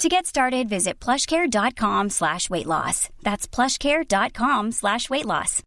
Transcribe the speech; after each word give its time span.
To 0.00 0.08
get 0.08 0.24
started, 0.24 0.66
visit 0.66 0.98
plushcare.com 0.98 2.08
slash 2.08 2.48
weight 2.48 2.64
loss. 2.64 3.10
That's 3.22 3.46
plushcare.com 3.46 4.72
slash 4.72 5.10
weight 5.10 5.26
loss. 5.26 5.62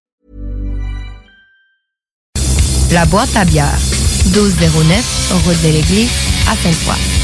La 2.91 3.05
boîte 3.05 3.35
à 3.35 3.45
bière, 3.45 3.77
1209, 4.33 5.45
route 5.45 5.61
de 5.61 5.73
l'église, 5.73 6.11
à 6.49 6.55
Sainte-Foy. 6.55 7.23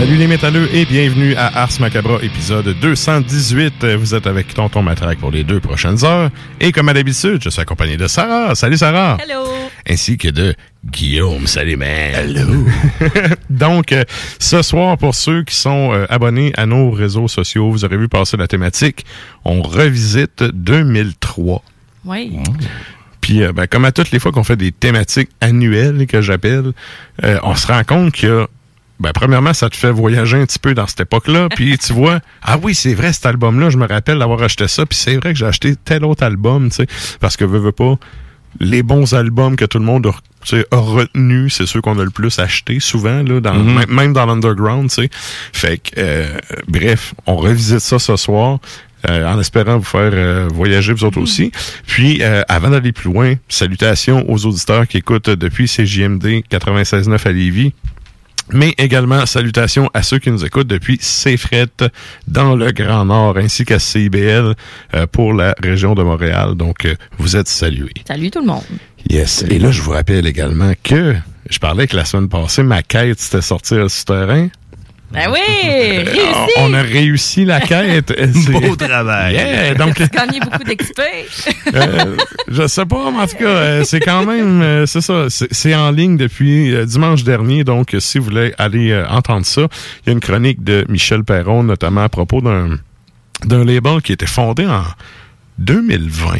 Salut 0.00 0.16
les 0.16 0.28
métalleux 0.28 0.74
et 0.74 0.86
bienvenue 0.86 1.34
à 1.34 1.60
Ars 1.60 1.78
Macabra 1.78 2.20
épisode 2.22 2.74
218. 2.80 3.84
Vous 3.98 4.14
êtes 4.14 4.26
avec 4.26 4.54
Tonton 4.54 4.80
Matraque 4.80 5.18
pour 5.18 5.30
les 5.30 5.44
deux 5.44 5.60
prochaines 5.60 6.02
heures. 6.06 6.30
Et 6.58 6.72
comme 6.72 6.88
à 6.88 6.94
l'habitude, 6.94 7.42
je 7.44 7.50
suis 7.50 7.60
accompagné 7.60 7.98
de 7.98 8.06
Sarah. 8.06 8.54
Salut 8.54 8.78
Sarah. 8.78 9.18
Hello. 9.22 9.44
Ainsi 9.86 10.16
que 10.16 10.28
de 10.28 10.54
Guillaume. 10.86 11.46
Salut 11.46 11.76
man. 11.76 12.14
Hello. 12.14 12.64
Donc, 13.50 13.92
euh, 13.92 14.04
ce 14.38 14.62
soir, 14.62 14.96
pour 14.96 15.14
ceux 15.14 15.42
qui 15.44 15.54
sont 15.54 15.92
euh, 15.92 16.06
abonnés 16.08 16.54
à 16.56 16.64
nos 16.64 16.90
réseaux 16.90 17.28
sociaux, 17.28 17.70
vous 17.70 17.84
aurez 17.84 17.98
vu 17.98 18.08
passer 18.08 18.38
la 18.38 18.48
thématique. 18.48 19.04
On 19.44 19.60
revisite 19.60 20.42
2003. 20.44 21.62
Oui. 22.06 22.38
Puis, 23.20 23.42
euh, 23.42 23.52
ben, 23.52 23.66
comme 23.66 23.84
à 23.84 23.92
toutes 23.92 24.10
les 24.12 24.18
fois 24.18 24.32
qu'on 24.32 24.44
fait 24.44 24.56
des 24.56 24.72
thématiques 24.72 25.30
annuelles, 25.40 26.06
que 26.06 26.20
j'appelle, 26.22 26.72
euh, 27.24 27.38
on 27.42 27.54
se 27.54 27.66
rend 27.66 27.84
compte 27.84 28.12
qu'il 28.12 28.28
y 28.28 28.32
a 28.32 28.46
ben, 29.00 29.10
premièrement, 29.12 29.52
ça 29.54 29.68
te 29.68 29.76
fait 29.76 29.90
voyager 29.90 30.36
un 30.36 30.46
petit 30.46 30.58
peu 30.58 30.74
dans 30.74 30.86
cette 30.86 31.00
époque-là. 31.00 31.48
Puis 31.48 31.76
tu 31.84 31.92
vois, 31.92 32.20
ah 32.42 32.58
oui, 32.62 32.74
c'est 32.74 32.94
vrai, 32.94 33.12
cet 33.12 33.26
album-là, 33.26 33.70
je 33.70 33.78
me 33.78 33.86
rappelle 33.88 34.18
d'avoir 34.18 34.42
acheté 34.42 34.68
ça. 34.68 34.86
Puis 34.86 34.98
c'est 34.98 35.16
vrai 35.16 35.32
que 35.32 35.38
j'ai 35.38 35.46
acheté 35.46 35.74
tel 35.76 36.04
autre 36.04 36.22
album, 36.22 36.68
tu 36.68 36.76
sais. 36.76 36.86
Parce 37.18 37.36
que, 37.36 37.44
veux, 37.44 37.58
veux 37.58 37.72
pas, 37.72 37.94
les 38.58 38.82
bons 38.82 39.14
albums 39.14 39.56
que 39.56 39.64
tout 39.64 39.78
le 39.78 39.84
monde 39.84 40.06
a, 40.06 40.56
a 40.72 40.76
retenu, 40.76 41.50
c'est 41.50 41.66
ceux 41.66 41.80
qu'on 41.80 41.98
a 41.98 42.04
le 42.04 42.10
plus 42.10 42.38
acheté 42.38 42.80
souvent, 42.80 43.22
là, 43.22 43.40
dans, 43.40 43.54
Mhm. 43.54 43.74
même- 43.74 43.90
même 43.90 44.12
dans 44.12 44.26
l'underground, 44.26 44.88
tu 44.90 45.02
sais. 45.02 45.10
Fait 45.52 45.78
que, 45.78 45.90
euh, 45.98 46.38
bref, 46.68 47.14
on 47.26 47.36
revisite 47.36 47.78
ça 47.80 47.98
ce 47.98 48.16
soir. 48.16 48.58
euh, 49.08 49.26
en 49.26 49.40
espérant 49.40 49.78
vous 49.78 49.82
faire 49.84 50.10
euh, 50.12 50.46
voyager 50.52 50.92
vous 50.92 51.04
autres 51.04 51.18
aussi. 51.22 51.52
Puis, 51.86 52.18
euh, 52.20 52.42
avant 52.50 52.68
d'aller 52.68 52.92
plus 52.92 53.10
loin, 53.10 53.32
salutations 53.48 54.30
aux 54.30 54.44
auditeurs 54.44 54.86
qui 54.86 54.98
écoutent 54.98 55.30
depuis 55.30 55.66
CJMD 55.68 56.42
96.9 56.50 57.26
à 57.26 57.32
Lévis. 57.32 57.72
Mais 58.52 58.74
également, 58.78 59.26
salutations 59.26 59.90
à 59.94 60.02
ceux 60.02 60.18
qui 60.18 60.30
nous 60.30 60.44
écoutent 60.44 60.66
depuis 60.66 60.98
CFRET 60.98 61.90
dans 62.26 62.56
le 62.56 62.72
Grand 62.72 63.04
Nord, 63.04 63.36
ainsi 63.36 63.64
qu'à 63.64 63.78
CIBL 63.78 64.54
euh, 64.94 65.06
pour 65.06 65.32
la 65.32 65.54
région 65.62 65.94
de 65.94 66.02
Montréal. 66.02 66.54
Donc, 66.54 66.84
euh, 66.84 66.94
vous 67.18 67.36
êtes 67.36 67.48
salués. 67.48 67.92
Salut 68.06 68.30
tout 68.30 68.40
le 68.40 68.46
monde. 68.46 68.62
Yes. 69.08 69.44
Et 69.48 69.58
là, 69.58 69.70
je 69.70 69.80
vous 69.82 69.92
rappelle 69.92 70.26
également 70.26 70.72
que 70.82 71.14
je 71.48 71.58
parlais 71.58 71.86
que 71.86 71.96
la 71.96 72.04
semaine 72.04 72.28
passée, 72.28 72.62
ma 72.62 72.82
quête, 72.82 73.18
c'était 73.18 73.42
sortir 73.42 73.78
le 73.78 73.88
souterrain. 73.88 74.48
Ben 75.12 75.28
oui, 75.32 75.98
réussi. 75.98 76.52
On 76.58 76.72
a 76.72 76.82
réussi 76.82 77.44
la 77.44 77.60
quête. 77.60 78.14
C'est- 78.32 78.52
Beau 78.52 78.76
travail. 78.76 79.34
Yeah, 79.34 79.74
donc, 79.74 79.96
Tu 79.96 80.02
as 80.04 80.06
gagné 80.08 80.38
beaucoup 80.40 80.62
d'XP. 80.62 81.00
euh, 81.74 82.16
je 82.48 82.66
sais 82.68 82.86
pas, 82.86 83.10
mais 83.10 83.18
en 83.18 83.26
tout 83.26 83.36
cas, 83.36 83.44
euh, 83.44 83.84
c'est 83.84 83.98
quand 84.00 84.24
même, 84.24 84.62
euh, 84.62 84.86
c'est 84.86 85.00
ça, 85.00 85.26
c'est 85.28 85.74
en 85.74 85.90
ligne 85.90 86.16
depuis 86.16 86.72
euh, 86.74 86.84
dimanche 86.86 87.24
dernier, 87.24 87.64
donc 87.64 87.94
euh, 87.94 88.00
si 88.00 88.18
vous 88.18 88.26
voulez 88.26 88.54
aller 88.58 88.92
euh, 88.92 89.04
entendre 89.08 89.46
ça, 89.46 89.62
il 89.62 90.06
y 90.06 90.10
a 90.10 90.12
une 90.12 90.20
chronique 90.20 90.62
de 90.62 90.84
Michel 90.88 91.24
Perron, 91.24 91.64
notamment 91.64 92.04
à 92.04 92.08
propos 92.08 92.40
d'un 92.40 92.78
d'un 93.44 93.64
label 93.64 94.02
qui 94.02 94.12
était 94.12 94.26
fondé 94.26 94.66
en 94.66 94.84
2020, 95.58 96.34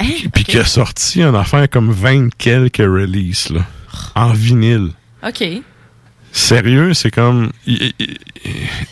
Hein? 0.00 0.06
puis 0.32 0.42
qui 0.44 0.58
a 0.58 0.64
sorti 0.64 1.22
une 1.22 1.36
affaire 1.36 1.68
comme 1.70 1.92
20 1.92 2.30
quelques 2.36 2.78
releases, 2.78 3.50
là, 3.50 3.60
en 4.16 4.32
vinyle. 4.32 4.88
OK. 5.26 5.44
Sérieux, 6.36 6.94
c'est 6.94 7.10
comme... 7.12 7.50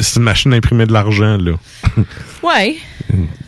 C'est 0.00 0.16
une 0.16 0.22
machine 0.22 0.53
à 0.53 0.56
imprimer 0.56 0.86
de 0.86 0.92
l'argent, 0.92 1.36
là. 1.39 1.53
Ouais. 2.42 2.77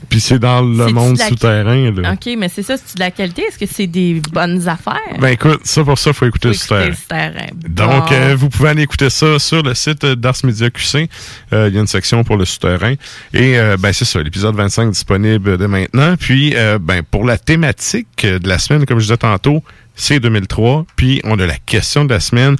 Puis 0.08 0.20
c'est 0.20 0.38
dans 0.38 0.60
le 0.62 0.86
monde 0.92 1.16
la- 1.18 1.26
souterrain, 1.28 1.90
là. 1.90 2.12
OK, 2.12 2.32
mais 2.38 2.48
c'est 2.48 2.62
ça, 2.62 2.76
c'est 2.76 2.94
de 2.96 3.00
la 3.00 3.10
qualité. 3.10 3.42
Est-ce 3.42 3.58
que 3.58 3.66
c'est 3.66 3.88
des 3.88 4.20
bonnes 4.32 4.68
affaires? 4.68 5.00
Ben 5.18 5.28
écoute, 5.30 5.60
ça 5.64 5.82
pour 5.82 5.98
ça, 5.98 6.12
faut 6.12 6.26
écouter 6.26 6.48
Faut 6.48 6.54
souterrain. 6.54 6.82
écouter 6.86 6.90
le 6.90 6.96
souterrain. 7.32 7.46
Donc, 7.68 8.08
Bon. 8.10 8.14
euh, 8.14 8.36
vous 8.36 8.48
pouvez 8.50 8.68
aller 8.68 8.82
écouter 8.82 9.10
ça 9.10 9.38
sur 9.40 9.62
le 9.64 9.74
site 9.74 10.04
d'Ars 10.06 10.36
Media 10.44 10.70
QC. 10.70 11.08
Euh, 11.52 11.68
Il 11.68 11.74
y 11.74 11.78
a 11.78 11.80
une 11.80 11.88
section 11.88 12.22
pour 12.22 12.36
le 12.36 12.44
souterrain. 12.44 12.94
Et 13.32 13.58
euh, 13.58 13.76
ben 13.76 13.92
c'est 13.92 14.04
ça, 14.04 14.22
l'épisode 14.22 14.54
25 14.54 14.90
disponible 14.92 15.56
dès 15.58 15.66
maintenant. 15.68 16.14
Puis, 16.16 16.52
euh, 16.54 16.78
ben 16.80 17.02
pour 17.02 17.24
la 17.24 17.36
thématique 17.38 18.24
de 18.24 18.48
la 18.48 18.58
semaine, 18.60 18.86
comme 18.86 18.98
je 19.00 19.04
disais 19.06 19.16
tantôt, 19.16 19.64
c'est 19.96 20.20
2003. 20.20 20.86
Puis, 20.94 21.20
on 21.24 21.38
a 21.40 21.46
la 21.46 21.56
question 21.58 22.04
de 22.04 22.10
la 22.14 22.20
semaine. 22.20 22.54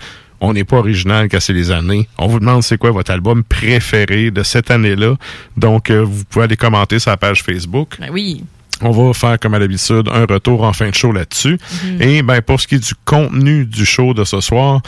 On 0.46 0.52
n'est 0.52 0.64
pas 0.64 0.76
original 0.76 1.26
c'est 1.41 1.55
les 1.55 1.70
années. 1.70 2.06
On 2.19 2.26
vous 2.26 2.38
demande 2.38 2.62
c'est 2.62 2.76
quoi 2.76 2.91
votre 2.91 3.11
album 3.11 3.43
préféré 3.44 4.31
de 4.31 4.43
cette 4.43 4.70
année-là. 4.70 5.14
Donc, 5.56 5.88
euh, 5.88 6.05
vous 6.05 6.23
pouvez 6.25 6.44
aller 6.44 6.56
commenter 6.56 6.99
sur 6.99 7.11
la 7.11 7.17
page 7.17 7.43
Facebook. 7.43 7.96
Ben 7.99 8.11
oui. 8.12 8.44
On 8.82 8.91
va 8.91 9.14
faire, 9.14 9.38
comme 9.41 9.55
à 9.55 9.58
l'habitude, 9.58 10.06
un 10.12 10.26
retour 10.26 10.64
en 10.64 10.75
fin 10.75 10.91
de 10.91 10.94
show 10.94 11.12
là-dessus. 11.12 11.58
Et 11.99 12.20
ben 12.23 12.43
pour 12.43 12.61
ce 12.61 12.67
qui 12.67 12.75
est 12.75 12.87
du 12.87 12.93
contenu 13.06 13.64
du 13.64 13.87
show 13.87 14.12
de 14.12 14.25
ce 14.25 14.43
soir, 14.43 14.82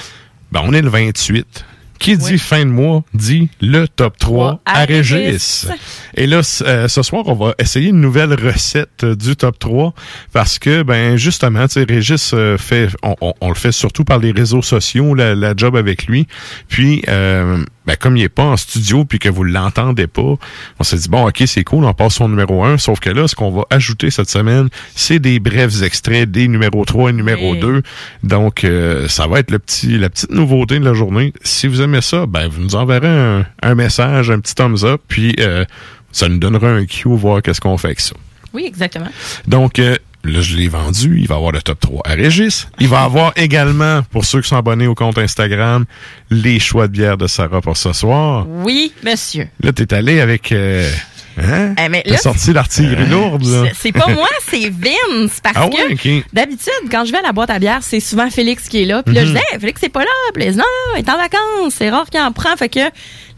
ben 0.53 0.61
on 0.63 0.75
est 0.75 0.83
le 0.83 0.91
28. 0.91 1.65
Qui 1.99 2.17
dit 2.17 2.33
Oui. 2.33 2.39
fin 2.39 2.61
de 2.65 2.71
mois 2.71 3.03
dit 3.15 3.49
le 3.61 3.87
top 3.89 4.17
3 4.19 4.61
à 4.65 4.85
Régis. 4.85 5.67
Et 6.15 6.27
là, 6.27 6.41
euh, 6.63 6.89
ce 6.89 7.03
soir, 7.03 7.25
on 7.27 7.35
va 7.35 7.55
essayer 7.59 7.89
une 7.91 8.01
nouvelle 8.01 8.35
recette 8.35 9.05
euh, 9.05 9.15
du 9.17 9.35
top 9.37 9.59
3 9.59 9.95
parce 10.33 10.59
que, 10.59 10.83
ben, 10.83 11.17
justement, 11.17 11.67
tu 11.67 11.75
sais, 11.75 11.85
Régis 11.89 12.33
euh, 12.35 12.57
fait, 12.59 12.89
on, 13.03 13.15
on- 13.21 13.35
on 13.41 13.49
le 13.49 13.55
fait 13.55 13.73
surtout 13.73 14.05
par 14.05 14.19
les 14.19 14.31
réseaux 14.33 14.63
sociaux, 14.63 15.15
la, 15.15 15.35
la 15.35 15.55
job 15.57 15.77
avec 15.77 16.07
lui. 16.07 16.27
Puis, 16.69 17.03
euh, 17.09 17.65
ben, 17.87 17.97
comme 17.97 18.17
il 18.17 18.23
est 18.25 18.29
pas 18.29 18.45
en 18.45 18.57
studio 18.57 19.05
puis 19.05 19.19
que 19.19 19.29
vous 19.29 19.45
l'entendez 19.45 20.07
pas, 20.07 20.35
on 20.79 20.85
s'est 20.85 20.97
dit, 20.97 21.09
bon, 21.09 21.27
ok, 21.29 21.43
c'est 21.47 21.65
cool, 21.65 21.85
on 21.85 21.95
passe 21.95 22.15
son 22.15 22.29
numéro 22.29 22.65
1. 22.65 22.79
Sauf 22.79 23.01
que 23.01 23.11
là, 23.11 23.29
ce 23.29 23.35
qu'on 23.35 23.51
va 23.51 23.63
ajouter 23.71 24.11
cette 24.11 24.31
semaine, 24.31 24.69
c'est 24.95 25.19
des 25.19 25.39
brefs 25.39 25.83
extraits 25.83 26.31
des 26.31 26.49
numéros 26.49 26.85
3 26.85 27.11
et 27.11 27.13
numéro 27.13 27.53
Oui. 27.53 27.61
2. 27.61 27.83
Donc, 28.23 28.65
euh, 28.65 29.09
ça 29.09 29.27
va 29.27 29.41
être 29.41 29.51
le 29.51 29.59
petit, 29.59 29.99
la 29.99 30.11
petite 30.11 30.31
nouveauté 30.31 30.79
de 30.79 30.85
la 30.85 30.95
journée. 30.95 31.33
Si 31.43 31.67
vous 31.67 31.81
aimez 31.83 32.01
ça, 32.01 32.27
ben, 32.27 32.49
vous 32.49 32.61
nous 32.63 32.75
enverrez 32.75 33.09
un, 33.09 33.47
un 33.63 33.75
message, 33.75 34.31
un 34.31 34.41
petit 34.41 34.55
thumbs 34.55 34.85
up, 34.85 35.01
puis 35.09 35.35
euh, 35.41 35.65
ça 36.13 36.29
nous 36.29 36.39
donnera 36.39 36.69
un 36.71 36.85
cue, 36.87 37.09
voir 37.09 37.43
qu'est-ce 37.43 37.61
qu'on 37.61 37.77
fait 37.79 37.89
avec 37.89 38.01
ça. 38.01 38.15
Oui, 38.53 38.65
exactement. 38.67 39.09
Donc, 39.47 39.79
euh, 39.79 39.97
là, 40.33 40.41
je 40.41 40.57
l'ai 40.57 40.69
vendu. 40.69 41.19
Il 41.21 41.27
va 41.29 41.37
avoir 41.37 41.53
le 41.53 41.63
top 41.63 41.81
3 41.81 42.03
à 42.05 42.13
Régis. 42.15 42.69
Il 42.81 42.89
va 42.89 43.03
avoir 43.03 43.33
également, 43.37 44.03
pour 44.11 44.25
ceux 44.25 44.41
qui 44.43 44.49
sont 44.49 44.57
abonnés 44.57 44.87
au 44.87 44.95
compte 44.95 45.19
Instagram, 45.19 45.85
les 46.31 46.59
choix 46.59 46.87
de 46.89 46.93
bière 46.93 47.17
de 47.17 47.27
Sarah 47.27 47.61
pour 47.61 47.77
ce 47.77 47.93
soir. 47.93 48.47
Oui, 48.49 48.93
monsieur. 49.05 49.49
Là, 49.63 49.73
t'es 49.73 49.93
allé 49.95 50.21
avec... 50.21 50.53
Euh, 50.53 50.91
hein? 51.39 51.75
Mais 51.91 52.03
là, 52.07 52.17
sorti 52.19 52.53
l'artillerie 52.53 53.07
lourde, 53.07 53.45
là. 53.45 53.65
C'est- 53.75 53.93
pas 53.93 54.09
moi, 54.09 54.29
c'est 54.49 54.71
Vince. 54.71 55.41
Parce 55.43 55.57
Ah 55.59 55.69
que 55.69 56.23
d'habitude, 56.33 56.73
quand 56.91 57.05
je 57.05 57.13
vais 57.13 57.19
à 57.19 57.23
la 57.23 57.33
boîte 57.33 57.51
à 57.51 57.59
bière, 57.59 57.81
c'est 57.83 58.01
souvent 58.01 58.29
Félix 58.31 58.69
qui 58.69 58.83
est 58.83 58.87
là. 58.87 59.03
Puis 59.03 59.15
là, 59.15 59.25
je 59.25 59.31
Mhm. 59.31 59.35
dis, 59.37 59.41
hey, 59.53 59.61
Félix, 59.61 59.81
c'est 59.83 59.89
pas 59.93 60.01
là. 60.01 60.11
Puis 60.35 60.45
là, 60.45 60.53
non, 60.53 60.65
il 60.97 61.01
est 61.01 61.09
en 61.11 61.17
vacances. 61.17 61.75
C'est 61.77 61.91
rare 61.91 62.07
qu'il 62.11 62.21
en 62.21 62.33
prend. 62.33 62.57
Fait 62.57 62.69
que, 62.69 62.81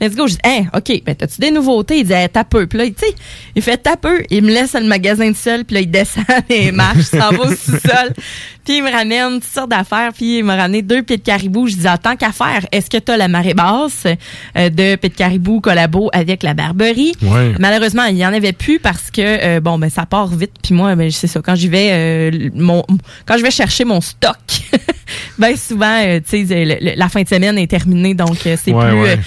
let's 0.01 0.15
go. 0.15 0.27
Je 0.27 0.35
dis, 0.35 0.39
hey, 0.45 0.69
OK, 0.75 1.03
ben, 1.05 1.15
t'as-tu 1.15 1.41
des 1.41 1.51
nouveautés? 1.51 1.99
Il 1.99 2.05
dit, 2.07 2.13
hey, 2.13 2.29
t'as 2.29 2.45
peu. 2.45 2.67
Puis 2.67 2.79
là, 2.79 2.87
tu 2.87 2.95
sais, 2.99 3.15
il 3.55 3.63
fait 3.63 3.77
t'as 3.79 3.97
peu. 3.97 4.23
Il 4.31 4.43
me 4.45 4.49
laisse 4.51 4.75
le 4.75 4.85
magasin 4.87 5.29
tout 5.29 5.39
seul. 5.39 5.65
Puis 5.65 5.75
là, 5.75 5.81
il 5.81 5.91
descend 5.91 6.25
les 6.49 6.73
marches, 6.73 7.05
s'en 7.07 7.31
va 7.31 7.41
au 7.45 7.51
sous-sol. 7.55 8.13
Puis 8.65 8.79
il 8.79 8.83
me 8.83 8.91
ramène 8.91 9.41
toutes 9.41 9.45
sortes 9.51 9.71
d'affaires. 9.71 10.13
Puis 10.15 10.39
il 10.39 10.45
m'a 10.45 10.57
ramené 10.57 10.83
deux 10.83 11.03
pieds 11.03 11.17
de 11.17 11.23
caribou. 11.23 11.67
Je 11.67 11.77
dis, 11.77 11.87
ah, 11.87 11.99
tant 11.99 12.17
qu'à 12.17 12.33
faire, 12.33 12.67
est-ce 12.73 12.91
que 12.91 12.99
t'as 12.99 13.17
la 13.17 13.29
marée 13.29 13.55
basse 13.55 14.05
euh, 14.57 14.69
de 14.71 14.97
pieds 14.97 15.09
de 15.11 15.15
caribou 15.15 15.61
collabo 15.61 16.11
avec 16.13 16.43
la 16.43 16.55
barberie? 16.55 17.13
Ouais. 17.23 17.55
Malheureusement, 17.59 18.05
il 18.05 18.17
y 18.17 18.27
en 18.27 18.33
avait 18.33 18.53
plus 18.53 18.79
parce 18.79 19.11
que 19.11 19.23
euh, 19.23 19.61
bon 19.61 19.79
ben 19.79 19.91
ça 19.91 20.07
part 20.07 20.29
vite 20.29 20.53
puis 20.63 20.75
moi 20.75 20.95
ben 20.95 21.11
c'est 21.11 21.27
ça 21.27 21.41
quand 21.43 21.55
j'y 21.55 21.69
vais 21.69 21.89
euh, 21.93 22.51
mon 22.55 22.85
quand 23.27 23.37
je 23.39 23.43
vais 23.43 23.51
chercher 23.51 23.85
mon 23.85 24.01
stock 24.01 24.37
ben 25.39 25.57
souvent 25.57 26.01
euh, 26.05 26.21
tu 26.21 26.47
sais 26.47 26.95
la 26.97 27.09
fin 27.09 27.23
de 27.23 27.29
semaine 27.29 27.57
est 27.59 27.67
terminée 27.67 28.15
donc 28.15 28.37
c'est 28.43 28.73
Ouais, 28.73 28.91
plus 28.91 29.01
ouais. 29.01 29.19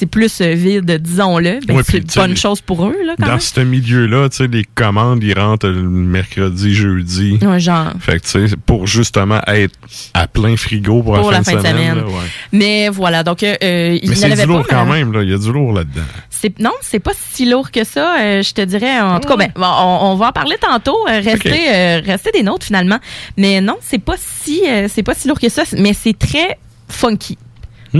C'est 0.00 0.06
plus 0.06 0.40
euh, 0.40 0.54
vide 0.54 0.90
disons-le 1.02 1.60
ben, 1.66 1.76
Ouais, 1.76 1.82
c'est 1.86 1.98
une 1.98 2.04
bonne 2.22 2.36
chose 2.36 2.60
pour 2.62 2.86
eux 2.86 2.96
là 3.04 3.14
quand 3.18 3.26
Dans 3.26 3.38
ce 3.38 3.60
milieu-là, 3.60 4.28
les 4.50 4.64
commandes, 4.64 5.22
ils 5.22 5.38
rentrent 5.38 5.68
le 5.68 5.82
mercredi, 5.82 6.74
jeudi. 6.74 7.38
Ouais, 7.42 7.60
genre 7.60 7.92
Fait 8.00 8.18
que, 8.18 8.54
pour 8.56 8.86
justement 8.86 9.40
être 9.46 9.74
à 10.14 10.26
plein 10.26 10.56
frigo 10.56 11.02
pour, 11.02 11.14
Pour 11.20 11.30
la 11.30 11.42
fin 11.42 11.54
de 11.54 11.58
semaine. 11.58 11.98
là, 11.98 12.04
ouais. 12.06 12.12
mais 12.52 12.88
voilà 12.88 13.22
donc 13.22 13.42
euh, 13.42 13.54
euh, 13.62 13.98
il 14.02 14.10
n'y 14.10 14.18
en 14.24 14.30
avait 14.30 14.42
du 14.42 14.48
lourd 14.48 14.66
pas 14.66 14.76
quand 14.76 14.86
mais- 14.86 14.98
même, 15.04 15.12
là. 15.12 15.22
Il 15.22 15.30
y 15.30 15.34
a 15.34 15.38
du 15.38 15.52
lourd 15.52 15.72
là-dedans. 15.72 16.02
Non, 16.58 16.72
c'est 16.80 17.00
pas 17.00 17.12
si 17.32 17.44
lourd 17.50 17.70
que 17.70 17.84
ça. 17.84 18.18
euh, 18.18 18.42
je 18.42 18.54
te 18.54 18.62
dirais. 18.62 18.98
En 19.00 19.20
tout 19.20 19.28
cas, 19.28 19.36
ben, 19.36 19.50
on, 19.56 19.98
on 20.02 20.14
va 20.16 20.28
en 20.28 20.32
parler 20.32 20.56
tantôt. 20.58 20.96
restez, 21.06 21.34
Ok. 21.50 21.58
euh, 21.68 22.00
restez 22.06 22.30
des 22.32 22.42
nôtres 22.42 22.64
finalement. 22.64 22.98
Mais 23.36 23.60
non, 23.60 23.76
c'est 23.82 23.98
pas 24.02 24.14
si, 24.18 24.62
c'est 24.88 25.02
pas 25.02 25.12
si 25.14 25.28
lourd 25.28 25.38
que 25.38 25.50
ça. 25.50 25.64
Mais 25.76 25.92
c'est 25.92 26.18
très 26.18 26.58
funky. 26.88 27.36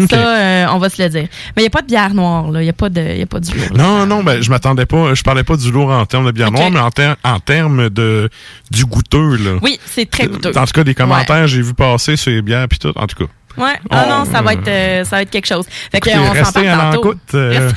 Ça, 0.08 0.16
euh, 0.38 0.66
on 0.70 0.78
va 0.78 0.88
se 0.88 1.02
le 1.02 1.08
dire. 1.08 1.26
Mais 1.56 1.62
il 1.62 1.64
y 1.64 1.66
a 1.66 1.70
pas 1.70 1.82
de 1.82 1.86
bière 1.88 2.14
noire 2.14 2.50
là. 2.50 2.62
Il 2.62 2.66
y 2.66 2.68
a 2.68 2.72
pas 2.72 2.88
de, 2.88 3.00
y 3.00 3.22
a 3.22 3.26
pas 3.26 3.40
du 3.40 3.52
lourd. 3.56 3.76
là. 3.76 3.82
Non, 3.82 4.06
non, 4.06 4.22
ben, 4.22 4.40
je 4.40 4.48
m'attendais 4.50 4.86
pas, 4.86 5.14
je 5.14 5.22
parlais 5.22 5.42
pas 5.44 5.56
du 5.56 5.70
lourd 5.70 5.90
en 5.90 6.06
termes 6.06 6.26
de 6.26 6.30
bière 6.32 6.50
noire, 6.52 6.70
mais 6.70 6.80
en, 6.80 6.90
ter- 6.90 7.16
en 7.24 7.40
termes 7.40 7.90
de, 7.90 8.28
du 8.70 8.84
goûteux, 8.84 9.36
là. 9.36 9.58
Oui, 9.62 9.78
c'est 9.86 10.08
très 10.08 10.26
goûteux. 10.26 10.56
En 10.56 10.64
tout 10.64 10.72
cas, 10.72 10.84
des 10.84 10.94
commentaires, 10.94 11.46
j'ai 11.48 11.62
vu 11.62 11.74
passer 11.74 12.16
sur 12.16 12.30
les 12.30 12.42
bières 12.42 12.68
puis 12.68 12.78
tout, 12.78 12.92
en 12.96 13.06
tout 13.06 13.24
cas. 13.26 13.30
Ouais. 13.56 13.74
Ah 13.90 14.04
On- 14.06 14.10
non, 14.20 14.24
ça 14.30 14.42
va 14.42 14.52
être, 14.54 14.68
euh, 14.68 15.04
ça 15.04 15.16
va 15.16 15.22
être 15.22 15.30
quelque 15.30 15.46
chose. 15.46 15.64
Fait 15.90 16.00
que, 16.00 16.08
Écoutez, 16.08 16.24
on 16.40 16.44
s'en 16.44 16.52
parle 16.52 16.66
à 16.68 16.92
tantôt. 16.94 17.14
euh, 17.34 17.70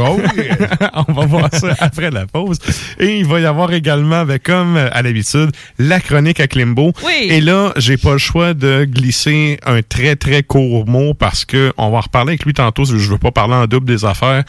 oh. 0.00 0.20
On 1.08 1.12
va 1.12 1.26
voir 1.26 1.48
ça 1.52 1.74
après 1.78 2.10
la 2.10 2.26
pause. 2.26 2.58
Et 2.98 3.18
il 3.18 3.26
va 3.26 3.40
y 3.40 3.46
avoir 3.46 3.72
également, 3.72 4.24
ben, 4.24 4.38
comme 4.38 4.76
à 4.76 5.02
l'habitude, 5.02 5.50
la 5.78 6.00
chronique 6.00 6.40
à 6.40 6.46
Klimbo. 6.46 6.92
Oui. 7.04 7.28
Et 7.30 7.40
là, 7.40 7.72
j'ai 7.76 7.96
pas 7.96 8.12
le 8.12 8.18
choix 8.18 8.54
de 8.54 8.84
glisser 8.84 9.58
un 9.66 9.82
très, 9.82 10.16
très 10.16 10.42
court 10.42 10.86
mot 10.86 11.14
parce 11.14 11.44
que 11.44 11.72
on 11.78 11.90
va 11.90 11.98
en 11.98 12.00
reparler 12.00 12.30
avec 12.30 12.44
lui 12.44 12.54
tantôt. 12.54 12.84
Je 12.84 12.94
veux 12.96 13.18
pas 13.18 13.30
parler 13.32 13.54
en 13.54 13.66
double 13.66 13.86
des 13.86 14.04
affaires. 14.04 14.44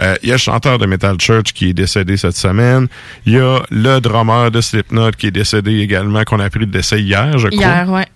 Euh, 0.00 0.14
Il 0.22 0.28
y 0.28 0.32
a 0.32 0.34
le 0.34 0.38
chanteur 0.38 0.78
de 0.78 0.86
Metal 0.86 1.16
Church 1.20 1.52
qui 1.52 1.70
est 1.70 1.74
décédé 1.74 2.16
cette 2.16 2.36
semaine. 2.36 2.86
Il 3.26 3.34
y 3.34 3.38
a 3.38 3.60
le 3.70 4.00
drummer 4.00 4.50
de 4.50 4.60
Slipknot 4.60 5.12
qui 5.12 5.28
est 5.28 5.30
décédé 5.30 5.78
également, 5.80 6.24
qu'on 6.24 6.40
a 6.40 6.44
appris 6.44 6.60
le 6.60 6.66
décès 6.66 7.00
hier, 7.00 7.38
je 7.38 7.48
crois. 7.48 7.60
Hier, 7.60 7.90
ouais. 7.90 8.06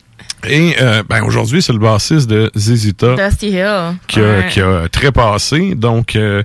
Et 0.48 0.74
euh, 0.80 1.02
ben, 1.08 1.22
aujourd'hui, 1.22 1.60
c'est 1.62 1.72
le 1.72 1.78
bassiste 1.78 2.28
de 2.28 2.50
ZZ 2.56 2.92
Top 2.96 3.20
Dusty 3.20 3.48
Hill. 3.48 3.96
qui 4.08 4.20
a, 4.20 4.22
Ouais. 4.38 4.46
qui 4.50 4.60
a 4.60 4.88
trépassé. 4.90 5.74
Donc, 5.74 6.16
euh, 6.16 6.42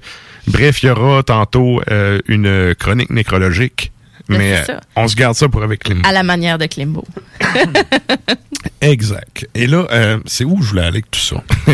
bref, 0.48 0.84
il 0.84 0.88
y 0.88 0.90
aura 0.90 1.24
tantôt 1.24 1.82
euh, 1.90 2.20
une 2.28 2.76
chronique 2.76 3.10
nécrologique. 3.10 3.92
Ben, 4.28 4.38
Mais 4.40 4.64
euh, 4.70 4.74
on 4.96 5.08
se 5.08 5.16
garde 5.16 5.36
ça 5.36 5.48
pour 5.48 5.64
avec 5.64 5.84
Klimbo. 5.84 6.08
À 6.08 6.12
la 6.12 6.24
manière 6.24 6.58
de 6.58 6.66
Klimbo. 6.66 7.06
Exact. 8.82 9.48
Et 9.56 9.68
là, 9.68 9.86
euh, 9.92 10.20
c'est 10.26 10.44
où 10.44 10.62
je 10.62 10.70
voulais 10.70 10.82
aller 10.82 10.90
avec 10.90 11.12
tout 11.12 11.20
ça? 11.20 11.44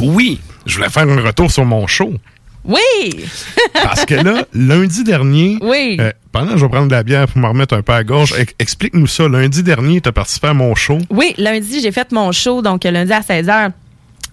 oui, 0.00 0.40
je 0.66 0.76
voulais 0.76 0.88
faire 0.88 1.08
un 1.08 1.20
retour 1.20 1.50
sur 1.50 1.64
mon 1.64 1.86
show. 1.86 2.12
Oui. 2.64 3.24
Parce 3.72 4.04
que 4.04 4.14
là, 4.14 4.44
lundi 4.52 5.02
dernier, 5.04 5.58
Oui. 5.62 5.96
euh, 6.00 6.12
pendant 6.32 6.52
que 6.52 6.58
je 6.58 6.64
vais 6.64 6.70
prendre 6.70 6.88
de 6.88 6.92
la 6.94 7.02
bière 7.02 7.26
pour 7.26 7.38
me 7.38 7.46
remettre 7.48 7.74
un 7.74 7.82
peu 7.82 7.92
à 7.92 8.00
ex- 8.00 8.54
explique-nous 8.58 9.06
ça. 9.06 9.28
Lundi 9.28 9.62
dernier, 9.62 10.00
tu 10.00 10.08
as 10.08 10.12
participé 10.12 10.48
à 10.48 10.54
mon 10.54 10.74
show. 10.74 10.98
Oui, 11.10 11.34
lundi, 11.38 11.80
j'ai 11.80 11.92
fait 11.92 12.12
mon 12.12 12.32
show, 12.32 12.62
donc 12.62 12.84
euh, 12.84 12.90
lundi 12.90 13.12
à 13.12 13.20
16h. 13.20 13.70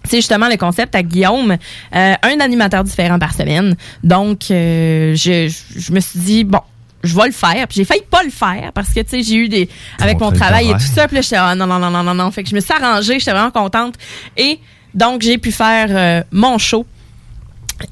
C'est 0.04 0.18
justement 0.18 0.48
le 0.48 0.56
concept 0.56 0.94
à 0.94 1.02
Guillaume, 1.02 1.52
euh, 1.94 2.14
un 2.22 2.40
animateur 2.40 2.84
différent 2.84 3.18
par 3.18 3.34
semaine. 3.34 3.76
Donc, 4.04 4.50
euh, 4.50 5.14
je, 5.14 5.52
je 5.76 5.92
me 5.92 6.00
suis 6.00 6.18
dit, 6.20 6.44
bon, 6.44 6.60
je 7.02 7.14
vais 7.16 7.26
le 7.26 7.32
faire. 7.32 7.66
Puis 7.66 7.76
j'ai 7.78 7.84
failli 7.84 8.02
pas 8.08 8.22
le 8.22 8.30
faire 8.30 8.70
parce 8.74 8.88
que, 8.90 9.00
tu 9.00 9.08
sais, 9.08 9.22
j'ai 9.22 9.34
eu 9.36 9.48
des... 9.48 9.68
Avec 10.00 10.20
mon 10.20 10.30
travail 10.30 10.68
et 10.70 10.72
tout 10.74 10.78
ça, 10.80 11.08
puis 11.08 11.16
là, 11.16 11.22
j'étais, 11.22 11.36
ah, 11.36 11.54
non, 11.54 11.66
non, 11.66 11.78
non, 11.78 11.90
non, 11.90 12.02
non, 12.04 12.14
non. 12.14 12.30
Fait 12.30 12.42
que 12.42 12.48
je 12.48 12.54
me 12.54 12.60
suis 12.60 12.72
arrangée, 12.72 13.18
j'étais 13.18 13.32
vraiment 13.32 13.50
contente. 13.50 13.94
Et 14.36 14.58
donc, 14.94 15.22
j'ai 15.22 15.36
pu 15.38 15.50
faire 15.52 15.88
euh, 15.90 16.22
mon 16.32 16.58
show. 16.58 16.86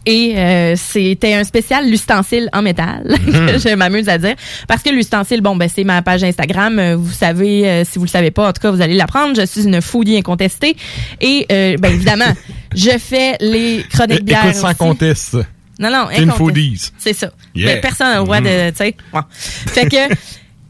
Et 0.05 0.35
euh, 0.37 0.75
c'était 0.77 1.35
un 1.35 1.45
spécial 1.45 1.89
l'ustensile 1.89 2.49
en 2.53 2.63
métal, 2.63 3.05
que 3.27 3.59
je 3.59 3.75
m'amuse 3.75 4.09
à 4.09 4.19
dire. 4.19 4.35
Parce 4.67 4.83
que 4.83 4.91
l'ustensile, 4.91 5.41
bon, 5.41 5.55
ben, 5.57 5.69
c'est 5.73 5.85
ma 5.85 6.03
page 6.03 6.25
Instagram. 6.25 6.79
Euh, 6.79 6.97
Vous 6.97 7.13
savez, 7.13 7.69
euh, 7.69 7.85
si 7.85 7.99
vous 7.99 8.05
le 8.05 8.11
savez 8.11 8.31
pas, 8.31 8.49
en 8.49 8.53
tout 8.53 8.61
cas, 8.61 8.71
vous 8.71 8.81
allez 8.81 8.95
l'apprendre. 8.95 9.35
Je 9.41 9.47
suis 9.47 9.65
une 9.65 9.81
foodie 9.81 10.17
incontestée. 10.17 10.77
Et, 11.21 11.47
euh, 11.53 11.77
ben, 11.79 11.93
évidemment, 11.93 12.33
je 12.75 12.99
fais 12.99 13.37
les 13.41 13.85
chroniques 13.91 14.25
bières 14.25 14.45
Écoute 14.47 14.57
sans 14.57 14.69
aussi. 14.69 14.77
conteste. 14.77 15.37
Non, 15.79 15.91
non, 15.91 16.07
T'es 16.09 16.23
une 16.23 16.31
incontestée. 16.31 16.37
foodies. 16.39 16.91
C'est 16.99 17.13
ça. 17.13 17.31
Yeah. 17.55 17.75
Mais 17.75 17.81
personne 17.81 18.09
n'a 18.09 18.19
le 18.19 18.25
droit 18.25 18.41
de, 18.41 18.71
tu 18.71 18.77
sais. 18.77 18.97
bon. 19.13 19.21
Fait 19.31 19.87
que 19.89 20.15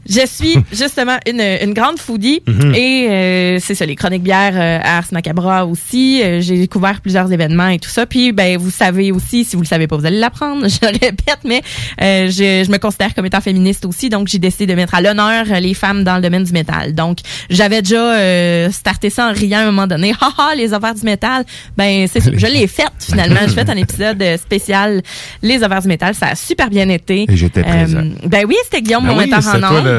je 0.09 0.25
suis 0.25 0.55
justement 0.71 1.17
une, 1.27 1.41
une 1.41 1.73
grande 1.73 1.99
foodie 1.99 2.41
Mhm. 2.47 2.75
et 2.75 3.07
euh, 3.09 3.57
c'est 3.61 3.75
ça, 3.75 3.85
les 3.85 3.95
chroniques 3.95 4.23
bières 4.23 4.53
euh, 4.55 4.79
à 4.81 4.97
Ars 4.97 5.05
Macabra 5.11 5.65
aussi. 5.65 6.21
Euh, 6.23 6.39
J'ai 6.41 6.57
découvert 6.57 7.01
plusieurs 7.01 7.31
événements 7.31 7.67
et 7.69 7.79
tout 7.79 7.89
ça. 7.89 8.05
Puis, 8.05 8.31
ben, 8.31 8.57
vous 8.57 8.69
savez 8.71 9.11
aussi, 9.11 9.43
si 9.45 9.55
vous 9.55 9.61
le 9.63 9.67
savez 9.67 9.87
pas, 9.87 9.97
vous 9.97 10.05
allez 10.05 10.19
l'apprendre. 10.19 10.67
Je 10.67 10.77
le 10.81 10.87
répète, 10.93 11.39
mais 11.45 11.61
euh, 12.01 12.27
je, 12.29 12.63
je 12.65 12.71
me 12.71 12.77
considère 12.77 13.13
comme 13.13 13.25
étant 13.25 13.41
féministe 13.41 13.85
aussi, 13.85 14.09
donc 14.09 14.27
j'ai 14.27 14.39
décidé 14.39 14.65
de 14.67 14.73
mettre 14.75 14.95
à 14.95 15.01
l'honneur 15.01 15.45
euh, 15.51 15.59
les 15.59 15.73
femmes 15.73 16.03
dans 16.03 16.15
le 16.15 16.21
domaine 16.21 16.43
du 16.43 16.51
métal. 16.53 16.93
Donc, 16.93 17.19
j'avais 17.49 17.81
déjà 17.81 18.13
euh, 18.15 18.71
starté 18.71 19.09
ça 19.09 19.27
en 19.29 19.33
riant 19.33 19.59
à 19.59 19.61
un 19.63 19.65
moment 19.65 19.87
donné. 19.87 20.13
Haha, 20.21 20.55
les 20.55 20.73
affaires 20.73 20.95
du 20.95 21.03
métal. 21.03 21.43
Ben, 21.75 22.07
c'est. 22.11 22.37
Je 22.37 22.47
l'ai 22.47 22.67
fait 22.67 22.83
finalement. 22.99 23.39
J'ai 23.47 23.53
fait 23.53 23.69
un 23.69 23.77
épisode 23.77 24.21
euh, 24.21 24.37
spécial 24.37 25.01
les 25.41 25.63
affaires 25.63 25.81
du 25.81 25.87
métal. 25.87 26.13
Ça 26.15 26.27
a 26.27 26.35
super 26.35 26.69
bien 26.69 26.87
été. 26.89 27.25
Et 27.29 27.35
j'étais 27.35 27.63
présent. 27.63 28.03
ben 28.25 28.45
oui, 28.47 28.55
c'était 28.63 28.81
Guillaume, 28.81 29.05
Ben 29.05 29.13
mon 29.13 29.17
oui, 29.19 29.25
en 29.33 29.39
toi 29.41 29.41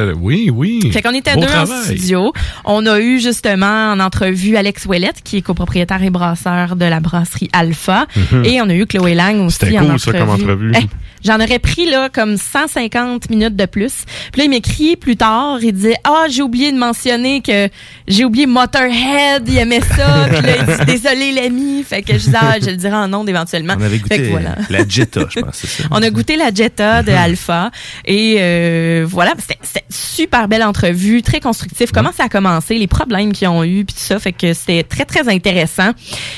le- 0.06 0.14
Oui, 0.14 0.50
oui. 0.52 0.80
Fait 0.92 1.02
qu'on 1.02 1.14
était 1.14 1.34
Beau 1.34 1.40
deux 1.42 1.46
en 1.54 1.66
studio. 1.66 2.32
On 2.64 2.84
a 2.86 3.00
eu 3.00 3.20
justement 3.20 3.92
en 3.92 4.00
entrevue 4.00 4.56
Alex 4.56 4.86
Ouellette, 4.86 5.22
qui 5.24 5.38
est 5.38 5.42
copropriétaire 5.42 6.02
et 6.02 6.10
brasseur 6.10 6.76
de 6.76 6.84
la 6.84 7.00
brasserie 7.00 7.48
Alpha. 7.52 8.06
Et 8.44 8.60
on 8.60 8.68
a 8.68 8.74
eu 8.74 8.86
Chloé 8.86 9.14
Lang 9.14 9.40
aussi 9.46 9.58
C'était 9.60 9.78
en 9.78 9.86
cool, 9.86 9.98
ça, 10.00 10.12
comme 10.12 10.30
entrevue. 10.30 10.72
Eh, 10.76 10.86
J'en 11.24 11.40
aurais 11.40 11.58
pris 11.58 11.90
là 11.90 12.08
comme 12.10 12.36
150 12.36 13.28
minutes 13.28 13.56
de 13.56 13.66
plus. 13.66 14.04
Puis 14.32 14.38
là, 14.38 14.44
il 14.44 14.50
m'écrit 14.50 14.94
plus 14.94 15.16
tard, 15.16 15.58
il 15.60 15.72
disait 15.72 15.96
Ah, 16.04 16.26
j'ai 16.30 16.42
oublié 16.42 16.70
de 16.70 16.78
mentionner 16.78 17.40
que 17.42 17.68
j'ai 18.06 18.24
oublié 18.24 18.46
Motorhead, 18.46 19.42
il 19.48 19.58
aimait 19.58 19.80
ça. 19.80 20.28
Puis 20.30 20.42
là, 20.42 20.52
il 20.60 20.64
dit 20.64 20.84
Désolé 20.86 21.32
l'ami. 21.32 21.82
Fait 21.82 22.02
que 22.02 22.12
je 22.12 22.18
disais 22.18 22.36
Ah, 22.40 22.56
je 22.62 22.70
le 22.70 22.76
dirai 22.76 22.94
en 22.94 23.12
ondes 23.12 23.28
éventuellement. 23.28 23.74
On 23.76 23.82
avait 23.82 23.98
Fait 23.98 24.04
que 24.04 24.14
goûté 24.16 24.30
voilà. 24.30 24.54
la 24.70 24.86
Jetta, 24.88 25.22
je 25.28 25.40
pense, 25.40 25.56
ça. 25.56 25.84
On 25.90 26.00
a 26.02 26.10
goûté 26.10 26.36
la 26.36 26.54
Jetta 26.54 27.02
de 27.02 27.10
Alpha 27.10 27.72
et 28.04 28.36
euh, 28.38 29.04
voilà, 29.08 29.32
c'était- 29.38 29.58
c'était 29.62 29.84
super 29.90 30.49
belle 30.49 30.62
entrevue, 30.62 31.23
très 31.23 31.40
constructive. 31.40 31.90
Comment 31.92 32.12
ça 32.12 32.25
a 32.25 32.28
commencé, 32.28 32.78
les 32.78 32.87
problèmes 32.87 33.33
qu'ils 33.33 33.49
ont 33.49 33.64
eu, 33.64 33.85
puis 33.85 33.95
tout 33.95 34.00
ça. 34.02 34.18
Fait 34.18 34.33
que 34.33 34.52
c'était 34.52 34.83
très, 34.83 35.04
très 35.04 35.28
intéressant. 35.28 35.90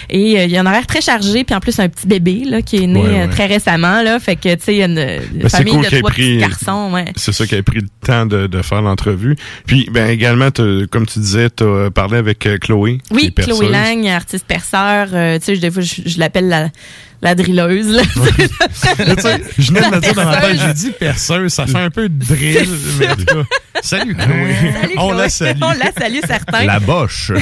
Et 0.08 0.38
euh, 0.38 0.44
il 0.44 0.50
y 0.50 0.56
a 0.56 0.60
un 0.60 0.66
horaire 0.66 0.86
très 0.86 1.00
chargé, 1.00 1.44
puis 1.44 1.54
en 1.54 1.60
plus, 1.60 1.78
un 1.80 1.88
petit 1.88 2.06
bébé 2.06 2.42
là, 2.44 2.62
qui 2.62 2.76
est 2.76 2.86
né 2.86 3.00
Ouais, 3.00 3.08
euh, 3.08 3.26
ouais. 3.26 3.28
très 3.28 3.46
récemment. 3.46 4.02
Là, 4.02 4.18
fait 4.20 4.36
que, 4.36 4.54
tu 4.54 4.62
sais, 4.64 4.74
il 4.74 4.78
y 4.78 4.82
a 4.82 4.86
une, 4.86 4.94
Ben, 4.94 5.20
c'est 5.42 5.48
famille 5.50 5.74
cool 5.74 5.84
de 5.84 5.98
trois 5.98 6.10
pris- 6.10 6.22
petits 6.22 6.36
garçons. 6.38 6.90
Ouais. 6.92 7.06
C'est 7.16 7.32
ça 7.32 7.46
qui 7.46 7.54
a 7.56 7.62
pris 7.62 7.80
le 7.80 7.88
temps 8.06 8.26
de, 8.26 8.46
de 8.46 8.62
faire 8.62 8.82
l'entrevue. 8.82 9.36
Puis, 9.66 9.88
ben 9.90 10.08
également, 10.10 10.48
comme 10.90 11.06
tu 11.06 11.18
disais, 11.18 11.48
tu 11.50 11.64
as 11.64 11.90
parlé 11.90 12.16
avec 12.18 12.46
euh, 12.46 12.58
Chloé. 12.58 12.98
Oui. 13.10 13.32
Chloé 13.34 13.68
Lang, 13.68 14.06
artiste 14.08 14.46
perceur. 14.46 15.08
euh, 15.12 15.38
tu 15.38 15.44
sais, 15.44 15.56
je- 15.56 15.80
je, 15.80 16.08
je 16.08 16.18
l'appelle 16.18 16.48
la, 16.48 16.68
la 17.22 17.34
drilleuse. 17.34 17.88
Là. 17.90 18.02
Là, 18.02 19.14
tu 19.16 19.22
sais, 19.22 19.42
je 19.58 19.68
venais 19.72 19.80
de 19.90 19.94
me 19.96 20.00
dire 20.00 20.14
dans 20.14 20.24
ma 20.24 20.36
tête, 20.40 20.58
j'ai 20.66 20.72
dit 20.74 20.90
perceuse, 20.98 21.52
ça 21.52 21.66
fait 21.66 21.78
un 21.78 21.90
peu 21.90 22.08
de 22.08 22.24
drill. 22.24 22.68
mais 22.98 23.08
en 23.10 23.16
tout 23.16 23.24
cas, 23.24 23.42
salut 23.82 24.14
Chloé. 24.16 24.54
Salut, 24.80 24.94
On 24.98 25.12
la 25.12 25.28
salue. 25.28 25.58
On 25.62 25.70
la 25.72 25.92
salue, 25.98 26.18
certains. 26.26 26.64
La 26.64 26.80
boche. 26.80 27.32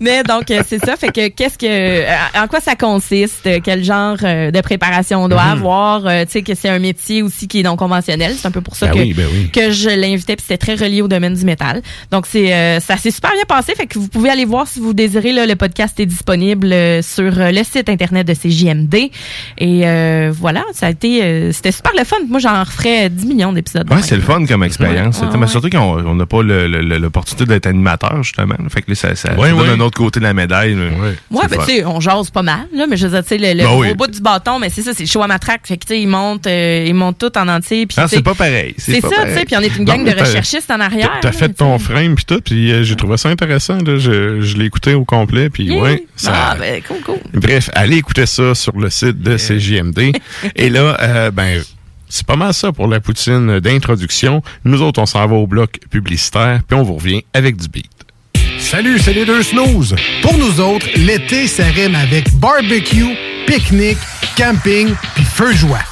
Mais 0.00 0.22
donc, 0.24 0.50
euh, 0.50 0.62
c'est 0.68 0.84
ça. 0.84 0.96
Fait 0.96 1.12
que, 1.12 1.28
qu'est-ce 1.28 1.58
que, 1.58 1.66
euh, 1.66 2.14
en 2.34 2.48
quoi 2.48 2.60
ça 2.60 2.74
consiste? 2.74 3.46
euh, 3.46 3.60
Quel 3.62 3.84
genre 3.84 4.16
de 4.16 4.60
préparation 4.60 5.22
on 5.24 5.28
doit 5.28 5.42
Mhm. 5.44 5.50
avoir? 5.52 6.02
tu 6.26 6.30
sais, 6.32 6.42
que 6.42 6.54
c'est 6.54 6.68
un 6.68 6.78
métier 6.78 7.22
aussi 7.22 7.48
qui 7.48 7.60
est 7.60 7.62
non 7.62 7.76
conventionnel. 7.76 8.34
C'est 8.36 8.46
un 8.48 8.50
peu 8.50 8.60
pour 8.60 8.76
ça 8.76 8.86
Ben 8.86 8.94
que, 8.94 8.98
oui, 9.00 9.12
ben 9.14 9.26
oui. 9.32 9.50
que 9.50 9.70
je 9.70 9.88
l'invitais, 9.90 10.36
puis 10.36 10.44
c'était 10.48 10.58
très 10.58 10.74
relié 10.74 11.02
au 11.02 11.08
domaine 11.08 11.34
du 11.34 11.44
métal. 11.44 11.82
Donc, 12.10 12.26
c'est, 12.26 12.52
euh, 12.52 12.80
ça 12.80 12.96
s'est 12.96 13.10
super 13.10 13.32
bien 13.32 13.44
passé. 13.46 13.74
Fait 13.74 13.86
que 13.86 13.98
vous 13.98 14.08
pouvez 14.08 14.30
aller 14.30 14.44
voir 14.44 14.66
si 14.66 14.80
vous 14.80 14.92
désirez. 14.94 15.32
Là, 15.32 15.46
le 15.46 15.56
podcast 15.56 15.98
est 16.00 16.06
disponible 16.06 16.70
sur 17.02 17.38
euh, 17.38 17.50
le 17.62 17.78
site 17.78 17.88
internet 17.88 18.26
de 18.26 18.34
CJMD. 18.34 18.94
Et 19.58 19.82
euh, 19.84 20.32
voilà, 20.34 20.62
ça 20.72 20.86
a 20.86 20.90
été, 20.90 21.22
euh, 21.22 21.52
c'était 21.52 21.72
super 21.72 21.92
le 21.98 22.04
fun. 22.04 22.16
Moi, 22.28 22.38
j'en 22.40 22.60
referais 22.60 23.08
10 23.10 23.26
millions 23.26 23.52
d'épisodes. 23.52 23.90
Ouais, 23.92 24.02
c'est 24.02 24.16
le 24.16 24.22
fun 24.22 24.44
comme 24.46 24.62
expérience. 24.64 25.20
Ouais, 25.20 25.46
surtout 25.46 25.70
qu'on 25.70 25.78
on 26.06 26.14
n'a 26.14 26.26
pas 26.26 26.42
le- 26.42 26.68
le- 26.68 26.82
le- 26.82 26.98
l'opportunité 26.98 27.46
d'être 27.46 27.66
animateur, 27.66 28.22
justement. 28.22 28.54
Fait 28.70 28.82
que 28.82 28.90
là, 28.90 28.94
ça, 28.94 29.14
ça 29.14 29.34
Ouais, 29.34 29.48
ça 29.50 29.54
donne 29.56 29.60
ouais. 29.62 29.68
un 29.70 29.80
autre 29.80 29.98
côté 29.98 30.20
de 30.20 30.24
la 30.24 30.34
médaille. 30.34 30.74
Ouais. 30.74 31.14
Ben, 31.30 31.58
tu 31.58 31.64
sais, 31.64 31.84
on 31.84 32.00
jase 32.00 32.30
pas 32.30 32.42
mal, 32.42 32.66
là, 32.72 32.86
mais 32.88 32.96
je 32.96 33.06
veux 33.06 33.12
dire, 33.12 33.22
tu 33.22 33.28
sais, 33.30 33.38
le, 33.38 33.58
le 33.60 33.64
Ben 33.68 33.76
oui. 33.76 33.94
bout 33.94 34.06
du 34.10 34.20
bâton, 34.20 34.58
mais 34.58 34.68
c'est 34.70 34.82
ça, 34.82 34.92
c'est 34.94 35.02
le 35.04 35.08
show 35.08 35.22
à 35.22 35.26
matraque. 35.26 35.62
Fait 35.66 35.76
que, 35.76 35.84
tu 35.86 35.94
sais, 35.94 36.00
ils 36.00 36.06
montent, 36.08 36.46
euh, 36.46 36.84
ils 36.86 36.94
montent 36.94 37.18
tout 37.18 37.36
en 37.38 37.48
entier. 37.48 37.86
Ah, 37.96 38.06
c'est 38.08 38.22
pas 38.22 38.34
pareil. 38.34 38.74
C'est 38.78 39.00
ça, 39.00 39.08
tu 39.08 39.34
sais, 39.34 39.44
puis 39.44 39.56
on 39.56 39.60
est 39.60 39.76
une 39.76 39.84
Non, 39.84 39.96
gang 39.96 40.04
de 40.04 40.18
recherchistes 40.18 40.70
en 40.70 40.80
arrière. 40.80 41.10
T'as 41.20 41.32
fait 41.32 41.48
ton 41.50 41.78
frame 41.78 42.14
puis 42.14 42.24
tout, 42.24 42.40
puis 42.44 42.84
j'ai 42.84 42.96
trouvé 42.96 43.16
ça 43.16 43.28
intéressant. 43.28 43.78
Là. 43.78 43.98
Je, 43.98 44.40
je 44.40 44.56
l'ai 44.56 44.64
écouté 44.66 44.94
au 44.94 45.04
complet, 45.04 45.50
puis 45.50 45.70
ouais. 45.78 46.04
Ça, 46.16 46.32
Ah, 46.34 46.56
ben, 46.58 46.80
cool, 46.86 46.98
cool. 47.04 47.18
Bref, 47.52 47.68
allez 47.74 47.98
écouter 47.98 48.24
ça 48.24 48.54
sur 48.54 48.74
le 48.78 48.88
site 48.88 49.20
de 49.20 49.36
CJMD. 49.36 50.16
Et 50.56 50.70
là, 50.70 50.96
euh, 51.02 51.30
ben, 51.30 51.62
c'est 52.08 52.24
pas 52.24 52.36
mal 52.36 52.54
ça 52.54 52.72
pour 52.72 52.88
la 52.88 52.98
poutine 52.98 53.60
d'introduction. 53.60 54.42
Nous 54.64 54.80
autres, 54.80 55.02
on 55.02 55.04
s'en 55.04 55.26
va 55.26 55.36
au 55.36 55.46
bloc 55.46 55.78
publicitaire, 55.90 56.62
puis 56.66 56.78
on 56.78 56.82
vous 56.82 56.94
revient 56.94 57.26
avec 57.34 57.56
du 57.56 57.68
beat. 57.68 57.90
Salut, 58.58 58.98
c'est 58.98 59.12
les 59.12 59.26
deux 59.26 59.42
snooze. 59.42 59.94
Pour 60.22 60.38
nous 60.38 60.62
autres, 60.62 60.86
l'été, 60.96 61.46
ça 61.46 61.66
rime 61.66 61.94
avec 61.94 62.32
barbecue, 62.36 63.18
pique-nique, 63.46 63.98
camping, 64.34 64.88
puis 65.14 65.24
feu 65.24 65.52
joie. 65.52 65.91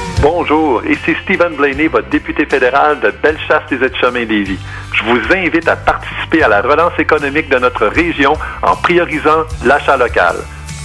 Bonjour, 0.21 0.85
ici 0.85 1.15
Stephen 1.23 1.55
Blaney, 1.55 1.87
votre 1.87 2.07
député 2.09 2.45
fédéral 2.45 2.99
de 2.99 3.09
Bellechasse 3.09 3.63
des 3.71 3.83
Aides-Chemin 3.83 4.25
Lévis. 4.25 4.59
Je 4.93 5.03
vous 5.03 5.17
invite 5.33 5.67
à 5.67 5.75
participer 5.75 6.43
à 6.43 6.47
la 6.47 6.61
relance 6.61 6.93
économique 6.99 7.49
de 7.49 7.57
notre 7.57 7.87
région 7.87 8.33
en 8.61 8.75
priorisant 8.75 9.45
l'achat 9.65 9.97
local. 9.97 10.35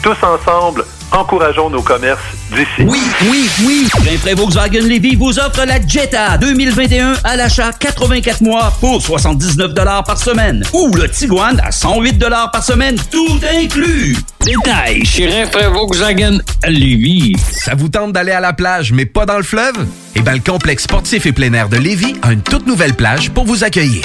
Tous 0.06 0.24
ensemble, 0.24 0.84
encourageons 1.10 1.68
nos 1.68 1.82
commerces 1.82 2.20
d'ici. 2.52 2.86
Oui, 2.86 3.00
oui, 3.28 3.50
oui. 3.66 3.88
Rainfray 4.08 4.34
Volkswagen 4.34 4.82
Levy 4.82 5.16
vous 5.16 5.36
offre 5.36 5.64
la 5.66 5.84
Jetta 5.84 6.38
2021 6.38 7.14
à 7.24 7.34
l'achat 7.34 7.72
84 7.72 8.40
mois 8.40 8.72
pour 8.78 9.02
79 9.02 9.74
par 9.74 10.16
semaine. 10.16 10.62
Ou 10.74 10.94
le 10.94 11.10
Tiguan 11.10 11.60
à 11.60 11.72
108 11.72 12.24
par 12.52 12.62
semaine, 12.62 12.94
tout 13.10 13.40
inclus. 13.60 14.16
Détail 14.44 15.04
chez 15.04 15.26
Rainfray 15.26 15.66
Volkswagen 15.72 16.38
Lévis. 16.68 17.34
Ça 17.50 17.74
vous 17.74 17.88
tente 17.88 18.12
d'aller 18.12 18.30
à 18.30 18.38
la 18.38 18.52
plage, 18.52 18.92
mais 18.92 19.06
pas 19.06 19.26
dans 19.26 19.38
le 19.38 19.42
fleuve? 19.42 19.88
Eh 20.14 20.20
bien, 20.20 20.34
le 20.34 20.38
complexe 20.38 20.84
sportif 20.84 21.26
et 21.26 21.32
plein 21.32 21.52
air 21.52 21.68
de 21.68 21.78
Lévis 21.78 22.14
a 22.22 22.30
une 22.30 22.42
toute 22.42 22.68
nouvelle 22.68 22.94
plage 22.94 23.30
pour 23.30 23.44
vous 23.44 23.64
accueillir. 23.64 24.04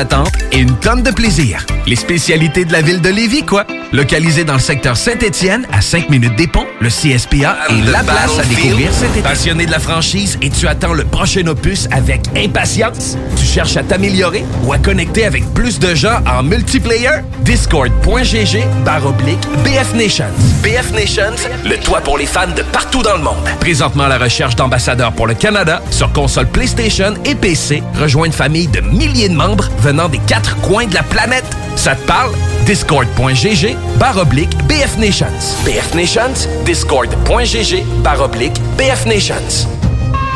d'attente 0.01 0.31
et 0.51 0.57
une 0.57 0.75
tonne 0.79 1.03
de 1.03 1.11
plaisir. 1.11 1.63
Les 1.85 1.95
spécialités 1.95 2.65
de 2.65 2.71
la 2.71 2.81
ville 2.81 3.01
de 3.01 3.09
Lévis, 3.09 3.43
quoi. 3.43 3.65
Localisé 3.93 4.45
dans 4.45 4.53
le 4.53 4.59
secteur 4.59 4.95
Saint-Étienne, 4.95 5.67
à 5.71 5.81
5 5.81 6.09
minutes 6.09 6.35
des 6.37 6.47
ponts, 6.47 6.65
le 6.79 6.87
CSPA 6.87 7.57
est 7.69 7.91
la 7.91 7.99
place 8.03 8.39
à 8.39 8.43
découvrir 8.45 8.89
cet 8.93 9.11
été. 9.11 9.21
Passionné 9.21 9.65
de 9.65 9.71
la 9.71 9.79
franchise 9.79 10.37
et 10.41 10.49
tu 10.49 10.67
attends 10.67 10.93
le 10.93 11.03
prochain 11.03 11.45
opus 11.47 11.87
avec 11.91 12.21
impatience? 12.37 13.17
Tu 13.35 13.45
cherches 13.45 13.75
à 13.75 13.83
t'améliorer 13.83 14.45
ou 14.63 14.71
à 14.71 14.77
connecter 14.77 15.25
avec 15.25 15.43
plus 15.53 15.77
de 15.77 15.93
gens 15.93 16.19
en 16.25 16.41
multiplayer? 16.41 17.21
Discord.gg 17.41 18.63
barre 18.85 19.05
oblique 19.05 19.41
BF 19.65 19.93
Nations. 19.93 20.25
BF 20.63 20.91
Nations, 20.93 21.35
le 21.65 21.77
toit 21.77 21.99
pour 21.99 22.17
les 22.17 22.25
fans 22.25 22.47
de 22.55 22.63
partout 22.63 23.01
dans 23.01 23.17
le 23.17 23.23
monde. 23.23 23.43
Présentement 23.59 24.03
à 24.03 24.09
la 24.09 24.17
recherche 24.17 24.55
d'ambassadeurs 24.55 25.11
pour 25.11 25.27
le 25.27 25.33
Canada 25.33 25.81
sur 25.91 26.13
console 26.13 26.47
PlayStation 26.47 27.13
et 27.25 27.35
PC. 27.35 27.83
Rejoins 27.99 28.27
une 28.27 28.31
famille 28.31 28.67
de 28.67 28.79
milliers 28.79 29.27
de 29.27 29.35
membres 29.35 29.69
venant 29.81 30.07
des 30.07 30.19
quatre 30.19 30.55
coins 30.61 30.85
de 30.85 30.93
la 30.93 31.03
planète. 31.03 31.45
Ça 31.75 31.95
te 31.95 32.05
parle? 32.05 32.31
Discord.gg 32.65 33.75
barre 33.99 34.17
oblique 34.17 34.55
BF 34.67 34.97
Nations. 34.97 35.25
BF 35.65 35.93
Nations, 35.95 36.47
Discord.gg 36.65 37.83
barre 38.03 38.21
oblique 38.21 38.61
BF 38.77 39.05
Nations. 39.07 39.67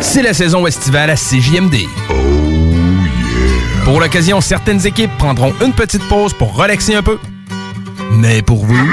C'est 0.00 0.22
la 0.22 0.32
saison 0.32 0.66
estivale 0.66 1.10
à 1.10 1.16
CJMD. 1.16 1.76
Oh 2.10 2.12
yeah! 2.12 3.84
Pour 3.84 4.00
l'occasion, 4.00 4.40
certaines 4.40 4.86
équipes 4.86 5.10
prendront 5.18 5.52
une 5.64 5.72
petite 5.72 6.06
pause 6.08 6.32
pour 6.34 6.54
relaxer 6.54 6.94
un 6.94 7.02
peu. 7.02 7.18
Mais 8.12 8.42
pour 8.42 8.64
vous... 8.64 8.88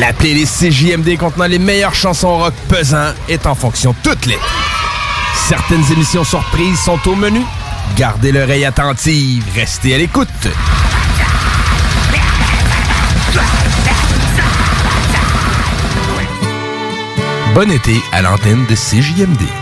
La 0.00 0.12
playlist 0.12 0.58
CJMD 0.58 1.16
contenant 1.16 1.46
les 1.46 1.58
meilleures 1.58 1.94
chansons 1.94 2.38
rock 2.38 2.54
pesant 2.68 3.12
est 3.28 3.46
en 3.46 3.54
fonction 3.54 3.94
toute 4.02 4.26
l'été. 4.26 4.40
Certaines 5.48 5.84
émissions 5.92 6.24
surprises 6.24 6.80
sont 6.80 6.98
au 7.06 7.14
menu. 7.14 7.40
Gardez 7.96 8.32
l'oreille 8.32 8.64
attentive, 8.64 9.44
restez 9.54 9.94
à 9.94 9.98
l'écoute. 9.98 10.28
Bon 17.54 17.70
été 17.70 18.00
à 18.12 18.22
l'antenne 18.22 18.64
de 18.64 18.74
CJMD. 18.74 19.61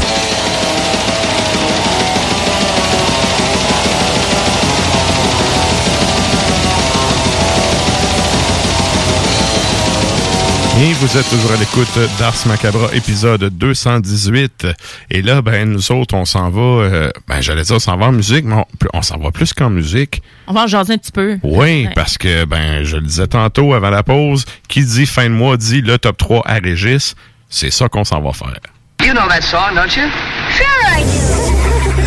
Et 10.83 10.93
vous 10.93 11.15
êtes 11.15 11.29
toujours 11.29 11.51
à 11.51 11.57
l'écoute 11.57 11.99
d'Ars 12.17 12.33
Macabra, 12.47 12.87
épisode 12.95 13.43
218. 13.55 14.65
Et 15.11 15.21
là, 15.21 15.43
ben, 15.43 15.69
nous 15.69 15.91
autres, 15.91 16.15
on 16.15 16.25
s'en 16.25 16.49
va, 16.49 16.59
euh, 16.61 17.11
ben, 17.27 17.39
j'allais 17.39 17.61
dire, 17.61 17.75
on 17.75 17.79
s'en 17.79 17.97
va 17.97 18.07
en 18.07 18.11
musique, 18.11 18.45
mais 18.45 18.55
on, 18.55 18.65
on 18.95 19.01
s'en 19.03 19.19
va 19.19 19.29
plus 19.29 19.53
qu'en 19.53 19.69
musique. 19.69 20.23
On 20.47 20.53
va 20.53 20.63
en 20.63 20.67
jaser 20.67 20.93
un 20.93 20.97
petit 20.97 21.11
peu. 21.11 21.37
Oui, 21.43 21.85
Ouais. 21.85 21.89
parce 21.93 22.17
que, 22.17 22.45
ben, 22.45 22.83
je 22.83 22.95
le 22.97 23.03
disais 23.03 23.27
tantôt 23.27 23.75
avant 23.75 23.91
la 23.91 24.01
pause, 24.01 24.45
qui 24.67 24.83
dit 24.83 25.05
fin 25.05 25.25
de 25.25 25.35
mois 25.35 25.55
dit 25.55 25.81
le 25.81 25.99
top 25.99 26.17
3 26.17 26.41
à 26.47 26.55
Régis. 26.55 27.13
C'est 27.47 27.69
ça 27.71 27.87
qu'on 27.87 28.03
s'en 28.03 28.19
va 28.21 28.31
faire. 28.33 28.59
You 29.05 29.13
know 29.13 29.27
that 29.27 29.41
song, 29.41 29.75
don't 29.75 29.95
you? 29.95 30.09
Sure 30.55 30.65
I 30.97 31.03
do. 31.03 31.91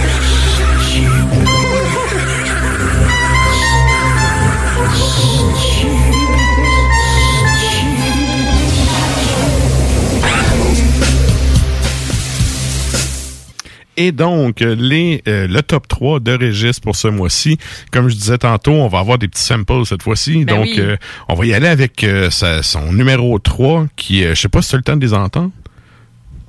Et 13.97 14.11
donc, 14.13 14.61
euh, 14.63 14.75
les, 14.77 15.23
euh, 15.29 15.47
le 15.47 15.63
top 15.63 15.87
3 15.89 16.19
de 16.21 16.33
Régis 16.33 16.81
pour 16.81 16.97
ce 16.97 17.09
mois-ci. 17.09 17.59
Comme 17.93 18.09
je 18.09 18.15
disais 18.17 18.39
tantôt, 18.39 18.73
on 18.73 18.89
va 18.89 18.99
avoir 18.99 19.19
des 19.19 19.29
petits 19.29 19.43
samples 19.43 19.87
cette 19.87 20.03
fois-ci. 20.03 20.45
Ben 20.45 20.57
donc, 20.57 20.65
oui. 20.67 20.77
euh, 20.79 20.97
on 21.29 21.35
va 21.35 21.47
y 21.47 21.55
aller 21.55 21.69
avec 21.69 22.03
euh, 22.05 22.29
sa- 22.31 22.63
son 22.63 22.93
numéro 22.93 23.39
3, 23.39 23.87
qui, 23.97 24.25
euh, 24.25 24.35
je 24.35 24.41
sais 24.41 24.49
pas 24.49 24.63
si 24.63 24.71
tu 24.71 24.75
as 24.75 24.79
le 24.79 24.83
temps 24.85 24.97
de 24.97 25.05
les 25.07 25.15
entendre. 25.15 25.51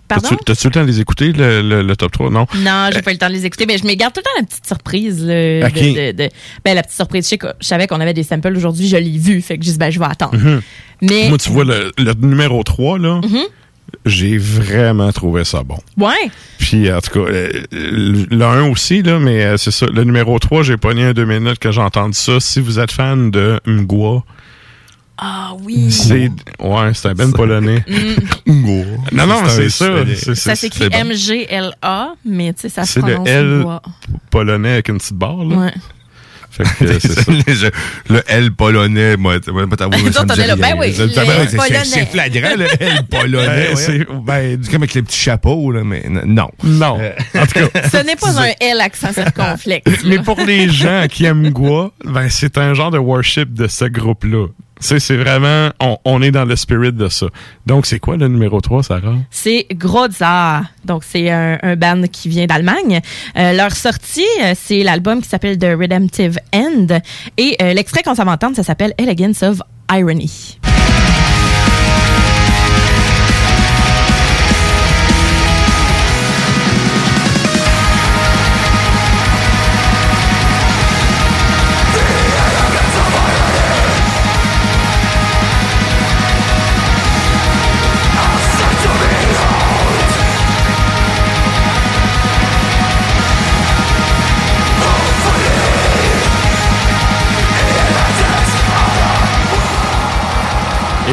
Pardon? 0.08 0.30
T'as-tu 0.46 0.68
le 0.68 0.72
temps 0.74 0.82
de 0.84 0.88
les 0.88 1.00
écouter, 1.00 1.32
le, 1.32 1.62
le- 1.64 1.82
le 1.82 1.96
top 1.96 2.12
3? 2.12 2.30
Non. 2.30 2.46
Non, 2.58 2.90
j'ai 2.94 3.02
pas 3.02 3.10
eu 3.10 3.16
le 3.16 3.20
temps 3.20 3.28
de 3.28 3.34
les 3.34 3.46
écouter, 3.46 3.66
mais 3.68 3.80
je 3.80 3.86
me 3.86 3.94
garde 3.96 4.14
tout 4.14 4.20
le 4.20 4.24
temps 4.24 4.40
la 4.40 4.46
petite 4.46 4.66
surprise. 4.68 5.26
là, 5.26 5.66
Ok. 5.68 5.74
de, 5.74 6.12
de- 6.12 6.18
de- 6.26 6.30
ben, 6.64 6.76
la 6.76 6.84
petite 6.84 6.96
surprise. 6.96 7.26
Je, 7.26 7.30
sais 7.30 7.40
je 7.60 7.66
savais 7.66 7.88
qu'on 7.88 8.00
avait 8.00 8.14
des 8.14 8.22
samples 8.22 8.56
aujourd'hui, 8.56 8.88
je 8.88 8.98
l'ai 8.98 9.18
vu, 9.18 9.42
fait 9.42 9.58
que 9.58 9.66
je 9.66 9.72
dis, 9.72 9.78
ben, 9.80 9.90
je 9.90 9.98
vais 9.98 10.06
attendre. 10.06 10.36
Mhm. 10.38 10.62
Mais. 11.02 11.30
Moi, 11.30 11.40
tu 11.40 11.50
vois, 11.50 11.64
le, 11.64 11.92
le 11.98 12.14
numéro 12.22 12.62
3, 12.62 13.00
là, 13.00 13.20
Mhm. 13.24 13.46
J'ai 14.06 14.38
vraiment 14.38 15.12
trouvé 15.12 15.44
ça 15.44 15.64
bon. 15.64 15.78
Ouais. 15.98 16.30
Puis, 16.60 16.92
en 16.92 17.00
tout 17.02 17.12
cas, 17.12 17.32
euh, 17.32 17.50
le 17.72 18.26
le 18.30 18.44
1 18.46 18.70
aussi, 18.70 19.02
là, 19.04 19.20
mais 19.20 19.44
euh, 19.46 19.58
c'est 19.58 19.72
ça. 19.72 19.86
Le 19.88 20.04
numéro 20.04 20.38
3, 20.40 20.64
j'ai 20.64 20.78
pogné 20.78 21.04
un 21.06 21.14
deux 21.14 21.26
minutes 21.26 21.60
que 21.60 21.72
j'ai 21.72 21.82
entendu 21.82 22.18
ça. 22.18 22.40
Si 22.40 22.60
vous 22.60 22.80
êtes 22.80 22.92
fan 22.92 23.32
de 23.32 23.60
Mgwa, 23.66 24.24
Ah 25.18 25.54
oui. 25.64 25.92
c'est 25.92 26.30
ouais, 26.60 26.94
c'est 26.94 27.08
un 27.10 27.14
ben 27.14 27.32
polonais. 27.32 27.84
Mm. 28.48 28.52
Mgwa. 28.62 28.86
Non, 29.14 29.28
non, 29.28 29.42
c'est 29.48 29.70
ça. 29.70 29.88
C'est- 30.16 30.36
Ça 30.36 30.56
c'est- 30.56 30.56
s'écrit 30.56 30.80
c'est 30.84 30.90
bon. 30.90 30.98
M-G-L-A, 31.10 32.14
mais 32.26 32.54
tu 32.54 32.62
sais, 32.62 32.70
ça 32.70 32.86
se 32.86 32.94
C'est 32.94 33.00
le 33.06 33.14
prononce 33.14 33.28
L 33.30 33.66
polonais 34.30 34.74
avec 34.74 34.90
une 34.90 34.98
petite 34.98 35.14
barre, 35.16 35.44
là. 35.44 35.56
Ouais. 35.56 35.74
Fait 36.56 36.64
que, 36.64 36.86
euh, 36.92 37.00
c'est 37.00 37.56
ça. 37.56 37.70
le 38.10 38.24
L 38.28 38.52
polonais, 38.52 39.18
moi, 39.18 39.36
moi, 39.52 39.66
ben 39.66 39.88
oui, 39.92 40.04
les 40.04 40.56
ben 40.56 40.76
oui, 40.80 40.94
c'est- 40.94 42.06
flagrant, 42.06 42.56
le 42.58 42.66
L 42.80 43.02
polonais. 43.10 43.74
Ben, 43.74 44.06
ben, 44.24 44.62
comme 44.66 44.84
avec 44.84 44.94
les 44.94 45.02
petits 45.02 45.18
chapeaux, 45.20 45.72
là, 45.72 45.84
mais 45.84 46.04
non. 46.08 46.50
Non. 46.64 46.98
En 47.36 47.46
tout 47.46 47.54
cas. 47.54 47.82
Ce 47.92 47.98
n'est 48.06 48.16
pas 48.16 48.42
un 48.42 48.52
L 48.60 48.80
accent 48.82 49.12
circonflexe. 49.12 50.04
Mais 50.06 50.20
pour 50.20 50.40
les 50.42 50.70
gens 50.70 51.06
qui 51.10 51.26
aiment 51.26 51.50
Gua, 51.50 51.92
ben, 52.06 52.30
c'est 52.30 52.58
un 52.58 52.74
genre 52.74 52.92
de 52.92 52.98
worship 52.98 53.54
de 53.54 53.68
ce 53.68 53.86
groupe-là. 53.86 54.48
C'est 54.80 55.16
vraiment, 55.16 55.70
on, 56.04 56.22
est 56.22 56.32
dans 56.32 56.46
le 56.46 56.56
spirit 56.56 56.92
de 56.92 57.08
ça. 57.08 57.28
Donc, 57.66 57.86
c'est 57.86 58.00
quoi 58.00 58.18
le 58.18 58.28
numéro 58.28 58.60
3, 58.60 58.84
Sarah? 58.84 59.16
C'est 59.32 59.68
Grozar. 59.72 60.66
Donc, 60.84 61.04
c'est 61.04 61.32
un, 61.32 61.58
un 61.62 61.76
band 61.76 62.04
qui 62.12 62.30
vient 62.30 62.46
d'Allemagne. 62.46 63.02
Euh, 63.38 63.54
leur 63.54 63.72
sortie, 63.72 64.26
euh, 64.44 64.54
c'est 64.56 64.84
l'album 64.84 65.22
qui 65.22 65.30
s'appelle 65.30 65.58
The 65.58 65.78
Redemptive 65.80 66.38
End. 66.54 66.88
Et 67.38 67.56
euh, 67.62 67.74
l'extrait 67.74 68.04
qu'on 68.04 68.16
s'en 68.16 68.26
va 68.26 68.34
entendre, 68.34 68.56
ça 68.56 68.64
s'appelle 68.64 68.94
Elegance 68.98 69.44
of 69.44 69.62
Irony. 69.92 70.60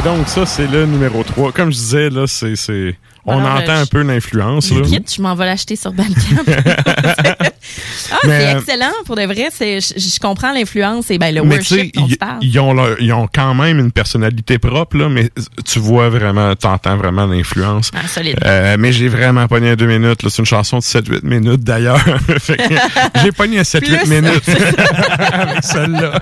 Donc, 0.05 0.29
ça, 0.29 0.45
c'est 0.47 0.67
le 0.67 0.85
numéro 0.85 1.23
3. 1.23 1.53
Comme 1.53 1.71
je 1.71 1.77
disais, 1.77 2.11
là, 2.11 2.27
c'est, 2.27 2.97
on 3.25 3.39
Alors, 3.39 3.59
entend 3.61 3.75
un 3.75 3.87
peu 3.87 4.03
l'influence, 4.03 4.69
Je 4.69 4.75
là. 4.81 4.87
quitte, 4.87 5.15
je 5.15 5.23
m'en 5.23 5.35
vais 5.35 5.47
l'acheter 5.47 5.77
sur 5.77 5.93
Bandcamp. 5.93 6.43
ah, 6.47 8.17
Mais, 8.25 8.41
c'est 8.41 8.55
euh, 8.55 8.59
excellent. 8.59 8.93
Pour 9.05 9.17
de 9.17 9.23
vrai, 9.23 9.49
c'est, 9.53 9.81
je, 9.81 9.95
je 9.97 10.19
comprends 10.19 10.53
l'influence 10.53 11.11
et 11.11 11.19
ben, 11.19 11.35
le 11.35 11.43
Mais 11.43 11.59
tu 11.61 11.75
worship 11.75 11.95
dont 11.95 12.07
tu 12.07 12.13
ils, 12.15 12.19
parles. 12.19 12.39
ils 12.43 12.59
ont 12.59 12.75
leur- 12.75 13.01
ils 13.01 13.13
ont 13.13 13.29
quand 13.33 13.55
même 13.55 13.79
une 13.79 13.93
personnalité 13.93 14.59
propre, 14.59 14.97
là, 14.97 15.09
mais 15.09 15.31
tu 15.65 15.79
vois 15.79 16.09
vraiment, 16.09 16.55
t'entends 16.57 16.97
vraiment 16.97 17.27
l'influence. 17.27 17.91
Ah. 17.95 18.01
Euh, 18.45 18.77
mais 18.79 18.93
j'ai 18.93 19.09
vraiment 19.09 19.47
pogné 19.47 19.71
un 19.71 19.77
deux 19.77 19.87
minutes. 19.87 20.21
C'est 20.29 20.39
une 20.39 20.45
chanson 20.45 20.79
de 20.79 20.83
7-8 20.83 21.21
minutes 21.25 21.63
d'ailleurs. 21.65 22.01
J'ai 23.23 23.33
pogné 23.33 23.61
un 23.61 23.63
7-8 23.63 23.81
Plus. 23.81 24.11
minutes 24.11 24.49
avec 25.19 25.65
celle-là. 25.65 26.21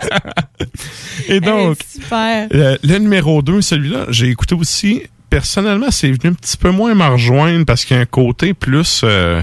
Et 1.29 1.41
donc, 1.41 1.79
Super. 1.91 2.49
euh, 2.55 2.77
le 2.83 2.99
numéro 2.99 3.43
2, 3.43 3.61
celui-là, 3.63 4.07
j'ai 4.11 4.29
écouté 4.29 4.55
aussi. 4.55 5.03
Personnellement, 5.31 5.91
c'est 5.91 6.09
venu 6.11 6.31
un 6.31 6.35
petit 6.35 6.57
peu 6.57 6.71
moins 6.71 6.95
me 6.95 7.05
rejoindre 7.07 7.65
parce 7.65 7.85
qu'il 7.85 7.97
y 7.97 7.99
a 7.99 8.03
un 8.03 8.07
côté 8.07 8.53
plus... 8.53 9.01
euh, 9.05 9.43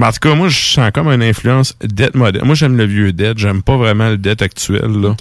en 0.00 0.12
tout 0.12 0.18
cas, 0.20 0.34
moi, 0.34 0.48
je 0.48 0.56
sens 0.58 0.90
comme 0.92 1.08
une 1.08 1.22
influence 1.22 1.74
dead 1.82 2.14
moderne. 2.14 2.46
Moi, 2.46 2.54
j'aime 2.54 2.76
le 2.76 2.84
vieux 2.84 3.12
dead. 3.12 3.36
J'aime 3.38 3.62
pas 3.62 3.76
vraiment 3.76 4.08
le 4.10 4.16
dead 4.18 4.40
actuel. 4.42 4.82
Là. 5.00 5.16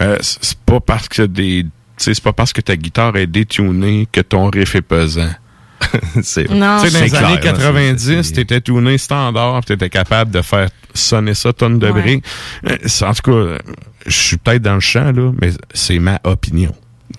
Euh, 0.00 0.16
c'est 0.20 0.58
pas 0.60 0.78
parce 0.80 1.08
que 1.08 1.22
des... 1.22 1.64
tu 1.64 1.70
sais, 1.96 2.14
C'est 2.14 2.22
pas 2.22 2.32
parce 2.32 2.52
que 2.52 2.60
ta 2.60 2.76
guitare 2.76 3.16
est 3.16 3.26
détunée 3.26 4.06
que 4.12 4.20
ton 4.20 4.48
riff 4.50 4.74
est 4.76 4.82
pesant. 4.82 5.30
c'est 6.22 6.48
Non. 6.50 6.78
Tu 6.82 6.88
sais, 6.90 6.98
dans 6.98 7.04
les 7.04 7.10
clair, 7.10 7.24
années 7.26 7.34
là, 7.36 7.40
90, 7.40 8.22
c'est- 8.22 8.32
t'étais 8.32 8.60
tuné 8.60 8.96
standard, 8.96 9.64
t'étais 9.64 9.90
capable 9.90 10.30
de 10.30 10.40
faire 10.40 10.68
sonner 10.94 11.34
ça 11.34 11.52
tonne 11.52 11.78
de 11.80 11.88
Ouais. 11.90 12.00
briques. 12.00 12.24
Euh, 12.68 12.76
En 13.02 13.12
tout 13.12 13.22
cas, 13.22 13.30
euh, 13.32 13.58
je 14.06 14.12
suis 14.16 14.36
peut-être 14.36 14.62
dans 14.62 14.74
le 14.74 14.80
champ, 14.80 15.10
là, 15.10 15.32
mais 15.42 15.50
c'est 15.74 15.98
ma 15.98 16.20
opinion. 16.24 16.72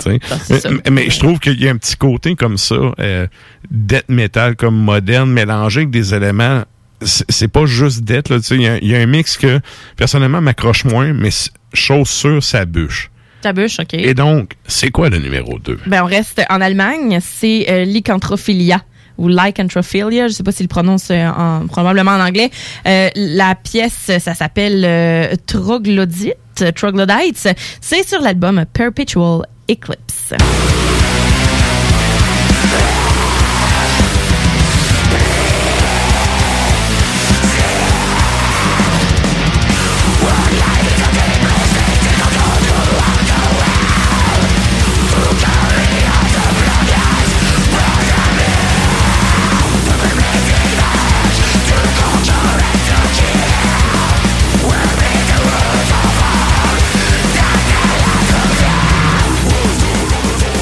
Ah, 0.06 0.38
ça. 0.39 0.69
mais, 0.69 0.91
mais 0.91 1.10
je 1.10 1.19
trouve 1.19 1.39
qu'il 1.39 1.62
y 1.62 1.67
a 1.67 1.71
un 1.71 1.78
petit 1.78 1.95
côté 1.95 2.36
comme 2.36 2.58
ça, 2.58 2.76
euh, 3.00 3.28
death 3.71 4.10
metal 4.10 4.56
comme 4.56 4.76
moderne, 4.76 5.32
mélangé 5.32 5.82
avec 5.82 5.89
des 5.91 6.13
éléments. 6.13 6.63
C'est 7.02 7.48
pas 7.50 7.65
juste 7.65 8.04
death, 8.04 8.30
là, 8.30 8.38
tu 8.39 8.43
sais. 8.45 8.56
Il 8.56 8.62
y 8.62 8.67
a- 8.67 8.78
il 8.78 8.88
y, 8.88 8.95
a 8.95 9.00
un 9.00 9.06
mix 9.06 9.38
que, 9.38 9.60
personnellement, 9.98 10.41
m'accroche 10.41 10.86
moins, 10.86 11.13
mais 11.13 11.30
chose 11.74 12.10
sûre, 12.10 12.43
ça 12.43 12.65
bûche. 12.65 13.10
Ta 13.41 13.54
bûche, 13.54 13.80
OK. 13.80 13.93
Et 13.93 14.13
donc, 14.13 14.54
c'est 14.65 14.89
quoi 14.91 15.10
le 15.10 15.19
numéro 15.19 15.60
2? 15.60 15.78
Ben, 15.86 16.04
on 16.04 16.08
reste 16.08 16.41
en 16.50 16.62
Allemagne. 16.62 17.19
C'est 17.21 17.65
euh, 17.69 17.86
lycanthrophilia 17.86 18.82
ou 19.17 19.28
lycanthrophilia. 19.28 20.28
Je 20.28 20.34
sais 20.34 20.43
pas 20.43 20.51
s'il 20.51 20.67
prononce 20.67 21.10
euh, 21.12 21.28
en- 21.28 21.67
probablement 21.67 22.12
en 22.12 22.19
anglais. 22.25 22.49
Euh, 22.88 23.10
la 23.15 23.56
pièce, 23.56 24.12
ça 24.19 24.34
s'appelle 24.34 24.84
euh, 24.86 25.34
Troglodyte. 25.45 26.36
Troglodytes. 26.75 27.49
C'est 27.82 28.08
sur 28.08 28.21
l'album 28.21 28.63
Perpetual 28.73 29.41
Eclipse. 29.69 30.34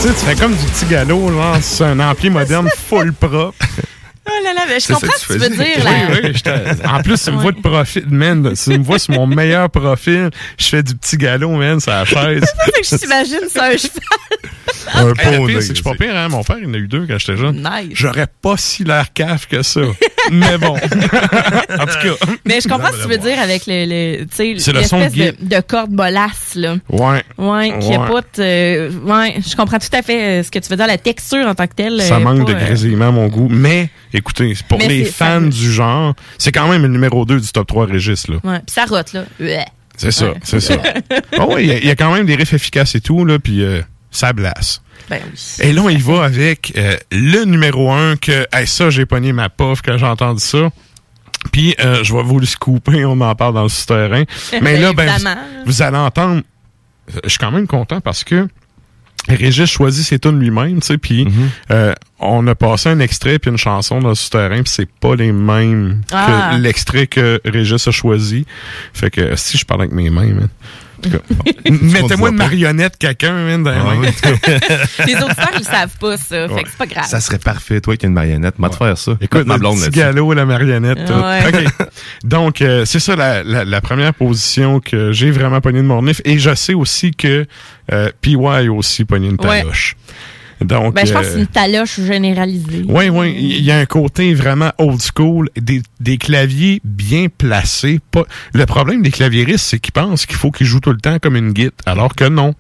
Sais, 0.08 0.14
tu 0.14 0.26
fais 0.26 0.36
comme 0.36 0.56
du 0.56 0.66
petit 0.66 0.86
galop, 0.86 1.32
genre, 1.32 1.58
c'est 1.62 1.84
un 1.84 2.00
ampli 2.00 2.30
moderne 2.32 2.70
full 2.90 3.14
propre. 3.14 3.54
Oh 4.26 4.32
là 4.42 4.54
là, 4.54 4.62
mais 4.70 4.76
je 4.76 4.86
C'est 4.86 4.94
ça 4.94 5.00
comprends 5.02 5.18
ce 5.18 5.28
que 5.28 5.34
tu 5.34 5.40
tu 5.40 5.46
veux 5.50 5.50
dire. 5.50 5.84
là. 5.84 5.92
Oui, 6.24 6.88
en 6.98 7.04
plus, 7.04 7.18
c'est 7.18 7.30
une 7.32 7.40
voix 7.42 7.52
de 7.52 7.60
profil, 7.60 8.06
man. 8.08 8.54
C'est 8.56 8.74
une 8.74 8.82
voix 8.82 8.98
sur 8.98 9.14
mon 9.16 9.28
meilleur 9.28 9.70
profil. 9.70 10.30
Je 10.58 10.66
fais 10.66 10.82
du 10.82 10.96
petit 10.96 11.18
galop, 11.18 11.50
man, 11.58 11.82
sur 11.82 11.92
la 11.92 12.06
chaise. 12.06 12.42
Fait 12.64 12.72
que 12.72 12.88
je 12.90 12.96
t'imagine 12.96 13.50
ça 13.50 13.66
un 13.66 13.72
cheval. 13.76 14.00
Un 14.94 15.14
poney, 15.14 15.46
pire, 15.48 15.62
c'est 15.62 15.70
que 15.70 15.70
je 15.70 15.74
suis 15.74 15.84
pas 15.84 15.96
pire, 15.96 16.16
hein. 16.16 16.28
Mon 16.30 16.44
père, 16.44 16.58
il 16.62 16.68
en 16.68 16.74
a 16.74 16.78
eu 16.78 16.88
deux 16.88 17.06
quand 17.08 17.18
j'étais 17.18 17.38
jeune. 17.38 17.58
Nice. 17.58 17.90
J'aurais 17.94 18.28
pas 18.42 18.56
si 18.58 18.84
l'air 18.84 19.12
caf 19.14 19.48
que 19.48 19.62
ça. 19.62 19.82
Mais 20.32 20.58
bon. 20.58 20.76
en 20.78 20.78
tout 20.78 20.88
cas. 22.18 22.26
Mais 22.46 22.62
je 22.62 22.68
comprends 22.68 22.92
ce 22.92 22.98
que 22.98 23.02
tu 23.04 23.10
veux 23.10 23.18
dire 23.18 23.40
avec 23.40 23.64
le, 23.68 23.86
le 23.86 24.26
tu 24.26 24.30
C'est 24.32 24.60
sais, 24.60 24.72
le 24.74 24.84
son 24.84 25.00
l'espèce 25.00 25.36
de 25.40 25.44
de, 25.46 25.56
de 25.56 25.62
corde 25.62 25.92
bolasse, 25.92 26.56
là. 26.56 26.76
Ouais. 26.90 27.24
Ouais, 27.38 27.78
qui 27.80 27.94
a 27.94 28.00
Ouais. 28.02 28.08
pas 28.08 28.22
de, 28.22 28.26
euh, 28.40 28.90
ouais, 29.06 29.36
je 29.48 29.56
comprends 29.56 29.80
tout 29.80 29.88
à 29.96 30.02
fait 30.02 30.40
euh, 30.40 30.44
ce 30.44 30.52
que 30.52 30.60
tu 30.60 30.70
veux 30.70 30.76
dire, 30.78 30.88
la 30.88 30.98
texture 30.98 31.46
en 31.48 31.56
tant 31.56 31.68
que 31.68 31.76
telle. 31.76 32.02
Ça 32.02 32.16
euh, 32.16 32.20
manque 32.20 32.46
pas, 32.46 32.54
de 32.54 32.60
grésillement 32.60 33.10
à 33.10 33.12
mon 33.12 33.28
goût. 33.28 33.48
Mais, 33.50 33.90
écoutez, 34.14 34.54
pour 34.68 34.80
Mais 34.80 34.88
les 34.88 35.06
fans 35.06 35.42
ça- 35.42 35.48
du 35.50 35.72
genre, 35.72 36.14
c'est 36.38 36.52
quand 36.52 36.68
même 36.70 36.82
le 36.84 36.88
numéro 36.88 37.26
2 37.26 37.40
du 37.40 37.48
top 37.50 37.68
3 37.68 37.86
Régis, 37.86 38.28
là. 38.28 38.36
Ouais, 38.44 38.58
puis 38.60 38.74
ça 38.74 38.86
rote, 38.86 39.14
là. 39.14 39.24
Ouais. 39.40 39.66
C'est 39.98 40.12
ça, 40.12 40.26
Ouais. 40.32 40.34
c'est 40.44 40.60
ça. 40.60 40.76
Ah 41.38 41.46
ouais, 41.48 41.64
il 41.64 41.68
y 41.70 41.72
a- 41.72 41.78
il 41.80 41.86
y, 41.86 41.92
a 41.92 41.96
quand 41.96 42.12
même 42.14 42.26
des 42.26 42.36
riffs 42.36 42.54
efficaces 42.54 42.96
et 42.96 43.02
tout, 43.02 43.26
là, 43.26 43.38
puis 43.40 43.62
euh, 43.64 43.82
ça 44.14 44.32
blasse. 44.32 44.82
Ben 45.10 45.20
oui. 45.26 45.38
Et 45.68 45.74
là, 45.74 45.82
on 45.82 45.90
y 45.90 45.98
va 45.98 46.24
avec 46.24 46.72
euh, 46.78 46.96
le 47.12 47.44
numéro 47.44 47.92
1 47.92 48.16
que, 48.16 48.48
hey, 48.54 48.66
ça, 48.66 48.90
j'ai 48.90 49.06
pogné 49.06 49.34
ma 49.34 49.50
pof 49.50 49.82
quand 49.82 49.98
j'ai 49.98 50.06
entendu 50.06 50.40
ça. 50.42 50.70
Puis, 51.52 51.76
euh, 51.84 52.04
je 52.06 52.14
vais 52.14 52.24
vous 52.24 52.40
le 52.40 52.46
scooper, 52.46 53.04
on 53.04 53.20
en 53.20 53.36
parle 53.36 53.56
dans 53.56 53.64
le 53.64 53.70
souterrain. 53.70 54.24
Mais 54.62 54.80
là, 54.80 54.94
ben, 54.94 55.12
vous, 55.18 55.26
vous 55.66 55.82
allez 55.82 55.98
entendre, 55.98 56.42
euh, 57.14 57.20
je 57.26 57.30
suis 57.30 57.38
quand 57.40 57.52
même 57.52 57.68
content 57.68 58.00
parce 58.00 58.24
que 58.24 58.48
Régis 59.28 59.70
choisit 59.70 60.06
ses 60.06 60.20
tunes 60.20 60.40
lui-même, 60.40 60.82
tu 60.82 60.88
sais, 60.88 60.98
puis 60.98 61.26
euh, 61.72 61.94
on 62.20 62.46
a 62.48 62.56
passé 62.56 62.90
un 62.90 63.00
extrait 63.00 63.40
puis 63.40 63.52
une 63.52 63.58
chanson 63.58 64.00
dans 64.00 64.10
le 64.10 64.16
souterrain, 64.16 64.62
puis 64.64 64.72
c'est 64.74 64.90
pas 65.00 65.16
les 65.16 65.32
mêmes 65.32 66.02
Ah. 66.12 66.52
que 66.54 66.62
l'extrait 66.62 67.08
que 67.08 67.40
Régis 67.46 67.88
a 67.88 67.92
choisi. 67.92 68.46
Fait 68.94 69.10
que 69.10 69.36
si 69.38 69.58
je 69.58 69.66
parle 69.66 69.82
avec 69.84 69.94
mes 69.94 70.10
mains, 70.10 70.34
man. 70.34 70.50
En 71.06 71.10
tout 71.10 71.18
cas, 71.18 71.70
Mettez-moi 71.72 72.30
une 72.30 72.36
marionnette 72.36 72.98
quelqu'un, 72.98 73.46
les 73.46 73.58
Ah. 73.68 73.94
Les 75.06 75.16
auditeurs, 75.16 75.52
ils 75.58 75.64
savent 75.66 75.98
pas 76.00 76.18
ça. 76.18 76.48
Fait 76.50 76.64
que 76.64 76.70
c'est 76.70 76.78
pas 76.78 76.86
grave. 76.86 77.06
Ça 77.08 77.20
serait 77.20 77.38
parfait, 77.40 77.82
toi, 77.82 77.92
avec 77.92 78.04
une 78.04 78.14
marionnette. 78.14 78.60
Moi, 78.60 78.70
te 78.70 78.76
faire 78.76 78.98
ça. 78.98 79.18
Écoute, 79.22 79.46
ma 79.48 79.56
le 79.56 79.60
blonde 79.60 79.76
petit 79.76 79.84
là-dessus. 79.86 80.00
galop, 80.00 80.34
la 80.34 80.46
marionnette. 80.46 81.00
Donc, 82.24 82.62
euh, 82.62 82.86
c'est 82.86 83.00
ça 83.00 83.16
la, 83.16 83.44
la, 83.44 83.66
la 83.66 83.82
première 83.82 84.14
position 84.14 84.80
que 84.80 85.12
j'ai 85.12 85.32
vraiment 85.32 85.62
pogné 85.62 85.80
de 85.82 85.88
mon 85.88 86.02
nif. 86.04 86.22
Et 86.26 86.38
je 86.40 86.54
sais 86.56 86.74
aussi 86.74 87.12
que 87.12 87.46
euh, 87.92 88.10
PY 88.22 88.36
a 88.46 88.72
aussi 88.72 89.06
pogné 89.06 89.28
une 89.30 89.38
Ouais. 89.44 89.62
taloche. 89.62 89.96
Donc, 90.64 90.94
Ben, 90.96 91.06
je 91.06 91.14
pense 91.14 91.22
que 91.24 91.28
euh, 91.28 91.34
c'est 91.34 91.40
une 91.40 91.48
taloche 91.48 92.00
généralisée. 92.00 92.84
oui, 92.88 93.10
oui. 93.10 93.36
Il 93.38 93.64
y 93.64 93.72
a 93.72 93.78
un 93.80 93.86
côté 93.86 94.34
vraiment 94.34 94.72
old 94.78 95.02
school, 95.02 95.50
des, 95.60 95.82
des 96.00 96.18
claviers 96.18 96.82
bien 96.84 97.28
placés. 97.36 98.00
Pas... 98.12 98.24
Le 98.54 98.66
problème 98.66 99.02
des 99.02 99.12
claviéristes, 99.12 99.66
c'est 99.66 99.80
qu'ils 99.80 99.92
pensent 99.94 100.26
qu'il 100.26 100.38
faut 100.38 100.52
qu'ils 100.52 100.68
jouent 100.68 100.80
tout 100.80 100.92
le 100.92 100.98
temps 101.00 101.18
comme 101.20 101.36
une 101.36 101.52
guitare, 101.54 101.74
alors 101.86 102.16
que 102.16 102.26
non. 102.26 102.54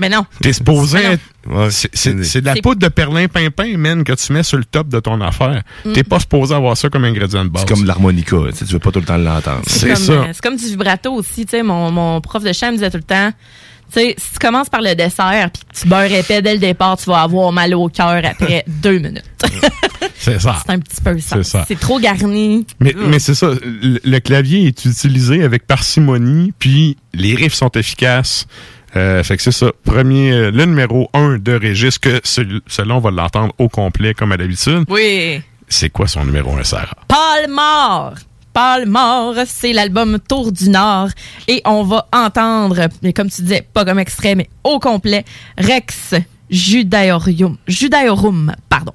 Mais 0.00 0.08
non. 0.08 0.24
T'es 0.40 0.52
supposé 0.52 0.98
être- 0.98 1.22
c'est- 1.70 2.40
de 2.40 2.44
la 2.44 2.54
poudre 2.56 2.80
de 2.80 2.88
perlin-pimpin, 2.88 3.76
man, 3.76 4.04
que 4.04 4.12
tu 4.12 4.32
mets 4.32 4.42
sur 4.44 4.56
le 4.58 4.64
top 4.64 4.88
de 4.88 5.00
ton 5.00 5.20
affaire. 5.20 5.62
Mm. 5.84 5.92
T'es 5.92 6.04
pas 6.04 6.20
supposé 6.20 6.54
avoir 6.54 6.76
ça 6.76 6.88
comme 6.88 7.04
ingrédient 7.04 7.44
de 7.44 7.50
base. 7.50 7.64
C'est 7.66 7.74
comme 7.74 7.84
l'harmonica, 7.84 8.36
tu 8.56 8.64
veux 8.66 8.78
pas 8.78 8.92
tout 8.92 9.00
le 9.00 9.06
temps 9.06 9.16
l'entendre. 9.16 9.62
C'est 9.66 9.88
comme, 9.88 9.96
ça. 9.96 10.12
euh, 10.12 10.24
c'est 10.32 10.40
comme 10.42 10.56
du 10.56 10.64
vibrato 10.66 11.12
aussi. 11.14 11.46
Tu 11.46 11.50
sais, 11.50 11.62
mon, 11.64 11.90
mon 11.90 12.20
prof 12.20 12.44
de 12.44 12.52
chant 12.52 12.68
me 12.68 12.74
disait 12.76 12.90
tout 12.90 12.98
le 12.98 13.02
temps, 13.02 13.32
tu 13.92 14.00
sais, 14.00 14.14
si 14.18 14.32
tu 14.32 14.38
commences 14.38 14.68
par 14.68 14.80
le 14.82 14.94
dessert 14.94 15.50
puis 15.52 15.62
que 15.64 15.80
tu 15.80 15.88
beurres 15.88 16.12
épais 16.12 16.42
dès 16.42 16.52
le 16.54 16.58
départ, 16.58 16.96
tu 16.96 17.06
vas 17.10 17.22
avoir 17.22 17.52
mal 17.52 17.74
au 17.74 17.88
cœur 17.88 18.20
après 18.24 18.64
deux 18.68 18.98
minutes. 18.98 19.24
C'est 20.18 20.40
ça. 20.40 20.60
c'est 20.66 20.72
un 20.72 20.78
petit 20.78 21.00
peu 21.02 21.18
ça. 21.20 21.36
C'est 21.36 21.42
ça. 21.44 21.64
C'est 21.66 21.78
trop 21.78 21.98
garni. 22.00 22.66
Mais, 22.80 22.94
mais 22.96 23.18
c'est 23.18 23.34
ça, 23.34 23.50
le, 23.62 24.00
le 24.02 24.18
clavier 24.20 24.66
est 24.66 24.84
utilisé 24.84 25.42
avec 25.42 25.66
parcimonie, 25.66 26.52
puis 26.58 26.96
les 27.14 27.34
riffs 27.34 27.54
sont 27.54 27.70
efficaces. 27.70 28.46
Euh, 28.96 29.22
fait 29.22 29.36
que 29.36 29.42
c'est 29.42 29.52
ça. 29.52 29.70
Premier, 29.84 30.32
euh, 30.32 30.50
le 30.50 30.64
numéro 30.64 31.08
1 31.12 31.38
de 31.38 31.52
Régis, 31.52 31.98
que 31.98 32.20
celui- 32.24 32.62
celui-là, 32.66 32.96
on 32.96 33.00
va 33.00 33.10
l'entendre 33.10 33.52
au 33.58 33.68
complet 33.68 34.14
comme 34.14 34.32
à 34.32 34.36
d'habitude. 34.38 34.84
Oui. 34.88 35.40
C'est 35.68 35.90
quoi 35.90 36.08
son 36.08 36.24
numéro 36.24 36.56
1, 36.56 36.64
Sarah? 36.64 36.96
Paul 37.06 37.50
Mort. 37.50 38.14
Mort, 38.86 39.36
c'est 39.46 39.72
l'album 39.72 40.18
Tour 40.28 40.50
du 40.50 40.68
Nord. 40.68 41.10
Et 41.46 41.62
on 41.64 41.84
va 41.84 42.08
entendre, 42.12 42.88
mais 43.02 43.12
comme 43.12 43.30
tu 43.30 43.42
disais, 43.42 43.64
pas 43.72 43.84
comme 43.84 44.00
extrait, 44.00 44.34
mais 44.34 44.48
au 44.64 44.80
complet, 44.80 45.24
Rex 45.56 46.14
Judaeorum. 46.50 47.56
Judaeorum, 47.68 48.52
pardon. 48.68 48.92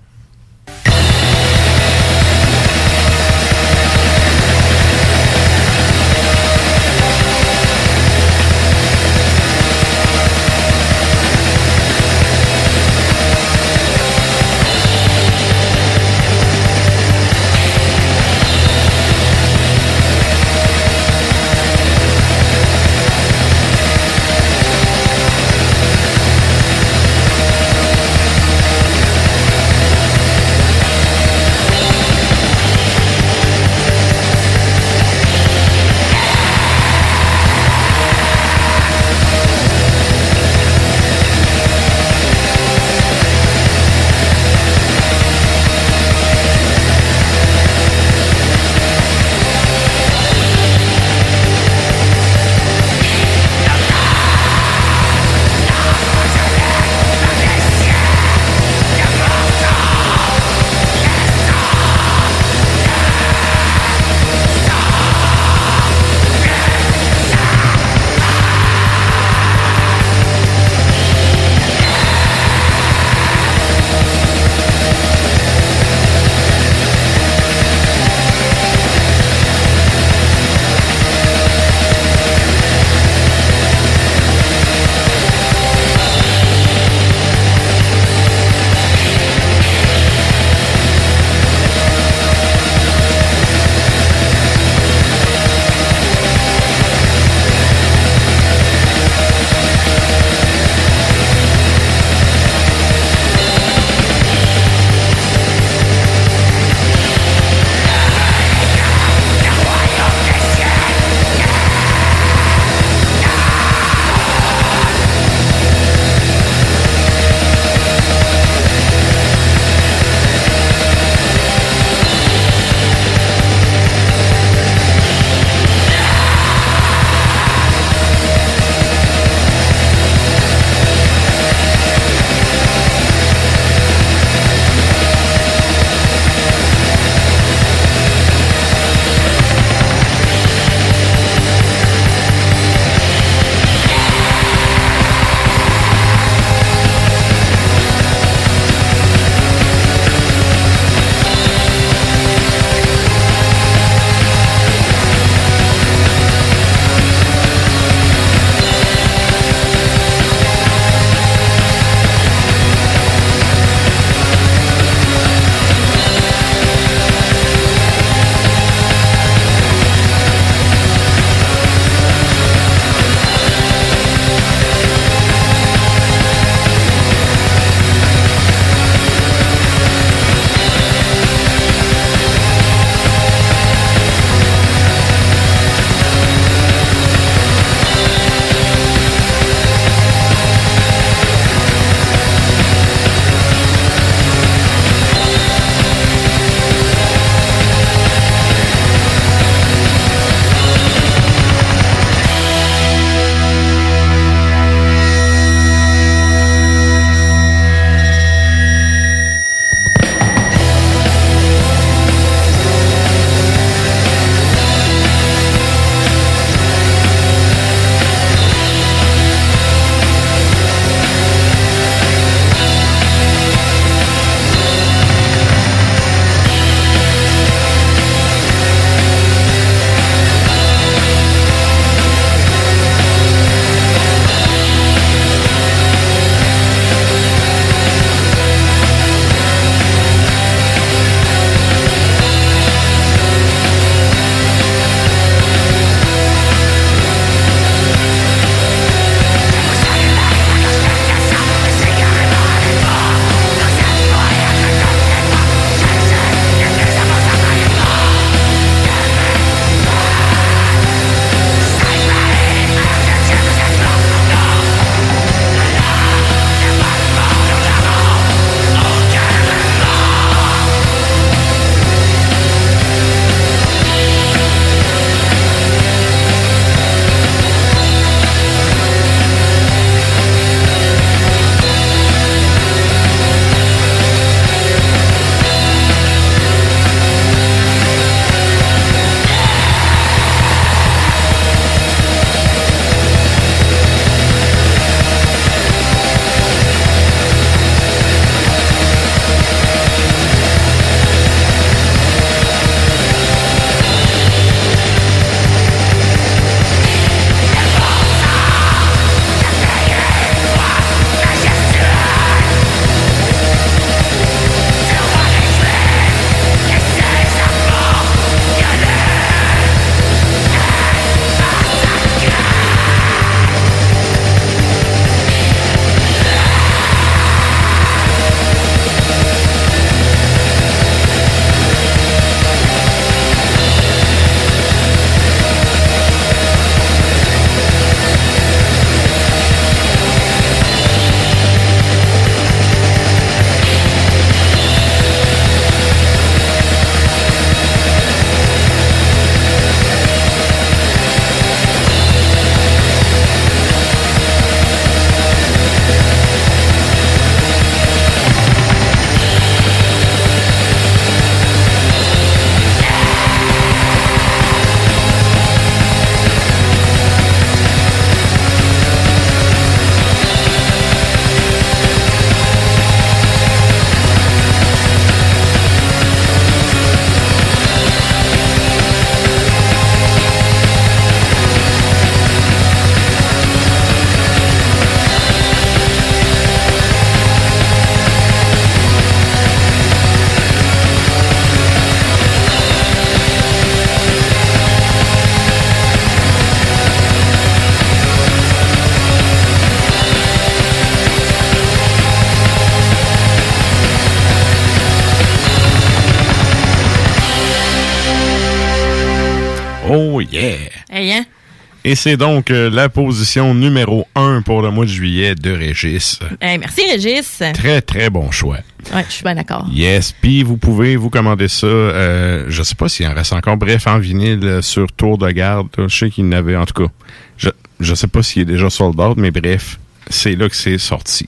Et 411.93 411.95
c'est 411.95 412.17
donc 412.17 412.49
euh, 412.49 412.71
la 412.71 412.89
position 412.89 413.53
numéro 413.53 414.07
1 414.15 414.41
pour 414.41 414.63
le 414.63 414.71
mois 414.71 414.85
de 414.85 414.89
juillet 414.89 415.35
de 415.35 415.51
Régis. 415.51 416.17
Hey, 416.41 416.57
merci, 416.57 416.81
Régis. 416.91 417.43
Très, 417.53 417.83
très 417.83 418.09
bon 418.09 418.31
choix. 418.31 418.57
Ouais, 418.91 419.05
je 419.07 419.13
suis 419.13 419.23
bien 419.23 419.35
d'accord. 419.35 419.67
Yes, 419.71 420.11
puis 420.11 420.41
vous 420.41 420.57
pouvez 420.57 420.95
vous 420.95 421.11
commander 421.11 421.47
ça. 421.47 421.67
Euh, 421.67 422.45
je 422.49 422.63
sais 422.63 422.73
pas 422.73 422.89
s'il 422.89 423.05
en 423.05 423.13
reste 423.13 423.33
encore. 423.33 423.57
Bref, 423.57 423.85
en 423.85 423.99
vinyle 423.99 424.39
euh, 424.43 424.61
sur 424.63 424.91
Tour 424.91 425.19
de 425.19 425.29
Garde. 425.29 425.67
Je 425.77 425.95
sais 425.95 426.09
qu'il 426.09 426.27
n'avait 426.29 426.55
en 426.55 426.65
tout 426.65 426.83
cas. 426.83 426.91
Je 427.37 427.49
je 427.79 427.93
sais 427.93 428.07
pas 428.07 428.23
s'il 428.23 428.41
est 428.41 428.45
déjà 428.45 428.71
sold 428.71 428.99
out, 428.99 429.15
mais 429.17 429.29
bref, 429.29 429.77
c'est 430.09 430.35
là 430.35 430.49
que 430.49 430.55
c'est 430.55 430.77
sorti. 430.77 431.27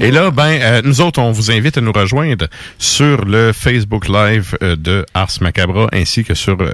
Et 0.00 0.10
là, 0.10 0.30
ben, 0.30 0.58
euh, 0.60 0.82
nous 0.84 1.00
autres, 1.00 1.20
on 1.20 1.32
vous 1.32 1.50
invite 1.50 1.78
à 1.78 1.80
nous 1.80 1.92
rejoindre 1.92 2.48
sur 2.78 3.24
le 3.24 3.52
Facebook 3.52 4.08
Live 4.08 4.56
euh, 4.62 4.76
de 4.76 5.04
Ars 5.14 5.30
Macabra 5.40 5.88
ainsi 5.92 6.24
que 6.24 6.34
sur 6.34 6.60
euh, 6.60 6.72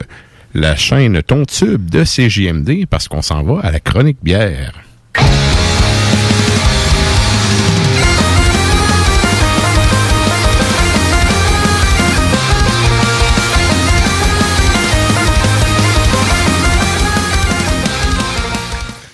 la 0.55 0.77
chaîne 0.77 1.23
Ton 1.23 1.45
Tube 1.45 1.91
de 1.91 2.05
CJMD 2.05 2.87
parce 2.89 3.09
qu'on 3.09 3.23
s'en 3.23 3.43
va 3.43 3.61
à 3.61 3.71
la 3.71 3.81
chronique 3.81 4.19
bière. 4.23 4.73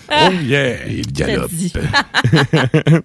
Ah, 0.09 0.29
Oh 0.31 0.33
yeah, 0.44 0.87
il 0.87 1.12
galope. 1.12 1.51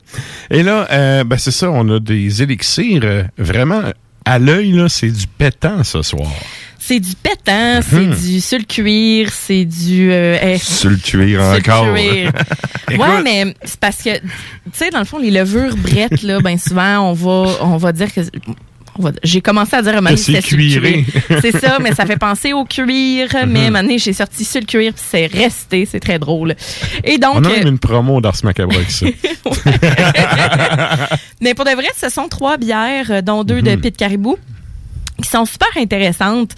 Et 0.51 0.63
là, 0.63 0.87
euh, 0.91 1.23
ben 1.23 1.37
c'est 1.37 1.51
ça, 1.51 1.71
on 1.71 1.89
a 1.89 1.99
des 1.99 2.43
élixirs 2.43 3.01
euh, 3.03 3.23
vraiment 3.37 3.81
à 4.25 4.37
l'œil 4.37 4.71
là, 4.73 4.87
c'est 4.89 5.09
du 5.09 5.25
pétant 5.25 5.83
ce 5.83 6.01
soir. 6.03 6.29
C'est 6.89 6.99
du 6.99 7.13
pétant, 7.21 7.81
c'est 7.87 7.97
Mhm. 8.07 8.15
du 8.15 8.41
sur 8.41 8.57
le 8.57 8.63
cuir, 8.63 9.29
c'est 9.31 9.63
du... 9.63 10.11
euh, 10.11 10.39
eh, 10.41 10.57
Sur 10.57 10.89
le 10.89 10.95
cuir 10.97 11.39
encore. 11.39 11.93
cuir. 11.93 12.31
Ouais, 12.97 13.21
mais 13.23 13.53
c'est 13.63 13.79
parce 13.79 13.97
que, 13.97 14.17
tu 14.17 14.23
sais, 14.73 14.89
dans 14.89 14.97
le 14.97 15.05
fond, 15.05 15.19
les 15.19 15.29
levures 15.29 15.77
brettes, 15.77 16.23
là, 16.23 16.39
ben 16.39 16.57
souvent, 16.57 17.01
on 17.11 17.13
va, 17.13 17.57
on 17.61 17.77
va 17.77 17.91
dire 17.91 18.11
que... 18.11 18.21
J'ai 19.23 19.39
commencé 19.41 19.75
à 19.75 19.83
dire 19.83 19.95
à 20.03 20.17
c'est 20.17 20.41
cuiré. 20.41 21.03
cuir. 21.05 21.37
C'est 21.41 21.57
ça, 21.57 21.77
mais 21.79 21.93
ça 21.93 22.07
fait 22.07 22.17
penser 22.17 22.53
au 22.53 22.65
cuir. 22.65 22.85
Mais 23.33 23.45
Mhm. 23.45 23.65
moment 23.67 23.81
donné, 23.83 23.99
j'ai 23.99 24.11
sorti 24.13 24.43
sur 24.43 24.59
le 24.59 24.65
cuir, 24.65 24.91
puis 24.93 25.03
c'est 25.07 25.27
resté. 25.27 25.87
C'est 25.89 25.99
très 25.99 26.17
drôle. 26.17 26.55
Et 27.03 27.19
donc... 27.19 27.35
on 27.35 27.43
a 27.45 27.49
euh, 27.49 27.57
même 27.59 27.67
une 27.67 27.77
promo 27.79 28.19
d'Ars 28.19 28.35
Macabre 28.43 28.73
ça. 28.89 29.05
Mais 31.41 31.53
pour 31.53 31.65
de 31.65 31.71
vrai, 31.71 31.87
ce 31.95 32.09
sont 32.09 32.27
trois 32.27 32.57
bières, 32.57 33.11
euh, 33.11 33.21
dont 33.21 33.43
deux 33.43 33.61
de 33.61 33.71
Mhm. 33.71 33.81
Pit 33.81 33.95
Caribou, 33.95 34.37
qui 35.21 35.29
sont 35.29 35.45
super 35.45 35.69
intéressantes 35.77 36.51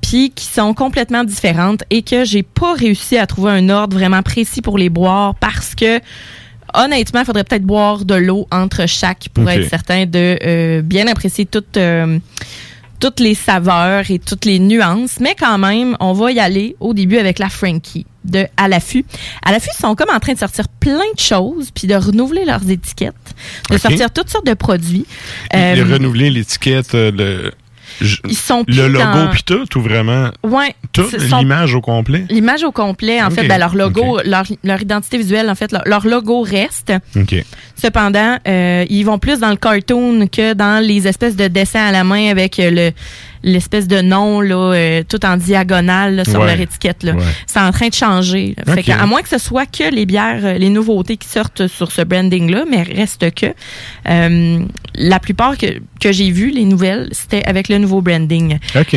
puis 0.00 0.30
qui 0.30 0.44
sont 0.44 0.74
complètement 0.74 1.24
différentes 1.24 1.82
et 1.90 2.02
que 2.02 2.24
j'ai 2.24 2.42
pas 2.42 2.74
réussi 2.74 3.18
à 3.18 3.26
trouver 3.26 3.52
un 3.52 3.68
ordre 3.68 3.96
vraiment 3.96 4.22
précis 4.22 4.62
pour 4.62 4.78
les 4.78 4.88
boire 4.88 5.34
parce 5.34 5.74
que 5.74 6.00
honnêtement, 6.74 7.20
il 7.20 7.26
faudrait 7.26 7.44
peut-être 7.44 7.64
boire 7.64 8.04
de 8.04 8.14
l'eau 8.14 8.46
entre 8.50 8.86
chaque 8.86 9.28
pour 9.34 9.48
être 9.50 9.68
certain 9.68 10.06
de 10.06 10.38
euh, 10.44 10.82
bien 10.82 11.06
apprécier 11.08 11.46
toutes 11.46 11.76
euh, 11.76 12.18
toutes 13.00 13.20
les 13.20 13.34
saveurs 13.34 14.10
et 14.10 14.18
toutes 14.18 14.44
les 14.44 14.58
nuances, 14.58 15.20
mais 15.20 15.34
quand 15.38 15.58
même, 15.58 15.96
on 16.00 16.12
va 16.12 16.32
y 16.32 16.40
aller 16.40 16.76
au 16.80 16.94
début 16.94 17.18
avec 17.18 17.38
la 17.38 17.48
Frankie 17.48 18.06
de 18.24 18.46
À 18.56 18.68
l'affût. 18.68 19.04
À 19.42 19.52
l'affût, 19.52 19.70
ils 19.72 19.80
sont 19.80 19.94
comme 19.94 20.10
en 20.10 20.18
train 20.18 20.34
de 20.34 20.38
sortir 20.38 20.68
plein 20.68 20.98
de 21.14 21.20
choses, 21.20 21.70
puis 21.70 21.86
de 21.86 21.94
renouveler 21.94 22.44
leurs 22.44 22.68
étiquettes, 22.68 23.14
de 23.70 23.78
sortir 23.78 24.10
toutes 24.12 24.28
sortes 24.28 24.46
de 24.46 24.54
produits. 24.54 25.06
A 25.50 25.58
Euh, 25.58 25.84
renouvelé 25.90 26.28
l'étiquette, 26.28 26.94
euh, 26.94 27.10
le, 27.10 27.52
Ils 28.00 28.36
sont 28.36 28.64
le 28.68 28.88
logo 28.88 29.04
dans- 29.04 29.30
puis 29.30 29.42
tout, 29.42 29.66
ou 29.76 29.80
vraiment 29.80 30.30
ouais, 30.44 30.74
tout, 30.92 31.06
l'image 31.38 31.74
au 31.74 31.80
complet? 31.80 32.24
L'image 32.30 32.64
au 32.64 32.72
complet, 32.72 33.22
en 33.22 33.30
fait, 33.30 33.46
ben, 33.46 33.58
leur 33.58 33.74
logo, 33.74 34.20
leur, 34.24 34.44
leur 34.64 34.80
identité 34.82 35.18
visuelle, 35.18 35.48
en 35.50 35.54
fait, 35.54 35.72
leur, 35.72 35.82
leur 35.86 36.06
logo 36.06 36.42
reste. 36.42 36.92
OK. 37.16 37.44
Cependant, 37.76 38.38
euh, 38.46 38.84
ils 38.88 39.04
vont 39.04 39.18
plus 39.18 39.38
dans 39.40 39.50
le 39.50 39.56
cartoon 39.56 40.26
que 40.26 40.52
dans 40.54 40.84
les 40.84 41.06
espèces 41.08 41.36
de 41.36 41.48
dessins 41.48 41.86
à 41.86 41.92
la 41.92 42.04
main 42.04 42.30
avec 42.30 42.58
euh, 42.58 42.70
le 42.70 42.90
l'espèce 43.42 43.86
de 43.88 44.00
nom 44.00 44.40
là, 44.40 44.54
euh, 44.56 45.02
tout 45.08 45.24
en 45.24 45.36
diagonale 45.36 46.16
là, 46.16 46.24
sur 46.24 46.40
Ouais. 46.40 46.46
leur 46.48 46.60
étiquette. 46.60 47.02
là. 47.02 47.12
Ouais. 47.14 47.22
C'est 47.46 47.60
en 47.60 47.70
train 47.72 47.88
de 47.88 47.94
changer. 47.94 48.54
là. 48.66 48.74
Fait 48.74 48.90
à 48.92 49.06
moins 49.06 49.22
que 49.22 49.28
ce 49.28 49.38
soit 49.38 49.66
que 49.66 49.90
les 49.92 50.06
bières, 50.06 50.40
euh, 50.44 50.54
les 50.58 50.68
nouveautés 50.70 51.16
qui 51.16 51.28
sortent 51.28 51.66
sur 51.66 51.92
ce 51.92 52.02
branding-là, 52.02 52.64
mais 52.70 52.82
reste 52.82 53.32
que 53.34 53.46
euh, 54.08 54.60
la 54.94 55.18
plupart 55.20 55.56
que, 55.56 55.66
que 56.00 56.12
j'ai 56.12 56.30
vues, 56.30 56.50
les 56.50 56.64
nouvelles, 56.64 57.08
c'était 57.12 57.44
avec 57.44 57.68
le 57.68 57.78
nouveau 57.78 58.00
branding. 58.02 58.58
OK. 58.76 58.96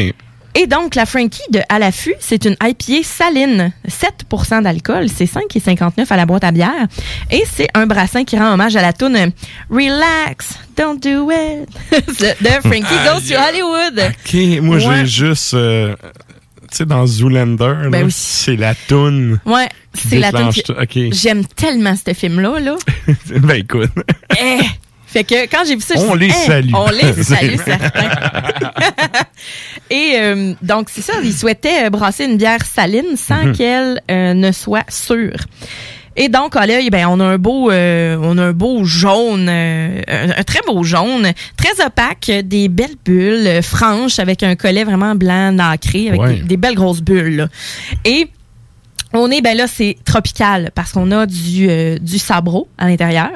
Et 0.56 0.68
donc, 0.68 0.96
la 0.96 1.06
Frankie 1.06 1.42
de 1.52 1.60
À 1.70 1.80
l'affût, 1.80 2.14
c'est 2.20 2.46
une 2.46 2.56
IPA 2.62 3.04
saline, 3.04 3.72
7% 3.88 4.64
d'alcool, 4.64 5.08
c'est 5.10 5.26
5,59 5.26 6.06
à 6.10 6.18
la 6.18 6.26
boîte 6.26 6.44
à 6.44 6.52
bière. 6.52 6.88
Et 7.30 7.44
c'est 7.52 7.70
un 7.74 7.86
brassin 7.88 8.26
qui 8.26 8.38
rend 8.38 8.54
hommage 8.54 8.76
à 8.76 8.82
la 8.82 8.92
tune 8.94 9.32
Relax, 9.70 10.60
don't 10.78 11.00
do 11.00 11.30
it 11.32 11.70
de 12.42 12.50
Frankie 12.68 12.82
Goes 13.06 13.28
to 13.30 13.36
Hollywood. 13.40 14.00
OK, 14.26 14.62
moi, 14.62 14.76
Ouais. 14.78 15.06
j'ai 15.06 15.06
juste... 15.06 15.54
euh, 15.54 15.96
tu 16.70 16.78
sais, 16.78 16.86
dans 16.86 17.06
Zoolander, 17.06 17.90
Ben 17.90 18.06
oui. 18.06 18.12
c'est 18.16 18.56
la 18.56 18.76
toune. 18.76 19.40
Ouais, 19.46 19.68
c'est 19.94 20.20
la 20.20 20.32
qui-. 20.32 20.64
OK. 20.70 21.14
J'aime 21.14 21.46
tellement 21.46 21.96
ce 21.96 22.14
film-là, 22.14 22.60
là. 22.60 22.76
ben, 23.30 23.56
écoute. 23.56 23.92
Eh! 24.42 24.60
Fait 25.12 25.24
que 25.26 25.44
quand 25.48 25.64
j'ai 25.68 25.76
vu 25.76 25.82
ça, 25.82 25.96
On 25.98 26.16
les 26.16 26.28
Eh, 26.28 26.32
salue. 26.48 26.72
On 26.74 26.90
les 26.90 27.24
salue, 27.24 27.56
certains. 27.66 28.10
Et 29.90 30.14
euh, 30.18 30.54
donc, 30.62 30.88
c'est 30.90 31.02
ça, 31.02 31.14
ils 31.24 31.34
souhaitaient 31.34 31.86
euh, 31.86 31.90
brasser 31.90 32.26
une 32.26 32.38
bière 32.38 32.64
saline 32.66 33.18
sans 33.18 33.44
Mhm. 33.48 33.52
qu'elle 33.56 34.02
euh, 34.10 34.34
ne 34.34 34.52
soit 34.52 34.90
sûre. 34.90 35.36
Et 36.16 36.28
donc, 36.30 36.56
à 36.56 36.66
l'œil, 36.66 36.90
ben, 36.90 37.08
on 37.10 37.20
a 37.22 37.26
un 37.26 37.38
beau, 37.38 37.72
euh, 37.72 38.18
on 38.22 38.38
a 38.38 38.44
un 38.48 38.52
beau 38.54 38.84
jaune, 38.84 39.48
euh, 39.50 40.02
un, 40.08 40.30
un 40.40 40.44
très 40.44 40.60
beau 40.68 40.84
jaune, 40.84 41.32
très 41.58 41.86
opaque, 41.86 42.30
des 42.46 42.68
belles 42.70 42.96
bulles 43.06 43.48
euh, 43.48 43.62
franches 43.62 44.20
avec 44.20 44.44
un 44.44 44.56
collet 44.56 44.84
vraiment 44.84 45.16
blanc 45.16 45.52
nacré, 45.54 46.10
avec 46.10 46.22
Ouais. 46.22 46.36
des, 46.36 46.42
des 46.44 46.58
belles 46.58 46.76
grosses 46.76 47.02
bulles. 47.02 47.36
là. 47.38 47.48
Et 48.06 48.28
on 49.14 49.30
est, 49.32 49.42
ben 49.42 49.56
là, 49.58 49.68
c'est 49.68 49.98
tropical 50.06 50.72
parce 50.76 50.92
qu'on 50.94 51.12
a 51.12 51.26
du, 51.26 51.68
du 52.00 52.18
sabro 52.18 52.68
à 52.78 52.88
l'intérieur. 52.88 53.32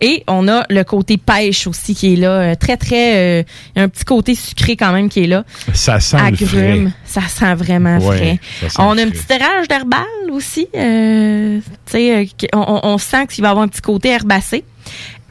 Et 0.00 0.22
on 0.26 0.48
a 0.48 0.64
le 0.68 0.82
côté 0.84 1.16
pêche 1.16 1.66
aussi 1.66 1.94
qui 1.94 2.12
est 2.12 2.16
là. 2.16 2.30
euh, 2.30 2.54
Très, 2.56 2.76
très. 2.76 3.16
euh, 3.16 3.42
Il 3.74 3.78
y 3.78 3.80
a 3.80 3.84
un 3.84 3.88
petit 3.88 4.04
côté 4.04 4.34
sucré 4.34 4.76
quand 4.76 4.92
même 4.92 5.08
qui 5.08 5.24
est 5.24 5.26
là. 5.26 5.44
Ça 5.72 5.98
sent 6.00 6.18
le 6.30 6.36
frais. 6.46 6.84
Ça 7.04 7.22
sent 7.22 7.54
vraiment 7.54 7.98
Ouais, 7.98 8.38
frais. 8.60 8.68
sent 8.68 8.76
On 8.80 8.98
a 8.98 9.02
une 9.02 9.14
frais. 9.14 9.36
petite 9.36 9.42
rage 9.42 9.68
d'herbal 9.68 10.04
aussi. 10.30 10.68
euh, 10.76 11.60
tu 11.90 11.96
euh, 11.96 12.24
on, 12.52 12.80
on- 12.82 12.98
sent 12.98 13.26
qu'il 13.28 13.42
va 13.42 13.50
avoir 13.50 13.64
un 13.64 13.68
petit 13.68 13.80
côté 13.80 14.10
herbacé. 14.10 14.64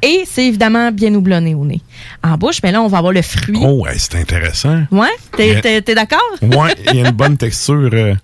Et 0.01 0.23
c'est 0.25 0.45
évidemment 0.47 0.91
bien 0.91 1.13
houblonné 1.13 1.53
au 1.55 1.65
nez. 1.65 1.81
En 2.23 2.35
bouche, 2.37 2.57
mais 2.63 2.71
là, 2.71 2.81
on 2.81 2.87
va 2.87 2.97
avoir 2.97 3.13
le 3.13 3.21
fruit. 3.21 3.59
Oh, 3.61 3.83
ouais, 3.85 3.93
c'est 3.97 4.15
intéressant. 4.15 4.83
Ouais? 4.91 5.07
T'es, 5.37 5.61
t'es- 5.61 5.81
t'es 5.81 5.95
d'accord? 5.95 6.19
Ouais, 6.41 6.75
il 6.91 6.95
y 6.95 7.05
a 7.05 7.09
une 7.09 7.15
bonne 7.15 7.37
texture. 7.37 7.89
euh, 7.93 8.15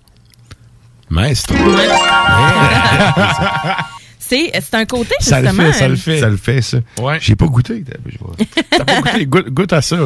Maître. 1.10 1.42
C'est, 1.48 1.54
c'est 4.30 4.74
un 4.74 4.84
côté, 4.84 5.14
Ça 5.20 5.40
le 5.40 5.48
justement. 5.48 5.72
fait, 5.72 5.78
ça 5.78 5.88
le 5.88 5.94
euh, 5.94 5.96
fait. 5.96 6.18
Ça 6.20 6.28
le 6.28 6.36
fait, 6.36 6.62
ça. 6.62 6.78
Ouais. 7.00 7.18
J'ai 7.20 7.36
pas 7.36 7.46
goûté. 7.46 7.82
T'as 8.70 8.84
pas 8.84 9.00
goûté? 9.00 9.26
Goûte, 9.26 9.48
goûte 9.50 9.72
à 9.72 9.82
ça. 9.82 9.96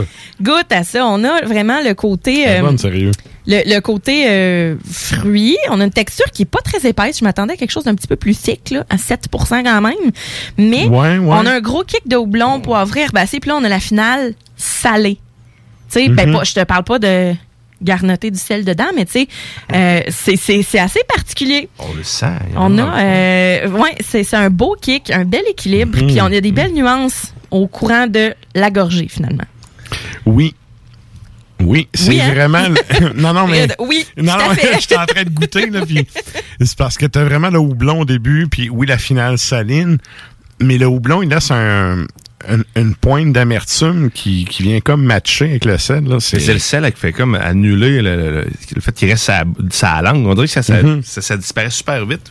Goûte 0.40 0.70
à 0.72 0.84
ça. 0.84 1.06
On 1.06 1.22
a 1.24 1.42
vraiment 1.44 1.80
le 1.82 1.94
côté. 1.94 2.48
Euh, 2.48 2.60
bonne, 2.60 2.78
sérieux. 2.78 3.10
Le, 3.46 3.60
le 3.66 3.80
côté 3.80 4.24
euh, 4.28 4.76
fruit, 4.90 5.56
on 5.70 5.80
a 5.80 5.84
une 5.84 5.90
texture 5.90 6.24
qui 6.32 6.42
est 6.42 6.46
pas 6.46 6.60
très 6.62 6.88
épaisse. 6.88 7.18
Je 7.18 7.24
m'attendais 7.24 7.52
à 7.54 7.56
quelque 7.56 7.70
chose 7.72 7.84
d'un 7.84 7.94
petit 7.94 8.06
peu 8.08 8.16
plus 8.16 8.32
sec, 8.38 8.70
là, 8.70 8.84
à 8.88 8.96
7% 8.96 9.62
quand 9.62 9.80
même. 9.82 9.94
Mais 10.56 10.86
Ouais, 10.86 11.18
ouais. 11.18 11.18
on 11.20 11.44
a 11.46 11.52
un 11.52 11.60
gros 11.60 11.84
kick 11.84 12.08
de 12.08 12.16
houblon 12.16 12.60
poivré 12.60 13.00
herbacé. 13.02 13.40
Puis 13.40 13.50
là, 13.50 13.56
on 13.60 13.64
a 13.64 13.68
la 13.68 13.80
finale 13.80 14.34
salée. 14.56 15.18
Tu 15.90 16.00
sais, 16.00 16.08
ben 16.08 16.28
Mhm. 16.30 16.36
pas, 16.38 16.44
je 16.44 16.54
te 16.54 16.64
parle 16.64 16.84
pas 16.84 16.98
de 16.98 17.34
garnoter 17.82 18.30
du 18.30 18.38
sel 18.38 18.64
dedans, 18.64 18.86
mais 18.94 19.04
tu 19.04 19.12
sais, 19.12 19.28
euh, 19.74 20.00
c'est- 20.10 20.78
assez 20.78 21.00
particulier. 21.08 21.68
On 21.78 21.94
le 21.94 22.02
sent. 22.02 22.26
On 22.56 22.78
a, 22.78 23.00
euh, 23.02 23.68
ouais, 23.70 23.94
c'est 24.00 24.32
un 24.34 24.50
beau 24.50 24.76
kick, 24.80 25.10
un 25.10 25.24
bel 25.24 25.42
équilibre, 25.50 25.98
Mhm. 26.00 26.06
puis 26.06 26.20
on 26.20 26.26
a 26.26 26.40
des 26.40 26.52
belles 26.52 26.72
nuances 26.72 27.34
au 27.50 27.66
courant 27.66 28.06
de 28.06 28.34
la 28.54 28.70
gorgée 28.70 29.08
finalement. 29.08 29.44
Oui. 30.26 30.54
Oui, 31.60 31.88
c'est 31.94 32.08
Oui, 32.10 32.20
hein? 32.20 32.30
vraiment. 32.34 32.62
non, 33.14 33.32
non, 33.32 33.46
mais. 33.46 33.68
Oui, 33.78 34.04
Non, 34.16 34.34
non, 34.36 34.50
fait. 34.54 34.80
j'étais 34.80 34.96
en 34.98 35.06
train 35.06 35.22
de 35.24 35.30
goûter, 35.30 35.70
là, 35.70 35.86
puis 35.86 36.06
c'est 36.60 36.76
parce 36.76 36.98
que 36.98 37.06
t'as 37.06 37.24
vraiment 37.24 37.48
le 37.50 37.58
houblon 37.58 38.00
au 38.00 38.04
début, 38.04 38.48
puis 38.50 38.68
oui, 38.68 38.86
la 38.86 38.98
finale 38.98 39.38
saline, 39.38 39.98
mais 40.60 40.78
le 40.78 40.86
houblon, 40.86 41.22
il 41.22 41.28
laisse 41.30 41.50
un, 41.50 42.06
un- 42.48 42.80
une 42.80 42.94
pointe 42.94 43.32
d'amertume 43.32 44.10
qui, 44.10 44.44
qui 44.44 44.62
vient 44.62 44.80
comme 44.80 45.02
matcher 45.04 45.50
avec 45.50 45.64
le 45.64 45.78
sel, 45.78 46.04
là. 46.04 46.18
C'est 46.20 46.40
c'est 46.40 46.52
le 46.54 46.58
sel 46.58 46.82
là, 46.82 46.90
qui 46.90 47.00
fait 47.00 47.12
comme 47.12 47.34
annuler 47.34 48.02
le, 48.02 48.16
le- 48.16 48.46
le- 48.74 48.80
fait 48.80 48.92
qu'il 48.92 49.08
reste 49.10 49.24
sa, 49.24 49.44
sa 49.70 50.02
langue. 50.02 50.26
On 50.26 50.34
dirait 50.34 50.46
que 50.46 50.52
ça, 50.52 50.62
ça, 50.62 50.82
Mhm. 50.82 51.02
ça, 51.02 51.22
ça 51.22 51.36
disparaît 51.36 51.70
super 51.70 52.04
vite. 52.06 52.30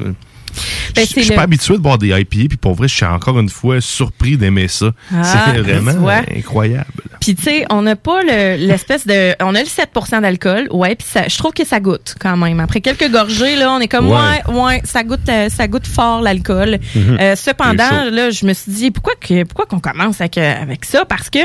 Ben, 0.96 1.02
Je 1.06 1.06
suis 1.22 1.24
le- 1.30 1.36
pas 1.36 1.44
habitué 1.44 1.74
de 1.76 1.80
boire 1.80 1.98
des 1.98 2.10
IPA, 2.10 2.48
puis 2.50 2.58
pour 2.60 2.74
vrai, 2.76 2.88
je 2.88 2.96
suis 2.96 3.06
encore 3.06 3.40
une 3.40 3.50
fois 3.50 3.82
surpris 3.82 4.38
d'aimer 4.38 4.68
ça. 4.68 4.92
Ah, 5.14 5.24
c'est 5.24 5.54
tu 5.54 5.62
vraiment 5.62 6.10
incroyable. 6.36 6.86
Puis 7.20 7.36
tu 7.36 7.44
sais, 7.44 7.66
on 7.70 7.82
n'a 7.84 7.96
pas 7.96 8.22
le- 8.22 8.58
l'espèce 8.58 9.08
de, 9.08 9.34
on 9.42 9.56
a 9.56 9.60
le 9.62 9.66
7% 9.68 10.22
d'alcool, 10.22 10.68
ouais. 10.72 10.96
Puis 10.96 11.08
je 11.30 11.38
trouve 11.38 11.54
que 11.54 11.66
ça 11.66 11.80
goûte 11.80 12.16
quand 12.20 12.36
même. 12.38 12.60
Après 12.60 12.82
quelques 12.82 13.10
gorgées 13.10 13.56
là, 13.56 13.72
on 13.72 13.80
est 13.80 13.88
comme 13.88 14.10
ouais, 14.10 14.42
Ouais. 14.48 14.54
ouais, 14.62 14.82
ça 14.84 15.04
goûte, 15.04 15.28
euh, 15.30 15.50
ça 15.50 15.68
goûte 15.68 15.88
fort 15.88 16.22
l'alcool. 16.22 16.80
Mhm. 16.96 17.18
Euh, 17.20 17.36
cependant, 17.36 18.10
là, 18.12 18.30
je 18.30 18.46
me 18.46 18.54
suis 18.54 18.72
dit 18.72 18.92
pourquoi 18.92 19.14
que, 19.20 19.44
pourquoi 19.44 19.66
qu'on 19.66 19.80
commence 19.80 20.20
avec 20.22 20.38
euh, 20.38 20.62
avec 20.62 20.86
ça? 20.86 21.06
Parce 21.06 21.30
que 21.30 21.40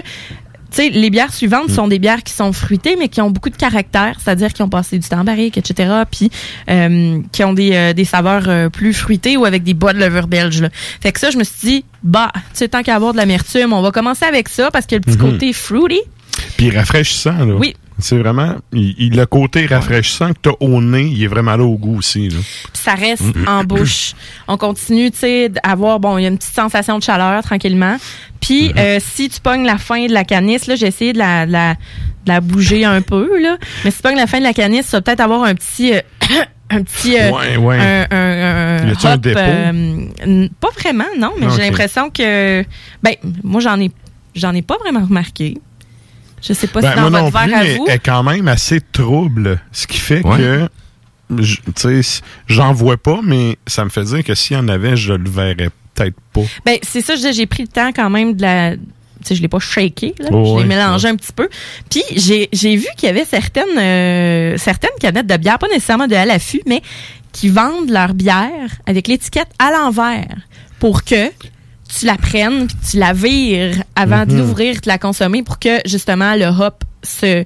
sais, 0.77 0.89
les 0.91 1.11
bières 1.11 1.33
suivantes 1.33 1.69
Mm. 1.69 1.75
sont 1.75 1.89
des 1.89 1.99
bières 1.99 2.23
qui 2.23 2.33
sont 2.33 2.53
fruitées, 2.53 2.97
mais 2.99 3.09
qui 3.09 3.21
ont 3.21 3.31
beaucoup 3.31 3.51
de 3.51 3.57
caractère, 3.57 4.16
c'est-à-dire 4.23 4.53
qui 4.53 4.62
ont 4.62 4.69
passé 4.69 4.99
du 4.99 5.09
temps 5.09 5.21
en 5.21 5.25
barrique, 5.25 5.57
etc., 5.59 5.91
puis 6.11 6.31
euh, 6.71 7.21
qui 7.33 7.45
ont 7.45 7.53
des, 7.53 7.73
euh, 7.75 7.93
des 7.93 8.05
saveurs 8.05 8.45
euh, 8.49 8.69
plus 8.69 8.93
fruitées 8.95 9.37
ou 9.37 9.45
avec 9.45 9.62
des 9.64 9.75
bois 9.75 9.93
de 9.93 9.99
levure 9.99 10.27
belge. 10.29 10.61
Là. 10.62 10.69
Fait 11.01 11.12
que 11.12 11.21
ça, 11.21 11.31
je 11.31 11.39
me 11.39 11.45
suis 11.45 11.69
dit, 11.69 11.85
bah, 12.03 12.31
tu 12.35 12.41
sais, 12.55 12.69
tant 12.69 12.83
qu'à 12.83 12.95
avoir 12.97 13.12
de 13.12 13.19
l'amertume, 13.19 13.73
on 13.73 13.83
va 13.83 13.91
commencer 13.91 14.25
avec 14.25 14.49
ça 14.49 14.71
parce 14.71 14.87
qu'il 14.87 14.97
y 14.97 15.01
a 15.01 15.03
le 15.07 15.12
petit 15.12 15.23
Mhm. 15.25 15.33
côté 15.33 15.53
fruity. 15.53 16.01
Puis 16.57 16.71
rafraîchissant, 16.71 17.33
là. 17.45 17.55
Oui. 17.55 17.75
C'est 17.99 18.18
vraiment. 18.18 18.55
il- 18.72 18.94
il- 18.99 19.16
le 19.16 19.26
côté 19.26 19.66
rafraîchissant 19.66 20.28
que 20.32 20.38
tu 20.42 20.49
as 20.51 20.55
au 20.61 20.80
nez, 20.80 21.03
il 21.12 21.22
est 21.22 21.26
vraiment 21.26 21.57
là 21.57 21.64
au 21.64 21.76
goût 21.76 21.99
aussi. 21.99 22.28
Là. 22.28 22.38
ça 22.72 22.94
reste 22.94 23.34
Mhm. 23.36 23.49
en 23.49 23.64
bouche. 23.64 24.12
On 24.46 24.57
continue, 24.57 25.11
tu 25.11 25.18
sais, 25.18 25.49
d'avoir, 25.49 25.99
bon, 26.01 26.16
il 26.16 26.22
y 26.22 26.24
a 26.24 26.28
une 26.28 26.38
petite 26.38 26.55
sensation 26.55 26.99
de 26.99 27.03
chaleur 27.03 27.42
tranquillement. 27.42 27.96
Puis 28.40 28.68
Mhm. 28.68 28.74
euh, 28.78 28.99
si 29.01 29.28
tu 29.28 29.40
pognes 29.40 29.64
la 29.66 29.78
fin 29.78 30.07
de 30.07 30.12
la 30.12 30.24
canisse, 30.24 30.66
là, 30.68 30.76
j'ai 30.76 30.86
essayé 30.86 31.12
de 31.12 31.18
la, 31.18 31.44
de 31.44 31.53
la, 31.53 31.74
de 31.74 31.78
la 32.28 32.40
bouger 32.40 32.84
un 32.84 33.03
peu, 33.03 33.40
là. 33.42 33.57
Mais 33.84 33.90
si 33.90 33.96
tu 33.99 34.03
pognes 34.05 34.16
la 34.16 34.26
fin 34.26 34.38
de 34.38 34.44
la 34.44 34.53
canisse, 34.55 34.86
ça 34.86 34.99
va 34.99 35.03
peut-être 35.03 35.20
avoir 35.20 35.42
un 35.42 35.55
petit... 35.55 35.92
euh, 35.92 36.01
un 36.70 36.82
petit 36.82 37.18
euh, 37.18 37.30
Ouais, 37.32 37.57
ouais. 37.57 37.78
un, 37.78 38.07
un, 38.11 38.84
un 38.84 38.88
Y 38.88 38.90
a-tu 38.92 39.07
un 39.07 39.14
hop, 39.14 39.20
dépôt? 39.20 39.38
euh, 39.40 40.49
pas 40.61 40.68
vraiment 40.78 41.05
non 41.18 41.32
mais 41.40 41.46
j'ai 41.57 41.62
l'impression 41.62 42.11
que 42.11 42.62
ben 43.03 43.14
moi 43.42 43.62
j'en 43.62 43.80
ai 43.80 43.90
j'en 44.34 44.53
ai 44.55 44.61
pas 44.61 44.76
vraiment 44.76 45.01
remarqué 45.05 45.57
je 46.43 46.53
sais 46.53 46.66
pas 46.66 46.80
Ben, 46.80 46.91
si 46.91 46.97
dans 46.97 47.01
moi 47.03 47.11
non 47.11 47.28
votre 47.30 47.43
plus, 47.43 47.51
verre 47.51 47.59
à 47.61 47.64
mais 47.64 47.76
vous 47.76 47.86
est 47.86 47.99
quand 47.99 48.22
même 48.22 48.49
assez 48.49 48.80
trouble. 48.80 49.61
Ce 49.72 49.86
qui 49.86 49.99
fait 49.99 50.24
Ouais. 50.24 50.36
que. 50.36 50.68
je- 51.41 51.57
Tu 51.76 52.03
sais, 52.03 52.22
j'en 52.47 52.72
vois 52.72 52.97
pas, 52.97 53.20
mais 53.22 53.59
ça 53.66 53.84
me 53.84 53.91
fait 53.91 54.05
dire 54.05 54.24
que 54.24 54.34
s'il 54.34 54.57
y 54.57 54.61
en 54.61 54.68
avait, 54.68 54.97
je 54.97 55.12
le 55.12 55.28
verrais 55.28 55.70
peut-être 55.95 56.16
pas. 56.32 56.43
Ben, 56.64 56.78
c'est 56.82 57.01
ça, 57.03 57.14
j'ai 57.16 57.47
pris 57.47 57.62
le 57.62 57.68
temps 57.68 57.91
quand 57.95 58.09
même 58.11 58.34
de 58.34 58.43
la. 58.43 58.76
Tu 58.76 58.80
sais, 59.24 59.34
je 59.34 59.43
l'ai 59.43 59.49
pas 59.49 59.59
shaké, 59.59 60.14
là. 60.20 60.28
Oh, 60.30 60.55
je 60.57 60.62
l'ai 60.62 60.68
mélangé 60.68 61.09
un 61.09 61.16
petit 61.16 61.32
peu. 61.32 61.49
Puis, 61.91 62.03
j'ai, 62.14 62.49
j'ai 62.53 62.76
vu 62.76 62.86
qu'il 62.97 63.09
y 63.09 63.11
avait 63.11 63.24
certaines, 63.24 63.76
euh, 63.76 64.57
certaines 64.59 64.93
canettes 65.01 65.26
de 65.26 65.36
bière, 65.36 65.59
pas 65.59 65.66
nécessairement 65.68 66.07
de 66.07 66.14
à 66.14 66.24
l'affût, 66.24 66.62
mais 66.66 66.82
qui 67.32 67.49
vendent 67.49 67.91
leur 67.91 68.14
bière 68.14 68.70
avec 68.86 69.09
l'étiquette 69.09 69.49
à 69.59 69.70
l'envers 69.72 70.24
pour 70.78 71.03
que 71.05 71.26
tu 71.89 72.07
la 72.07 72.16
prennes 72.16 72.66
puis 72.66 72.76
tu 72.91 72.99
la 72.99 73.12
vires 73.12 73.82
avant 73.97 74.26
de 74.26 74.32
Mhm. 74.32 74.39
l'ouvrir 74.39 74.76
et 74.76 74.80
de 74.80 74.86
la 74.89 74.99
consommer 74.99 75.43
pour 75.43 75.59
que, 75.59 75.78
justement, 75.86 76.34
le 76.34 76.47
hop 76.47 76.84
se, 77.03 77.45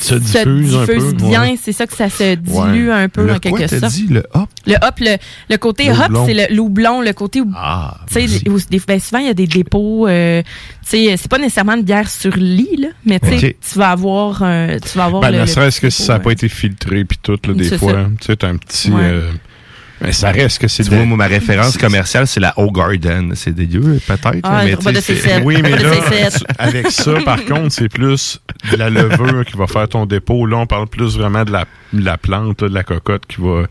Se 0.00 0.14
diffuse 0.14 0.76
un 0.76 0.86
peu, 0.86 1.12
bien. 1.12 1.40
ouais. 1.42 1.58
C'est 1.60 1.72
ça 1.72 1.86
que 1.88 1.96
ça 1.96 2.08
se 2.08 2.36
dilue 2.36 2.88
Ouais. 2.88 2.94
un 2.94 3.08
peu 3.08 3.26
Le 3.26 3.34
en 3.34 3.38
quelque 3.40 3.66
sorte. 3.66 3.92
dit, 3.92 4.06
le 4.08 4.22
hop? 4.32 4.48
Le 4.64 4.74
hop, 4.74 4.94
le, 5.00 5.16
le 5.50 5.56
côté 5.56 5.90
hop, 5.90 6.22
c'est 6.24 6.34
le 6.34 6.54
l'houblon, 6.54 7.00
le 7.02 7.12
côté 7.12 7.40
où, 7.40 7.50
Ah, 7.56 7.96
où 8.08 8.58
ben, 8.86 9.00
souvent 9.00 9.18
il 9.18 9.26
y 9.26 9.30
a 9.30 9.34
des 9.34 9.48
dépôts, 9.48 10.06
euh, 10.06 10.40
tu 10.88 10.88
sais, 10.90 11.16
c'est 11.16 11.28
pas 11.28 11.38
nécessairement 11.38 11.74
une 11.74 11.82
bière 11.82 12.08
sur 12.08 12.36
lit, 12.36 12.76
là, 12.78 12.88
mais 13.04 13.18
tu 13.18 13.78
vas 13.78 13.90
avoir, 13.90 14.40
euh, 14.42 14.78
tu 14.80 14.96
vas 14.96 15.06
avoir 15.06 15.20
Ben, 15.22 15.32
le, 15.32 15.40
ne 15.40 15.46
serait-ce 15.46 15.80
que 15.80 15.90
si 15.90 16.02
ça 16.02 16.12
n'a 16.14 16.20
pas 16.20 16.30
été 16.30 16.48
filtré, 16.48 17.04
puis 17.04 17.18
tout, 17.20 17.36
là, 17.46 17.54
des 17.54 17.76
fois. 17.76 18.06
Tu 18.20 18.26
sais, 18.26 18.36
t'as 18.36 18.48
un 18.48 18.56
petit. 18.56 18.90
Ouais. 18.92 19.00
euh, 19.02 19.32
mais 20.00 20.12
ça 20.12 20.30
reste 20.30 20.58
que 20.60 20.68
c'est. 20.68 20.84
Tu 20.84 20.90
de- 20.90 20.96
vois, 20.96 21.04
moi, 21.04 21.16
ma 21.16 21.26
référence 21.26 21.76
commerciale, 21.76 22.26
c'est 22.26 22.40
la 22.40 22.52
O 22.58 22.70
Garden. 22.70 23.32
C'est 23.34 23.52
dégueu, 23.54 24.00
peut-être. 24.06 24.38
Ah, 24.42 24.62
mais 24.64 24.76
pas 24.76 24.92
de 24.92 25.00
sais, 25.00 25.14
C7. 25.14 25.20
c'est- 25.22 25.42
Oui, 25.42 25.58
mais 25.62 25.70
là, 25.70 25.90
C7. 25.92 26.38
tu- 26.38 26.44
avec 26.58 26.90
ça, 26.90 27.12
par 27.24 27.44
contre, 27.44 27.70
c'est 27.72 27.88
plus 27.88 28.40
de 28.70 28.76
la 28.76 28.90
levure 28.90 29.44
qui 29.44 29.56
va 29.56 29.66
faire 29.66 29.88
ton 29.88 30.06
dépôt. 30.06 30.46
Là, 30.46 30.58
on 30.58 30.66
parle 30.66 30.86
plus 30.88 31.16
vraiment 31.16 31.44
de 31.44 31.52
la, 31.52 31.64
la 31.92 32.18
plante, 32.18 32.62
là, 32.62 32.68
de 32.68 32.74
la 32.74 32.82
cocotte 32.84 33.22
qui 33.26 33.40
va, 33.40 33.64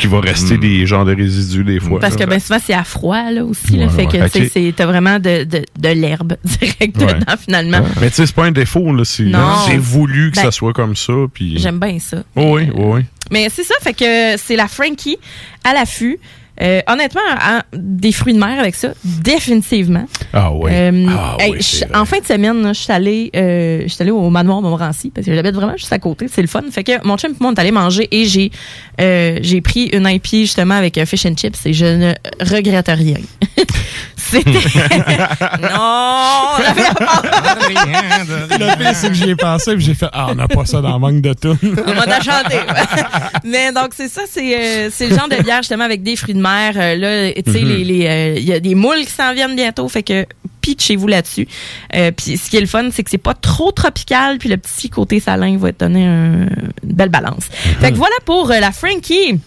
qui 0.00 0.06
va 0.06 0.20
rester 0.20 0.56
Mm. 0.56 0.60
des 0.60 0.86
genres 0.86 1.04
de 1.04 1.14
résidus 1.14 1.64
des 1.64 1.80
fois. 1.80 1.98
Parce 2.00 2.14
que 2.14 2.20
là. 2.20 2.26
ben 2.26 2.40
souvent 2.40 2.58
c'est 2.64 2.74
à 2.74 2.84
froid 2.84 3.30
là 3.30 3.44
aussi, 3.44 3.76
là, 3.76 3.86
Ouais, 3.86 3.92
fait 4.06 4.06
ouais. 4.20 4.30
que 4.30 4.48
c'est 4.48 4.72
t'as 4.76 4.86
vraiment 4.86 5.18
de, 5.18 5.44
de, 5.44 5.64
de 5.78 5.88
l'herbe 5.88 6.34
direct 6.44 6.96
Ouais. 6.98 7.14
dedans 7.14 7.34
finalement. 7.38 7.80
Mais 8.00 8.10
tu 8.10 8.16
sais, 8.16 8.26
c'est 8.26 8.34
pas 8.34 8.44
un 8.44 8.52
défaut, 8.52 8.92
là. 8.94 9.04
C'est 9.04 9.24
Non. 9.24 9.56
c'est 9.66 9.76
voulu 9.76 10.30
que 10.30 10.36
Ben, 10.36 10.42
ça 10.42 10.50
soit 10.50 10.72
comme 10.72 10.96
ça. 10.96 11.12
Puis... 11.32 11.58
J'aime 11.58 11.78
bien 11.80 11.98
ça. 11.98 12.22
Oh 12.36 12.56
oui, 12.56 12.68
oui, 12.74 12.84
oui. 12.84 13.00
Mais 13.30 13.48
c'est 13.50 13.64
ça, 13.64 13.74
fait 13.82 13.92
que 13.94 14.36
c'est 14.38 14.56
la 14.56 14.68
Frankie 14.68 15.18
à 15.64 15.74
l'affût. 15.74 16.18
Euh, 16.60 16.80
honnêtement, 16.88 17.20
hein, 17.40 17.62
des 17.72 18.10
fruits 18.12 18.34
de 18.34 18.38
mer 18.40 18.58
avec 18.58 18.74
ça, 18.74 18.88
définitivement. 19.04 20.06
Ah 20.32 20.52
oui. 20.52 20.70
Euh, 20.74 21.06
ah 21.08 21.36
hey, 21.38 21.52
oui, 21.52 21.58
je- 21.60 21.84
en 21.96 22.04
fin 22.04 22.18
de 22.18 22.24
semaine, 22.24 22.66
je 22.74 22.80
suis 22.80 22.92
allée, 22.92 23.30
euh, 23.36 23.82
je 23.84 23.88
suis 23.88 24.02
allée 24.02 24.10
au 24.10 24.28
manoir 24.28 24.60
Montmorency 24.60 25.10
parce 25.14 25.26
que 25.26 25.34
j'habite 25.34 25.54
vraiment 25.54 25.76
juste 25.76 25.92
à 25.92 25.98
côté. 25.98 26.26
C'est 26.28 26.42
le 26.42 26.48
fun. 26.48 26.62
Fait 26.70 26.82
que 26.84 27.06
mon 27.06 27.16
chum 27.16 27.30
et 27.32 27.36
moi, 27.40 27.50
on 27.52 27.54
est 27.54 27.60
allé 27.60 27.70
manger 27.70 28.08
et 28.10 28.24
j'ai, 28.24 28.50
j'ai 28.98 29.60
pris 29.60 29.84
une 29.92 30.06
IPA 30.08 30.28
justement 30.38 30.74
avec 30.74 30.98
un 30.98 31.06
fish 31.06 31.26
and 31.26 31.36
chips 31.36 31.64
et 31.64 31.72
je 31.72 31.84
ne 31.86 32.12
regrette 32.40 32.88
rien. 32.88 33.18
C'était. 34.30 34.50
non! 35.62 36.56
on 36.58 36.60
avait 36.60 38.58
Le 38.58 38.76
pire, 38.78 38.94
c'est 38.94 39.08
que 39.08 39.14
j'y 39.14 39.30
ai 39.30 39.36
pensé 39.36 39.72
et 39.72 39.80
j'ai 39.80 39.94
fait 39.94 40.08
Ah, 40.12 40.28
on 40.30 40.34
n'a 40.34 40.48
pas 40.48 40.64
ça 40.64 40.80
dans 40.80 40.92
le 40.94 40.98
manque 40.98 41.20
de 41.20 41.32
tout. 41.32 41.56
On 41.62 41.94
m'a 41.94 42.20
chanté. 42.20 42.56
Mais 43.44 43.72
donc, 43.72 43.88
c'est 43.94 44.08
ça, 44.08 44.22
c'est 44.30 44.58
euh, 44.86 44.90
c'est 44.92 45.08
le 45.08 45.16
genre 45.16 45.28
de 45.28 45.42
bière 45.42 45.58
justement 45.58 45.84
avec 45.84 46.02
des 46.02 46.16
fruits 46.16 46.34
de 46.34 46.40
mer. 46.40 46.72
Euh, 46.76 46.94
là, 46.96 47.32
tu 47.42 47.52
sais, 47.52 47.60
Mhm. 47.62 47.68
les- 47.68 47.84
les, 47.84 48.06
euh, 48.06 48.34
il 48.38 48.44
y 48.44 48.52
a 48.52 48.60
des 48.60 48.74
moules 48.74 49.00
qui 49.04 49.12
s'en 49.12 49.32
viennent 49.34 49.56
bientôt, 49.56 49.88
fait 49.88 50.02
que 50.02 50.26
pitchez-vous 50.60 51.06
là-dessus. 51.06 51.48
Euh, 51.94 52.10
puis 52.10 52.36
ce 52.36 52.50
qui 52.50 52.56
est 52.56 52.60
le 52.60 52.66
fun, 52.66 52.88
c'est 52.92 53.02
que 53.02 53.10
c'est 53.10 53.18
pas 53.18 53.34
trop 53.34 53.72
tropical, 53.72 54.38
puis 54.38 54.48
le 54.48 54.56
petit 54.58 54.90
côté 54.90 55.20
salin 55.20 55.56
va 55.56 55.72
te 55.72 55.78
donner 55.84 56.06
un- 56.06 56.48
une 56.84 56.92
belle 56.92 57.08
balance. 57.08 57.44
Fait 57.80 57.90
que 57.92 57.96
voilà 57.96 58.16
pour 58.26 58.50
euh, 58.50 58.58
la 58.60 58.72
Frankie. 58.72 59.40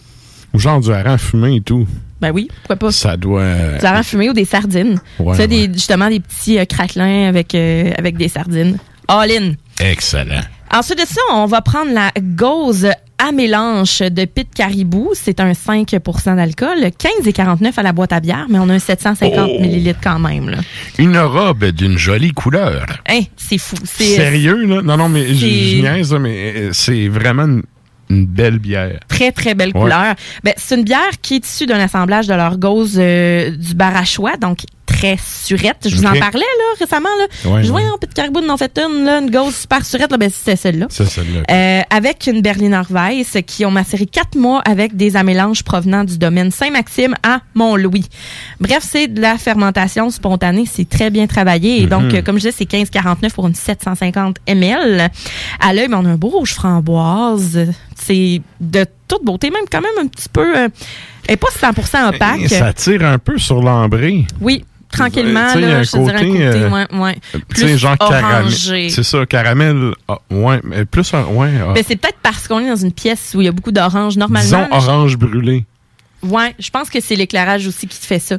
Ou 0.54 0.60
genre 0.60 0.80
du 0.80 0.92
hareng 0.92 1.18
fumé 1.18 1.56
et 1.58 1.62
tout. 1.62 1.88
Ben 2.22 2.32
oui, 2.32 2.48
pourquoi 2.62 2.76
pas? 2.76 2.92
Ça 2.92 3.18
doit. 3.18 3.44
Du 3.80 3.86
hareng 3.86 4.04
fumé 4.04 4.30
ou 4.30 4.34
des 4.34 4.46
sardines? 4.46 5.00
Ouais, 5.20 5.36
sais, 5.36 5.48
des, 5.48 5.70
justement 5.74 6.08
des 6.10 6.20
petits 6.20 6.60
euh, 6.60 6.66
craquelins 6.66 7.28
avec, 7.28 7.56
euh, 7.56 7.92
avec 7.98 8.16
des 8.18 8.28
sardines. 8.28 8.78
All 9.08 9.32
in. 9.32 9.54
Excellent. 9.80 10.42
Ensuite 10.74 11.00
de 11.00 11.06
ça, 11.06 11.20
on 11.34 11.48
va 11.48 11.62
prendre 11.62 11.92
la 11.94 12.12
Gauze 12.22 12.88
à 13.18 13.32
mélange 13.34 14.00
de 14.00 14.24
Pit 14.26 14.48
Caribou. 14.56 15.10
C'est 15.14 15.40
un 15.42 15.52
5% 15.52 16.36
d'alcool. 16.38 16.78
15,49 16.80 17.74
à 17.78 17.84
la 17.84 17.92
boîte 17.92 18.14
à 18.14 18.20
bière, 18.22 18.46
mais 18.50 18.58
on 18.58 18.70
a 18.70 18.74
un 18.76 18.80
750 18.80 19.50
Oh. 19.54 19.62
millilitres 19.62 20.00
quand 20.02 20.20
même. 20.20 20.50
Là. 20.50 20.58
Une 20.98 21.18
robe 21.18 21.66
d'une 21.66 21.98
jolie 21.98 22.32
couleur. 22.32 22.86
Hein, 23.10 23.22
c'est 23.36 23.58
fou. 23.58 23.76
Sérieux, 23.84 24.66
là? 24.66 24.82
Non, 24.82 24.96
non, 24.98 25.10
mais 25.10 25.34
je 25.34 25.82
niaise, 25.82 26.14
mais 26.14 26.54
euh, 26.56 26.70
c'est 26.72 27.08
vraiment 27.10 27.60
une, 28.12 28.26
belle 28.26 28.60
bière. 28.60 29.00
Très, 29.08 29.32
très 29.32 29.54
belle 29.56 29.72
Ouais. 29.74 29.82
couleur. 29.82 30.16
Ben, 30.44 30.54
c'est 30.58 30.76
une 30.76 30.84
bière 30.84 31.12
qui 31.22 31.36
est 31.36 31.46
issue 31.48 31.66
d'un 31.66 31.80
assemblage 31.80 32.28
de 32.28 32.34
leur 32.34 32.58
gauze 32.58 32.98
euh, 32.98 33.52
du 33.52 33.74
Barachois, 33.74 34.38
donc 34.38 34.60
très 34.92 35.18
surette. 35.18 35.88
Je 35.88 35.96
vous 35.96 36.06
en 36.06 36.14
parlais 36.20 36.40
là, 36.40 36.76
récemment. 36.80 37.10
Là. 37.20 37.52
Ouais, 37.52 37.64
je 37.64 37.70
vois 37.70 37.82
ouais. 37.82 37.88
un 37.88 37.98
Pit 37.98 38.14
Caribou 38.14 38.42
en 38.48 38.58
fait 38.58 38.78
une, 38.78 39.06
là, 39.06 39.20
une 39.20 39.30
gauze 39.32 39.56
super 39.56 39.86
surette. 39.86 40.12
Là, 40.12 40.18
ben, 40.18 40.30
c'était 40.30 40.56
celle-là. 40.56 40.88
C'est 40.90 41.06
celle-là. 41.06 41.42
Euh, 41.50 41.82
avec 41.90 42.28
une 42.28 42.42
Berliner 42.42 42.82
Weiss 42.90 43.38
qui 43.46 43.66
ont 43.66 43.72
macéré 43.72 44.06
quatre 44.06 44.36
mois 44.38 44.62
avec 44.66 44.96
des 44.96 45.16
amélanges 45.16 45.64
provenant 45.64 46.04
du 46.04 46.18
domaine 46.18 46.52
Saint-Maxime 46.52 47.16
à 47.24 47.42
Mont-Louis. 47.56 48.06
Bref, 48.60 48.80
c'est 48.90 49.08
de 49.08 49.22
la 49.22 49.38
fermentation 49.38 50.10
spontanée. 50.10 50.66
C'est 50.72 50.88
très 50.90 51.10
bien 51.10 51.28
travaillé. 51.28 51.82
Et 51.82 51.88
donc, 51.88 52.04
Mhm. 52.04 52.16
euh, 52.16 52.22
comme 52.22 52.36
je 52.36 52.42
disais, 52.50 52.56
c'est 52.58 52.66
15,49 52.66 53.34
pour 53.34 53.48
une 53.48 53.56
750 53.56 54.38
ml. 54.48 55.10
À 55.60 55.74
l'œil, 55.74 55.88
ben, 55.88 56.00
on 56.02 56.06
a 56.06 56.10
un 56.10 56.16
beau 56.18 56.30
rouge 56.30 56.54
framboise. 56.54 57.68
C'est 57.96 58.42
de 58.60 58.86
toute 59.08 59.24
beauté, 59.24 59.50
même 59.52 59.66
quand 59.72 59.82
même 59.82 60.06
un 60.06 60.08
petit 60.08 60.30
peu... 60.30 60.58
euh, 60.58 60.70
elle 61.28 61.38
pas 61.38 61.48
100% 61.50 62.10
opaque. 62.16 62.48
Ça 62.50 62.74
tire 62.74 63.06
un 63.06 63.20
peu 63.20 63.38
sur 63.38 63.62
l'ambré. 63.62 64.26
Oui, 64.42 64.66
tranquillement. 64.92 65.54
Là, 65.56 65.78
un 65.80 65.84
je 65.84 65.92
te 65.92 65.98
dirais 65.98 66.16
un 66.16 66.20
côté, 66.20 66.32
côté, 66.32 66.44
euh, 66.44 67.00
ouais, 67.00 67.18
Plus 67.48 67.78
genre 67.78 67.98
caramel. 67.98 68.52
C'est 68.52 69.04
ça, 69.04 69.26
caramel. 69.26 69.94
ah, 70.08 70.18
ouais, 70.30 70.60
mais 70.64 70.86
plus 70.86 71.14
un. 71.14 71.24
Ouais, 71.26 71.52
ah. 71.62 71.74
Ben, 71.74 71.84
c'est 71.88 71.96
peut-être 71.96 72.20
parce 72.22 72.48
qu'on 72.48 72.60
est 72.60 72.70
dans 72.70 72.76
une 72.76 72.92
pièce 72.92 73.34
où 73.36 73.42
il 73.42 73.46
y 73.46 73.48
a 73.48 73.52
beaucoup 73.52 73.72
d'orange. 73.72 74.18
Normalement, 74.18 74.44
Disons 74.44 74.60
là, 74.60 74.70
orange 74.72 75.18
brûlé. 75.18 75.66
Ouais, 76.24 76.54
je 76.60 76.70
pense 76.70 76.90
que 76.90 77.00
c'est 77.02 77.16
l'éclairage 77.16 77.66
aussi 77.68 77.88
qui 77.88 78.00
te 78.00 78.06
fait 78.06 78.20
ça. 78.20 78.38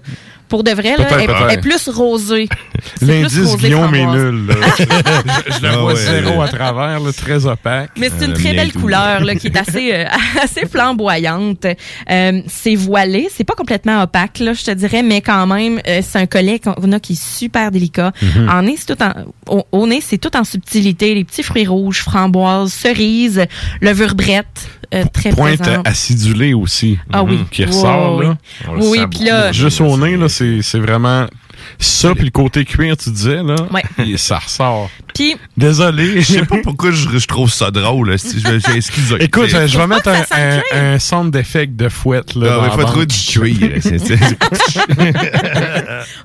Pour 0.49 0.65
de 0.65 0.71
vrai, 0.71 0.97
là, 0.99 1.07
elle, 1.19 1.51
est 1.59 1.61
plus 1.63 1.89
rosée. 1.89 2.47
L'indice 3.01 3.57
Guillaume 3.57 3.95
est 3.95 4.05
nul. 4.05 4.47
là. 4.49 4.55
je, 4.79 4.85
je 5.55 5.63
le 5.63 5.69
Ah 5.69 5.77
vois 5.79 5.95
ouais. 5.95 5.99
zéro 5.99 6.43
à 6.43 6.49
travers, 6.49 7.01
là, 7.01 7.11
très 7.13 7.47
opaque. 7.47 7.91
Mais 7.97 8.11
c'est 8.11 8.27
une 8.27 8.33
Euh, 8.33 8.35
très 8.35 8.51
le 8.51 8.57
belle 8.57 8.73
couleur 8.75 9.25
là, 9.25 9.35
qui 9.35 9.47
est 9.47 9.57
assez 9.57 9.91
euh, 9.95 10.05
assez 10.43 10.67
flamboyante. 10.67 11.65
Euh, 12.11 12.43
c'est 12.49 12.75
voilé, 12.75 13.29
c'est 13.35 13.45
pas 13.45 13.55
complètement 13.55 14.03
opaque 14.03 14.41
là, 14.41 14.53
je 14.53 14.63
te 14.65 14.71
dirais, 14.73 15.03
mais 15.03 15.23
quand 15.23 15.47
même 15.47 15.81
euh, 15.89 16.03
c'est 16.07 16.19
un 16.19 16.27
collet 16.27 16.59
qu'on 16.59 16.93
a 16.93 17.01
qui 17.01 17.15
est 17.15 17.23
super 17.23 17.71
délicat. 17.71 18.13
Mhm. 18.21 18.49
En 18.51 18.63
nez, 18.63 18.77
c'est 18.79 18.95
tout 18.95 19.03
en 19.03 19.13
au, 19.49 19.65
au 19.73 19.87
nez, 19.87 20.03
c'est 20.03 20.19
tout 20.19 20.37
en 20.37 20.45
subtilité, 20.45 21.15
les 21.15 21.25
petits 21.25 21.43
fruits 21.43 21.67
rouges, 21.67 22.01
framboises, 22.03 22.75
cerises, 22.75 23.47
levure 23.81 24.15
brette, 24.15 24.69
euh, 24.95 25.05
très 25.13 25.31
Pointe 25.31 25.61
présent. 25.61 25.83
acidulée 25.85 26.55
aussi. 26.55 26.99
Ah 27.13 27.23
oui. 27.23 27.41
Qui 27.51 27.65
ressort, 27.65 28.17
Ouais, 28.19 28.27
là. 28.27 28.37
On 28.69 28.91
Oui, 28.91 29.01
puis 29.11 29.25
là-. 29.25 29.53
Juste 29.53 29.81
au 29.81 29.97
nez, 29.97 30.17
là, 30.17 30.29
c'est 30.29 30.61
c'est 30.63 30.79
vraiment. 30.79 31.27
Ça, 31.79 32.15
puis 32.15 32.25
le 32.25 32.31
côté 32.31 32.65
cuir, 32.65 32.97
tu 32.97 33.11
disais, 33.11 33.43
là. 33.43 33.57
Ouais. 33.71 33.83
et 34.07 34.17
ça 34.17 34.39
ressort. 34.39 34.91
Puis, 35.15 35.37
Désolé. 35.57 36.21
Je 36.23 36.33
sais 36.35 36.47
pas 36.47 36.57
pourquoi 36.63 36.91
je, 36.91 37.19
je 37.19 37.27
trouve 37.27 37.53
ça 37.53 37.71
drôle. 37.71 38.19
Si 38.19 38.41
je, 38.41 38.59
je, 38.59 38.77
excuse 38.77 39.17
Écoute, 39.21 39.53
euh, 39.55 39.67
je 39.67 39.79
vais 39.79 39.87
mettre 39.87 40.09
un, 40.09 40.23
un, 40.31 40.95
un 40.95 40.99
centre 40.99 41.31
d'effet 41.31 41.67
de 41.67 41.89
fouette, 41.89 42.35
là. 42.35 42.57
Dans 42.57 42.63
mais 42.63 42.71
faut 42.71 42.85
trouver 42.85 43.07
du 43.07 43.17
cuir. 43.19 43.79
c'est- 43.83 43.99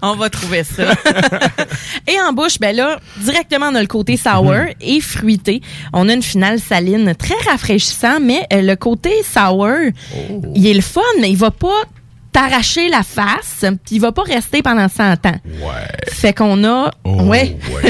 on 0.02 0.16
va 0.16 0.30
trouver 0.30 0.64
ça. 0.64 0.94
et 2.08 2.20
en 2.22 2.34
bouche, 2.34 2.60
ben 2.60 2.76
là, 2.76 3.00
directement, 3.18 3.68
on 3.72 3.76
a 3.76 3.82
le 3.82 3.88
côté 3.88 4.18
sour 4.18 4.54
et 4.82 5.02
fruité. 5.02 5.62
On 5.94 6.10
a 6.10 6.14
une 6.14 6.24
finale 6.24 6.60
saline 6.60 7.14
très 7.16 7.36
rafraîchissant, 7.50 8.20
mais 8.22 8.42
euh, 8.54 8.62
le 8.62 8.76
côté 8.76 9.12
sour, 9.24 9.68
il 10.56 10.68
est 10.68 10.74
le 10.74 10.82
fun, 10.82 11.02
mais 11.22 11.30
il 11.30 11.38
va 11.38 11.52
pas 11.52 11.84
t'arracher 12.40 12.88
la 12.90 13.02
face, 13.04 13.66
puis 13.86 13.96
il 13.96 14.00
va 14.00 14.12
pas 14.12 14.22
rester 14.24 14.62
pendant 14.62 14.88
100 14.88 15.26
ans. 15.26 15.40
Ouais. 15.46 15.88
Fait 16.12 16.34
qu'on 16.34 16.64
a... 16.64 16.92
ouais. 17.06 17.58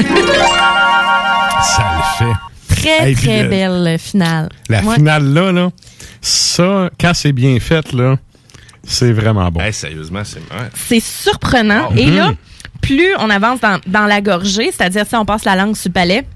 Ça 1.62 1.84
le 1.96 2.26
fait. 2.26 2.74
Très, 2.76 3.08
Hey, 3.08 3.14
très 3.14 3.42
le- 3.42 3.48
belle 3.48 3.98
finale. 3.98 4.48
La 4.68 4.80
Ouais. 4.82 4.94
finale 4.94 5.24
là, 5.34 5.52
là, 5.52 5.68
ça, 6.20 6.90
quand 7.00 7.12
c'est 7.14 7.32
bien 7.32 7.58
fait, 7.60 7.92
là, 7.92 8.16
c'est 8.84 9.12
vraiment 9.12 9.50
bon. 9.50 9.60
sérieusement, 9.72 10.22
c'est. 10.24 10.38
ouais. 10.38 10.68
C'est 10.74 11.00
surprenant. 11.00 11.90
Et 11.96 12.06
là, 12.06 12.28
Mhm. 12.28 12.36
plus 12.80 13.14
on 13.18 13.28
avance 13.30 13.60
dans, 13.60 13.78
dans 13.86 14.06
la 14.06 14.20
gorgée, 14.20 14.70
c'est-à-dire 14.72 15.04
si 15.06 15.14
on 15.16 15.24
passe 15.24 15.44
la 15.44 15.56
langue 15.56 15.76
sur 15.76 15.88
le 15.88 15.92
palais, 15.94 16.26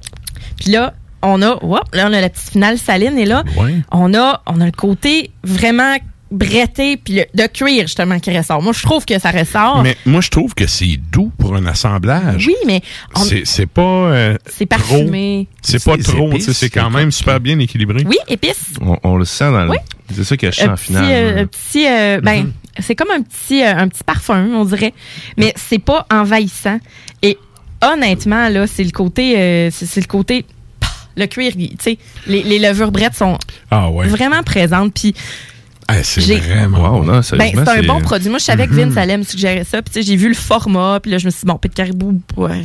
puis 0.60 0.72
là, 0.72 0.94
on 1.22 1.40
a, 1.42 1.50
hop, 1.50 1.88
là, 1.94 2.08
on 2.08 2.12
a 2.12 2.20
la 2.20 2.28
petite 2.28 2.50
finale 2.50 2.76
saline, 2.78 3.16
et 3.18 3.24
là, 3.26 3.44
Ouais. 3.56 3.76
on, 3.92 4.12
a, 4.14 4.42
on 4.46 4.60
a 4.60 4.64
le 4.66 4.72
côté 4.72 5.30
vraiment 5.44 5.96
bretté, 6.32 6.96
puis 6.96 7.14
le, 7.14 7.24
de 7.34 7.46
cuir, 7.46 7.82
justement, 7.82 8.18
qui 8.18 8.36
ressort. 8.36 8.60
Moi, 8.62 8.72
je 8.72 8.82
trouve 8.82 9.04
que 9.04 9.18
ça 9.18 9.30
ressort. 9.30 9.82
Mais 9.82 9.96
moi, 10.06 10.20
je 10.20 10.30
trouve 10.30 10.54
que 10.54 10.66
c'est 10.66 10.96
doux 11.12 11.30
pour 11.38 11.54
un 11.54 11.66
assemblage. 11.66 12.46
oui, 12.46 12.56
mais 12.66 12.80
on- 13.14 13.20
C'est 13.20 13.42
c'est 13.46 13.66
pas. 13.66 13.82
euh, 13.82 14.36
c'est 14.46 14.66
parfumé. 14.66 15.46
C'est 15.62 15.82
pas 15.84 15.96
trop, 15.98 16.28
épice, 16.30 16.46
tu 16.46 16.52
sais, 16.52 16.58
c'est 16.58 16.70
quand 16.70 16.90
même 16.90 17.10
super 17.12 17.38
bien 17.40 17.58
équilibré. 17.58 18.04
Oui, 18.06 18.16
épice. 18.28 18.64
On, 18.80 18.96
on 19.04 19.16
le 19.16 19.24
sent 19.24 19.50
dans 19.52 19.64
le. 19.64 19.70
Oui. 19.70 19.76
C'est 20.14 20.24
ça 20.24 20.36
que 20.36 20.50
je 20.50 20.56
sens 20.56 20.66
un 20.68 20.72
en 20.72 20.74
petit, 20.74 20.84
finale. 20.86 21.04
euh, 21.10 21.46
petit, 21.46 21.86
euh, 21.86 22.20
ben, 22.20 22.42
Mhm. 22.44 22.52
c'est 22.80 22.94
comme 22.94 23.10
un 23.10 23.22
petit, 23.22 23.62
euh, 23.62 23.74
un 23.76 23.88
petit 23.88 24.04
parfum, 24.04 24.46
on 24.54 24.64
dirait, 24.64 24.92
mais 25.36 25.54
c'est 25.56 25.78
pas 25.78 26.06
envahissant. 26.10 26.78
Et 27.22 27.38
honnêtement, 27.82 28.48
là, 28.48 28.66
c'est 28.66 28.84
le 28.84 28.90
côté, 28.90 29.38
euh, 29.38 29.70
c'est 29.70 30.00
le 30.00 30.06
côté, 30.06 30.44
le 31.16 31.26
cuir, 31.26 31.52
tu 31.56 31.68
sais, 31.80 31.98
les, 32.26 32.42
les 32.42 32.58
levures 32.58 32.92
brettes 32.92 33.14
sont 33.14 33.38
Ah 33.70 33.90
ouais. 33.90 34.06
vraiment 34.08 34.42
présentes. 34.42 34.94
Puis, 34.94 35.14
Ah, 35.98 36.02
c'est 36.02 36.20
vraiment. 36.38 36.98
Wow, 36.98 37.04
non, 37.04 37.12
ben, 37.12 37.22
c'est 37.22 37.68
un 37.68 37.82
bon 37.82 38.00
produit. 38.00 38.28
Moi, 38.28 38.38
je 38.38 38.44
savais 38.44 38.66
que 38.66 38.72
Mhm. 38.72 38.88
Vince 38.88 38.96
allait 38.96 39.18
me 39.18 39.22
suggérer 39.24 39.64
ça. 39.64 39.82
Puis, 39.82 39.92
tu 39.92 40.00
sais, 40.00 40.06
j'ai 40.06 40.16
vu 40.16 40.28
le 40.28 40.34
format. 40.34 41.00
Puis 41.00 41.10
là, 41.10 41.18
je 41.18 41.26
me 41.26 41.30
suis 41.30 41.40
dit, 41.40 41.46
bon, 41.46 41.56
Pit 41.58 41.72
Caribou, 41.74 42.20
ouais, 42.36 42.62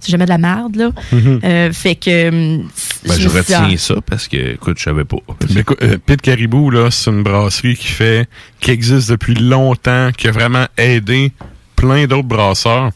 c'est 0.00 0.10
jamais 0.10 0.24
de 0.24 0.30
la 0.30 0.38
merde, 0.38 0.76
là. 0.76 0.90
Mhm. 1.12 1.40
Euh, 1.44 1.72
fait 1.72 1.94
que. 1.96 2.28
hum, 2.28 2.68
Ben, 3.06 3.14
je 3.14 3.28
dit, 3.28 3.36
retiens 3.36 3.68
ah, 3.72 3.76
ça 3.78 3.94
parce 4.06 4.28
que, 4.28 4.54
écoute, 4.54 4.78
je 4.78 4.84
savais 4.84 5.04
pas. 5.04 5.16
Mais 5.54 5.60
écoute, 5.62 5.78
euh, 5.82 5.96
Pit 6.04 6.20
Caribou, 6.20 6.70
là, 6.70 6.90
c'est 6.90 7.10
une 7.10 7.22
brasserie 7.22 7.76
qui 7.76 7.88
fait, 7.88 8.28
qui 8.60 8.70
existe 8.70 9.10
depuis 9.10 9.34
longtemps, 9.34 10.10
qui 10.16 10.28
a 10.28 10.30
vraiment 10.32 10.66
aidé 10.78 11.32
plein 11.76 12.06
d'autres 12.06 12.28
brasseurs. 12.28 12.90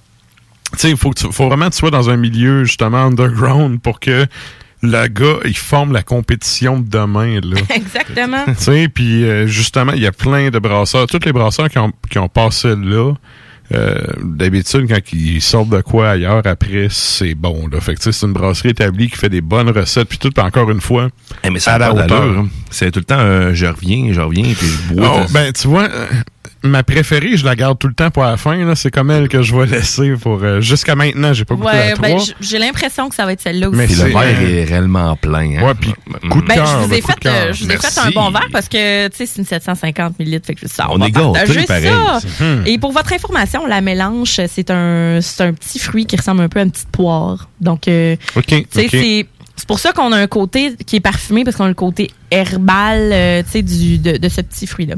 Tu 0.72 0.78
sais, 0.80 0.90
il 0.90 0.96
faut, 0.96 1.10
que 1.10 1.20
tu- 1.20 1.32
faut 1.32 1.46
vraiment 1.48 1.66
que 1.66 1.72
tu 1.72 1.78
sois 1.78 1.90
dans 1.90 2.10
un 2.10 2.16
milieu, 2.16 2.64
justement, 2.64 2.98
underground 3.04 3.80
pour 3.80 4.00
que 4.00 4.26
le 4.86 5.08
gars, 5.08 5.38
il 5.44 5.56
forme 5.56 5.92
la 5.92 6.02
compétition 6.02 6.78
de 6.78 6.88
demain, 6.88 7.40
là. 7.42 7.56
Exactement. 7.74 8.44
tu 8.46 8.54
sais, 8.56 8.88
puis 8.88 9.24
euh, 9.24 9.46
justement, 9.46 9.92
il 9.92 10.02
y 10.02 10.06
a 10.06 10.12
plein 10.12 10.50
de 10.50 10.58
brasseurs. 10.58 11.06
Tous 11.06 11.24
les 11.24 11.32
brasseurs 11.32 11.68
qui 11.68 11.78
ont, 11.78 11.92
qui 12.10 12.18
ont 12.18 12.28
passé 12.28 12.74
là, 12.76 13.12
euh, 13.72 13.98
d'habitude, 14.22 14.86
quand 14.88 15.00
ils 15.12 15.40
sortent 15.40 15.70
de 15.70 15.80
quoi 15.80 16.10
ailleurs, 16.10 16.42
après, 16.44 16.88
c'est 16.90 17.34
bon. 17.34 17.66
Là. 17.68 17.80
Fait 17.80 17.94
que 17.94 18.00
tu 18.00 18.04
sais, 18.04 18.12
c'est 18.12 18.26
une 18.26 18.34
brasserie 18.34 18.70
établie 18.70 19.08
qui 19.08 19.16
fait 19.16 19.30
des 19.30 19.40
bonnes 19.40 19.70
recettes, 19.70 20.08
puis 20.08 20.18
tout, 20.18 20.30
puis 20.30 20.44
encore 20.44 20.70
une 20.70 20.82
fois, 20.82 21.08
Eh, 21.42 21.50
mais 21.50 21.60
ça 21.60 21.74
à 21.74 21.78
la 21.78 21.94
hauteur. 21.94 22.44
C'est 22.70 22.90
tout 22.90 23.00
le 23.00 23.04
temps, 23.04 23.18
euh, 23.18 23.54
je 23.54 23.66
reviens, 23.66 24.12
je 24.12 24.20
reviens, 24.20 24.44
puis 24.54 24.66
je 24.66 24.94
bois. 24.94 25.22
Oh, 25.22 25.26
ben, 25.32 25.52
tu 25.52 25.66
vois, 25.68 25.84
euh, 25.84 26.06
ma 26.64 26.82
préférée, 26.82 27.36
je 27.36 27.44
la 27.44 27.54
garde 27.54 27.78
tout 27.78 27.88
le 27.88 27.94
temps 27.94 28.10
pour 28.10 28.24
la 28.24 28.36
fin. 28.36 28.74
C'est 28.74 28.90
comme 28.90 29.10
elle 29.10 29.28
que 29.28 29.42
je 29.42 29.54
vais 29.54 29.66
laisser 29.66 30.14
pour... 30.20 30.42
euh, 30.42 30.60
Jusqu'à 30.60 30.94
maintenant, 30.94 31.32
j'ai 31.32 31.44
pas 31.44 31.54
goûté 31.54 31.66
Ouais, 31.68 31.92
à 31.92 31.96
ben, 31.96 32.18
j'ai 32.40 32.58
l'impression 32.58 33.08
que 33.08 33.14
ça 33.14 33.24
va 33.26 33.32
être 33.32 33.40
celle-là 33.42 33.68
aussi. 33.68 33.76
Mais 33.78 33.86
le 33.86 33.94
c'est, 33.94 34.04
verre 34.08 34.16
euh, 34.40 34.60
est 34.60 34.64
réellement 34.64 35.14
plein. 35.16 35.58
Hein? 35.58 35.62
Ouais, 35.66 35.74
puis 35.78 35.92
coup 36.30 36.40
de 36.40 36.46
Ben, 36.46 36.54
cœur. 36.54 36.66
je 36.66 36.86
vous 36.86 36.94
ai 36.94 37.00
fait, 37.02 37.20
cœur. 37.20 37.34
euh, 37.34 37.52
je 37.52 37.64
vous 37.64 37.70
ai 37.70 37.76
fait 37.76 38.00
un 38.00 38.10
bon 38.10 38.30
verre 38.30 38.48
parce 38.52 38.68
que, 38.68 39.08
tu 39.08 39.16
sais, 39.16 39.26
c'est 39.26 39.38
une 39.40 39.46
750 39.46 40.18
ml, 40.18 40.40
fait 40.44 40.54
que 40.54 40.60
je 40.62 40.66
ça, 40.66 40.86
On 40.90 41.00
est 41.02 41.10
gâtés, 41.10 41.64
pareil. 41.66 41.88
ça. 41.88 42.20
Mhm. 42.44 42.62
Et 42.66 42.78
pour 42.78 42.92
votre 42.92 43.12
information, 43.12 43.66
la 43.66 43.80
mélange, 43.80 44.40
c'est 44.48 44.70
un, 44.70 45.20
c'est 45.20 45.42
un 45.44 45.52
petit 45.52 45.78
fruit 45.78 46.06
qui 46.06 46.16
ressemble 46.16 46.40
un 46.42 46.48
peu 46.48 46.60
à 46.60 46.62
une 46.62 46.70
petite 46.70 46.88
poire. 46.90 47.48
Donc, 47.60 47.88
euh, 47.88 48.16
OK, 48.36 48.46
tu 48.46 48.64
sais, 48.70 48.84
OK. 48.84 48.88
c'est, 48.90 49.26
c'est 49.56 49.66
pour 49.68 49.78
ça 49.78 49.92
qu'on 49.92 50.12
a 50.12 50.16
un 50.18 50.26
côté 50.26 50.74
qui 50.86 50.96
est 50.96 51.00
parfumé 51.00 51.44
parce 51.44 51.56
qu'on 51.56 51.64
a 51.64 51.68
le 51.68 51.74
côté 51.74 52.10
herbal, 52.30 53.10
euh, 53.12 53.42
tu 53.44 53.50
sais, 53.50 53.62
du, 53.62 53.98
de, 53.98 54.16
de 54.16 54.28
ce 54.28 54.40
petit 54.40 54.66
fruit-là. 54.66 54.96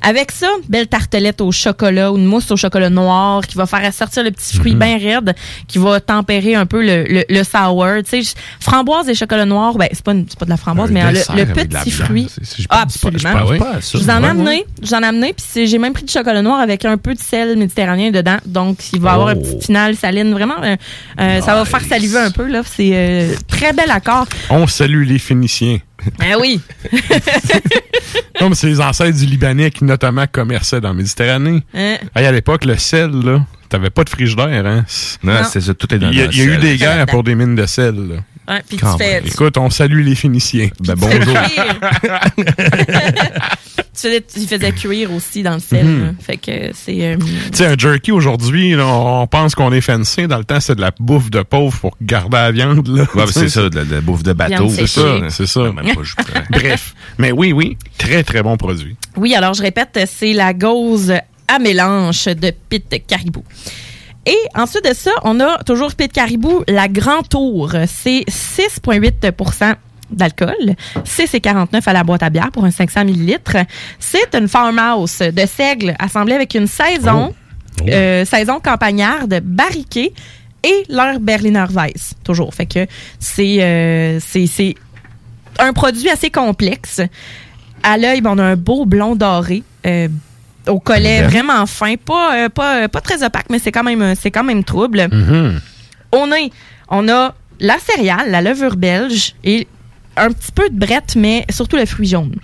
Avec 0.00 0.30
ça, 0.32 0.46
belle 0.68 0.86
tartelette 0.86 1.40
au 1.42 1.52
chocolat 1.52 2.10
ou 2.10 2.16
une 2.16 2.24
mousse 2.24 2.50
au 2.50 2.56
chocolat 2.56 2.88
noir 2.88 3.46
qui 3.46 3.56
va 3.56 3.66
faire 3.66 3.92
sortir 3.92 4.24
le 4.24 4.30
petit 4.30 4.56
fruit 4.56 4.72
Mhm. 4.72 4.78
bien 4.78 4.98
raide, 4.98 5.34
qui 5.66 5.76
va 5.78 6.00
tempérer 6.00 6.54
un 6.54 6.64
peu 6.66 6.80
le, 6.82 7.04
le, 7.04 7.24
le 7.28 7.44
sour. 7.44 7.86
Tu 8.08 8.24
sais, 8.24 8.34
framboise 8.60 9.08
et 9.08 9.14
chocolat 9.14 9.44
noir, 9.44 9.74
ben, 9.76 9.88
c'est 9.92 10.02
pas, 10.02 10.12
une- 10.12 10.24
c'est 10.28 10.38
pas 10.38 10.46
de 10.46 10.50
la 10.50 10.56
framboise, 10.56 10.90
Un 10.90 10.94
mais 10.94 11.12
le, 11.12 11.44
petit 11.52 11.90
fruit. 11.90 12.28
Je 12.40 12.64
Ah, 12.70 12.84
je 12.88 13.06
absolument. 13.06 13.58
pas. 13.58 13.80
Je 13.80 13.98
vous 13.98 14.08
en 14.10 14.22
ai 14.22 14.26
amené, 14.26 14.50
ouais. 14.50 14.66
j'en 14.82 15.00
ai 15.02 15.06
amené, 15.06 15.34
puis 15.34 15.66
j'ai 15.66 15.78
même 15.78 15.92
pris 15.92 16.04
du 16.04 16.12
chocolat 16.12 16.40
noir 16.42 16.60
avec 16.60 16.84
un 16.86 16.96
peu 16.96 17.14
de 17.14 17.20
sel 17.20 17.56
méditerranéen 17.58 18.10
dedans. 18.10 18.38
Donc, 18.46 18.78
il 18.94 19.00
va 19.00 19.10
y 19.10 19.12
avoir 19.12 19.28
un 19.28 19.34
Oh. 19.36 19.40
petit 19.42 19.66
final 19.66 19.94
saline. 19.96 20.32
Vraiment, 20.32 20.62
euh, 20.62 20.76
euh, 21.20 21.40
ça 21.42 21.54
va 21.54 21.64
faire 21.66 21.82
saliver 21.82 22.18
un 22.18 22.30
peu. 22.30 22.46
là. 22.46 22.62
C'est 22.64 22.90
euh, 22.94 23.34
très 23.46 23.72
bel 23.74 23.90
On 24.50 24.66
salue 24.66 25.04
les 25.06 25.18
Phéniciens. 25.18 25.78
Ah 26.20 26.38
oui. 26.40 26.60
Non, 28.40 28.50
mais 28.50 28.54
c'est 28.54 28.68
les 28.68 28.80
ancêtres 28.80 29.18
du 29.18 29.26
Libanais 29.26 29.72
qui, 29.72 29.82
notamment, 29.82 30.24
commerçaient 30.30 30.80
dans 30.80 30.90
la 30.90 30.94
Méditerranée. 30.94 31.60
Hein? 31.74 31.96
Hey, 32.14 32.24
à 32.24 32.30
l'époque, 32.30 32.64
le 32.64 32.76
sel, 32.78 33.10
là, 33.10 33.44
t'avais 33.68 33.90
pas 33.90 34.04
de 34.04 34.10
frigidaire, 34.10 34.64
hein? 34.64 34.84
Non, 35.24 35.32
Non. 35.32 35.40
c'est 35.50 35.60
ça, 35.60 35.74
tout 35.74 35.92
est 35.92 35.98
dans 35.98 36.08
Il 36.10 36.18
y 36.18 36.22
a, 36.22 36.26
le 36.26 36.32
il 36.32 36.38
y 36.38 36.42
a 36.42 36.44
eu 36.54 36.58
des 36.58 36.76
guerres 36.76 37.06
pour 37.06 37.24
des 37.24 37.34
mines 37.34 37.56
de 37.56 37.66
sel, 37.66 37.96
là. 37.96 38.14
Ouais, 38.54 38.62
puis 38.68 38.76
tu 38.76 38.84
Quand 38.84 38.96
fais, 38.96 39.14
même. 39.14 39.24
tu 39.24 39.30
Écoute, 39.30 39.58
on 39.58 39.70
salue 39.70 40.04
les 40.04 40.14
Phéniciens. 40.14 40.68
Ben, 40.80 40.94
bonjour. 40.96 41.36
tu 44.00 44.46
faisais, 44.46 44.72
cuire 44.72 45.12
aussi 45.12 45.42
dans 45.42 45.54
le 45.54 45.60
sel. 45.60 45.84
Mhm. 45.86 46.02
là. 46.04 46.10
Fait 46.20 46.36
que 46.36 46.70
c'est. 46.74 47.02
euh, 47.04 47.16
Tu 47.50 47.58
sais, 47.58 47.66
un 47.66 47.76
jerky 47.76 48.12
aujourd'hui, 48.12 48.74
on 48.78 49.26
pense 49.26 49.54
qu'on 49.54 49.72
est 49.72 49.80
fancy. 49.80 50.26
Dans 50.26 50.38
le 50.38 50.44
temps, 50.44 50.60
c'est 50.60 50.74
de 50.74 50.80
la 50.80 50.90
bouffe 50.98 51.30
de 51.30 51.42
pauvre 51.42 51.76
pour 51.78 51.96
garder 52.02 52.36
la 52.36 52.50
viande. 52.52 52.86
Là. 52.88 53.06
Ouais, 53.14 53.24
c'est 53.32 53.48
ça, 53.50 53.68
de 53.68 53.76
la, 53.76 53.84
de 53.84 53.94
la 53.94 54.00
bouffe 54.00 54.22
de 54.22 54.32
bateau. 54.32 54.68
C'est 54.68 54.86
ça, 54.86 55.00
séchée. 55.02 55.26
c'est 55.30 55.46
ça. 55.46 55.60
Non, 55.60 55.72
même 55.74 55.94
pas, 55.94 56.02
je 56.02 56.14
prends. 56.14 56.40
Bref. 56.50 56.94
Mais 57.18 57.32
oui, 57.32 57.52
oui, 57.52 57.76
très, 57.98 58.22
très 58.24 58.42
bon 58.42 58.56
produit. 58.56 58.96
Oui, 59.16 59.34
alors 59.34 59.54
je 59.54 59.62
répète, 59.62 59.98
c'est 60.06 60.32
la 60.32 60.54
gauze 60.54 61.12
à 61.48 61.58
mélange 61.58 62.24
de 62.26 62.52
Pit 62.68 63.02
Caribou. 63.06 63.42
Et 64.26 64.36
ensuite 64.54 64.84
de 64.84 64.94
ça, 64.94 65.10
on 65.24 65.40
a 65.40 65.62
toujours 65.64 65.94
Pit 65.94 66.12
Caribou, 66.12 66.62
la 66.68 66.86
Grand 66.88 67.22
Tour. 67.26 67.72
C'est 67.86 68.24
6,8 68.28 69.32
d'alcool. 70.10 70.74
6,49 71.04 71.82
à 71.86 71.92
la 71.92 72.04
boîte 72.04 72.22
à 72.22 72.30
bière 72.30 72.50
pour 72.50 72.64
un 72.64 72.70
500 72.70 73.04
millilitres. 73.04 73.56
C'est 73.98 74.34
une 74.34 74.48
farmhouse 74.48 75.18
de 75.18 75.46
seigle 75.46 75.94
assemblée 75.98 76.34
avec 76.34 76.54
une 76.54 76.66
saison, 76.66 77.34
euh, 77.88 78.24
saison 78.24 78.60
campagnarde 78.60 79.40
barriquée 79.44 80.12
et 80.64 80.84
leur 80.88 81.20
Berliner 81.20 81.66
Weiss, 81.70 82.14
toujours. 82.24 82.52
Fait 82.54 82.66
que 82.66 82.86
c'est 83.20 83.62
euh, 83.62 84.18
c'est 84.20 84.46
c'est 84.46 84.74
un 85.58 85.72
produit 85.72 86.08
assez 86.10 86.30
complexe. 86.30 87.00
À 87.82 87.96
l'œil, 87.96 88.20
ben, 88.20 88.32
on 88.34 88.38
a 88.38 88.44
un 88.44 88.56
beau 88.56 88.84
blond 88.86 89.14
doré. 89.16 89.62
euh, 89.86 90.08
au 90.66 90.80
collet 90.80 91.20
Bien. 91.20 91.28
vraiment 91.28 91.64
fin, 91.64 91.94
pas, 91.96 92.50
pas, 92.50 92.88
pas 92.88 93.00
très 93.00 93.22
opaque, 93.24 93.46
mais 93.48 93.58
c'est 93.58 93.72
quand 93.72 93.84
même 93.84 94.14
c'est 94.20 94.30
quand 94.30 94.44
même 94.44 94.64
trouble. 94.64 95.08
Mhm. 95.10 95.60
Au 96.12 96.26
nez, 96.26 96.50
on 96.90 97.08
a 97.08 97.34
la 97.60 97.78
céréale, 97.78 98.30
la 98.30 98.42
levure 98.42 98.76
belge 98.76 99.34
et 99.44 99.66
un 100.18 100.32
petit 100.32 100.52
peu 100.52 100.68
de 100.68 100.78
brette, 100.78 101.16
mais 101.16 101.44
surtout 101.50 101.76
le 101.76 101.86
fruit 101.86 102.08
jaune. 102.08 102.36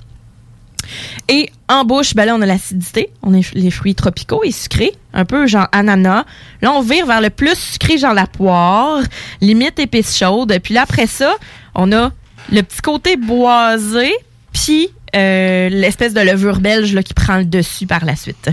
Et 1.28 1.50
en 1.68 1.84
bouche, 1.84 2.14
ben 2.14 2.24
là, 2.26 2.34
on 2.34 2.42
a 2.42 2.46
l'acidité. 2.46 3.10
On 3.22 3.38
a 3.38 3.40
les 3.54 3.70
fruits 3.70 3.94
tropicaux 3.94 4.42
et 4.44 4.50
sucrés, 4.50 4.92
un 5.12 5.24
peu 5.24 5.46
genre 5.46 5.68
ananas. 5.72 6.24
Là, 6.62 6.72
on 6.72 6.82
vire 6.82 7.06
vers 7.06 7.20
le 7.20 7.30
plus 7.30 7.56
sucré, 7.56 7.98
genre 7.98 8.14
la 8.14 8.26
poire, 8.26 9.02
limite 9.40 9.78
épice 9.78 10.16
chaude. 10.16 10.56
Puis 10.62 10.74
là, 10.74 10.82
après 10.82 11.06
ça, 11.06 11.34
on 11.74 11.90
a 11.92 12.12
le 12.52 12.62
petit 12.62 12.82
côté 12.82 13.16
boisé, 13.16 14.12
puis 14.52 14.90
euh, 15.16 15.68
l'espèce 15.70 16.12
de 16.12 16.20
levure 16.20 16.60
belge 16.60 17.00
qui 17.02 17.14
prend 17.14 17.38
le 17.38 17.44
dessus 17.44 17.86
par 17.86 18.04
la 18.04 18.16
suite. 18.16 18.50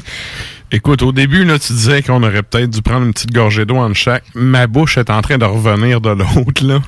Écoute, 0.71 1.01
au 1.01 1.11
début, 1.11 1.43
là, 1.43 1.59
tu 1.59 1.73
disais 1.73 2.01
qu'on 2.01 2.23
aurait 2.23 2.43
peut-être 2.43 2.69
dû 2.69 2.81
prendre 2.81 3.05
une 3.05 3.13
petite 3.13 3.33
gorgée 3.33 3.65
d'eau 3.65 3.75
en 3.75 3.93
chaque. 3.93 4.23
Ma 4.35 4.67
bouche 4.67 4.97
est 4.97 5.09
en 5.09 5.21
train 5.21 5.37
de 5.37 5.43
revenir 5.43 5.99
de 5.99 6.11
l'autre, 6.11 6.65
là. 6.65 6.79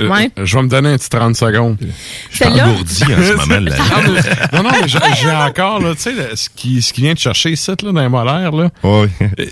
Euh, 0.00 0.08
Ouais. 0.08 0.30
je 0.42 0.56
vais 0.56 0.62
me 0.62 0.68
donner 0.68 0.90
un 0.90 0.96
petit 0.98 1.08
30 1.10 1.36
secondes. 1.36 1.76
Celle-là- 2.32 2.68
engourdi 2.68 3.04
en 3.04 3.08
ce 3.08 3.32
moment, 3.34 3.60
là. 3.60 3.76
non, 4.52 4.62
non, 4.62 4.70
mais 4.80 4.88
j'ai 4.88 5.30
encore, 5.30 5.80
là, 5.80 5.94
tu 5.94 6.02
sais, 6.02 6.36
ce 6.36 6.48
qui, 6.54 6.82
ce 6.82 6.92
qui 6.92 7.02
vient 7.02 7.14
de 7.14 7.18
chercher 7.18 7.50
ici, 7.50 7.70
là, 7.70 7.92
dans 7.92 8.00
les 8.02 8.08
molaires, 8.08 8.52
là, 8.52 8.68
euh, 8.84 9.06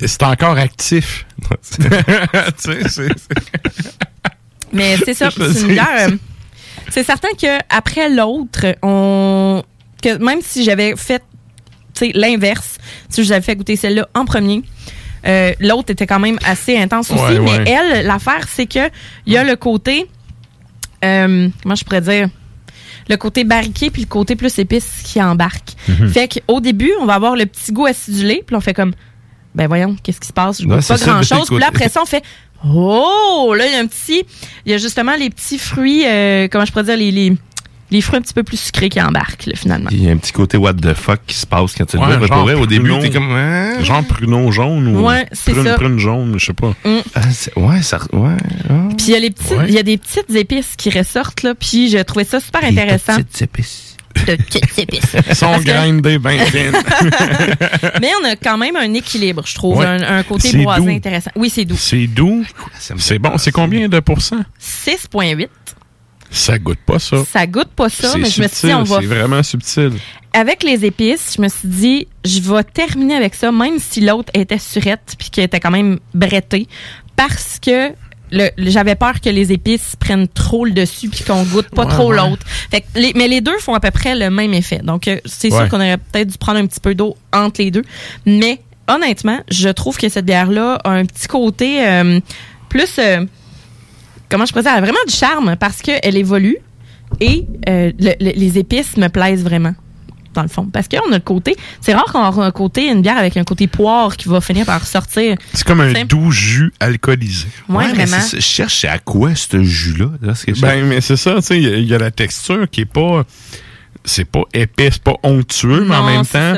c'est 0.06 0.22
encore 0.22 0.56
actif. 0.58 1.26
tu 1.78 1.82
sais, 2.56 2.78
c'est... 2.88 3.08
Mais 4.72 4.96
c'est 5.04 5.14
ça, 5.14 5.28
Je 5.36 5.42
c'est 5.52 5.78
euh, 5.78 6.10
C'est 6.90 7.04
certain 7.04 7.28
que 7.40 7.58
après 7.70 8.08
l'autre, 8.08 8.74
on 8.82 9.62
que 10.02 10.18
même 10.18 10.40
si 10.42 10.62
j'avais 10.64 10.94
fait 10.96 11.22
tu 11.94 12.06
sais, 12.06 12.12
l'inverse, 12.14 12.76
si 13.08 13.24
j'avais 13.24 13.40
fait 13.40 13.56
goûter 13.56 13.76
celle-là 13.76 14.06
en 14.14 14.26
premier, 14.26 14.62
euh, 15.26 15.52
l'autre 15.60 15.90
était 15.92 16.06
quand 16.06 16.20
même 16.20 16.38
assez 16.44 16.76
intense 16.76 17.10
aussi. 17.10 17.38
Ouais, 17.38 17.38
mais 17.40 17.70
elle, 17.70 18.06
l'affaire, 18.06 18.46
c'est 18.48 18.66
que 18.66 18.90
il 19.26 19.32
y 19.32 19.36
a 19.38 19.44
le 19.44 19.56
côté 19.56 20.06
euh, 21.06 21.48
comment 21.62 21.74
je 21.74 21.84
pourrais 21.84 22.00
dire? 22.00 22.28
Le 23.08 23.16
côté 23.16 23.44
barriqué 23.44 23.90
puis 23.90 24.02
le 24.02 24.08
côté 24.08 24.34
plus 24.34 24.58
épice 24.58 25.02
qui 25.04 25.22
embarque. 25.22 25.74
Mhm. 25.88 26.08
Fait 26.08 26.28
qu'au 26.28 26.60
début, 26.60 26.92
on 27.00 27.06
va 27.06 27.14
avoir 27.14 27.36
le 27.36 27.46
petit 27.46 27.72
goût 27.72 27.86
acidulé, 27.86 28.42
puis 28.44 28.56
on 28.56 28.60
fait 28.60 28.74
comme 28.74 28.92
ben 29.54 29.68
voyons, 29.68 29.96
qu'est-ce 30.02 30.20
qui 30.20 30.28
se 30.28 30.32
passe? 30.32 30.60
Je 30.60 30.66
goûte 30.66 30.80
c'est 30.82 30.94
pas 30.94 30.98
ça, 30.98 31.06
grand 31.06 31.18
le 31.18 31.24
chose. 31.24 31.46
Puis 31.46 31.58
là, 31.58 31.68
après 31.68 31.88
ça, 31.88 32.02
on 32.02 32.06
fait 32.06 32.22
Oh! 32.64 33.54
Là, 33.56 33.66
il 33.66 33.72
y 33.72 33.76
a 33.76 33.80
un 33.80 33.86
petit. 33.86 34.24
Il 34.64 34.72
y 34.72 34.74
a 34.74 34.78
justement 34.78 35.14
les 35.16 35.30
petits 35.30 35.58
fruits, 35.58 36.04
euh, 36.06 36.48
comment 36.50 36.64
je 36.64 36.72
pourrais 36.72 36.84
dire, 36.84 36.96
les, 36.96 37.10
les, 37.10 37.32
les 37.90 38.00
fruits 38.00 38.18
un 38.18 38.22
petit 38.22 38.34
peu 38.34 38.42
plus 38.42 38.58
sucrés 38.58 38.88
qui 38.88 39.00
embarquent, 39.00 39.46
là, 39.46 39.52
finalement. 39.56 39.88
Il 39.92 40.02
y 40.02 40.08
a 40.08 40.12
un 40.12 40.16
petit 40.16 40.32
côté 40.32 40.56
what 40.56 40.74
the 40.74 40.92
fuck 40.94 41.20
qui 41.26 41.36
se 41.36 41.46
passe 41.46 41.74
quand 41.74 41.84
tu 41.86 41.96
le 41.96 42.02
Ouais, 42.02 42.08
vois. 42.08 42.16
Mais 42.18 42.26
genre 42.26 42.36
pour 42.38 42.44
vrai, 42.46 42.54
au 42.54 42.66
début, 42.66 42.88
pruneau. 42.88 43.02
t'es 43.02 43.10
comme. 43.10 43.30
hein? 43.30 43.82
Genre 43.82 44.04
pruneau 44.04 44.50
jaune 44.50 44.88
ou 44.88 45.06
Ouais, 45.06 45.26
c'est 45.32 45.52
prune, 45.52 45.64
ça. 45.64 45.74
prune 45.74 45.98
jaune, 45.98 46.34
je 46.38 46.46
sais 46.46 46.52
pas. 46.52 46.74
Mm. 46.84 46.98
Ah, 47.14 47.20
ouais, 47.56 47.82
ça. 47.82 47.98
Ouais. 48.12 48.36
ah. 48.68 48.72
Puis 48.96 49.06
il 49.08 49.12
y 49.12 49.16
a 49.16 49.20
les 49.20 49.30
petits, 49.30 49.54
il 49.68 49.74
y 49.74 49.78
a 49.78 49.82
des 49.82 49.98
petites 49.98 50.34
épices 50.34 50.74
qui 50.76 50.90
ressortent 50.90 51.42
là, 51.42 51.54
puis 51.54 51.88
je 51.90 51.98
trouvais 51.98 52.24
ça 52.24 52.40
super 52.40 52.64
intéressant. 52.64 53.16
petites 53.16 53.42
épices. 53.42 53.82
De 54.26 54.34
petites 54.34 54.78
épices. 54.78 55.14
Ils 55.28 55.36
sont 55.36 55.58
grindés 55.60 56.18
bien 56.18 56.38
fines. 56.46 56.72
Mais 58.00 58.10
on 58.22 58.24
a 58.26 58.34
quand 58.36 58.56
même 58.56 58.74
un 58.76 58.94
équilibre, 58.94 59.42
je 59.46 59.54
trouve, 59.54 59.78
Ouais. 59.78 59.86
un, 59.86 60.18
un 60.18 60.22
côté 60.22 60.56
boisé 60.56 60.90
intéressant. 60.94 61.30
Oui, 61.36 61.50
c'est 61.54 61.64
doux. 61.66 61.76
C'est 61.78 62.06
doux. 62.06 62.44
C'est 62.98 63.18
bon. 63.18 63.36
C'est 63.36 63.52
combien 63.52 63.88
de 63.88 64.00
pourcents? 64.00 64.42
6.8. 64.60 65.48
Ça 66.30 66.58
goûte 66.58 66.78
pas 66.84 66.98
ça. 66.98 67.24
Ça 67.24 67.46
goûte 67.46 67.68
pas 67.74 67.88
ça, 67.88 68.16
mais 68.18 68.28
je 68.30 68.42
me 68.42 68.48
suis 68.48 68.68
dit, 68.68 68.74
on 68.74 68.82
va 68.82 69.00
C'est 69.00 69.06
vraiment 69.06 69.42
subtil. 69.42 69.92
avec 70.32 70.62
les 70.62 70.84
épices, 70.84 71.34
je 71.36 71.42
me 71.42 71.48
suis 71.48 71.68
dit, 71.68 72.08
je 72.24 72.40
vais 72.40 72.64
terminer 72.64 73.14
avec 73.16 73.34
ça, 73.34 73.50
même 73.52 73.78
si 73.78 74.00
l'autre 74.00 74.30
était 74.34 74.58
surette 74.58 75.14
puis 75.18 75.30
qu'elle 75.30 75.44
était 75.44 75.60
quand 75.60 75.70
même 75.70 75.98
brettée, 76.14 76.66
parce 77.16 77.58
que 77.60 77.92
j'avais 78.58 78.96
peur 78.96 79.20
que 79.20 79.28
les 79.30 79.52
épices 79.52 79.94
prennent 79.98 80.26
trop 80.26 80.64
le 80.64 80.72
dessus 80.72 81.08
puis 81.08 81.22
qu'on 81.24 81.44
goûte 81.44 81.68
pas 81.70 81.84
Ouais, 81.84 81.92
trop 81.92 82.10
ouais. 82.10 82.16
l'autre. 82.16 82.44
Fait 82.70 82.80
que 82.80 82.86
les, 82.96 83.12
mais 83.14 83.28
les 83.28 83.40
deux 83.40 83.56
font 83.58 83.74
à 83.74 83.80
peu 83.80 83.92
près 83.92 84.16
le 84.16 84.30
même 84.30 84.52
effet. 84.52 84.80
Donc 84.82 85.06
euh, 85.06 85.18
c'est 85.24 85.52
Ouais. 85.52 85.58
sûr 85.60 85.68
qu'on 85.68 85.76
aurait 85.76 85.96
peut-être 85.96 86.28
dû 86.28 86.36
prendre 86.38 86.58
un 86.58 86.66
petit 86.66 86.80
peu 86.80 86.94
d'eau 86.96 87.16
entre 87.32 87.62
les 87.62 87.70
deux, 87.70 87.84
mais 88.26 88.60
honnêtement, 88.88 89.38
je 89.50 89.68
trouve 89.68 89.96
que 89.96 90.08
cette 90.08 90.24
bière 90.26 90.50
là 90.50 90.80
a 90.82 90.90
un 90.90 91.04
petit 91.04 91.28
côté 91.28 91.86
euh, 91.86 92.18
plus 92.68 92.98
euh, 92.98 93.24
comment 94.28 94.46
je 94.46 94.52
dire, 94.52 94.62
elle 94.64 94.68
a 94.78 94.80
vraiment 94.80 94.98
du 95.06 95.14
charme 95.14 95.56
parce 95.56 95.82
qu'elle 95.82 96.16
évolue 96.16 96.56
et 97.20 97.46
euh, 97.68 97.92
le- 97.98 98.14
le- 98.20 98.32
les 98.34 98.58
épices 98.58 98.96
me 98.96 99.08
plaisent 99.08 99.44
vraiment 99.44 99.74
dans 100.34 100.42
le 100.42 100.48
fond. 100.48 100.66
Parce 100.70 100.86
qu'on 100.86 101.10
a 101.12 101.14
le 101.14 101.20
côté, 101.20 101.56
c'est 101.80 101.94
rare 101.94 102.04
qu'on 102.12 102.20
a 102.42 102.44
un 102.46 102.50
côté, 102.50 102.90
une 102.90 103.00
bière 103.00 103.16
avec 103.16 103.36
un 103.38 103.44
côté 103.44 103.66
poire 103.68 104.16
qui 104.18 104.28
va 104.28 104.40
finir 104.42 104.66
par 104.66 104.86
sortir. 104.86 105.34
C'est 105.54 105.64
comme 105.66 105.80
un 105.80 106.04
doux 106.04 106.30
jus 106.30 106.72
alcoolisé. 106.78 107.46
Ouais, 107.70 107.86
mais 107.96 108.04
vraiment. 108.04 108.20
ça. 108.22 108.36
je 108.36 108.42
cherche 108.42 108.84
à 108.84 108.98
quoi 108.98 109.34
ce 109.34 109.62
jus-là. 109.62 110.10
là, 110.20 110.34
Ben, 110.60 110.84
mais 110.86 111.00
c'est 111.00 111.16
ça, 111.16 111.36
tu 111.36 111.42
sais, 111.42 111.56
il 111.58 111.62
y 111.62 111.72
a- 111.72 111.76
il 111.78 111.86
y, 111.88 111.94
a 111.94 111.98
la 111.98 112.10
texture 112.10 112.68
qui 112.70 112.82
est 112.82 112.84
pas. 112.84 113.24
C'est 114.04 114.24
pas 114.26 114.42
épais, 114.54 114.90
c'est 114.92 115.02
pas 115.02 115.16
onctueux, 115.24 115.84
mais 115.88 115.96
en 115.96 116.04
même 116.06 116.26
temps, 116.26 116.54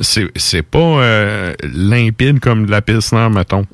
c'est 0.00 0.62
pas 0.62 0.78
euh, 0.78 1.54
limpide 1.72 2.40
comme 2.40 2.66
de 2.66 2.70
la 2.70 2.82
pilsner, 2.82 3.28
mettons. 3.30 3.64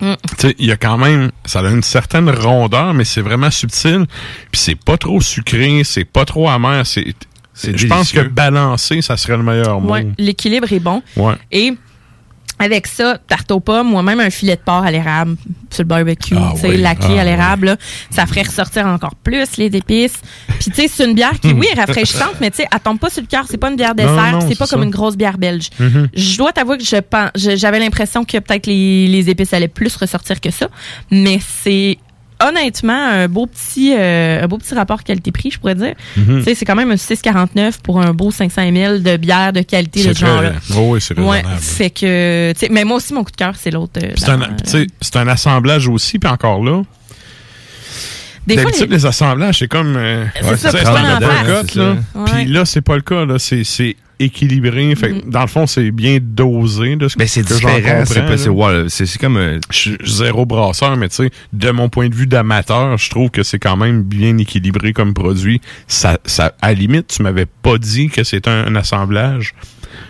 Mm. 0.00 0.14
Tu 0.28 0.34
sais, 0.38 0.54
il 0.58 0.66
y 0.66 0.72
a 0.72 0.76
quand 0.76 0.98
même, 0.98 1.30
ça 1.44 1.60
a 1.60 1.70
une 1.70 1.82
certaine 1.82 2.28
rondeur, 2.28 2.94
mais 2.94 3.04
c'est 3.04 3.20
vraiment 3.20 3.50
subtil. 3.50 4.06
Puis 4.50 4.60
c'est 4.60 4.74
pas 4.74 4.96
trop 4.96 5.20
sucré, 5.20 5.82
c'est 5.84 6.04
pas 6.04 6.24
trop 6.24 6.48
amer. 6.48 6.86
C'est, 6.86 7.14
C'est 7.52 7.76
je 7.76 7.86
pense 7.86 8.12
que 8.12 8.20
balancer, 8.20 9.02
ça 9.02 9.16
serait 9.16 9.36
le 9.36 9.42
meilleur 9.42 9.80
mot. 9.80 9.92
Ouais, 9.92 10.06
l'équilibre 10.18 10.72
est 10.72 10.80
bon. 10.80 11.02
Ouais. 11.16 11.34
Et 11.52 11.74
avec 12.58 12.86
ça, 12.86 13.18
tarte 13.26 13.50
aux 13.50 13.60
pommes, 13.60 13.88
moi-même 13.90 14.20
un 14.20 14.30
filet 14.30 14.54
de 14.56 14.60
porc 14.60 14.84
à 14.84 14.90
l'érable 14.90 15.36
sur 15.70 15.82
le 15.82 15.88
barbecue, 15.88 16.36
Ah 16.38 16.52
tu 16.54 16.60
sais, 16.60 16.68
oui, 16.68 16.76
laqué 16.80 17.18
ah 17.18 17.22
à 17.22 17.24
l'érable, 17.24 17.76
ça 18.10 18.26
ferait 18.26 18.42
ressortir 18.42 18.86
encore 18.86 19.16
plus 19.16 19.56
les 19.56 19.66
épices. 19.66 20.14
Puis 20.60 20.70
tu 20.70 20.74
sais, 20.82 20.88
c'est 20.88 21.04
une 21.04 21.14
bière 21.14 21.38
qui, 21.40 21.52
oui, 21.52 21.66
est 21.72 21.78
rafraîchissante, 21.78 22.36
mais 22.40 22.50
tu 22.50 22.58
sais, 22.58 22.68
elle 22.72 22.80
tombe 22.80 22.98
pas 23.00 23.10
sur 23.10 23.22
le 23.22 23.26
cœur, 23.26 23.44
c'est 23.50 23.56
pas 23.56 23.70
une 23.70 23.76
bière 23.76 23.94
dessert, 23.94 24.14
c'est 24.48 24.58
pas 24.58 24.66
comme 24.68 24.82
une 24.84 24.90
grosse 24.90 25.16
bière 25.16 25.36
belge. 25.36 25.68
Mhm. 25.80 26.08
Je 26.14 26.38
dois 26.38 26.52
t'avouer 26.52 26.78
que 26.78 26.84
je 26.84 26.96
pense, 26.96 27.30
je- 27.34 27.56
j'avais 27.56 27.80
l'impression 27.80 28.24
que 28.24 28.38
peut-être 28.38 28.66
les, 28.66 29.08
les 29.08 29.28
épices 29.30 29.52
allaient 29.52 29.66
plus 29.68 29.94
ressortir 29.96 30.40
que 30.40 30.50
ça, 30.50 30.68
mais 31.10 31.40
c'est 31.62 31.98
honnêtement 32.48 32.92
un 33.08 33.28
beau 33.28 33.46
petit 33.46 33.94
euh, 33.96 34.42
un 34.42 34.46
beau 34.48 34.58
petit 34.58 34.74
rapport 34.74 35.02
qualité-prix, 35.02 35.52
je 35.52 35.58
pourrais 35.58 35.74
dire. 35.74 35.94
Tu 36.14 36.42
sais, 36.42 36.54
c'est 36.54 36.64
quand 36.64 36.74
même 36.76 36.90
un 36.90 36.94
6,49 36.96 37.80
pour 37.82 38.00
un 38.00 38.12
beau 38.12 38.30
500 38.30 38.62
ml 38.62 39.02
de 39.02 39.16
bière 39.16 39.52
de 39.52 39.62
qualité 39.62 40.04
de 40.06 40.14
genre-là. 40.14 40.50
très- 40.50 40.74
oh 40.78 40.92
oui, 40.94 41.00
c'est 41.00 41.18
Ouais, 41.18 41.42
fait 41.60 41.90
que, 41.90 42.52
tu 42.52 42.58
sais, 42.60 42.68
mais 42.70 42.84
moi 42.84 42.96
aussi, 42.98 43.12
mon 43.14 43.24
coup 43.24 43.30
de 43.32 43.36
cœur, 43.36 43.54
c'est 43.58 43.70
l'autre. 43.70 44.00
euh, 44.02 44.12
C'est 45.02 45.16
un, 45.16 45.28
assemblage 45.28 45.88
aussi, 45.88 46.18
puis 46.18 46.28
encore 46.30 46.62
là. 46.62 46.82
Des 48.46 48.54
fois, 48.56 48.64
D'habitude, 48.64 48.90
les- 48.90 48.96
les... 48.98 49.06
assemblages, 49.06 49.58
c'est 49.60 49.68
comme. 49.68 49.96
euh, 49.96 50.24
C'est 50.34 50.56
ça, 50.58 50.70
c'est 50.70 50.82
pas 50.82 50.92
là. 51.76 51.96
Ouais. 52.14 52.30
Puis 52.34 52.44
là, 52.46 52.64
c'est 52.66 52.82
pas 52.82 52.96
le 52.96 53.00
cas. 53.02 53.24
Là. 53.24 53.38
C'est 53.38 53.96
équilibré. 54.18 54.94
Fait 54.94 55.10
que, 55.10 55.28
dans 55.28 55.40
le 55.42 55.46
fond, 55.46 55.66
c'est 55.66 55.90
bien 55.90 56.18
dosé. 56.20 56.96
De 56.96 57.08
ce 57.08 57.16
Ben, 57.16 57.26
c'est 57.26 57.42
que 57.42 57.58
j'en 57.58 57.74
différent. 57.74 58.04
C'est 58.88 59.18
comme. 59.18 59.36
euh, 59.36 59.58
Je 59.70 59.76
suis 59.78 59.96
zéro 60.06 60.46
brasseur, 60.46 60.96
mais 60.96 61.08
tu 61.08 61.16
sais, 61.16 61.30
de 61.52 61.70
mon 61.70 61.88
point 61.88 62.08
de 62.08 62.14
vue 62.14 62.26
d'amateur, 62.26 62.96
je 62.98 63.10
trouve 63.10 63.30
que 63.30 63.42
c'est 63.42 63.58
quand 63.58 63.76
même 63.76 64.02
bien 64.02 64.38
équilibré 64.38 64.92
comme 64.92 65.14
produit. 65.14 65.60
Ça, 65.88 66.18
ça, 66.24 66.54
à 66.62 66.68
la 66.68 66.74
limite, 66.74 67.08
tu 67.08 67.22
m'avais 67.22 67.46
pas 67.46 67.78
dit 67.78 68.08
que 68.08 68.24
c'était 68.24 68.50
un, 68.50 68.66
un 68.66 68.76
assemblage. 68.76 69.54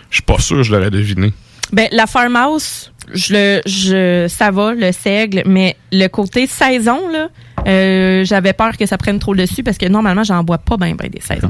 Je 0.09 0.15
suis 0.17 0.23
pas 0.23 0.39
sûr 0.39 0.57
que 0.57 0.63
je 0.63 0.71
l'aurais 0.73 0.91
deviné. 0.91 1.33
Ben, 1.73 1.87
la 1.91 2.05
farmhouse, 2.05 2.91
je 3.13 3.33
le, 3.33 3.61
je, 3.65 4.27
ça 4.29 4.51
va, 4.51 4.73
le 4.73 4.91
seigle, 4.91 5.41
mais 5.45 5.75
le 5.91 6.07
côté 6.07 6.45
saison, 6.47 6.99
là, 7.11 7.27
euh, 7.67 8.23
j'avais 8.23 8.53
peur 8.53 8.77
que 8.77 8.85
ça 8.85 8.97
prenne 8.99 9.17
trop 9.17 9.33
le 9.33 9.41
dessus 9.43 9.63
parce 9.63 9.77
que 9.79 9.87
normalement, 9.87 10.23
j'en 10.23 10.43
bois 10.43 10.59
pas 10.59 10.77
bien 10.77 10.93
ben 10.95 11.09
des 11.09 11.21
saisons. 11.21 11.49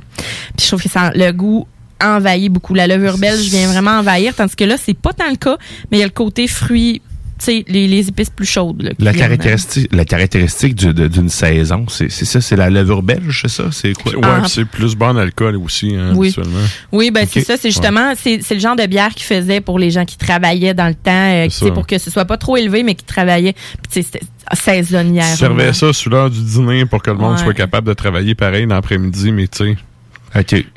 Puis 0.57 0.63
je 0.63 0.67
trouve 0.67 0.81
que 0.81 0.89
ça, 0.89 1.11
le 1.13 1.31
goût 1.31 1.67
envahit 2.03 2.51
beaucoup. 2.51 2.73
La 2.73 2.87
levure 2.87 3.17
belge 3.17 3.49
vient 3.49 3.67
vraiment 3.71 3.99
envahir, 3.99 4.33
tandis 4.35 4.55
que 4.55 4.63
là, 4.65 4.75
c'est 4.77 4.93
pas 4.97 5.13
tant 5.13 5.29
le 5.29 5.37
cas, 5.37 5.57
mais 5.91 5.97
il 5.97 5.99
y 6.01 6.03
a 6.03 6.07
le 6.07 6.11
côté 6.11 6.47
fruits, 6.47 7.01
tu 7.37 7.45
sais, 7.45 7.65
les, 7.67 7.87
les 7.87 8.07
épices 8.07 8.29
plus 8.29 8.45
chaudes. 8.45 8.81
là, 8.81 8.91
qui 8.93 9.03
La 9.03 9.13
caractéristique, 9.13 9.93
la 9.93 10.05
caractéristique 10.05 10.73
du- 10.75 10.93
de- 10.93 11.07
d'une 11.09 11.27
saison, 11.27 11.85
c'est 11.89 12.09
ça, 12.09 12.39
c'est 12.39 12.55
la 12.55 12.69
levure 12.69 13.03
belge, 13.03 13.39
c'est 13.41 13.49
ça? 13.49 13.65
C'est 13.71 13.91
quoi? 13.93 14.13
Ouais, 14.13 14.21
Ah. 14.23 14.43
c'est 14.47 14.63
plus 14.65 14.95
bon 14.95 15.17
alcool 15.17 15.57
aussi, 15.57 15.93
hein, 15.95 16.13
Oui. 16.15 16.27
habituellement. 16.27 16.65
Oui, 16.93 17.11
ben 17.11 17.27
c'est 17.29 17.41
ça. 17.41 17.57
C'est 17.57 17.69
justement, 17.71 18.13
c'est 18.17 18.39
c'est 18.41 18.53
le 18.53 18.61
genre 18.61 18.77
de 18.77 18.85
bière 18.85 19.13
qu'ils 19.13 19.25
faisaient 19.25 19.59
pour 19.59 19.79
les 19.79 19.91
gens 19.91 20.05
qui 20.05 20.17
travaillaient 20.17 20.73
dans 20.73 20.87
le 20.87 20.95
temps, 20.95 21.11
euh, 21.33 21.47
C'est 21.49 21.71
pour 21.71 21.85
que 21.87 21.97
ce 21.97 22.09
soit 22.09 22.25
pas 22.25 22.37
trop 22.37 22.55
élevé, 22.55 22.83
mais 22.83 22.95
qui 22.95 23.03
travaillaient. 23.05 23.53
Puis 23.53 23.91
tu 23.91 24.01
sais, 24.01 24.09
c'était 24.13 24.25
saisonnière. 24.53 25.29
Tu 25.31 25.37
servais 25.37 25.73
ça 25.73 25.91
sous 25.91 26.09
l'heure 26.09 26.29
du 26.29 26.41
dîner 26.41 26.85
pour 26.85 27.01
que 27.01 27.11
le 27.11 27.17
monde 27.17 27.33
Ouais. 27.37 27.43
soit 27.43 27.53
capable 27.53 27.87
de 27.87 27.93
travailler 27.93 28.33
pareil 28.35 28.65
l'après-midi, 28.65 29.31
mais 29.33 29.47
tu 29.47 29.57
sais. 29.57 29.77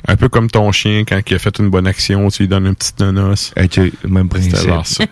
Un 0.07 0.15
peu 0.15 0.29
comme 0.29 0.49
ton 0.49 0.71
chien, 0.71 1.03
quand 1.07 1.19
il 1.29 1.35
a 1.35 1.39
fait 1.39 1.59
une 1.59 1.69
bonne 1.69 1.85
action, 1.87 2.29
tu 2.29 2.43
lui 2.43 2.47
donnes 2.47 2.67
une 2.67 2.75
petite 2.75 2.99
nonos. 2.99 3.51
OK, 3.61 3.79
même 4.07 4.29
principe. 4.29 4.55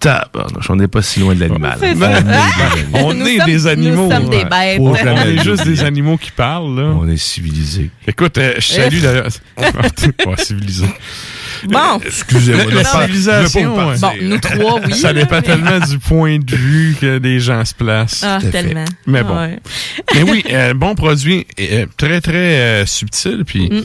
Tabarnouche, 0.00 0.68
on 0.68 0.76
n'est 0.76 0.86
pas 0.88 1.00
si 1.02 1.20
loin 1.20 1.34
de 1.34 1.40
l'animal. 1.40 1.78
On 1.80 1.84
est- 1.84 2.84
on 3.02 3.14
Nous 3.14 3.26
est 3.26 3.36
sommes- 3.38 3.46
des 3.46 3.66
animaux. 3.66 4.04
nous 4.04 4.10
sommes 4.10 4.28
des 4.28 4.36
Ouais. 4.36 4.44
bêtes. 4.44 4.80
On 4.80 4.94
est 4.94 5.42
juste 5.42 5.64
des 5.64 5.82
animaux 5.82 6.18
qui 6.18 6.30
parlent, 6.30 6.76
là. 6.78 6.88
On 6.98 7.08
est 7.08 7.16
civilisés. 7.16 7.90
Écoute, 8.06 8.36
euh, 8.38 8.54
je 8.58 8.66
salue 8.66 9.00
d'ailleurs. 9.02 9.28
ouais, 9.58 10.36
civilisé. 10.36 10.84
Bon. 11.68 12.00
Excusez-moi. 12.04 12.64
Non, 12.64 12.70
La 12.74 12.84
civilisation. 12.84 13.74
Bon, 13.76 14.12
nous 14.22 14.38
trois, 14.38 14.80
oui. 14.86 14.94
Ça 14.94 15.12
dépend 15.12 15.40
tellement 15.42 15.78
du 15.80 15.98
point 15.98 16.38
de 16.38 16.54
vue 16.56 16.96
que 17.00 17.18
les 17.22 17.40
gens 17.40 17.64
se 17.64 17.74
placent. 17.74 18.22
Ah, 18.24 18.38
fait. 18.40 18.50
tellement. 18.50 18.84
Mais 19.06 19.22
bon. 19.22 19.36
Ouais. 19.36 19.58
Mais 20.14 20.22
oui, 20.22 20.44
euh, 20.50 20.74
bon 20.74 20.94
produit, 20.94 21.46
euh, 21.60 21.86
très 21.96 22.20
très 22.20 22.36
euh, 22.82 22.86
subtil, 22.86 23.44
puis 23.46 23.68
Mm. 23.70 23.82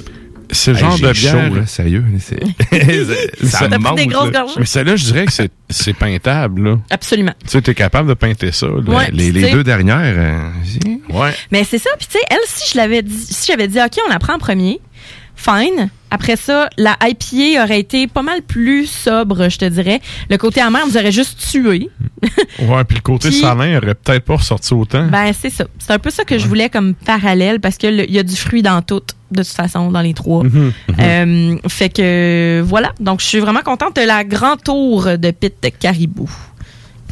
c'est 0.51 0.72
le 0.72 0.78
Hey, 0.78 0.84
genre 0.84 0.99
de 0.99 1.13
chaud, 1.13 1.32
bière. 1.32 1.53
là, 1.53 1.65
sérieux. 1.65 2.03
c'est- 2.19 3.45
Ça 3.47 3.67
pris 3.69 3.80
monte, 3.80 3.95
des 3.97 4.07
grosses 4.07 4.32
là. 4.32 4.45
Mais 4.57 4.65
celle-là, 4.65 4.95
je 4.95 5.05
dirais 5.05 5.26
que 5.26 5.32
c'est, 5.32 5.49
c'est 5.69 5.93
peintable, 5.93 6.63
là. 6.69 6.78
Absolument. 6.89 7.34
Tu 7.43 7.49
sais, 7.51 7.61
t'es 7.61 7.74
capable 7.74 8.09
de 8.09 8.13
peinter 8.13 8.51
ça. 8.51 8.67
là. 8.67 8.74
Ouais, 8.86 9.09
les, 9.11 9.32
les 9.32 9.51
deux 9.51 9.63
dernières, 9.63 10.15
euh. 10.17 10.49
Ouais. 11.09 11.32
Mais 11.51 11.63
c'est 11.63 11.78
ça. 11.80 11.89
Puis 11.97 12.07
tu 12.11 12.17
sais, 12.17 12.24
elle, 12.30 12.38
si 12.45 12.72
je 12.74 12.78
l'avais 12.78 13.01
dit, 13.01 13.26
si 13.30 13.45
j'avais 13.47 13.67
dit, 13.67 13.80
OK, 13.80 13.97
on 14.05 14.09
la 14.11 14.19
prend 14.19 14.34
en 14.36 14.39
premier, 14.39 14.80
fine. 15.43 15.89
Après 16.13 16.35
ça, 16.35 16.69
la 16.77 16.97
IPA 17.01 17.63
aurait 17.63 17.79
été 17.79 18.05
pas 18.07 18.21
mal 18.21 18.41
plus 18.41 18.85
sobre, 18.85 19.47
je 19.49 19.57
te 19.57 19.65
dirais. 19.65 20.01
Le 20.29 20.37
côté 20.37 20.59
amer 20.61 20.81
nous 20.85 20.97
aurait 20.97 21.11
juste 21.11 21.39
tué. 21.49 21.89
Ouais, 22.59 22.83
puis 22.83 22.97
le 22.97 23.01
côté 23.01 23.29
Puis- 23.29 23.39
salin 23.39 23.77
aurait 23.77 23.95
peut-être 23.95 24.23
pas 24.25 24.35
ressorti 24.35 24.73
autant. 24.73 25.07
Ben, 25.07 25.31
c'est 25.33 25.49
ça. 25.49 25.63
C'est 25.79 25.91
un 25.93 25.97
peu 25.99 26.09
ça 26.11 26.23
que 26.25 26.37
je 26.37 26.47
voulais 26.47 26.69
comme 26.69 26.93
parallèle 26.93 27.59
parce 27.59 27.77
qu'il 27.77 28.05
y 28.11 28.19
a 28.19 28.23
du 28.23 28.35
fruit 28.35 28.61
dans 28.61 28.81
tout, 28.83 29.01
de 29.31 29.41
toute 29.41 29.47
façon, 29.51 29.89
dans 29.91 30.01
les 30.01 30.13
trois. 30.13 30.43
Mhm, 30.43 30.71
mhm. 30.89 30.95
Euh, 30.99 31.57
fait 31.69 31.89
que 31.89 32.61
voilà. 32.65 32.91
Donc, 32.99 33.21
je 33.21 33.25
suis 33.25 33.39
vraiment 33.39 33.61
contente 33.61 33.95
de 33.95 34.01
la 34.01 34.23
grand 34.23 34.57
tour 34.57 35.17
de 35.17 35.31
Pit 35.31 35.53
de 35.63 35.69
Caribou. 35.69 36.29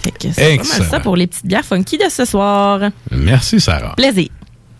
Fait 0.03 0.11
que 0.11 0.17
c'est 0.31 0.35
pas 0.35 0.41
mal 0.41 0.53
Excellent. 0.53 0.89
ça 0.89 0.99
pour 0.99 1.15
les 1.15 1.25
petites 1.27 1.45
bières 1.47 1.65
funky 1.65 1.97
de 1.97 2.09
ce 2.09 2.25
soir. 2.25 2.81
Merci, 3.11 3.59
Sarah. 3.59 3.93
Plaisir. 3.95 4.27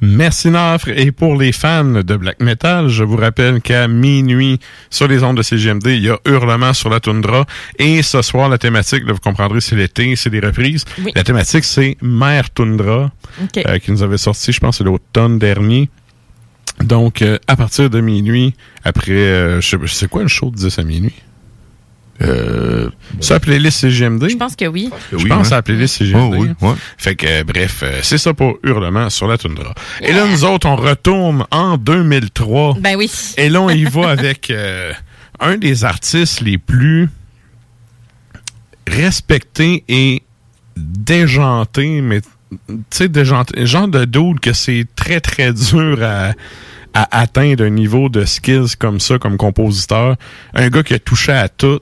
Merci 0.00 0.50
Nafre. 0.50 0.88
Et 0.88 1.12
pour 1.12 1.36
les 1.36 1.52
fans 1.52 1.84
de 1.84 2.16
black 2.16 2.40
metal, 2.40 2.88
je 2.88 3.04
vous 3.04 3.16
rappelle 3.16 3.60
qu'à 3.60 3.88
minuit, 3.88 4.58
sur 4.90 5.08
les 5.08 5.22
ondes 5.22 5.36
de 5.36 5.42
CGMD, 5.42 5.86
il 5.86 6.04
y 6.04 6.10
a 6.10 6.18
Hurlement 6.26 6.72
sur 6.72 6.90
la 6.90 7.00
toundra. 7.00 7.46
Et 7.78 8.02
ce 8.02 8.22
soir, 8.22 8.48
la 8.48 8.58
thématique, 8.58 9.04
là, 9.06 9.12
vous 9.12 9.20
comprendrez, 9.20 9.60
c'est 9.60 9.76
l'été, 9.76 10.16
c'est 10.16 10.30
des 10.30 10.40
reprises. 10.40 10.84
Oui. 11.04 11.12
La 11.14 11.22
thématique, 11.22 11.64
c'est 11.64 11.96
Mère 12.02 12.50
Toundra, 12.50 13.10
euh, 13.56 13.78
qui 13.78 13.90
nous 13.90 14.02
avait 14.02 14.18
sorti, 14.18 14.52
je 14.52 14.60
pense, 14.60 14.80
l'automne 14.80 15.38
dernier. 15.38 15.88
Donc, 16.80 17.22
euh, 17.22 17.38
à 17.46 17.56
partir 17.56 17.88
de 17.88 18.00
minuit, 18.00 18.54
après, 18.84 19.12
euh, 19.12 19.60
je 19.60 19.68
sais 19.68 19.78
c'est 19.86 20.08
quoi 20.08 20.22
le 20.22 20.28
show 20.28 20.50
de 20.50 20.56
10 20.56 20.78
à 20.78 20.82
minuit? 20.82 21.14
Euh, 22.22 22.88
c'est 23.20 23.34
la 23.34 23.40
playlist 23.40 23.78
CGMD? 23.80 24.28
Je 24.30 24.36
pense 24.36 24.56
que 24.56 24.64
oui. 24.66 24.90
Je 25.12 25.16
Oui, 25.16 25.28
pense 25.28 25.48
ouais. 25.48 25.52
à 25.52 25.56
la 25.56 25.62
playlist 25.62 25.96
CGMD. 25.98 26.34
Oh, 26.34 26.36
oui, 26.38 26.48
ouais. 26.68 26.74
Fait 26.96 27.14
que, 27.14 27.26
euh, 27.26 27.44
bref, 27.44 27.80
euh, 27.82 28.00
c'est 28.02 28.18
ça 28.18 28.32
pour 28.32 28.58
Hurlement 28.62 29.10
sur 29.10 29.26
la 29.28 29.36
toundra. 29.36 29.74
Et 30.00 30.12
là, 30.12 30.26
nous 30.26 30.44
autres, 30.44 30.66
on 30.66 30.76
retourne 30.76 31.44
en 31.50 31.76
2003. 31.76 32.76
Ben 32.80 32.96
oui. 32.96 33.10
Et 33.36 33.48
là, 33.48 33.60
on 33.60 33.70
y 33.70 33.84
va 33.90 34.08
avec 34.08 34.50
euh, 34.50 34.92
un 35.40 35.56
des 35.58 35.84
artistes 35.84 36.40
les 36.40 36.58
plus 36.58 37.08
respectés 38.86 39.84
et 39.88 40.22
déjantés, 40.76 42.00
mais 42.00 42.20
tu 42.20 42.74
sais, 42.90 43.08
déjanté, 43.08 43.66
genre 43.66 43.88
de 43.88 44.04
dude 44.04 44.40
que 44.40 44.52
c'est 44.52 44.86
très, 44.94 45.20
très 45.20 45.52
dur 45.52 45.98
à, 46.02 46.32
à 46.94 47.20
atteindre 47.20 47.64
un 47.64 47.70
niveau 47.70 48.08
de 48.08 48.24
skills 48.24 48.76
comme 48.78 49.00
ça, 49.00 49.18
comme 49.18 49.36
compositeur. 49.36 50.16
Un 50.54 50.68
gars 50.68 50.82
qui 50.82 50.94
a 50.94 50.98
touché 50.98 51.32
à 51.32 51.48
tout. 51.48 51.80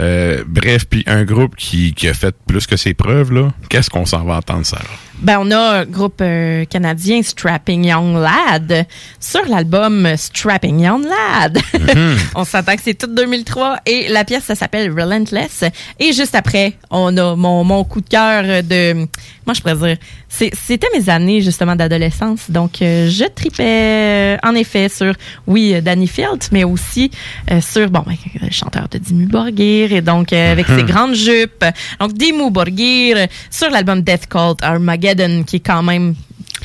Euh, 0.00 0.44
bref, 0.46 0.86
puis 0.88 1.02
un 1.06 1.24
groupe 1.24 1.56
qui, 1.56 1.94
qui 1.94 2.08
a 2.08 2.14
fait 2.14 2.34
plus 2.46 2.66
que 2.66 2.76
ses 2.76 2.94
preuves, 2.94 3.32
là. 3.32 3.52
Qu'est-ce 3.68 3.90
qu'on 3.90 4.06
s'en 4.06 4.24
va 4.24 4.36
entendre, 4.36 4.66
Sarah? 4.66 4.84
Ben, 5.22 5.38
on 5.40 5.50
a 5.50 5.58
un 5.80 5.84
groupe 5.86 6.20
euh, 6.20 6.64
canadien, 6.66 7.22
Strapping 7.22 7.84
Young 7.86 8.16
Lad, 8.16 8.86
sur 9.18 9.44
l'album 9.48 10.06
Strapping 10.16 10.78
Young 10.80 11.04
Lad. 11.04 11.58
on 12.34 12.44
s'entend 12.44 12.76
que 12.76 12.82
c'est 12.84 12.94
tout 12.94 13.06
2003 13.06 13.78
et 13.86 14.08
la 14.08 14.24
pièce, 14.24 14.44
ça 14.44 14.54
s'appelle 14.54 14.90
Relentless. 14.92 15.64
Et 15.98 16.12
juste 16.12 16.34
après, 16.34 16.74
on 16.90 17.16
a 17.16 17.34
mon, 17.34 17.64
mon 17.64 17.82
coup 17.84 18.02
de 18.02 18.08
cœur 18.08 18.62
de... 18.62 18.92
Moi, 19.46 19.54
je 19.54 19.60
pourrais 19.60 19.76
dire, 19.76 19.96
c'était 20.28 20.88
mes 20.98 21.08
années, 21.08 21.40
justement, 21.40 21.76
d'adolescence. 21.76 22.50
Donc, 22.50 22.82
euh, 22.82 23.08
je 23.08 23.24
tripais, 23.24 23.62
euh, 23.64 24.36
en 24.42 24.54
effet, 24.56 24.88
sur, 24.88 25.14
oui, 25.46 25.80
Danny 25.80 26.08
Field, 26.08 26.42
mais 26.52 26.64
aussi 26.64 27.10
sur, 27.60 27.88
bon, 27.90 28.02
ben, 28.06 28.16
le 28.42 28.50
chanteur 28.50 28.88
de 28.90 28.98
Dimmu 28.98 29.26
Borgir, 29.26 29.92
et 29.92 30.00
donc, 30.02 30.32
avec 30.32 30.66
ses 30.66 30.82
Mhm. 30.82 30.86
grandes 30.86 31.14
jupes. 31.14 31.64
Donc, 32.00 32.12
Dimmu 32.14 32.50
Borgir, 32.50 33.28
sur 33.50 33.70
l'album 33.70 34.02
Death 34.02 34.26
Cult, 34.28 34.62
Armageddon, 34.62 35.05
qui 35.44 35.56
est 35.56 35.60
quand 35.60 35.82
même 35.82 36.14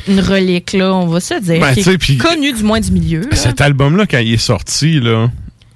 une 0.08 0.20
relique, 0.20 0.74
là, 0.74 0.94
on 0.94 1.08
va 1.08 1.20
se 1.20 1.40
dire, 1.42 1.60
Ben, 1.60 1.74
qui 1.74 1.82
est 1.82 2.18
connu 2.18 2.54
du 2.54 2.64
moins 2.64 2.80
du 2.80 2.92
milieu. 2.92 3.22
là. 3.22 3.36
Cet 3.36 3.62
album-là, 3.62 4.06
quand 4.08 4.20
il 4.20 4.34
est 4.34 4.38
sorti, 4.38 5.00
là, 5.00 5.30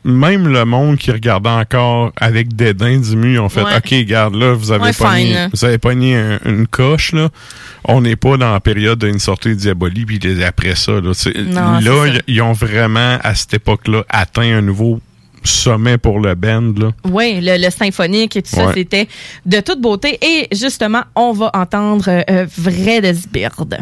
même 0.03 0.47
le 0.47 0.66
monde 0.66 0.97
qui 0.97 1.11
regardait 1.11 1.49
encore 1.49 2.11
avec 2.18 2.55
dédain 2.55 2.99
du 2.99 3.16
mur, 3.16 3.43
ont 3.43 3.49
fait 3.49 3.63
Ouais. 3.63 3.78
OK, 3.78 4.05
garde 4.05 4.36
là, 4.36 4.53
vous 4.53 4.72
avez 4.72 4.84
Ouais, 4.86 4.93
pogné, 4.93 5.47
vous 5.53 5.66
avez 5.66 5.78
pogné 5.80 6.16
un- 6.16 6.39
une 6.45 6.68
coche, 6.68 7.11
là. 7.11 7.30
On 7.84 8.01
n'est 8.01 8.16
pas 8.16 8.38
dans 8.38 8.51
la 8.53 8.59
période 8.59 9.03
d'une 9.03 9.20
sortie 9.20 9.49
de 9.49 9.53
Diabolie, 9.55 10.05
puis 10.05 10.20
après 10.43 10.76
ça, 10.76 10.93
là. 10.93 11.11
Non, 11.51 11.80
là, 11.80 12.13
ils 12.28 12.41
ont 12.41 12.53
vraiment, 12.53 13.18
à 13.24 13.36
cette 13.36 13.55
époque-là, 13.55 14.05
atteint 14.09 14.57
un 14.57 14.61
nouveau 14.61 14.99
sommet 15.45 15.97
pour 15.97 16.19
le 16.19 16.35
band, 16.35 16.73
là. 16.77 16.91
Oui, 17.09 17.39
le, 17.41 17.57
le 17.63 17.69
symphonique 17.69 18.35
et 18.35 18.41
tout 18.41 18.49
ça, 18.51 18.67
Ouais. 18.67 18.73
c'était 18.75 19.07
de 19.45 19.59
toute 19.61 19.79
beauté. 19.81 20.17
Et 20.21 20.47
justement, 20.55 21.03
on 21.15 21.31
va 21.33 21.51
entendre 21.53 22.05
euh, 22.09 22.21
euh, 22.29 22.45
Vrai 22.57 23.01
de 23.01 23.13
Sbird. 23.13 23.77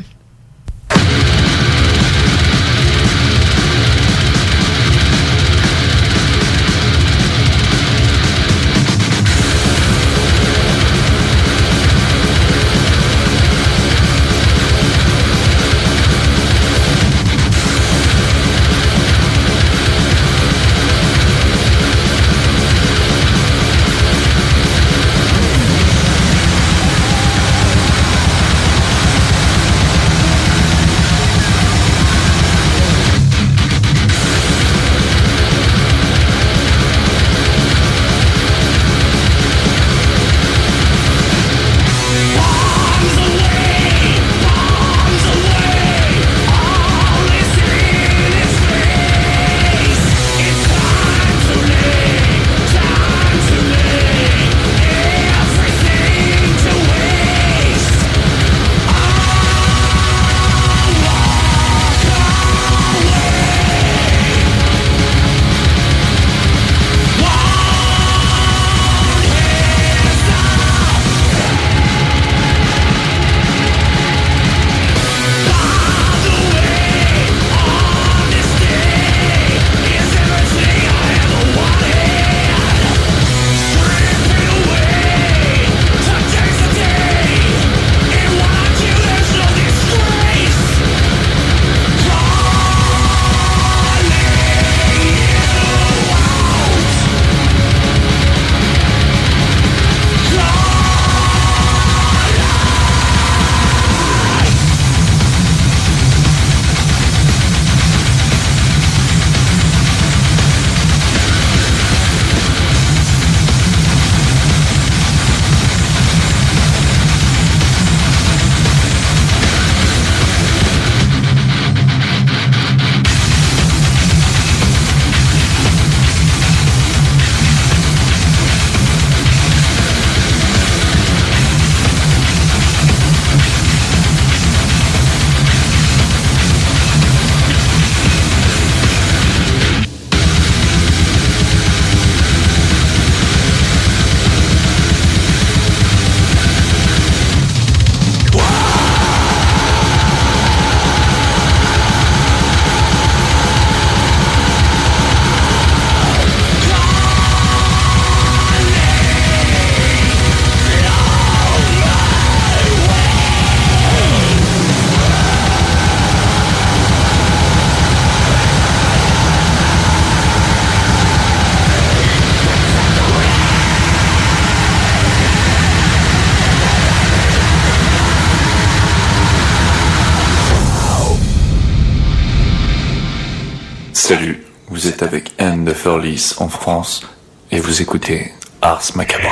Salut, 184.06 184.44
vous 184.68 184.90
êtes 184.90 185.02
avec 185.02 185.32
Anne 185.38 185.64
de 185.64 185.72
Furlis 185.72 186.34
en 186.40 186.50
France 186.50 187.08
et 187.52 187.62
vous 187.62 187.82
écoutez 187.82 188.34
Ars 188.62 188.84
Macabre. 188.96 189.32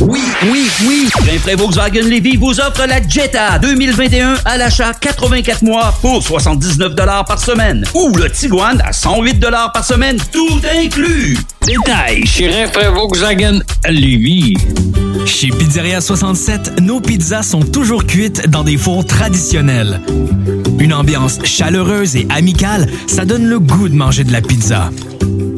Oui, 0.00 0.20
oui, 0.50 0.66
oui! 0.86 1.08
Rainfray 1.26 1.56
Volkswagen 1.56 2.02
Levy 2.02 2.36
vous 2.36 2.60
offre 2.60 2.86
la 2.86 3.06
Jetta 3.06 3.58
2021 3.58 4.36
à 4.44 4.56
l'achat 4.56 4.92
84 4.94 5.62
mois 5.62 5.92
pour 6.00 6.22
79 6.22 6.94
par 6.94 7.40
semaine. 7.40 7.84
Ou 7.94 8.14
le 8.16 8.30
Tiguan 8.30 8.80
à 8.84 8.92
108 8.92 9.40
par 9.72 9.84
semaine, 9.84 10.18
tout 10.32 10.60
inclus. 10.80 11.36
Détail 11.66 12.24
chez 12.26 12.48
Rainfray 12.48 12.92
Volkswagen 12.92 13.60
Lévis. 13.88 14.54
Chez 15.26 15.48
Pizzeria 15.48 16.00
67, 16.00 16.80
nos 16.80 17.00
pizzas 17.00 17.42
sont 17.42 17.62
toujours 17.62 18.06
cuites 18.06 18.48
dans 18.48 18.62
des 18.62 18.76
fours 18.76 19.04
traditionnels. 19.04 20.00
Une 20.78 20.94
ambiance 20.94 21.38
chaleureuse 21.44 22.14
et 22.16 22.26
amicale, 22.30 22.86
ça 23.08 23.24
donne 23.24 23.46
le 23.46 23.58
goût 23.58 23.88
de 23.88 23.94
manger 23.94 24.24
de 24.24 24.32
la 24.32 24.40
pizza. 24.40 24.90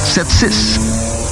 7-6. 0.00 1.31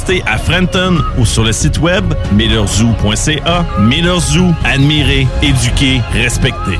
à 0.25 0.37
Frenton 0.37 0.97
ou 1.17 1.25
sur 1.25 1.43
le 1.43 1.51
site 1.51 1.79
web 1.79 2.13
millerzoo.ca. 2.33 3.65
Miller 3.79 4.19
Zoo, 4.19 4.53
admirer, 4.63 5.27
éduquer, 5.41 6.01
respecter. 6.13 6.79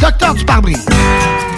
Docteur 0.00 0.34
du 0.34 0.44
pare-brise. 0.44 0.86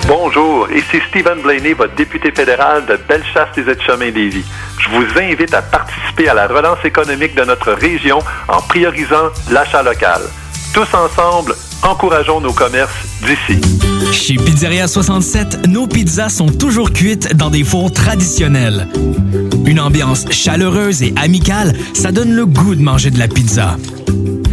Bonjour, 0.07 0.69
ici 0.71 1.01
Stephen 1.09 1.41
Blaney, 1.43 1.73
votre 1.73 1.95
député 1.95 2.31
fédéral 2.31 2.85
de 2.87 2.99
Bellechasse 3.09 3.55
des 3.57 3.63
Aides-Chemins 3.71 4.11
Lévis. 4.11 4.45
Je 4.79 4.89
vous 4.91 5.05
invite 5.19 5.55
à 5.55 5.63
participer 5.63 6.29
à 6.29 6.35
la 6.35 6.47
relance 6.47 6.85
économique 6.85 7.35
de 7.35 7.45
notre 7.45 7.73
région 7.73 8.19
en 8.49 8.61
priorisant 8.61 9.31
l'achat 9.51 9.83
local. 9.83 10.21
Tous 10.75 10.89
ensemble, 10.95 11.55
Encourageons 11.85 12.41
nos 12.41 12.55
commerces 12.55 13.05
d'ici. 13.21 13.61
Chez 14.11 14.37
Pizzeria 14.37 14.89
67, 14.89 15.67
nos 15.69 15.87
pizzas 15.87 16.31
sont 16.31 16.47
toujours 16.47 16.91
cuites 16.91 17.37
dans 17.37 17.51
des 17.51 17.63
fours 17.63 17.93
traditionnels. 17.93 18.89
Une 19.67 19.79
ambiance 19.81 20.25
chaleureuse 20.31 21.03
et 21.03 21.13
amicale, 21.17 21.75
ça 21.93 22.11
donne 22.11 22.35
le 22.35 22.47
goût 22.47 22.75
de 22.75 22.81
manger 22.81 23.11
de 23.11 23.19
la 23.19 23.29
pizza. 23.29 23.77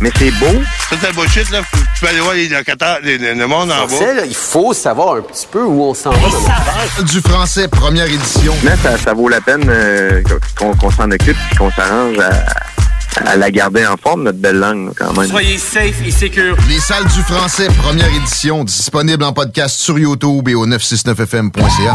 mais 0.00 0.10
c'est 0.18 0.30
beau. 0.32 0.46
Ça, 0.90 0.96
c'est 1.00 1.10
de 1.10 1.14
bullshit, 1.16 1.50
là. 1.50 1.60
Tu 1.72 2.00
peux 2.00 2.08
aller 2.08 2.20
voir 2.20 2.34
les 2.34 2.48
locataires, 2.48 2.98
le 3.02 3.46
monde 3.46 3.70
en 3.70 3.86
Français, 3.88 4.06
bas. 4.06 4.14
là, 4.14 4.22
il 4.26 4.34
faut 4.34 4.72
savoir 4.72 5.16
un 5.16 5.22
petit 5.22 5.46
peu 5.50 5.62
où 5.64 5.82
on 5.82 5.94
s'en 5.94 6.10
va. 6.10 7.02
Du 7.02 7.20
français, 7.20 7.68
première 7.68 8.06
édition. 8.06 8.54
Mais 8.62 8.76
ça, 8.82 8.96
ça 8.98 9.12
vaut 9.14 9.28
la 9.28 9.40
peine 9.40 9.64
euh, 9.68 10.22
qu'on 10.58 10.74
qu'on 10.74 10.90
s'en 10.90 11.10
occupe 11.10 11.36
et 11.52 11.56
qu'on 11.56 11.70
s'arrange 11.70 12.18
à, 12.18 13.30
à 13.30 13.36
la 13.36 13.50
garder 13.50 13.86
en 13.86 13.96
forme, 13.96 14.22
notre 14.24 14.38
belle 14.38 14.58
langue, 14.58 14.86
là, 14.86 14.92
quand 14.96 15.12
même. 15.18 15.28
Soyez 15.30 15.58
safe 15.58 16.00
et 16.06 16.10
secure. 16.10 16.56
Les 16.68 16.78
salles 16.78 17.06
du 17.06 17.22
français, 17.22 17.66
première 17.82 18.12
édition, 18.14 18.64
disponible 18.64 19.24
en 19.24 19.32
podcast 19.32 19.76
sur 19.78 19.98
YouTube 19.98 20.48
et 20.48 20.54
au 20.54 20.66
969fm.ca. 20.66 21.94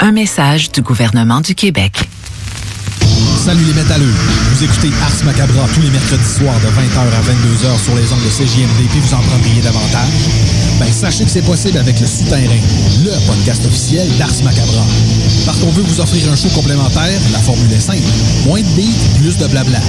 Un 0.00 0.12
message 0.12 0.70
du 0.72 0.82
gouvernement 0.82 1.40
du 1.40 1.54
Québec. 1.54 2.08
Salut 3.44 3.64
les 3.64 3.74
métalleux. 3.74 4.12
Vous 4.52 4.64
écoutez 4.64 4.90
Ars 5.02 5.24
Macabra 5.24 5.66
tous 5.74 5.80
les 5.80 5.90
mercredis 5.90 6.34
soirs 6.38 6.58
de 6.60 6.66
20h 6.66 6.98
à 6.98 7.22
22h 7.22 7.82
sur 7.82 7.94
les 7.94 8.12
ondes 8.12 8.24
de 8.24 8.28
CJMD 8.28 8.90
puis 8.90 9.00
vous 9.00 9.14
en 9.14 9.20
prendriez 9.20 9.62
davantage? 9.62 10.08
Ben 10.80 10.92
sachez 10.92 11.24
que 11.24 11.30
c'est 11.30 11.44
possible 11.44 11.78
avec 11.78 11.98
le 12.00 12.06
Souterrain, 12.06 12.60
le 13.04 13.26
podcast 13.26 13.64
officiel 13.64 14.08
d'Ars 14.18 14.42
Macabra. 14.44 14.84
Parce 15.46 15.58
qu'on 15.60 15.70
veut 15.70 15.82
vous 15.82 16.00
offrir 16.00 16.30
un 16.30 16.36
show 16.36 16.48
complémentaire, 16.48 17.20
la 17.32 17.38
formule 17.38 17.72
est 17.72 17.80
simple. 17.80 18.02
Moins 18.46 18.60
de 18.60 18.68
beats, 18.76 19.18
plus 19.20 19.38
de 19.38 19.46
blabla. 19.46 19.80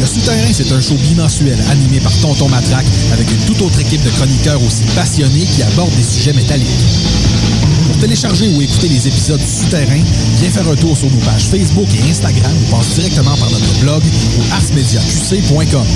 Le 0.00 0.06
Souterrain, 0.06 0.52
c'est 0.52 0.72
un 0.72 0.80
show 0.80 0.94
bimensuel 0.94 1.58
animé 1.70 2.00
par 2.00 2.12
Tonton 2.18 2.48
Matraque 2.48 2.86
avec 3.12 3.30
une 3.30 3.44
toute 3.46 3.60
autre 3.62 3.80
équipe 3.80 4.02
de 4.02 4.10
chroniqueurs 4.10 4.62
aussi 4.62 4.84
passionnés 4.96 5.46
qui 5.54 5.62
abordent 5.62 5.94
des 5.96 6.02
sujets 6.02 6.32
métalliques. 6.32 7.73
Pour 7.94 8.00
télécharger 8.00 8.48
ou 8.48 8.60
écouter 8.60 8.88
les 8.88 9.06
épisodes 9.06 9.38
du 9.38 9.46
Souterrain, 9.46 10.02
viens 10.40 10.50
faire 10.50 10.68
un 10.68 10.74
tour 10.74 10.96
sur 10.96 11.08
nos 11.12 11.20
pages 11.20 11.44
Facebook 11.44 11.86
et 11.94 12.10
Instagram 12.10 12.50
ou 12.66 12.74
passe 12.74 12.88
directement 12.88 13.36
par 13.36 13.48
notre 13.52 13.80
blog 13.82 14.02
au 14.36 14.52
arsmediaqc.com. 14.52 15.86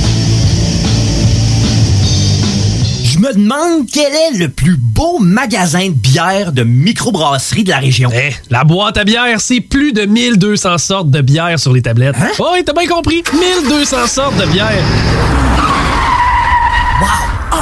Je 3.03 3.19
me 3.19 3.33
demande 3.35 3.89
quel 3.93 4.13
est 4.13 4.39
le 4.39 4.49
plus 4.49 4.77
beau 4.77 5.19
magasin 5.19 5.89
de 5.89 5.95
bière 5.95 6.53
de 6.53 6.63
microbrasserie 6.63 7.65
de 7.65 7.71
la 7.71 7.79
région. 7.79 8.11
Eh, 8.15 8.33
la 8.49 8.63
boîte 8.63 8.97
à 8.97 9.03
bière, 9.03 9.41
c'est 9.41 9.61
plus 9.61 9.93
de 9.93 10.03
1200 10.03 10.79
sortes 10.79 11.11
de 11.11 11.21
bière 11.21 11.59
sur 11.59 11.73
les 11.73 11.83
tablettes. 11.83 12.15
Hein? 12.21 12.29
Oh, 12.39 12.51
oui, 12.53 12.63
t'as 12.65 12.75
bien 12.75 12.87
compris. 12.87 13.25
1200 13.33 14.07
sortes 14.07 14.37
de 14.37 14.47
bière. 14.47 14.85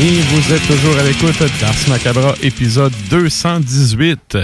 Et 0.00 0.20
vous 0.20 0.54
êtes 0.54 0.64
toujours 0.68 0.96
à 0.96 1.02
l'écoute 1.02 1.40
d'Ars 1.60 1.74
Macabra, 1.88 2.34
épisode 2.44 2.92
218. 3.10 4.38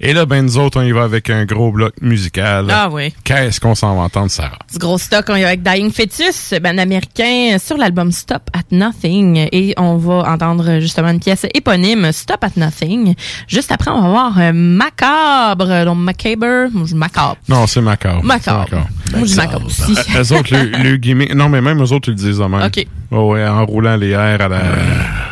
Et 0.00 0.12
là, 0.12 0.26
ben 0.26 0.44
nous 0.44 0.58
autres, 0.58 0.78
on 0.78 0.84
y 0.84 0.92
va 0.92 1.04
avec 1.04 1.30
un 1.30 1.46
gros 1.46 1.72
bloc 1.72 1.94
musical. 2.02 2.66
Ah 2.68 2.90
oui. 2.92 3.14
Qu'est-ce 3.24 3.58
qu'on 3.58 3.74
s'en 3.74 3.96
va 3.96 4.02
entendre, 4.02 4.30
Sarah? 4.30 4.58
Ce 4.70 4.78
gros 4.78 4.98
stock, 4.98 5.24
on 5.30 5.36
y 5.36 5.40
va 5.40 5.48
avec 5.48 5.62
Dying 5.62 5.90
Fetus, 5.90 6.52
band 6.62 6.76
américain, 6.76 7.56
sur 7.58 7.78
l'album 7.78 8.12
Stop 8.12 8.50
at 8.52 8.64
Nothing. 8.70 9.48
Et 9.50 9.72
on 9.78 9.96
va 9.96 10.30
entendre 10.30 10.78
justement 10.78 11.08
une 11.08 11.20
pièce 11.20 11.46
éponyme, 11.54 12.12
Stop 12.12 12.44
at 12.44 12.52
Nothing. 12.56 13.14
Juste 13.48 13.72
après, 13.72 13.90
on 13.90 14.02
va 14.02 14.08
voir 14.10 14.38
euh, 14.38 14.52
Macabre, 14.52 15.86
donc 15.86 15.98
Macabre, 16.00 16.68
moi, 16.74 16.84
je 16.86 16.94
Macabre. 16.94 17.38
Non, 17.48 17.66
c'est 17.66 17.80
macabre. 17.80 18.22
Macabre. 18.22 18.58
Macabre. 18.70 18.88
Moi, 19.12 19.20
je 19.20 19.24
dis 19.24 19.36
Macabre 19.36 19.66
aussi. 19.66 19.96
Euh, 20.14 20.22
eux 20.22 20.32
autres, 20.34 20.54
le, 20.54 20.90
le 20.90 20.96
gimmick... 20.98 21.34
Non, 21.34 21.48
mais 21.48 21.62
même 21.62 21.82
eux 21.82 21.92
autres, 21.92 22.08
ils 22.08 22.14
le 22.14 22.16
disent 22.16 22.38
de 22.38 22.44
même. 22.44 22.62
OK. 22.62 22.86
Oh, 23.10 23.32
ouais, 23.32 23.46
en 23.46 23.64
roulant 23.64 23.96
les 23.96 24.10
airs 24.10 24.42
à 24.42 24.48
la... 24.48 24.60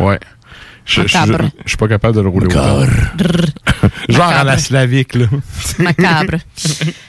Ouais. 0.00 0.18
Je 0.84 1.02
je- 1.02 1.08
je- 1.08 1.18
Macabre. 1.18 1.50
je 1.64 1.68
suis 1.70 1.76
pas 1.76 1.88
capable 1.88 2.14
de 2.14 2.20
le 2.20 2.28
rouler 2.28 2.46
autant. 2.46 2.80
Genre 4.08 4.22
à 4.24 4.30
la 4.38 4.44
Macabre. 4.44 4.60
slavique, 4.60 5.14
là. 5.16 5.26
Macabre. 5.80 6.36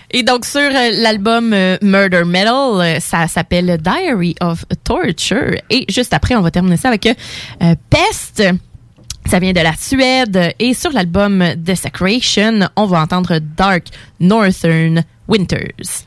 Et 0.10 0.24
donc 0.24 0.46
sur 0.46 0.60
euh, 0.62 0.90
l'album 0.94 1.54
euh, 1.54 1.78
Murder 1.84 2.24
Metal, 2.26 2.54
euh, 2.82 3.00
ça 3.00 3.28
s'appelle 3.28 3.78
Diary 3.80 4.36
of 4.42 4.66
Torture. 4.84 5.56
Et 5.70 5.86
juste 5.90 6.14
après, 6.14 6.36
on 6.36 6.42
va 6.42 6.50
terminer 6.50 6.78
ça 6.78 6.88
avec 6.88 7.08
Pest. 7.90 8.44
Ça 9.30 9.40
vient 9.40 9.52
de 9.54 9.60
la 9.60 9.74
Suède. 9.76 10.54
Et 10.58 10.74
sur 10.74 10.92
l'album 10.92 11.44
Desecration, 11.58 12.68
on 12.78 12.86
va 12.86 13.02
entendre 13.02 13.40
Dark 13.58 13.88
Northern 14.20 15.04
Winters. 15.28 16.06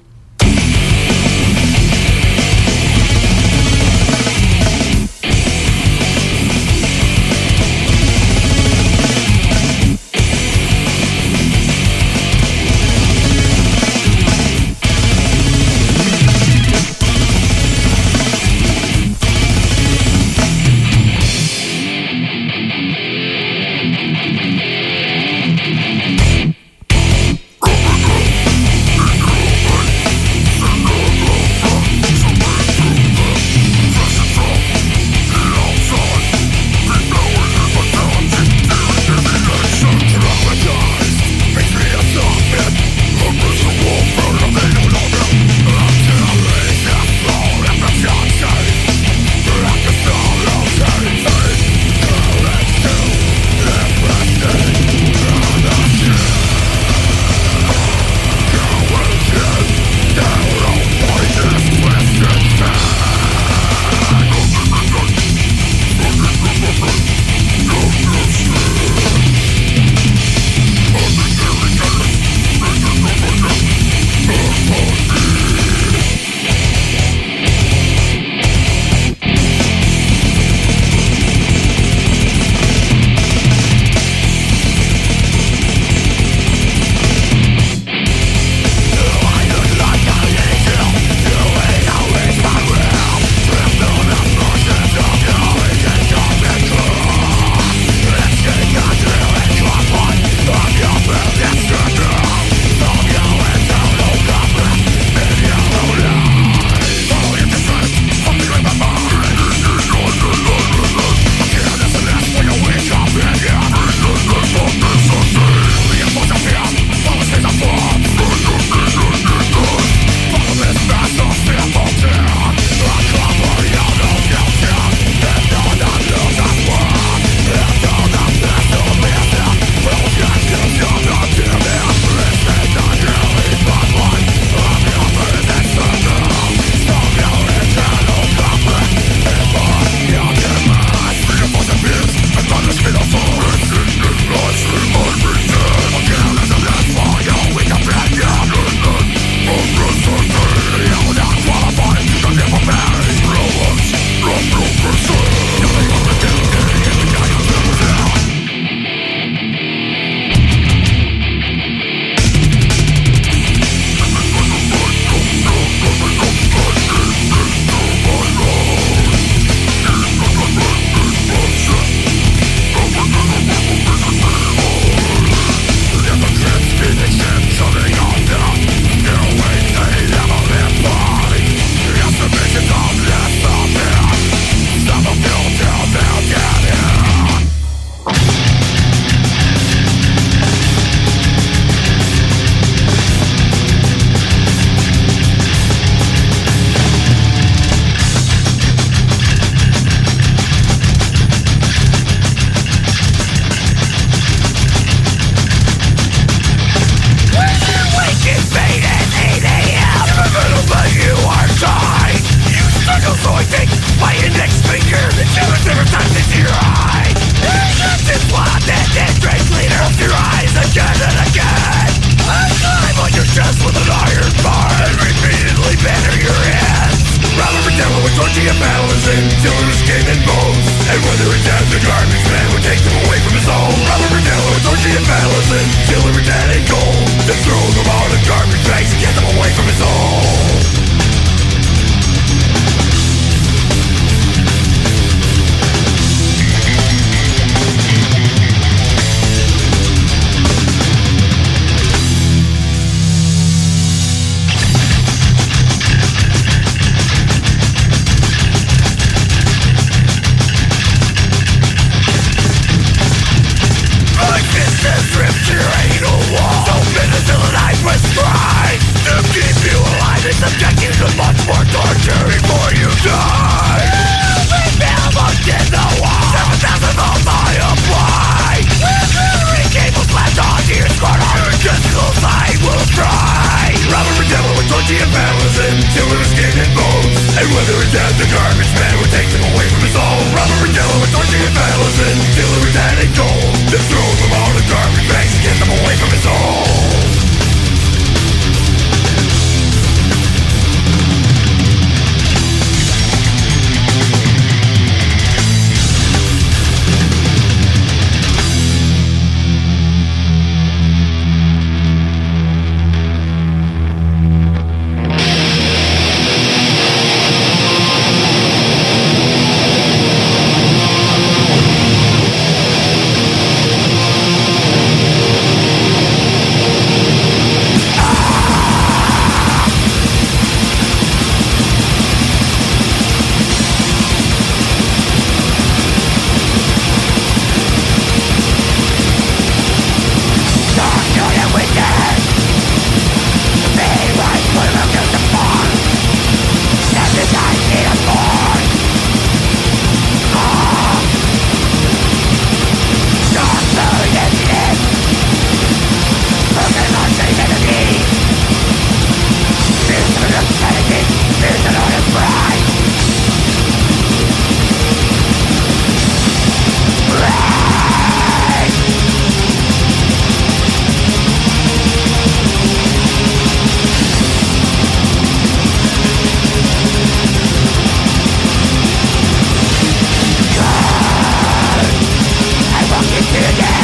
Yeah! 383.32 383.80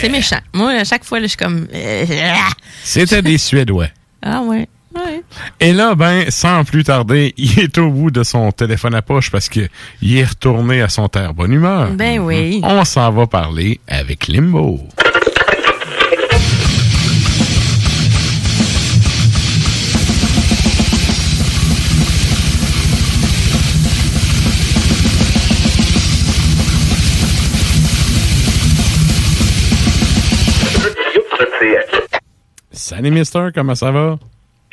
C'est 0.00 0.08
méchant. 0.08 0.40
Moi, 0.52 0.70
à 0.72 0.84
chaque 0.84 1.04
fois, 1.04 1.18
là, 1.20 1.24
je 1.24 1.30
suis 1.30 1.36
comme. 1.38 1.66
euh, 1.74 2.04
C'était 2.84 3.22
des 3.22 3.38
Suédois. 3.38 3.88
Ah 4.22 4.40
ouais. 4.42 4.68
Ouais. 4.94 5.22
Et 5.60 5.72
là, 5.72 5.94
ben, 5.94 6.24
sans 6.30 6.64
plus 6.64 6.82
tarder, 6.82 7.32
il 7.38 7.60
est 7.60 7.78
au 7.78 7.90
bout 7.90 8.10
de 8.10 8.22
son 8.24 8.50
téléphone 8.50 8.94
à 8.94 9.02
poche 9.02 9.30
parce 9.30 9.48
que 9.48 9.60
il 10.02 10.18
est 10.18 10.24
retourné 10.24 10.82
à 10.82 10.88
son 10.88 11.08
terre 11.08 11.32
bonne 11.32 11.52
humeur. 11.52 11.90
Ben 11.92 12.18
oui. 12.18 12.60
On 12.64 12.84
s'en 12.84 13.10
va 13.12 13.26
parler 13.26 13.78
avec 13.86 14.26
Limbo. 14.26 14.80
Salut, 32.80 33.10
Mister, 33.10 33.48
comment 33.54 33.74
ça 33.74 33.90
va? 33.90 34.18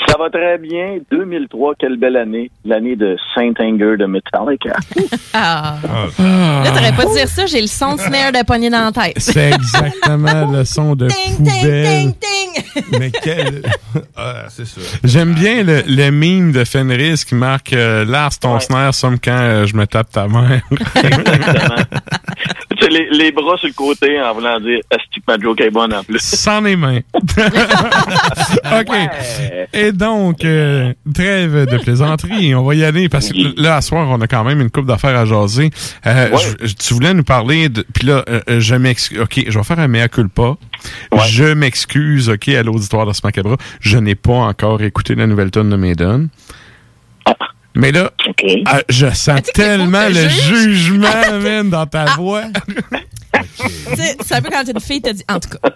Ça 0.07 0.17
va 0.17 0.29
très 0.29 0.57
bien. 0.57 0.97
2003, 1.11 1.73
quelle 1.79 1.97
belle 1.97 2.15
année. 2.15 2.49
L'année 2.65 2.95
de 2.95 3.17
Saint 3.35 3.51
Anger 3.59 3.97
de 3.97 4.05
Metallica. 4.05 4.75
Ah. 5.39 5.75
Là, 6.17 6.71
t'aurais 6.73 6.93
pas 6.93 7.05
dû 7.05 7.13
dire 7.13 7.27
ça, 7.27 7.45
j'ai 7.45 7.61
le 7.61 7.67
son 7.67 7.93
de 7.95 7.99
snare 7.99 8.31
de 8.31 8.43
poignée 8.43 8.71
dans 8.71 8.85
la 8.85 8.91
tête. 8.91 9.13
C'est 9.17 9.51
exactement 9.51 10.51
le 10.51 10.65
son 10.65 10.95
de 10.95 11.07
Ting, 11.09 11.37
poubelle. 11.37 11.85
ting, 11.85 12.13
ting, 12.13 12.63
ting. 12.73 12.83
Mais 12.99 13.11
quel. 13.11 13.61
Ah, 14.15 14.45
c'est 14.49 14.65
ça. 14.65 14.81
J'aime 15.03 15.33
bien 15.33 15.61
le, 15.63 15.83
le 15.87 16.09
meme 16.11 16.51
de 16.51 16.63
Fenris 16.63 17.23
qui 17.27 17.35
marque 17.35 17.73
euh, 17.73 18.03
Lars, 18.05 18.37
ton 18.39 18.59
snare, 18.59 18.93
somme 18.95 19.19
quand 19.19 19.31
euh, 19.37 19.65
je 19.67 19.75
me 19.75 19.85
tape 19.85 20.09
ta 20.11 20.27
mère. 20.27 20.61
tu 20.71 20.77
sais, 22.79 22.89
les, 22.89 23.07
les 23.11 23.31
bras 23.31 23.57
sur 23.57 23.67
le 23.67 23.73
côté 23.73 24.19
en 24.21 24.33
voulant 24.33 24.59
dire 24.59 24.79
Est-ce 24.91 25.03
que 25.19 25.21
ma 25.27 25.37
joke 25.39 25.61
est 25.61 25.69
bonne 25.69 25.93
en 25.93 26.03
plus? 26.03 26.19
Sans 26.19 26.61
les 26.61 26.75
mains. 26.75 26.99
OK. 28.79 28.95
Et 29.73 29.91
donc, 29.97 30.45
euh, 30.45 30.93
trêve 31.13 31.65
de 31.69 31.77
plaisanterie. 31.77 32.55
On 32.55 32.63
va 32.63 32.75
y 32.75 32.83
aller 32.83 33.09
parce 33.09 33.29
que 33.29 33.61
là, 33.61 33.77
à 33.77 33.81
soir, 33.81 34.07
on 34.09 34.21
a 34.21 34.27
quand 34.27 34.43
même 34.43 34.61
une 34.61 34.69
coupe 34.69 34.85
d'affaires 34.85 35.17
à 35.17 35.25
jaser. 35.25 35.71
Euh, 36.05 36.29
je- 36.63 36.73
tu 36.73 36.93
voulais 36.93 37.13
nous 37.13 37.23
parler 37.23 37.69
de... 37.69 37.85
Puis 37.93 38.07
là, 38.07 38.23
euh, 38.29 38.39
euh, 38.49 38.59
je 38.59 38.75
m'excuse... 38.75 39.19
OK, 39.19 39.43
je 39.47 39.57
vais 39.57 39.63
faire 39.63 39.79
un 39.79 39.87
mea 39.87 40.07
culpa. 40.07 40.55
Je 41.27 41.53
m'excuse, 41.53 42.29
OK, 42.29 42.47
à 42.49 42.63
l'auditoire 42.63 43.05
de 43.05 43.13
ce 43.13 43.21
macabre. 43.23 43.57
Je 43.79 43.97
n'ai 43.97 44.15
pas 44.15 44.33
encore 44.33 44.81
écouté 44.81 45.15
la 45.15 45.27
nouvelle 45.27 45.51
tonne 45.51 45.69
de 45.69 45.75
Maiden. 45.75 46.29
Mais 47.77 47.91
là, 47.91 48.09
euh, 48.43 48.81
je 48.89 49.07
sens 49.13 49.41
tellement 49.53 50.07
le 50.09 50.27
jugement, 50.27 51.07
man, 51.41 51.69
dans 51.69 51.85
ta 51.85 52.05
voix. 52.15 52.43
Tu 53.59 53.95
sais, 53.95 54.17
c'est 54.25 54.35
un 54.35 54.41
peu 54.41 54.49
quand 54.49 54.63
une 54.67 54.79
fille 54.79 55.01
t'a 55.01 55.13
dit. 55.13 55.23
En 55.29 55.39
tout 55.39 55.49
cas. 55.49 55.69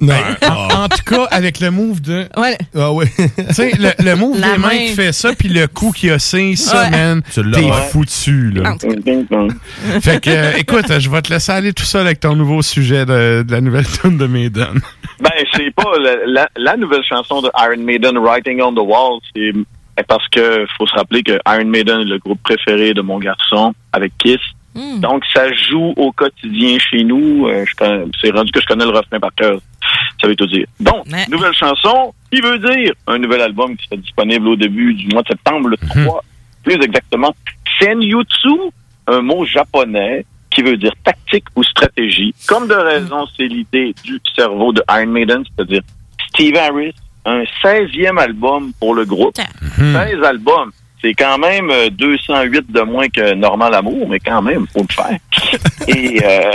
Non. 0.00 0.14
En, 0.48 0.84
en 0.84 0.88
tout 0.88 1.02
cas, 1.04 1.24
avec 1.30 1.60
le 1.60 1.70
move 1.70 2.00
de. 2.00 2.26
Ouais. 2.36 2.56
Ah 2.76 2.92
oui. 2.92 3.06
tu 3.18 3.54
sais, 3.54 3.72
le, 3.78 3.90
le 4.02 4.14
move 4.16 4.38
La 4.40 4.52
des 4.52 4.58
mains 4.58 4.68
qui 4.70 4.94
fait 4.94 5.12
ça, 5.12 5.32
puis 5.34 5.48
le 5.48 5.66
coup 5.66 5.92
qui 5.92 6.08
a 6.10 6.18
ça, 6.18 6.38
ça, 6.56 6.82
Ouais. 6.84 6.90
man, 6.90 7.22
Tu 7.32 7.42
l'as, 7.42 7.58
t'es 7.58 7.64
ouais. 7.64 7.88
foutu, 7.90 8.50
là. 8.50 8.72
En 8.72 8.76
tout 8.78 8.88
cas. 8.88 10.00
Fait 10.00 10.20
que, 10.20 10.30
euh, 10.30 10.52
écoute, 10.56 10.86
je 10.98 11.10
vais 11.10 11.22
te 11.22 11.32
laisser 11.32 11.52
aller 11.52 11.72
tout 11.72 11.84
seul 11.84 12.06
avec 12.06 12.20
ton 12.20 12.34
nouveau 12.34 12.62
sujet 12.62 13.04
de, 13.04 13.42
de 13.46 13.52
la 13.52 13.60
nouvelle 13.60 13.86
tune 13.86 14.16
de 14.16 14.26
Maiden. 14.26 14.80
Ben, 15.20 15.30
c'est 15.54 15.74
pas 15.74 15.92
la, 16.00 16.16
la, 16.26 16.48
la 16.56 16.76
nouvelle 16.76 17.04
chanson 17.08 17.42
de 17.42 17.50
Iron 17.58 17.82
Maiden, 17.82 18.16
Writing 18.18 18.60
on 18.62 18.72
the 18.72 18.78
Wall, 18.78 19.18
c'est 19.34 19.52
parce 20.04 20.26
que 20.28 20.66
faut 20.76 20.86
se 20.86 20.94
rappeler 20.94 21.22
que 21.22 21.38
Iron 21.48 21.64
Maiden 21.66 22.00
est 22.00 22.04
le 22.04 22.18
groupe 22.18 22.42
préféré 22.42 22.94
de 22.94 23.00
mon 23.02 23.18
garçon 23.18 23.74
avec 23.92 24.12
Kiss. 24.18 24.40
Hmm. 24.74 25.00
Donc, 25.00 25.24
ça 25.32 25.50
joue 25.54 25.94
au 25.96 26.12
quotidien 26.12 26.78
chez 26.78 27.02
nous. 27.02 27.46
Euh, 27.48 27.64
je 27.66 27.74
connais- 27.76 28.04
c'est 28.20 28.30
rendu 28.30 28.52
que 28.52 28.60
je 28.60 28.66
connais 28.66 28.84
le 28.84 28.90
refrain 28.90 29.18
par 29.18 29.34
cœur. 29.34 29.58
Ça 30.20 30.28
veut 30.28 30.36
tout 30.36 30.46
dire. 30.46 30.66
Donc, 30.80 31.06
nouvelle 31.30 31.54
chanson, 31.54 32.12
qui 32.30 32.40
veut 32.42 32.58
dire 32.58 32.92
un 33.06 33.18
nouvel 33.18 33.40
album 33.40 33.74
qui 33.76 33.86
sera 33.86 33.96
disponible 33.96 34.48
au 34.48 34.56
début 34.56 34.92
du 34.92 35.06
mois 35.08 35.22
de 35.22 35.28
septembre, 35.28 35.68
le 35.68 35.76
3, 35.78 36.22
plus 36.62 36.74
exactement. 36.74 37.34
Senjutsu, 37.80 38.50
un 39.06 39.20
mot 39.22 39.44
japonais 39.46 40.26
qui 40.50 40.62
veut 40.62 40.76
dire 40.76 40.92
tactique 41.04 41.44
ou 41.54 41.62
stratégie. 41.62 42.34
Comme 42.46 42.66
de 42.68 42.74
raison, 42.74 43.26
c'est 43.36 43.46
l'idée 43.46 43.94
du 44.04 44.20
cerveau 44.34 44.72
de 44.72 44.82
Iron 44.90 45.06
Maiden, 45.06 45.42
c'est-à-dire 45.56 45.82
Steve 46.28 46.56
Harris, 46.56 46.94
un 47.26 47.42
16e 47.62 48.18
album 48.18 48.72
pour 48.80 48.94
le 48.94 49.04
groupe. 49.04 49.36
16 49.76 50.22
albums. 50.24 50.70
C'est 51.02 51.12
quand 51.14 51.36
même 51.38 51.68
euh, 51.70 51.90
208 51.90 52.72
de 52.72 52.80
moins 52.80 53.08
que 53.08 53.34
Normal 53.34 53.74
Amour, 53.74 54.08
mais 54.08 54.18
quand 54.18 54.40
même, 54.40 54.66
faut 54.72 54.84
le 54.88 54.94
faire. 54.94 55.18
Et 55.88 56.20
euh, 56.24 56.50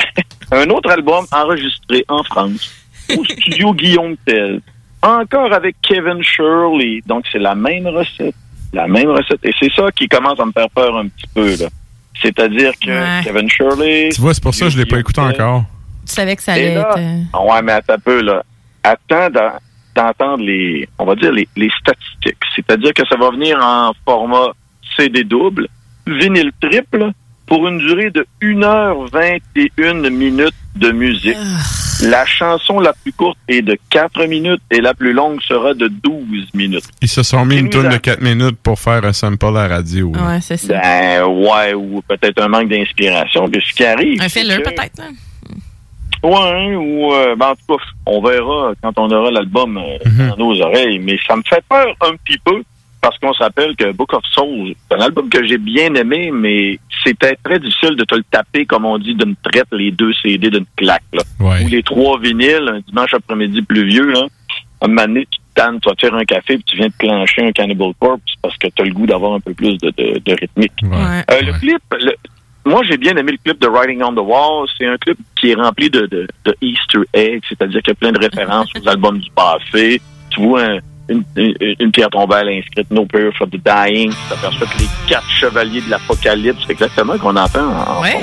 un 0.51 0.69
autre 0.71 0.89
album 0.89 1.25
enregistré 1.31 2.03
en 2.09 2.23
France, 2.23 2.73
au 3.15 3.23
studio 3.23 3.73
Guillaume 3.75 4.15
Tell, 4.25 4.61
encore 5.03 5.53
avec 5.53 5.75
Kevin 5.81 6.23
Shirley. 6.23 7.01
Donc, 7.05 7.25
c'est 7.31 7.39
la 7.39 7.53
même 7.55 7.87
recette. 7.87 8.35
La 8.73 8.87
même 8.87 9.09
recette. 9.09 9.39
Et 9.43 9.51
c'est 9.59 9.71
ça 9.75 9.91
qui 9.91 10.07
commence 10.07 10.39
à 10.39 10.45
me 10.45 10.51
faire 10.51 10.69
peur 10.71 10.97
un 10.97 11.07
petit 11.07 11.27
peu, 11.35 11.55
là. 11.57 11.67
C'est-à-dire 12.21 12.71
que 12.83 12.89
Ouais. 12.89 13.21
Kevin 13.23 13.49
Shirley... 13.49 14.09
Tu 14.13 14.21
vois, 14.21 14.33
c'est 14.33 14.43
pour 14.43 14.53
ça 14.55 14.65
que 14.65 14.71
je 14.71 14.77
l'ai 14.77 14.85
pas 14.85 14.99
écouté 14.99 15.21
encore. 15.21 15.63
Tu 16.07 16.13
savais 16.13 16.35
que 16.35 16.41
ça 16.43 16.53
allait 16.53 16.75
là, 16.75 16.81
être. 16.81 16.97
euh, 16.99 17.47
ouais, 17.51 17.61
mais 17.63 17.71
attends 17.73 17.93
un 17.93 17.99
peu, 17.99 18.21
là. 18.21 18.43
Attends 18.83 19.29
d'en- 19.29 19.53
d'entendre 19.95 20.43
les, 20.43 20.87
on 20.99 21.05
va 21.05 21.15
dire, 21.15 21.31
les, 21.31 21.47
les 21.55 21.69
statistiques. 21.79 22.37
C'est-à-dire 22.55 22.93
que 22.93 23.05
ça 23.07 23.15
va 23.17 23.29
venir 23.31 23.57
en 23.61 23.91
format 24.05 24.47
CD 24.97 25.23
double, 25.23 25.67
vinyle 26.07 26.51
triple, 26.61 27.11
pour 27.47 27.67
une 27.67 27.79
durée 27.79 28.11
de 28.11 28.25
1h21 28.41 30.09
minutes 30.09 30.53
de 30.75 30.91
musique. 30.91 31.35
La 32.03 32.25
chanson 32.25 32.79
la 32.79 32.93
plus 32.93 33.11
courte 33.13 33.37
est 33.47 33.61
de 33.61 33.77
4 33.89 34.25
minutes 34.25 34.61
et 34.71 34.81
la 34.81 34.93
plus 34.93 35.13
longue 35.13 35.39
sera 35.41 35.73
de 35.73 35.87
12 35.87 36.47
minutes. 36.55 36.85
Ils 37.01 37.07
se 37.09 37.21
sont 37.21 37.45
mis 37.45 37.57
une 37.57 37.65
nous 37.65 37.71
tune 37.71 37.83
de 37.89 37.95
a- 37.95 37.99
4 37.99 38.21
minutes 38.21 38.57
pour 38.63 38.79
faire 38.79 39.03
un 39.05 39.13
sample 39.13 39.45
à 39.47 39.51
la 39.51 39.67
radio. 39.67 40.07
Ouais, 40.09 40.39
c'est 40.41 40.57
ça. 40.57 40.79
Ben, 40.81 41.25
ouais, 41.25 41.73
ou 41.75 42.01
peut-être 42.07 42.41
un 42.41 42.47
manque 42.47 42.69
d'inspiration. 42.69 43.47
Puis 43.49 43.63
ce 43.67 43.73
qui 43.75 43.83
arrive. 43.85 44.19
Un 44.21 44.29
c'est 44.29 44.39
filler, 44.41 44.57
que- 44.57 44.69
peut-être. 44.69 44.99
hein? 45.01 45.11
Ouais, 46.23 46.75
ou 46.75 47.11
euh, 47.13 47.35
ben, 47.35 47.47
en 47.49 47.55
tout 47.55 47.77
cas, 47.77 47.83
on 48.05 48.21
verra 48.21 48.73
quand 48.83 48.93
on 48.97 49.09
aura 49.09 49.31
l'album 49.31 49.77
euh, 49.77 49.97
Mhm. 50.05 50.29
dans 50.29 50.37
nos 50.37 50.61
oreilles. 50.61 50.99
Mais 50.99 51.17
ça 51.27 51.35
me 51.35 51.41
fait 51.43 51.63
peur 51.67 51.87
un 52.01 52.15
petit 52.23 52.37
peu 52.45 52.61
parce 53.01 53.17
qu'on 53.17 53.33
s'appelle 53.33 53.75
que 53.75 53.91
Book 53.93 54.13
of 54.13 54.23
Souls, 54.31 54.75
c'est 54.87 54.95
un 54.97 55.01
album 55.01 55.27
que 55.29 55.43
j'ai 55.43 55.57
bien 55.57 55.95
aimé, 55.95 56.29
mais 56.31 56.77
c'était 57.03 57.35
très 57.43 57.57
difficile 57.57 57.95
de 57.95 58.03
te 58.03 58.13
le 58.13 58.23
taper, 58.29 58.67
comme 58.67 58.85
on 58.85 58.99
dit, 58.99 59.15
d'une 59.15 59.35
traite, 59.37 59.65
les 59.71 59.89
deux 59.89 60.13
CD 60.21 60.51
d'une 60.51 60.67
claque. 60.77 61.01
Là. 61.11 61.23
Ouais. 61.39 61.63
Ou 61.65 61.67
les 61.69 61.81
trois 61.81 62.19
vinyles, 62.19 62.69
un 62.71 62.79
dimanche 62.87 63.13
après-midi 63.15 63.63
pluvieux, 63.63 64.11
là. 64.11 64.27
Un 64.83 64.87
moment 64.87 65.03
donné, 65.07 65.27
tu 65.31 65.39
te 65.39 65.43
tannes, 65.61 65.79
tu 65.79 65.89
vas 65.89 65.95
te 65.95 66.05
faire 66.07 66.15
un 66.15 66.25
café, 66.25 66.55
puis 66.55 66.63
tu 66.65 66.77
viens 66.77 66.87
de 66.87 66.93
clencher 66.99 67.43
un 67.47 67.51
Cannibal 67.51 67.91
Corpse 67.99 68.33
parce 68.43 68.55
que 68.57 68.67
tu 68.67 68.81
as 68.83 68.85
le 68.85 68.93
goût 68.93 69.07
d'avoir 69.07 69.33
un 69.33 69.39
peu 69.39 69.53
plus 69.55 69.77
de, 69.79 69.89
de, 69.97 70.19
de 70.23 70.33
rythmique. 70.39 70.71
Ouais. 70.83 71.23
Euh, 71.31 71.41
Le 71.41 71.53
clip, 71.59 71.81
le- 71.99 72.15
moi 72.65 72.81
j'ai 72.87 72.97
bien 72.97 73.15
aimé 73.15 73.31
le 73.33 73.37
clip 73.43 73.59
de 73.61 73.67
Writing 73.67 74.01
on 74.03 74.13
the 74.13 74.19
Wall. 74.25 74.67
C'est 74.77 74.85
un 74.87 74.97
clip 74.97 75.17
qui 75.39 75.51
est 75.51 75.55
rempli 75.55 75.89
de, 75.89 76.01
de, 76.07 76.27
de 76.45 76.55
Easter 76.61 76.99
eggs, 77.13 77.43
c'est-à-dire 77.49 77.81
qu'il 77.81 77.91
y 77.91 77.91
a 77.91 77.95
plein 77.95 78.11
de 78.11 78.19
références 78.19 78.69
aux 78.79 78.87
albums 78.89 79.19
du 79.19 79.29
passé. 79.31 80.01
Tu 80.29 80.41
vois 80.41 80.63
un- 80.63 80.79
une, 81.09 81.23
une, 81.35 81.75
une 81.79 81.91
pierre 81.91 82.09
tombale 82.09 82.47
inscrite 82.49 82.89
No 82.89 83.05
Prayer 83.05 83.31
for 83.37 83.45
the 83.47 83.57
Dying. 83.57 84.11
Tu 84.11 84.17
t'aperçois 84.29 84.67
que 84.67 84.77
les 84.79 84.87
quatre 85.09 85.29
chevaliers 85.29 85.81
de 85.81 85.89
l'Apocalypse, 85.89 86.59
c'est 86.65 86.71
exactement 86.71 87.13
ce 87.13 87.17
qu'on 87.17 87.35
entend 87.35 87.67
en, 87.67 88.01
fond. 88.03 88.19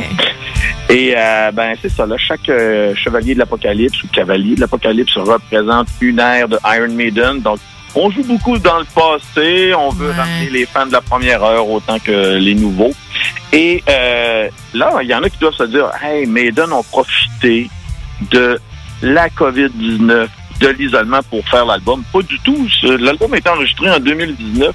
Et 0.89 1.13
euh, 1.15 1.51
ben 1.53 1.75
c'est 1.83 1.91
ça, 1.91 2.07
là, 2.07 2.17
chaque 2.17 2.49
euh, 2.49 2.95
chevalier 2.95 3.35
de 3.35 3.41
l'Apocalypse 3.41 4.03
ou 4.05 4.09
cavalier 4.09 4.55
de 4.55 4.61
l'Apocalypse 4.63 5.19
représente 5.19 5.89
une 6.01 6.19
ère 6.19 6.49
de 6.49 6.57
Iron 6.65 6.95
Maiden. 6.95 7.41
Donc, 7.43 7.59
on 7.95 8.11
joue 8.11 8.23
beaucoup 8.23 8.59
dans 8.59 8.79
le 8.79 8.85
passé. 8.85 9.75
On 9.75 9.91
veut 9.91 10.11
ramener 10.11 10.51
les 10.51 10.67
fans 10.67 10.87
de 10.87 10.93
la 10.93 11.01
première 11.01 11.43
heure 11.43 11.69
autant 11.69 11.99
que 11.99 12.37
les 12.37 12.55
nouveaux. 12.55 12.93
Et 13.53 13.83
euh, 13.89 14.49
là, 14.75 14.93
il 15.03 15.09
y 15.09 15.15
en 15.15 15.23
a 15.23 15.31
qui 15.31 15.39
doivent 15.39 15.55
se 15.55 15.65
dire, 15.65 15.91
hey, 16.03 16.27
Maiden 16.27 16.73
ont 16.73 16.83
profité 16.83 17.71
de 18.31 18.61
la 19.03 19.29
COVID-19, 19.29 20.29
de 20.61 20.69
l'isolement 20.69 21.21
pour 21.31 21.47
faire 21.49 21.65
l'album. 21.65 22.03
Pas 22.13 22.23
du 22.23 22.39
tout. 22.41 22.69
L'album 22.83 23.33
a 23.33 23.39
été 23.39 23.49
enregistré 23.49 23.91
en 23.91 24.01
2019. 24.01 24.75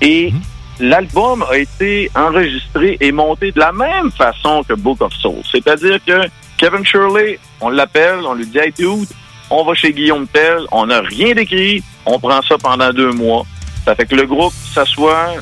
Et 0.00 0.32
l'album 0.80 1.44
a 1.48 1.56
été 1.56 2.10
enregistré 2.14 2.96
et 3.00 3.12
monté 3.12 3.52
de 3.52 3.60
la 3.60 3.72
même 3.72 4.10
façon 4.10 4.64
que 4.68 4.74
Book 4.74 5.00
of 5.00 5.12
Souls. 5.14 5.42
C'est-à-dire 5.50 5.98
que 6.04 6.22
Kevin 6.58 6.84
Shirley, 6.84 7.38
on 7.60 7.70
l'appelle, 7.70 8.20
on 8.26 8.34
lui 8.34 8.46
dit 8.46 8.58
Hey 8.58 8.72
dude, 8.76 9.08
on 9.52 9.64
va 9.64 9.74
chez 9.74 9.92
Guillaume 9.92 10.26
Tell, 10.26 10.62
on 10.72 10.86
n'a 10.86 11.00
rien 11.02 11.34
d'écrit, 11.34 11.82
on 12.06 12.18
prend 12.18 12.40
ça 12.42 12.56
pendant 12.56 12.90
deux 12.92 13.12
mois. 13.12 13.44
Ça 13.84 13.94
fait 13.94 14.06
que 14.06 14.14
le 14.14 14.26
groupe 14.26 14.54
s'assoit 14.72 15.34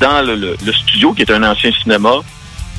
dans 0.00 0.24
le, 0.24 0.56
studio, 0.72 1.12
qui 1.12 1.22
est 1.22 1.30
un 1.30 1.42
ancien 1.42 1.70
cinéma. 1.82 2.14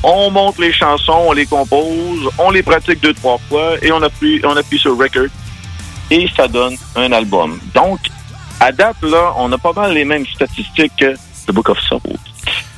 On 0.02 0.30
monte 0.30 0.58
les 0.58 0.72
chansons, 0.72 1.26
on 1.28 1.32
les 1.32 1.46
compose, 1.46 2.28
on 2.38 2.50
les 2.50 2.62
pratique 2.62 3.00
deux, 3.00 3.14
trois 3.14 3.38
fois 3.48 3.74
et 3.82 3.92
on 3.92 4.02
appuie, 4.02 4.40
on 4.44 4.56
appuie 4.56 4.78
sur 4.78 4.98
record 4.98 5.28
et 6.10 6.26
ça 6.34 6.48
donne 6.48 6.76
un 6.96 7.12
album. 7.12 7.60
Donc, 7.74 8.00
à 8.58 8.72
date, 8.72 9.00
là, 9.02 9.34
on 9.36 9.52
a 9.52 9.58
pas 9.58 9.72
mal 9.72 9.92
les 9.92 10.04
mêmes 10.04 10.26
statistiques 10.26 10.92
que 10.98 11.14
The 11.46 11.52
Book 11.52 11.68
of 11.68 11.78
Souls. 11.80 12.00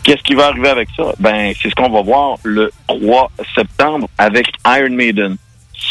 Qu'est-ce 0.02 0.22
qui 0.22 0.34
va 0.34 0.48
arriver 0.48 0.68
avec 0.68 0.88
ça? 0.96 1.14
Ben, 1.18 1.54
c'est 1.60 1.70
ce 1.70 1.74
qu'on 1.74 1.90
va 1.90 2.02
voir 2.02 2.36
le 2.42 2.72
3 2.88 3.30
septembre 3.54 4.08
avec 4.18 4.48
Iron 4.66 4.90
Maiden. 4.90 5.36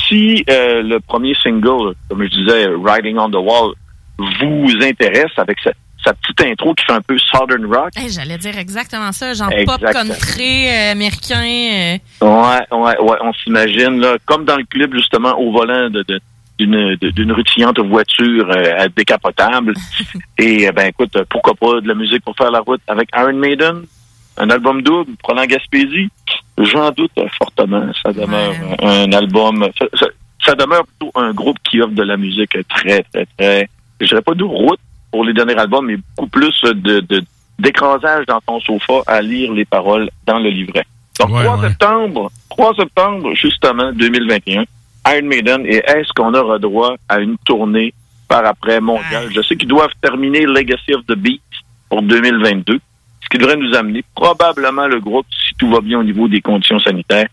Si 0.07 0.43
euh, 0.49 0.81
le 0.81 0.99
premier 0.99 1.33
single, 1.35 1.93
comme 2.09 2.23
je 2.23 2.29
disais, 2.29 2.67
Riding 2.83 3.17
on 3.17 3.29
the 3.29 3.35
Wall, 3.35 3.73
vous 4.17 4.69
intéresse 4.81 5.31
avec 5.37 5.57
sa, 5.63 5.71
sa 6.03 6.13
petite 6.13 6.41
intro 6.41 6.73
qui 6.73 6.85
fait 6.85 6.93
un 6.93 7.01
peu 7.01 7.17
Southern 7.17 7.65
Rock, 7.65 7.89
Hey, 7.95 8.09
J'allais 8.09 8.37
dire 8.37 8.57
exactement 8.57 9.11
ça, 9.11 9.33
genre 9.33 9.51
Exactement. 9.51 9.91
pop 9.91 9.93
country 9.93 10.67
euh, 10.67 10.91
américain. 10.91 11.43
euh, 11.43 11.97
Ouais, 12.21 12.77
ouais, 12.77 12.99
ouais, 12.99 13.17
on 13.21 13.33
s'imagine, 13.33 13.99
là, 13.99 14.15
comme 14.25 14.45
dans 14.45 14.57
le 14.57 14.63
clip, 14.65 14.93
justement, 14.93 15.37
au 15.39 15.51
volant 15.51 15.89
de, 15.89 16.03
de- 16.07 16.21
d'une, 16.59 17.31
rutilante 17.31 17.79
voiture 17.79 18.47
euh, 18.55 18.87
décapotable. 18.95 19.73
Et, 20.37 20.71
ben, 20.71 20.87
écoute, 20.89 21.17
pourquoi 21.29 21.55
pas 21.55 21.81
de 21.81 21.87
la 21.87 21.95
musique 21.95 22.23
pour 22.23 22.35
faire 22.35 22.51
la 22.51 22.59
route 22.59 22.81
avec 22.87 23.09
Iron 23.17 23.33
Maiden? 23.33 23.83
Un 24.37 24.49
album 24.49 24.81
double, 24.81 25.11
prenant 25.21 25.45
Gaspésie? 25.45 26.09
J'en 26.57 26.91
doute 26.91 27.11
fortement. 27.37 27.85
Ça 28.01 28.11
demeure 28.13 28.53
un 28.81 29.11
album, 29.13 29.67
ça, 29.77 29.85
ça- 29.99 30.07
ça 30.45 30.55
demeure 30.55 30.83
plutôt 30.87 31.11
un 31.15 31.31
groupe 31.33 31.57
qui 31.63 31.81
offre 31.81 31.93
de 31.93 32.03
la 32.03 32.17
musique 32.17 32.57
très, 32.69 33.03
très, 33.03 33.25
très, 33.37 33.69
je 33.99 34.07
dirais 34.07 34.21
pas 34.21 34.33
de 34.33 34.43
route 34.43 34.79
pour 35.11 35.23
les 35.23 35.33
derniers 35.33 35.55
albums, 35.57 35.85
mais 35.85 35.97
beaucoup 35.97 36.29
plus 36.29 36.59
de, 36.63 37.03
d'écrasage 37.59 38.25
dans 38.25 38.41
ton 38.41 38.59
sofa 38.59 39.01
à 39.05 39.21
lire 39.21 39.51
les 39.53 39.65
paroles 39.65 40.09
dans 40.25 40.39
le 40.39 40.49
livret. 40.49 40.85
Donc, 41.19 41.29
3 41.43 41.57
septembre, 41.69 42.31
3 42.49 42.73
septembre, 42.75 43.33
justement, 43.35 43.91
2021, 43.93 44.63
Iron 45.13 45.27
Maiden, 45.27 45.65
et 45.65 45.77
est-ce 45.85 46.11
qu'on 46.13 46.33
aura 46.33 46.57
droit 46.57 46.95
à 47.09 47.19
une 47.19 47.37
tournée 47.45 47.93
par 48.27 48.45
après 48.45 48.79
mondiale? 48.81 49.27
Je 49.35 49.41
sais 49.41 49.55
qu'ils 49.55 49.67
doivent 49.67 49.93
terminer 50.01 50.45
Legacy 50.45 50.93
of 50.95 51.05
the 51.05 51.13
Beast 51.15 51.41
pour 51.89 52.01
2022, 52.01 52.79
ce 53.23 53.29
qui 53.29 53.37
devrait 53.37 53.57
nous 53.57 53.73
amener 53.75 54.03
probablement 54.15 54.87
le 54.87 54.99
groupe, 54.99 55.25
si 55.47 55.53
tout 55.57 55.69
va 55.69 55.79
bien 55.81 55.99
au 55.99 56.03
niveau 56.03 56.27
des 56.27 56.41
conditions 56.41 56.79
sanitaires, 56.79 57.27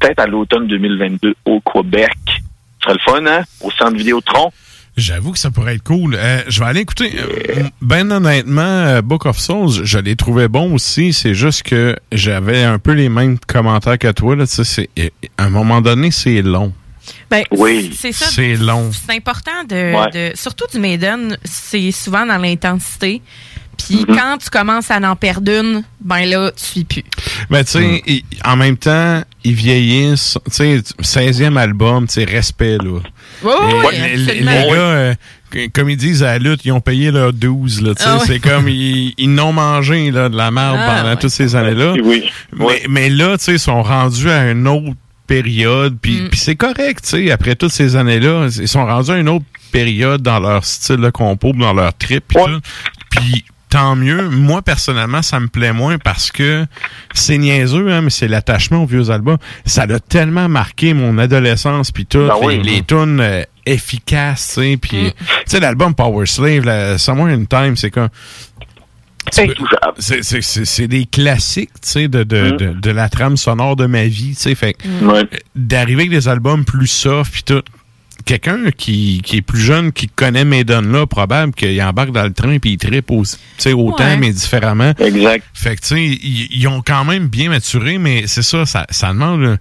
peut-être 0.00 0.20
à 0.20 0.26
l'automne 0.26 0.66
2022 0.66 1.34
au 1.44 1.60
Québec. 1.60 2.10
Ce 2.26 2.90
serait 2.90 2.94
le 2.94 3.00
fun, 3.00 3.26
hein? 3.26 3.42
Au 3.60 3.70
centre 3.70 3.96
Vidéotron. 3.96 4.50
J'avoue 4.96 5.32
que 5.32 5.38
ça 5.38 5.50
pourrait 5.50 5.76
être 5.76 5.84
cool. 5.84 6.16
Euh, 6.16 6.42
je 6.48 6.60
vais 6.60 6.66
aller 6.66 6.80
écouter. 6.80 7.12
euh, 7.18 7.62
ben 7.80 8.10
honnêtement, 8.12 8.60
euh, 8.60 9.00
Book 9.00 9.24
of 9.24 9.38
Souls, 9.38 9.84
je 9.84 9.98
l'ai 9.98 10.16
trouvé 10.16 10.48
bon 10.48 10.74
aussi. 10.74 11.14
C'est 11.14 11.34
juste 11.34 11.62
que 11.62 11.96
j'avais 12.12 12.62
un 12.62 12.78
peu 12.78 12.92
les 12.92 13.08
mêmes 13.08 13.38
commentaires 13.38 13.96
que 13.98 14.12
toi. 14.12 14.36
Là. 14.36 14.46
Tu 14.46 14.52
sais, 14.64 14.64
c'est- 14.96 15.12
à 15.38 15.44
un 15.44 15.50
moment 15.50 15.80
donné, 15.80 16.10
c'est 16.10 16.42
long. 16.42 16.74
Ben, 17.30 17.42
Oui. 17.52 17.90
c'est 17.98 18.12
ça. 18.12 18.26
C'est 18.26 18.54
long. 18.56 18.90
C'est 18.92 19.16
important 19.16 19.64
de, 19.66 19.94
Ouais. 19.96 20.30
de- 20.32 20.36
surtout 20.36 20.66
du 20.72 20.78
Maiden, 20.78 21.38
c'est 21.42 21.90
souvent 21.90 22.26
dans 22.26 22.36
l'intensité. 22.38 23.22
Puis 23.88 24.04
Mhm. 24.08 24.16
quand 24.16 24.38
tu 24.38 24.50
commences 24.50 24.90
à 24.90 24.98
en 24.98 25.16
perdre 25.16 25.50
une, 25.52 25.82
ben 26.00 26.24
là, 26.26 26.50
tu 26.56 26.64
suis 26.64 26.84
plus. 26.84 27.04
Mais 27.50 27.64
tu 27.64 27.72
sais, 27.72 28.02
il- 28.06 28.24
en 28.44 28.56
même 28.56 28.76
temps, 28.76 29.22
ils 29.44 29.54
vieillissent. 29.54 30.38
Tu 30.46 30.52
sais, 30.52 30.80
16e 31.00 31.56
album, 31.56 32.06
tu 32.06 32.14
sais, 32.14 32.24
respect, 32.24 32.78
là. 32.78 33.00
Oui, 33.42 33.50
Et 33.52 33.74
oui, 33.74 33.84
les, 33.92 34.16
les- 34.16 34.22
absolument. 34.30 34.50
les 34.50 34.68
gars, 34.70 34.74
euh, 34.76 35.14
comme 35.74 35.90
ils 35.90 35.96
disent 35.96 36.22
à 36.22 36.32
la 36.32 36.38
lutte, 36.38 36.64
ils 36.64 36.72
ont 36.72 36.80
payé 36.80 37.10
leur 37.10 37.32
12. 37.32 37.82
Là, 37.82 37.94
tu 37.94 38.02
sais. 38.02 38.08
Ah 38.08 38.16
ouais. 38.18 38.24
C'est 38.26 38.38
comme, 38.40 38.68
ils, 38.68 39.14
ils 39.18 39.32
n'ont 39.34 39.52
mangé 39.52 40.10
là, 40.10 40.28
de 40.28 40.36
la 40.36 40.50
merde 40.50 40.78
Ah 40.80 40.94
pendant 40.96 41.10
ouais. 41.10 41.16
toutes 41.16 41.30
ces 41.30 41.54
années-là. 41.56 41.94
Oui. 42.02 42.24
Mais, 42.56 42.82
mais 42.88 43.10
là, 43.10 43.36
tu 43.38 43.44
sais, 43.44 43.52
ils 43.54 43.58
sont 43.58 43.82
rendus 43.82 44.30
à 44.30 44.50
une 44.50 44.66
autre 44.68 44.94
période, 45.26 45.96
puis 46.00 46.20
Mm. 46.22 46.28
puis 46.28 46.38
c'est 46.40 46.56
correct, 46.56 47.00
tu 47.04 47.08
sais, 47.10 47.30
après 47.30 47.54
toutes 47.54 47.72
ces 47.72 47.96
années-là, 47.96 48.48
ils 48.58 48.68
sont 48.68 48.84
rendus 48.84 49.10
à 49.12 49.16
une 49.18 49.28
autre 49.28 49.44
période 49.70 50.20
dans 50.20 50.38
leur 50.40 50.64
style 50.64 50.96
de 50.98 51.10
compo, 51.10 51.52
dans 51.52 51.72
leur 51.72 51.94
trip. 51.94 52.24
Puis 53.10 53.44
tant 53.72 53.96
mieux. 53.96 54.28
Moi, 54.28 54.60
personnellement, 54.60 55.22
ça 55.22 55.40
me 55.40 55.46
plaît 55.48 55.72
moins 55.72 55.96
parce 55.96 56.30
que 56.30 56.66
c'est 57.14 57.38
niaiseux, 57.38 57.90
hein, 57.90 58.02
mais 58.02 58.10
c'est 58.10 58.28
l'attachement 58.28 58.82
aux 58.82 58.86
vieux 58.86 59.08
albums. 59.08 59.38
Ça 59.64 59.84
a 59.84 59.98
tellement 59.98 60.46
marqué 60.46 60.92
mon 60.92 61.16
adolescence, 61.16 61.90
puis 61.90 62.04
tout. 62.04 62.26
Ben 62.28 62.34
oui. 62.42 62.60
les, 62.62 62.74
les 62.74 62.82
tunes 62.82 63.18
euh, 63.20 63.42
efficaces, 63.64 64.48
tu 64.54 64.60
sais, 64.72 64.76
puis... 64.76 65.14
Tu 65.16 65.24
sais, 65.46 65.58
l'album 65.60 65.94
Power 65.94 66.26
Slave, 66.26 66.66
la, 66.66 66.98
Somewhere 66.98 67.32
in 67.34 67.44
Time, 67.46 67.76
c'est 67.78 67.90
comme... 67.90 68.10
C'est- 69.30 70.86
des 70.88 71.06
classiques, 71.06 71.70
tu 71.80 71.88
sais, 71.88 72.08
de, 72.08 72.24
de, 72.24 72.52
Mm. 72.52 72.56
de, 72.56 72.72
de 72.74 72.90
la 72.90 73.08
trame 73.08 73.36
sonore 73.38 73.76
de 73.76 73.86
ma 73.86 74.04
vie, 74.04 74.34
tu 74.34 74.42
sais. 74.42 74.54
Fait 74.54 74.76
Mm. 74.84 75.22
D'arriver 75.54 76.02
avec 76.02 76.10
des 76.10 76.28
albums 76.28 76.64
plus 76.66 76.88
soft, 76.88 77.32
puis 77.32 77.42
tout. 77.44 77.62
Quelqu'un 78.24 78.70
qui, 78.76 79.20
qui 79.24 79.36
est 79.38 79.42
plus 79.42 79.60
jeune, 79.60 79.92
qui 79.92 80.08
connaît 80.08 80.44
Maiden 80.44 80.90
là, 80.92 81.06
probable 81.06 81.52
qu'il 81.54 81.80
embarque 81.82 82.12
dans 82.12 82.24
le 82.24 82.32
train 82.32 82.58
puis 82.58 82.72
il 82.72 82.78
trippe 82.78 83.10
aussi, 83.10 83.36
tu 83.36 83.42
sais, 83.58 83.72
autant 83.72 84.04
Ouais. 84.04 84.16
mais 84.16 84.32
différemment. 84.32 84.92
Exact. 84.98 85.44
Fait 85.54 85.76
que 85.76 85.80
tu 85.82 85.86
sais, 85.88 86.02
ils, 86.04 86.48
ils 86.50 86.68
ont 86.68 86.82
quand 86.84 87.04
même 87.04 87.28
bien 87.28 87.50
maturé, 87.50 87.98
mais 87.98 88.24
c'est 88.26 88.42
ça, 88.42 88.66
ça, 88.66 88.86
ça 88.90 89.08
demande 89.08 89.58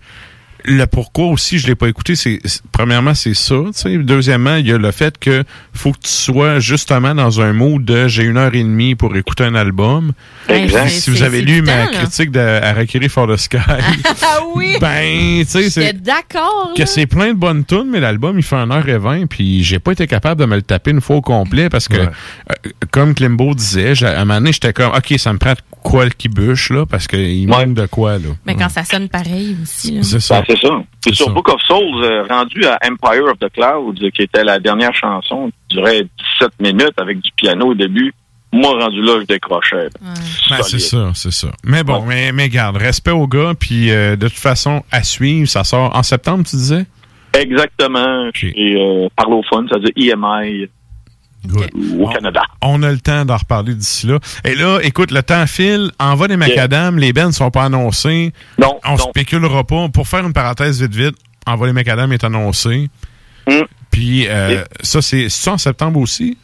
le, 0.65 0.85
pourquoi 0.85 1.27
aussi 1.27 1.59
je 1.59 1.67
l'ai 1.67 1.75
pas 1.75 1.87
écouté. 1.87 2.15
C'est 2.15 2.39
premièrement 2.71 3.13
c'est 3.13 3.33
ça, 3.33 3.55
tu 3.55 3.71
sais. 3.73 3.97
Deuxièmement, 3.97 4.55
il 4.55 4.67
y 4.67 4.71
a 4.71 4.77
le 4.77 4.91
fait 4.91 5.17
que 5.17 5.43
faut 5.73 5.91
que 5.91 5.99
tu 5.99 6.09
sois 6.09 6.59
justement 6.59 7.15
dans 7.15 7.41
un 7.41 7.53
mood 7.53 7.83
de 7.83 8.07
j'ai 8.07 8.23
une 8.23 8.37
heure 8.37 8.53
et 8.53 8.63
demie 8.63 8.95
pour 8.95 9.15
écouter 9.15 9.43
un 9.43 9.55
album. 9.55 10.11
Exact. 10.47 10.85
Puis 10.85 10.91
Si 10.91 11.09
vous 11.09 11.23
avez 11.23 11.41
lu 11.41 11.61
ma 11.61 11.85
temps, 11.87 11.91
critique 11.93 12.31
de 12.31 12.39
Harakiri 12.39 13.09
for 13.09 13.27
the 13.27 13.37
Sky, 13.37 13.57
Ah 14.21 14.39
oui! 14.55 14.77
ben, 14.81 15.45
tu 15.45 15.69
sais, 15.69 15.93
d'accord. 15.93 16.73
que 16.75 16.85
c'est 16.85 17.05
plein 17.05 17.29
de 17.29 17.37
bonnes 17.37 17.65
tunes, 17.65 17.89
mais 17.89 17.99
l'album, 17.99 18.37
il 18.37 18.43
fait 18.43 18.55
1h20, 18.55 19.27
puis 19.27 19.63
j'ai 19.63 19.79
pas 19.79 19.91
été 19.91 20.07
capable 20.07 20.41
de 20.41 20.45
me 20.45 20.55
le 20.55 20.61
taper 20.61 20.91
une 20.91 21.01
fois 21.01 21.17
au 21.17 21.21
complet 21.21 21.69
parce 21.69 21.87
que, 21.87 21.97
euh, 21.97 22.07
comme 22.91 23.13
Klimbo 23.13 23.53
disait, 23.53 23.93
à 24.03 24.21
un 24.21 24.25
moment 24.25 24.35
donné, 24.35 24.53
j'étais 24.53 24.73
comme, 24.73 24.91
OK, 24.95 25.13
ça 25.17 25.33
me 25.33 25.37
prend 25.37 25.53
de 25.53 25.59
quoi 25.81 26.05
le 26.05 26.11
qui 26.11 26.29
bûche, 26.29 26.69
là, 26.69 26.85
parce 26.85 27.07
qu'il 27.07 27.47
manque 27.47 27.73
de 27.73 27.85
quoi, 27.85 28.13
là. 28.13 28.29
Mais 28.45 28.55
quand 28.55 28.69
ça 28.69 28.83
sonne 28.83 29.09
pareil 29.09 29.57
aussi. 29.61 29.91
Là. 29.91 30.03
C'est 30.03 30.19
ça. 30.19 30.43
C'est 30.55 30.67
ça. 30.67 30.73
Puis 31.01 31.11
C'est 31.11 31.15
sur 31.15 31.25
ça. 31.27 31.31
Book 31.31 31.49
of 31.49 31.61
Souls, 31.63 32.03
euh, 32.03 32.23
rendu 32.29 32.65
à 32.65 32.77
Empire 32.83 33.25
of 33.25 33.39
the 33.39 33.51
Clouds, 33.53 33.95
euh, 34.03 34.09
qui 34.09 34.23
était 34.23 34.43
la 34.43 34.59
dernière 34.59 34.93
chanson, 34.93 35.51
qui 35.69 35.75
durait 35.75 36.07
17 36.39 36.51
minutes 36.59 36.93
avec 36.97 37.19
du 37.19 37.31
piano 37.35 37.67
au 37.67 37.73
début, 37.73 38.13
moi, 38.53 38.71
rendu 38.83 39.01
là, 39.01 39.19
je 39.21 39.25
décrochais. 39.25 39.87
Ben, 40.01 40.61
c'est 40.63 40.79
ça, 40.79 41.11
c'est 41.13 41.31
ça. 41.31 41.47
Mais 41.63 41.83
bon, 41.83 42.03
mais, 42.05 42.31
mais 42.33 42.49
garde, 42.49 42.75
respect 42.75 43.11
aux 43.11 43.27
gars, 43.27 43.53
puis 43.57 43.91
euh, 43.91 44.17
de 44.17 44.27
toute 44.27 44.37
façon, 44.37 44.83
à 44.91 45.03
suivre, 45.03 45.47
ça 45.47 45.63
sort 45.63 45.95
en 45.95 46.03
septembre, 46.03 46.43
tu 46.47 46.57
disais? 46.57 46.85
Exactement. 47.33 48.29
Et 48.43 48.75
euh, 48.75 49.07
parlophone, 49.15 49.69
c'est-à-dire 49.69 49.91
EMI 49.95 50.67
au 51.99 52.07
Canada. 52.07 52.41
On 52.61 52.83
a 52.83 52.91
le 52.91 52.99
temps 52.99 53.25
d'en 53.25 53.37
reparler 53.37 53.75
d'ici 53.75 54.07
là. 54.07 54.19
Et 54.43 54.55
là, 54.55 54.79
écoute, 54.81 55.11
le 55.11 55.23
temps 55.23 55.45
file, 55.47 55.91
envoie 55.99 56.27
les 56.27 56.37
macadam, 56.37 56.97
les 56.97 57.13
bennes 57.13 57.31
sont 57.31 57.51
pas 57.51 57.65
annoncés. 57.65 58.33
Non. 58.59 58.79
On 58.85 58.97
spéculera 58.97 59.63
pas. 59.63 59.89
Pour 59.89 60.07
faire 60.07 60.25
une 60.25 60.33
parenthèse 60.33 60.81
vite 60.81 60.95
vite, 60.95 61.15
envoie 61.45 61.67
les 61.67 61.73
macadam 61.73 62.11
est 62.11 62.23
annoncé. 62.23 62.89
Mm. 63.47 63.61
Puis 63.89 64.27
euh, 64.27 64.63
ça, 64.81 65.01
c'est 65.01 65.29
ça 65.29 65.53
en 65.53 65.57
septembre 65.57 65.99
aussi? 65.99 66.37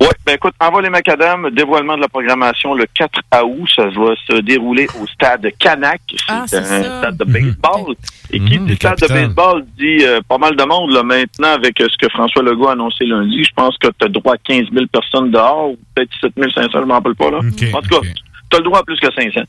Oui, 0.00 0.08
ben 0.26 0.34
écoute, 0.34 0.54
Envoi 0.60 0.82
les 0.82 0.88
Macadam, 0.90 1.50
dévoilement 1.50 1.96
de 1.96 2.00
la 2.02 2.08
programmation 2.08 2.74
le 2.74 2.86
4 2.94 3.20
août. 3.44 3.68
Ça 3.76 3.84
va 3.86 4.14
se 4.28 4.40
dérouler 4.40 4.86
au 5.00 5.06
stade 5.06 5.46
Canac. 5.58 6.00
Ah, 6.28 6.44
c'est 6.46 6.56
un 6.58 6.62
ça. 6.64 6.98
stade 6.98 7.16
de 7.18 7.24
baseball. 7.24 7.94
Et 8.30 8.40
qui 8.40 8.58
Mhm, 8.58 8.66
dit 8.66 8.76
stade 8.76 8.98
de 9.00 9.06
baseball 9.08 9.64
dit 9.78 9.98
euh, 10.04 10.20
pas 10.28 10.38
mal 10.38 10.56
de 10.56 10.64
monde 10.64 10.90
là 10.92 11.02
maintenant 11.02 11.52
avec 11.54 11.80
euh, 11.80 11.88
ce 11.90 11.96
que 11.98 12.10
François 12.10 12.42
Legault 12.42 12.68
a 12.68 12.72
annoncé 12.72 13.04
lundi. 13.04 13.44
Je 13.44 13.52
pense 13.54 13.76
que 13.78 13.88
tu 13.88 14.04
as 14.06 14.08
droit 14.08 14.34
à 14.34 14.38
15 14.38 14.66
000 14.72 14.86
personnes 14.86 15.30
dehors, 15.30 15.70
ou 15.70 15.78
peut-être 15.94 16.10
17 16.22 16.52
500, 16.54 16.70
je 16.72 16.78
m'en 16.86 16.94
rappelle 16.94 17.14
pas. 17.14 17.30
là. 17.30 17.38
en 17.38 17.82
tout 17.82 17.88
cas, 18.00 18.00
tu 18.50 18.56
as 18.56 18.58
le 18.58 18.64
droit 18.64 18.78
à 18.80 18.82
plus 18.82 18.98
que 19.00 19.12
500. 19.12 19.40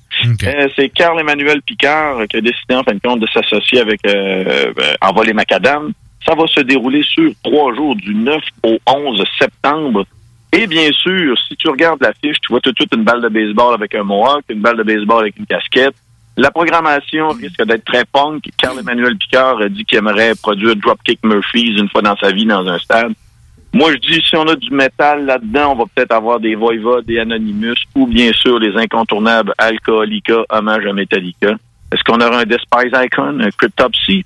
Euh, 0.43 0.67
c'est 0.75 0.89
Carl-Emmanuel 0.89 1.61
Picard 1.61 2.27
qui 2.29 2.37
a 2.37 2.41
décidé 2.41 2.75
en 2.75 2.83
fin 2.83 2.93
de 2.93 2.99
compte 2.99 3.19
de 3.21 3.27
s'associer 3.27 3.79
avec 3.79 3.99
euh, 4.07 4.71
euh, 4.77 4.93
Envoi 5.01 5.25
les 5.25 5.33
Macadam. 5.33 5.91
Ça 6.25 6.33
va 6.33 6.47
se 6.47 6.59
dérouler 6.61 7.03
sur 7.03 7.31
trois 7.43 7.73
jours, 7.75 7.95
du 7.95 8.15
9 8.15 8.41
au 8.63 8.77
11 8.87 9.23
septembre. 9.39 10.05
Et 10.57 10.67
bien 10.67 10.89
sûr, 10.93 11.37
si 11.49 11.55
tu 11.57 11.67
regardes 11.67 12.01
l'affiche, 12.01 12.39
tu 12.39 12.47
vois 12.49 12.61
tout 12.61 12.71
de 12.71 12.77
suite 12.77 12.93
une 12.95 13.03
balle 13.03 13.21
de 13.21 13.27
baseball 13.27 13.73
avec 13.73 13.93
un 13.93 14.03
mohawk, 14.03 14.45
une 14.47 14.61
balle 14.61 14.77
de 14.77 14.83
baseball 14.83 15.23
avec 15.23 15.37
une 15.37 15.45
casquette. 15.45 15.95
La 16.37 16.49
programmation 16.49 17.29
risque 17.29 17.61
d'être 17.65 17.83
très 17.83 18.05
punk. 18.05 18.43
Carl-Emmanuel 18.57 19.17
Picard 19.17 19.59
a 19.59 19.67
dit 19.67 19.83
qu'il 19.83 19.97
aimerait 19.97 20.33
produire 20.41 20.77
Dropkick 20.77 21.19
Murphys 21.23 21.75
une 21.77 21.89
fois 21.89 22.01
dans 22.01 22.15
sa 22.15 22.31
vie 22.31 22.45
dans 22.45 22.65
un 22.67 22.77
stade. 22.79 23.13
Moi, 23.73 23.91
je 23.91 23.97
dis, 23.97 24.21
si 24.25 24.37
on 24.37 24.47
a 24.47 24.55
du 24.55 24.71
métal 24.71 25.25
là-dedans, 25.25 25.73
on 25.73 25.75
va 25.75 25.83
peut-être 25.93 26.13
avoir 26.13 26.39
des 26.39 26.55
Voivod, 26.55 27.05
des 27.05 27.19
Anonymous, 27.19 27.75
ou 27.93 28.07
bien 28.07 28.31
sûr 28.31 28.57
les 28.57 28.77
incontournables 28.77 29.53
Alcoholica, 29.57 30.45
Hommage 30.49 30.85
à 30.85 30.93
Metallica. 30.93 31.55
Est-ce 31.91 32.01
qu'on 32.05 32.21
aura 32.21 32.39
un 32.39 32.45
Despise 32.45 32.93
Icon, 32.93 33.41
un 33.41 33.49
Cryptopsy? 33.51 34.25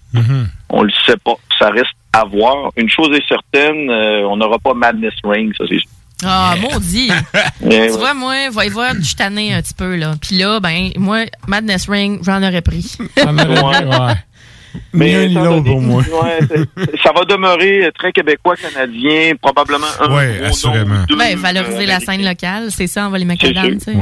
On 0.70 0.84
le 0.84 0.92
sait 1.08 1.18
pas. 1.18 1.34
Ça 1.58 1.72
reste 1.72 1.96
à 2.14 2.26
voir. 2.26 2.72
Une 2.78 2.90
chose 2.90 3.10
est 3.16 3.28
certaine, 3.28 3.90
euh, 3.90 4.28
on 4.28 4.38
n'aura 4.38 4.58
pas 4.60 4.74
Madness 4.74 5.14
Ring, 5.24 5.54
ça 5.56 5.66
c'est 5.68 5.80
Ah, 6.24 6.56
maudit. 6.62 7.12
Eh 7.62 7.92
tu 7.92 7.98
vois, 7.98 8.14
moi, 8.14 8.50
Voivode, 8.50 8.98
je 9.00 9.08
suis 9.08 9.16
tanné 9.16 9.54
un 9.54 9.62
petit 9.62 9.74
peu, 9.74 9.96
là. 9.96 10.16
Puis 10.22 10.38
là, 10.38 10.60
ben, 10.60 10.92
moi, 10.98 11.26
Madness 11.48 11.90
Ring, 11.90 12.20
j'en 12.24 12.42
aurais 12.42 12.62
pris. 12.62 12.96
Ni 14.94 15.14
un 15.16 15.28
ni 15.28 15.34
ça 15.34 15.40
va 15.42 15.46
l'autre 15.48 15.64
pour 15.66 15.82
moi. 15.82 16.04
Ouais, 16.22 16.40
ça 17.04 17.12
va 17.14 17.24
demeurer 17.26 17.90
très 17.98 18.12
québécois, 18.12 18.56
canadien, 18.56 19.34
probablement 19.42 19.88
un 20.02 20.16
Ouais, 20.16 20.38
gros 20.40 20.48
assurément. 20.50 20.96
nom, 20.96 21.06
deux, 21.08 21.16
Ben, 21.16 21.38
valoriser 21.38 21.84
euh, 21.84 21.88
la 21.88 22.00
scène 22.00 22.24
locale, 22.24 22.68
c'est 22.72 22.88
ça, 22.88 23.08
on 23.08 23.10
va 23.10 23.18
les 23.18 23.26
macadam, 23.26 23.78
tu 23.78 23.80
sais. 23.80 23.94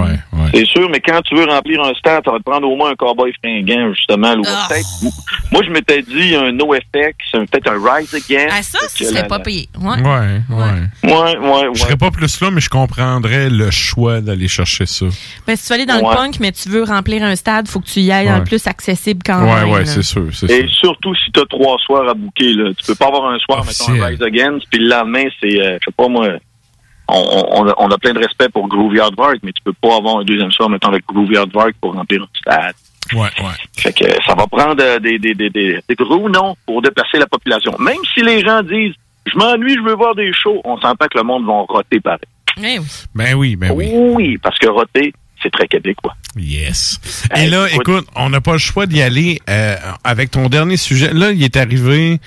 C'est 0.53 0.65
sûr, 0.65 0.89
mais 0.89 0.99
quand 0.99 1.21
tu 1.21 1.35
veux 1.35 1.45
remplir 1.45 1.81
un 1.83 1.93
stade, 1.93 2.21
ça 2.25 2.31
va 2.31 2.37
te 2.39 2.43
prendre 2.43 2.67
au 2.69 2.75
moins 2.75 2.91
un 2.91 2.95
cowboy 2.95 3.31
fringant, 3.43 3.93
justement. 3.93 4.33
là, 4.35 4.41
Ah. 4.47 4.67
peut-être 4.69 4.85
Moi, 5.51 5.61
je 5.65 5.71
m'étais 5.71 6.01
dit 6.01 6.35
un 6.35 6.51
NoFX, 6.51 7.15
peut-être 7.33 7.69
un 7.71 7.77
Rise 7.95 8.13
Again. 8.13 8.47
Ah, 8.51 8.61
ça, 8.63 8.79
ce 8.87 9.05
serait 9.05 9.27
pas 9.27 9.39
payé. 9.39 9.69
Ouais. 9.79 10.01
Ouais, 10.01 10.41
ouais. 10.49 11.11
Ouais, 11.11 11.37
ouais, 11.37 11.69
Je 11.73 11.79
serais 11.81 11.97
pas 11.97 12.11
plus 12.11 12.41
là, 12.41 12.49
mais 12.51 12.61
je 12.61 12.69
comprendrais 12.69 13.49
le 13.49 13.71
choix 13.71 14.21
d'aller 14.21 14.47
chercher 14.47 14.85
ça. 14.85 15.05
Ben, 15.45 15.55
si 15.55 15.63
tu 15.63 15.69
veux 15.69 15.75
aller 15.75 15.85
dans 15.85 15.95
Ouais. 16.01 16.09
le 16.11 16.15
punk, 16.15 16.39
mais 16.39 16.51
tu 16.51 16.69
veux 16.69 16.83
remplir 16.83 17.23
un 17.23 17.35
stade, 17.35 17.67
faut 17.67 17.79
que 17.79 17.87
tu 17.87 17.99
y 18.01 18.11
ailles 18.11 18.25
dans 18.27 18.33
Ouais. 18.33 18.39
le 18.39 18.45
plus 18.45 18.65
accessible 18.67 19.21
quand 19.25 19.41
Ouais, 19.43 19.55
même. 19.61 19.69
ouais, 19.69 19.79
là. 19.79 19.85
c'est 19.85 20.03
sûr, 20.03 20.27
c'est 20.33 20.47
Et 20.57 20.67
surtout 20.67 21.13
si 21.15 21.31
tu 21.31 21.39
as 21.39 21.45
trois 21.45 21.77
soirs 21.79 22.09
à 22.09 22.13
booker, 22.13 22.53
là. 22.53 22.71
Tu 22.73 22.85
peux 22.87 22.95
pas 22.95 23.07
avoir 23.07 23.25
un 23.25 23.39
soir, 23.39 23.63
mettons, 23.65 24.01
un 24.01 24.05
Rise 24.07 24.21
Again, 24.21 24.57
puis 24.71 24.79
le 24.79 24.89
lendemain, 24.89 25.25
c'est, 25.39 25.61
euh, 25.61 25.77
je 25.79 25.85
sais 25.85 25.95
pas 25.95 26.07
moi, 26.07 26.29
on, 27.07 27.45
on, 27.51 27.67
a, 27.69 27.73
on 27.77 27.89
a 27.89 27.97
plein 27.97 28.13
de 28.13 28.19
respect 28.19 28.49
pour 28.49 28.67
Groovy 28.67 28.99
Hardvark, 28.99 29.37
mais 29.43 29.51
tu 29.51 29.61
peux 29.63 29.73
pas 29.73 29.97
avoir 29.97 30.17
un 30.17 30.23
deuxième 30.23 30.51
soir, 30.51 30.69
mettons, 30.69 30.89
avec 30.89 31.05
Groovy 31.05 31.37
Hardvark 31.37 31.73
pour 31.79 31.93
remplir 31.93 32.23
un 32.23 32.27
stade. 32.37 32.75
Ouais, 33.13 33.19
ouais. 33.21 33.55
Fait 33.77 33.93
que 33.93 34.05
ça 34.25 34.33
va 34.35 34.47
prendre 34.47 34.81
euh, 34.81 34.99
des, 34.99 35.17
des, 35.19 35.33
des, 35.33 35.49
des, 35.49 35.79
des 35.87 35.95
gros 35.95 36.27
noms 36.29 36.55
pour 36.65 36.81
déplacer 36.81 37.17
la 37.17 37.27
population. 37.27 37.73
Même 37.79 38.03
si 38.13 38.21
les 38.21 38.41
gens 38.41 38.61
disent, 38.63 38.95
je 39.25 39.37
m'ennuie, 39.37 39.75
je 39.75 39.81
veux 39.81 39.95
voir 39.95 40.15
des 40.15 40.33
shows, 40.33 40.61
on 40.65 40.77
s'entend 40.79 41.05
que 41.05 41.17
le 41.17 41.23
monde 41.23 41.45
va 41.45 41.53
roter 41.69 41.99
pareil. 41.99 42.19
Eh 42.57 42.79
oui. 42.79 42.85
Ben 43.13 43.35
oui, 43.35 43.55
ben 43.55 43.71
oui. 43.71 43.91
Oui, 43.93 44.37
parce 44.39 44.57
que 44.57 44.67
roter, 44.67 45.13
c'est 45.47 45.51
très 45.51 45.67
québécois. 45.67 46.15
Yes. 46.35 46.99
Et 47.35 47.47
là, 47.47 47.67
écoute, 47.71 48.07
on 48.15 48.29
n'a 48.29 48.41
pas 48.41 48.53
le 48.53 48.57
choix 48.57 48.85
d'y 48.85 49.01
aller 49.01 49.39
euh, 49.49 49.75
avec 50.03 50.31
ton 50.31 50.49
dernier 50.49 50.77
sujet. 50.77 51.13
Là, 51.13 51.31
il 51.31 51.41
est 51.43 51.55
arrivé 51.55 52.19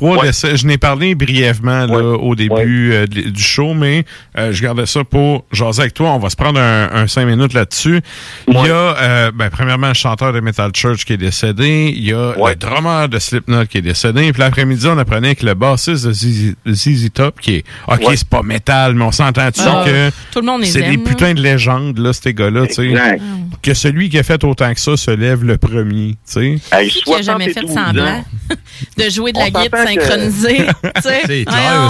trois 0.00 0.24
décès. 0.24 0.56
Je 0.56 0.66
n'ai 0.66 0.78
parlé 0.78 1.14
brièvement 1.14 1.86
là, 1.86 2.02
au 2.18 2.34
début 2.34 2.92
euh, 2.92 3.06
du 3.06 3.42
show, 3.42 3.74
mais 3.74 4.04
euh, 4.38 4.52
je 4.52 4.62
gardais 4.62 4.86
ça 4.86 5.04
pour 5.04 5.44
jaser 5.52 5.82
avec 5.82 5.94
toi. 5.94 6.10
On 6.10 6.18
va 6.18 6.30
se 6.30 6.36
prendre 6.36 6.58
un, 6.60 6.88
un 6.92 7.06
cinq 7.06 7.26
minutes 7.26 7.52
là-dessus. 7.52 8.00
Il 8.48 8.54
y 8.54 8.58
a, 8.58 8.62
euh, 8.72 9.30
ben, 9.34 9.50
premièrement, 9.50 9.88
le 9.88 9.94
chanteur 9.94 10.32
de 10.32 10.40
Metal 10.40 10.70
Church 10.74 11.04
qui 11.04 11.12
est 11.14 11.16
décédé. 11.18 11.92
Il 11.94 12.04
y 12.04 12.12
a 12.12 12.32
le 12.36 12.54
drummer 12.56 13.08
de 13.08 13.18
Slipknot 13.18 13.66
qui 13.66 13.78
est 13.78 13.82
décédé. 13.82 14.32
Puis 14.32 14.40
l'après-midi, 14.40 14.86
on 14.88 14.98
apprenait 14.98 15.34
que 15.34 15.44
le 15.46 15.54
bassiste 15.54 16.06
de 16.06 16.12
ZZ, 16.12 16.54
ZZ 16.68 17.08
Top, 17.12 17.40
qui 17.40 17.56
est, 17.56 17.64
OK, 17.86 18.00
Ouais. 18.08 18.16
c'est 18.16 18.28
pas 18.28 18.42
métal, 18.42 18.94
mais 18.94 19.04
on 19.04 19.12
s'entend-tu 19.12 19.60
Ah, 19.64 19.84
que 19.86 20.10
tout 20.32 20.40
le 20.40 20.46
monde 20.46 20.64
c'est 20.64 20.82
des 20.82 20.98
putains 20.98 21.34
de 21.34 21.40
légendes, 21.42 21.98
là, 21.98 22.12
ces 22.12 22.32
gars-là, 22.34 22.66
tu 22.66 22.74
sais. 22.74 23.18
Que 23.62 23.74
celui 23.74 24.08
qui 24.08 24.18
a 24.18 24.22
fait 24.22 24.42
autant 24.44 24.72
que 24.72 24.80
ça 24.80 24.96
se 24.96 25.10
lève 25.10 25.44
le 25.44 25.58
premier, 25.58 26.12
tu 26.12 26.16
sais. 26.24 26.58
Qui 26.88 27.02
qui 27.02 27.14
a 27.14 27.22
jamais 27.22 27.52
fait 27.52 27.66
semblant 27.66 28.24
de 28.96 29.10
jouer 29.10 29.32
de 29.32 29.38
la 29.38 29.50
guitare 29.50 29.86
sais? 31.02 31.22
C'est 31.26 31.44
Voyons, 31.48 31.88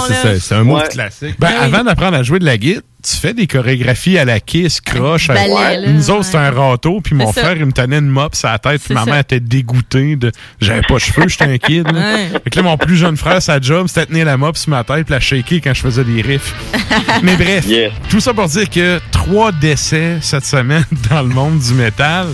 là. 0.50 0.64
move 0.64 0.88
classique. 0.88 1.34
Ben, 1.38 1.50
avant 1.60 1.84
d'apprendre 1.84 2.16
à 2.16 2.22
jouer 2.22 2.38
de 2.38 2.44
la 2.44 2.56
guitare, 2.58 2.82
tu 3.02 3.16
fais 3.16 3.32
des 3.32 3.46
chorégraphies 3.46 4.18
à 4.18 4.26
la 4.26 4.40
kiss, 4.40 4.78
croche. 4.82 5.28
Ballet, 5.28 5.50
Ouais. 5.54 5.76
là, 5.78 5.88
Nous 5.88 6.10
autres, 6.10 6.24
c'était 6.26 6.36
un 6.36 6.50
râteau, 6.50 7.00
puis 7.00 7.14
mon 7.14 7.32
ça. 7.32 7.40
frère, 7.40 7.56
il 7.56 7.64
me 7.64 7.72
tenait 7.72 7.96
une 7.96 8.08
mop 8.10 8.34
sur 8.34 8.50
la 8.50 8.58
tête, 8.58 8.82
puis 8.84 8.92
ma 8.92 9.06
mère 9.06 9.20
était 9.20 9.40
dégoûtée 9.40 10.16
de. 10.16 10.30
J'avais 10.60 10.82
pas 10.82 10.94
de 10.94 10.98
cheveux, 10.98 11.26
j'étais 11.26 11.44
un 11.46 11.56
kid. 11.56 11.90
Là. 11.90 11.98
Ouais. 11.98 12.28
Fait 12.44 12.50
que 12.50 12.56
là, 12.56 12.62
mon 12.62 12.76
plus 12.76 12.96
jeune 12.96 13.16
frère, 13.16 13.40
sa 13.40 13.58
job, 13.58 13.86
c'était 13.88 14.02
de 14.02 14.06
tenir 14.10 14.26
la 14.26 14.36
mop 14.36 14.54
sur 14.58 14.68
ma 14.68 14.84
tête, 14.84 15.06
puis 15.06 15.14
la 15.14 15.20
shaker 15.20 15.60
quand 15.64 15.72
je 15.72 15.80
faisais 15.80 16.04
des 16.04 16.20
riffs. 16.20 16.54
Mais 17.22 17.36
bref, 17.36 17.64
tout 18.10 18.20
ça 18.20 18.34
pour 18.34 18.48
dire 18.48 18.68
que 18.68 19.00
trois 19.12 19.50
décès 19.50 20.18
cette 20.20 20.44
semaine 20.44 20.84
dans 21.10 21.22
le 21.22 21.28
monde 21.28 21.58
du 21.58 21.72
métal 21.72 22.26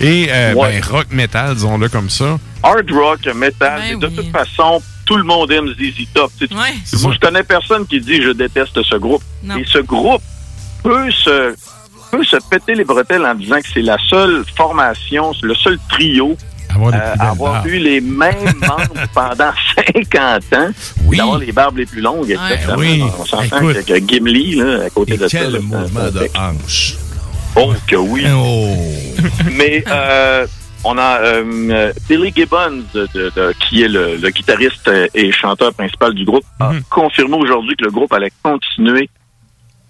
et 0.00 0.28
euh, 0.30 0.54
Ouais. 0.54 0.80
ben, 0.80 0.84
rock 0.90 1.06
metal, 1.10 1.54
disons-le 1.54 1.90
comme 1.90 2.08
ça. 2.08 2.38
Hard 2.62 2.90
rock, 2.90 3.18
metal, 3.34 3.82
et 3.92 3.96
de 3.96 4.06
toute 4.06 4.30
façon, 4.32 4.80
tout 5.04 5.16
le 5.16 5.24
monde 5.24 5.50
aime 5.52 5.68
ZZ 5.68 6.06
Top. 6.14 6.30
Tu 6.38 6.46
sais, 6.46 6.54
Moi, 7.02 7.12
je 7.14 7.18
connais 7.18 7.42
personne 7.42 7.86
qui 7.86 8.00
dit 8.00 8.22
je 8.22 8.30
déteste 8.30 8.82
ce 8.82 8.96
groupe. 8.96 9.22
Non. 9.42 9.56
Et 9.56 9.64
ce 9.66 9.78
groupe 9.78 10.22
peut 10.82 11.10
se, 11.10 11.54
peut 12.10 12.24
se 12.24 12.36
péter 12.50 12.74
les 12.74 12.84
bretelles 12.84 13.24
en 13.24 13.34
disant 13.34 13.56
que 13.60 13.68
c'est 13.72 13.82
la 13.82 13.96
seule 14.08 14.44
formation, 14.56 15.32
le 15.42 15.54
seul 15.54 15.78
trio 15.90 16.36
avoir, 16.70 16.94
euh, 16.94 17.14
à 17.18 17.30
avoir 17.30 17.66
eu 17.66 17.78
les 17.78 18.00
mêmes 18.00 18.54
membres 18.60 19.06
pendant 19.14 19.52
50 19.76 20.42
ans, 20.54 20.70
d'avoir 21.10 21.38
les 21.38 21.52
barbes 21.52 21.78
les 21.78 21.86
plus 21.86 22.00
longues. 22.00 22.36
oui. 22.76 23.02
On 23.18 23.24
s'entend 23.24 23.60
que, 23.60 23.82
que 23.82 24.08
Gimli, 24.08 24.56
là, 24.56 24.84
à 24.86 24.90
côté 24.90 25.16
de 25.16 25.28
ça. 25.28 25.38
Quel 25.38 25.52
là, 25.52 25.60
mouvement 25.60 26.00
ça- 26.00 26.10
de 26.10 26.28
hanche. 26.36 26.94
Oh, 27.56 27.72
que 27.86 27.94
oui. 27.94 28.24
Mais 29.52 29.84
euh, 29.88 30.46
on 30.84 30.98
a 30.98 31.18
euh, 31.20 31.92
Billy 32.08 32.32
Gibbons, 32.34 32.82
de- 32.94 33.08
de- 33.14 33.30
de- 33.34 33.52
qui 33.60 33.82
est 33.82 33.88
le, 33.88 34.16
le 34.16 34.30
guitariste 34.30 34.90
et 35.14 35.32
chanteur 35.32 35.72
principal 35.74 36.14
du 36.14 36.24
groupe, 36.24 36.44
a 36.60 36.72
confirmé 36.90 37.36
aujourd'hui 37.36 37.74
que 37.76 37.84
le 37.84 37.90
groupe 37.90 38.12
allait 38.12 38.32
continuer 38.42 39.08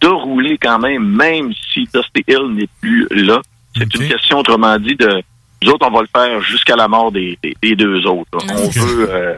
de 0.00 0.08
rouler 0.08 0.58
quand 0.60 0.78
même, 0.78 1.04
même 1.04 1.52
si 1.72 1.88
Dusty 1.92 2.24
Hill 2.28 2.52
n'est 2.54 2.68
plus 2.80 3.06
là. 3.10 3.40
C'est 3.76 3.92
une 3.94 4.08
question, 4.08 4.38
autrement 4.38 4.78
dit, 4.78 4.94
de 4.96 5.22
nous 5.62 5.70
autres, 5.70 5.86
on 5.88 5.92
va 5.94 6.02
le 6.02 6.08
faire 6.14 6.40
jusqu'à 6.42 6.76
la 6.76 6.88
mort 6.88 7.10
des, 7.10 7.38
des- 7.42 7.56
des 7.62 7.74
deux 7.74 8.04
autres. 8.06 8.28
On 8.34 8.68
veut... 8.68 9.08
euh, 9.10 9.36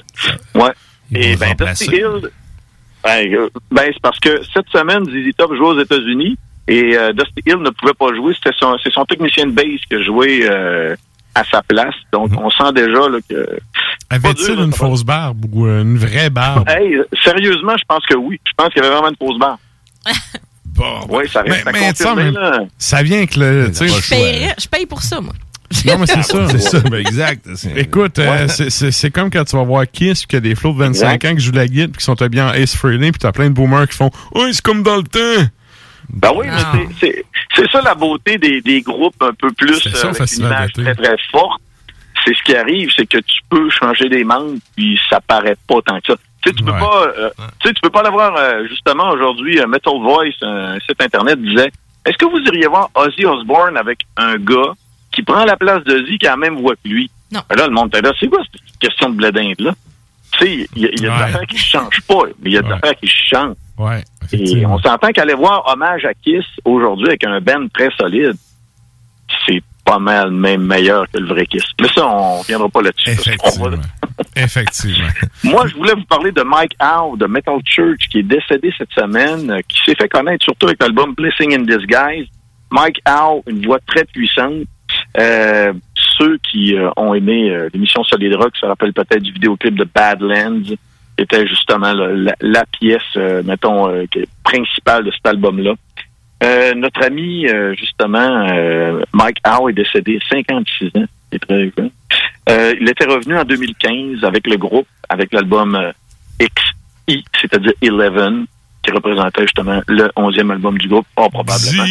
ouais. 0.54 0.72
Et 1.14 1.36
ben, 1.36 1.54
Dusty 1.54 1.84
Hill... 1.96 2.30
Ben, 3.04 3.32
euh, 3.32 3.48
ben, 3.70 3.84
c'est 3.92 4.02
parce 4.02 4.18
que 4.18 4.42
cette 4.52 4.68
semaine, 4.70 5.04
ZZ 5.04 5.30
Top 5.36 5.54
jouait 5.54 5.68
aux 5.68 5.80
États-Unis 5.80 6.36
et 6.66 6.96
euh, 6.96 7.12
Dusty 7.12 7.42
Hill 7.46 7.58
ne 7.58 7.70
pouvait 7.70 7.94
pas 7.94 8.12
jouer. 8.14 8.34
C'était 8.34 8.56
son, 8.58 8.76
c'est 8.82 8.92
son 8.92 9.04
technicien 9.04 9.46
de 9.46 9.52
bass 9.52 9.80
qui 9.88 9.94
a 9.94 10.02
joué 10.02 10.40
euh, 10.50 10.96
à 11.38 11.44
sa 11.50 11.62
place. 11.62 11.94
Donc, 12.12 12.30
on 12.36 12.50
sent 12.50 12.72
déjà 12.74 13.08
là, 13.08 13.18
que... 13.28 13.58
Avait-il 14.10 14.58
une 14.58 14.72
fausse 14.72 15.04
barbe 15.04 15.44
ou 15.52 15.66
euh, 15.66 15.82
une 15.82 15.98
vraie 15.98 16.30
barbe? 16.30 16.68
Hey, 16.68 16.96
sérieusement, 17.22 17.76
je 17.76 17.84
pense 17.86 18.04
que 18.06 18.14
oui. 18.14 18.40
Je 18.46 18.52
pense 18.56 18.72
qu'il 18.72 18.82
y 18.82 18.86
avait 18.86 18.94
vraiment 18.94 19.10
une 19.10 19.16
fausse 19.26 19.38
barre. 19.38 19.58
Bon. 20.76 21.06
Oui, 21.08 21.26
ça 21.32 21.40
reste 21.40 21.66
à 21.66 21.72
Mais 21.72 21.80
mais 22.30 22.68
ça 22.76 23.02
vient 23.02 23.24
que 23.24 23.40
le. 23.40 23.72
Je 23.72 24.68
paye 24.68 24.84
pour 24.84 25.00
ça, 25.00 25.22
moi. 25.22 25.32
Non, 25.86 25.98
mais 25.98 26.06
c'est 26.06 26.22
ça. 26.22 26.48
C'est 26.50 26.58
ça, 26.60 26.80
ben 26.80 26.96
exact. 26.98 27.48
Écoute, 27.76 28.18
euh, 28.18 28.46
Ouais. 28.46 28.48
c'est- 28.70 29.10
comme 29.10 29.30
quand 29.30 29.44
tu 29.44 29.56
vas 29.56 29.62
voir 29.62 29.84
Kiss, 29.90 30.26
puis 30.26 30.26
qu'il 30.26 30.36
y 30.36 30.38
a 30.38 30.40
des 30.50 30.54
flots 30.54 30.74
de 30.74 30.78
25 30.80 31.14
Exact. 31.14 31.24
ans 31.24 31.34
qui 31.36 31.40
jouent 31.42 31.52
de 31.52 31.56
la 31.56 31.66
guitare, 31.66 31.88
puis 31.88 31.98
qui 32.00 32.04
sont 32.04 32.20
habillés 32.20 32.42
en 32.42 32.52
Ace 32.52 32.76
Frehley, 32.76 33.10
puis 33.10 33.18
t'as 33.18 33.32
plein 33.32 33.48
de 33.48 33.54
boomers 33.54 33.88
qui 33.88 33.96
font 33.96 34.10
«Oh, 34.32 34.46
c'est 34.52 34.60
comme 34.60 34.82
dans 34.82 34.96
le 34.96 35.04
temps! 35.04 35.48
Ben 36.10 36.30
oui, 36.34 36.46
mais 36.48 36.62
c'est- 36.72 36.94
c'est 37.00 37.24
c'est 37.54 37.70
ça 37.70 37.80
la 37.82 37.94
beauté 37.94 38.38
des, 38.38 38.60
des 38.60 38.80
groupes 38.82 39.20
un 39.22 39.32
peu 39.32 39.50
plus 39.52 39.74
ça, 39.90 39.90
euh, 40.08 40.10
avec 40.10 40.32
une 40.32 40.46
image 40.46 40.72
très 40.84 40.94
très 40.94 41.16
forte. 41.30 41.60
C'est 42.24 42.34
ce 42.36 42.42
qui 42.42 42.56
arrive, 42.56 42.90
c'est 42.96 43.06
que 43.06 43.18
tu 43.18 43.38
peux 43.48 43.68
changer 43.70 44.08
des 44.08 44.24
membres 44.24 44.58
puis 44.76 44.98
ça 45.08 45.20
paraît 45.20 45.56
pas 45.68 45.76
tant 45.84 46.00
que 46.00 46.12
ça. 46.12 46.16
Tu 46.42 46.50
sais, 46.50 46.54
tu 46.56 46.64
peux 46.64 46.72
pas, 46.80 47.04
euh, 47.18 47.30
tu 47.60 47.68
sais, 47.68 47.74
tu 47.74 47.80
peux 47.80 47.90
pas 47.90 48.02
l'avoir 48.02 48.34
euh, 48.36 48.66
justement 48.68 49.10
aujourd'hui. 49.10 49.58
euh, 49.60 49.66
Metal 49.66 49.94
Voice, 50.00 50.32
un 50.42 50.78
site 50.80 51.00
internet 51.00 51.40
disait, 51.40 51.70
est-ce 52.04 52.16
que 52.16 52.24
vous 52.26 52.38
iriez 52.38 52.66
voir 52.68 52.88
Ozzy 52.94 53.24
Osbourne 53.26 53.76
avec 53.76 54.00
un 54.16 54.36
gars 54.36 54.72
qui 55.12 55.22
prend 55.22 55.44
la 55.44 55.56
place 55.56 55.82
d'Ozzy 55.84 56.18
qui 56.18 56.26
a 56.26 56.30
la 56.30 56.36
même 56.36 56.56
voix 56.56 56.74
que 56.74 56.88
lui? 56.88 57.10
Non. 57.32 57.40
Ben 57.48 57.56
Là, 57.56 57.66
le 57.66 57.72
monde 57.72 57.88
était 57.88 58.02
là, 58.02 58.12
c'est 58.20 58.28
quoi 58.28 58.40
cette 58.52 58.78
question 58.78 59.10
de 59.10 59.16
blé 59.16 59.32
d'Inde 59.32 59.54
là 59.60 59.74
Tu 60.32 60.38
sais, 60.46 60.68
il 60.76 60.82
y 60.82 60.86
a, 60.86 60.90
il 60.92 61.00
y 61.02 61.06
a 61.06 61.10
des 61.10 61.22
affaires 61.24 61.46
qui 61.46 61.58
changent 61.58 62.02
pas, 62.08 62.22
mais 62.40 62.50
il 62.50 62.52
y 62.52 62.58
a 62.58 62.62
des 62.62 62.68
affaires 62.76 62.96
qui 63.00 63.08
changent. 63.08 63.56
Ouais, 63.78 64.02
Et 64.32 64.64
on 64.66 64.78
s'entend 64.78 65.08
qu'aller 65.08 65.34
voir 65.34 65.64
Hommage 65.70 66.04
à 66.04 66.14
Kiss 66.14 66.44
aujourd'hui 66.64 67.08
avec 67.08 67.24
un 67.24 67.40
band 67.40 67.66
très 67.74 67.90
solide, 67.98 68.32
c'est 69.46 69.62
pas 69.84 69.98
mal 69.98 70.30
même 70.30 70.62
meilleur 70.62 71.06
que 71.12 71.18
le 71.18 71.26
vrai 71.26 71.46
Kiss. 71.46 71.62
Mais 71.80 71.88
ça, 71.88 72.06
on 72.08 72.42
viendra 72.42 72.68
pas 72.68 72.82
là-dessus. 72.82 73.16
qu'on 73.38 73.68
va- 73.70 73.76
Effectivement. 74.36 75.06
Moi, 75.44 75.66
je 75.68 75.74
voulais 75.74 75.92
vous 75.94 76.04
parler 76.04 76.32
de 76.32 76.42
Mike 76.42 76.72
Howe 76.80 77.16
de 77.16 77.26
Metal 77.26 77.58
Church 77.64 78.08
qui 78.10 78.20
est 78.20 78.22
décédé 78.22 78.72
cette 78.78 78.92
semaine, 78.92 79.50
euh, 79.50 79.60
qui 79.68 79.78
s'est 79.84 79.94
fait 79.94 80.08
connaître 80.08 80.44
surtout 80.44 80.66
avec 80.66 80.80
l'album 80.82 81.14
Blessing 81.14 81.54
in 81.54 81.62
Disguise. 81.64 82.26
Mike 82.70 83.00
Howe, 83.06 83.42
une 83.46 83.64
voix 83.64 83.78
très 83.86 84.04
puissante. 84.06 84.62
Euh, 85.18 85.72
ceux 86.18 86.38
qui 86.50 86.74
euh, 86.76 86.90
ont 86.96 87.12
aimé 87.14 87.50
euh, 87.50 87.68
l'émission 87.74 88.02
Solid 88.04 88.34
Rock 88.36 88.56
se 88.56 88.64
rappellent 88.66 88.92
peut-être 88.94 89.22
du 89.22 89.32
vidéoclip 89.32 89.74
de 89.76 89.84
Badlands, 89.84 90.74
était 91.18 91.46
justement 91.46 91.92
la, 91.92 92.34
la 92.40 92.64
pièce, 92.66 93.02
euh, 93.16 93.42
mettons, 93.44 93.88
euh, 93.88 94.04
principale 94.44 95.04
de 95.04 95.10
cet 95.10 95.26
album-là. 95.26 95.74
Euh, 96.44 96.74
notre 96.74 97.02
ami, 97.04 97.46
euh, 97.46 97.74
justement, 97.74 98.46
Mike 99.12 99.38
Howe 99.46 99.70
est 99.70 99.74
décédé 99.74 100.18
56 100.30 100.88
ans. 100.96 101.06
C'est 101.32 101.38
très 101.38 101.72
jeune. 101.76 101.90
Il 102.80 102.88
était 102.88 103.06
revenu 103.06 103.36
en 103.36 103.44
2015 103.44 104.22
avec 104.22 104.46
le 104.46 104.56
groupe, 104.56 104.86
avec 105.08 105.32
l'album 105.32 105.92
XI, 106.40 107.24
c'est-à-dire 107.40 107.72
Eleven, 107.82 108.46
qui 108.82 108.92
représentait 108.92 109.42
justement 109.42 109.80
le 109.88 110.08
11e 110.16 110.52
album 110.52 110.78
du 110.78 110.88
groupe, 110.88 111.06
fort 111.14 111.30
probablement. 111.30 111.84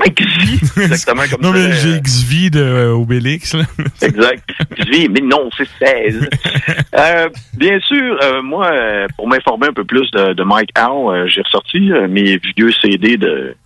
XI, 0.00 0.80
exactement 0.82 1.22
comme 1.30 1.42
Non, 1.42 1.52
ça. 1.52 1.58
mais 1.58 1.66
euh, 1.66 1.72
j'ai 1.72 2.00
XV 2.00 2.50
de 2.50 2.60
euh, 2.60 2.92
Obélix, 2.94 3.54
là. 3.54 3.64
Exact. 4.02 4.42
XV, 4.78 5.08
mais 5.10 5.20
non, 5.20 5.50
c'est 5.56 5.68
16. 5.78 6.28
Euh, 6.94 7.28
bien 7.54 7.80
sûr, 7.80 8.18
euh, 8.22 8.42
moi, 8.42 8.70
euh, 8.70 9.06
pour 9.16 9.26
m'informer 9.26 9.68
un 9.68 9.72
peu 9.72 9.84
plus 9.84 10.10
de, 10.12 10.34
de 10.34 10.42
Mike 10.44 10.70
Howe, 10.78 11.10
euh, 11.10 11.26
j'ai 11.26 11.40
ressorti 11.40 11.90
euh, 11.90 12.06
mes 12.06 12.38
vieux 12.56 12.70
CD 12.70 13.16
de, 13.16 13.56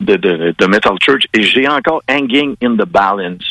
de, 0.00 0.16
de, 0.16 0.54
de 0.58 0.66
Metal 0.66 0.94
Church 1.02 1.24
et 1.34 1.42
j'ai 1.42 1.68
encore 1.68 2.02
Hanging 2.10 2.56
in 2.62 2.74
the 2.74 2.86
Balance. 2.88 3.44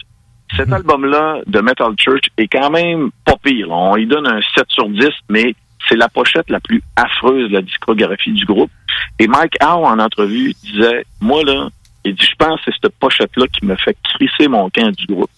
Cet 0.56 0.74
album-là 0.74 1.41
de 1.45 1.60
Metal 1.61 1.94
Church 1.99 2.24
est 2.38 2.48
quand 2.48 2.72
même 2.72 3.11
pas 3.24 3.36
pire. 3.41 3.69
On 3.69 3.95
y 3.98 4.07
donne 4.07 4.26
un 4.28 4.40
7 4.56 4.65
sur 4.69 4.90
10, 4.90 5.06
mais 5.30 5.53
c'est 5.88 5.95
la 5.98 6.10
pochette 6.10 6.49
la 6.49 6.60
plus 6.60 6.82
affreuse 6.95 7.49
de 7.49 7.56
la 7.56 7.61
discographie 7.61 8.34
du 8.34 8.45
groupe. 8.45 8.72
Et 9.19 9.28
Mike 9.28 9.57
Howe, 9.61 9.86
en 9.86 9.99
entrevue, 9.99 10.53
disait, 10.64 11.06
moi, 11.22 11.44
là, 11.44 11.69
il 12.06 12.15
dit, 12.15 12.26
je 12.26 12.36
pense 12.38 12.60
que 12.61 12.72
c'est 12.72 12.78
cette 12.84 12.95
pochette-là 12.99 13.45
qui 13.48 13.65
me 13.65 13.76
fait 13.76 13.98
crisser 14.15 14.48
mon 14.48 14.69
camp 14.69 14.91
du 14.95 15.06
groupe. 15.07 15.30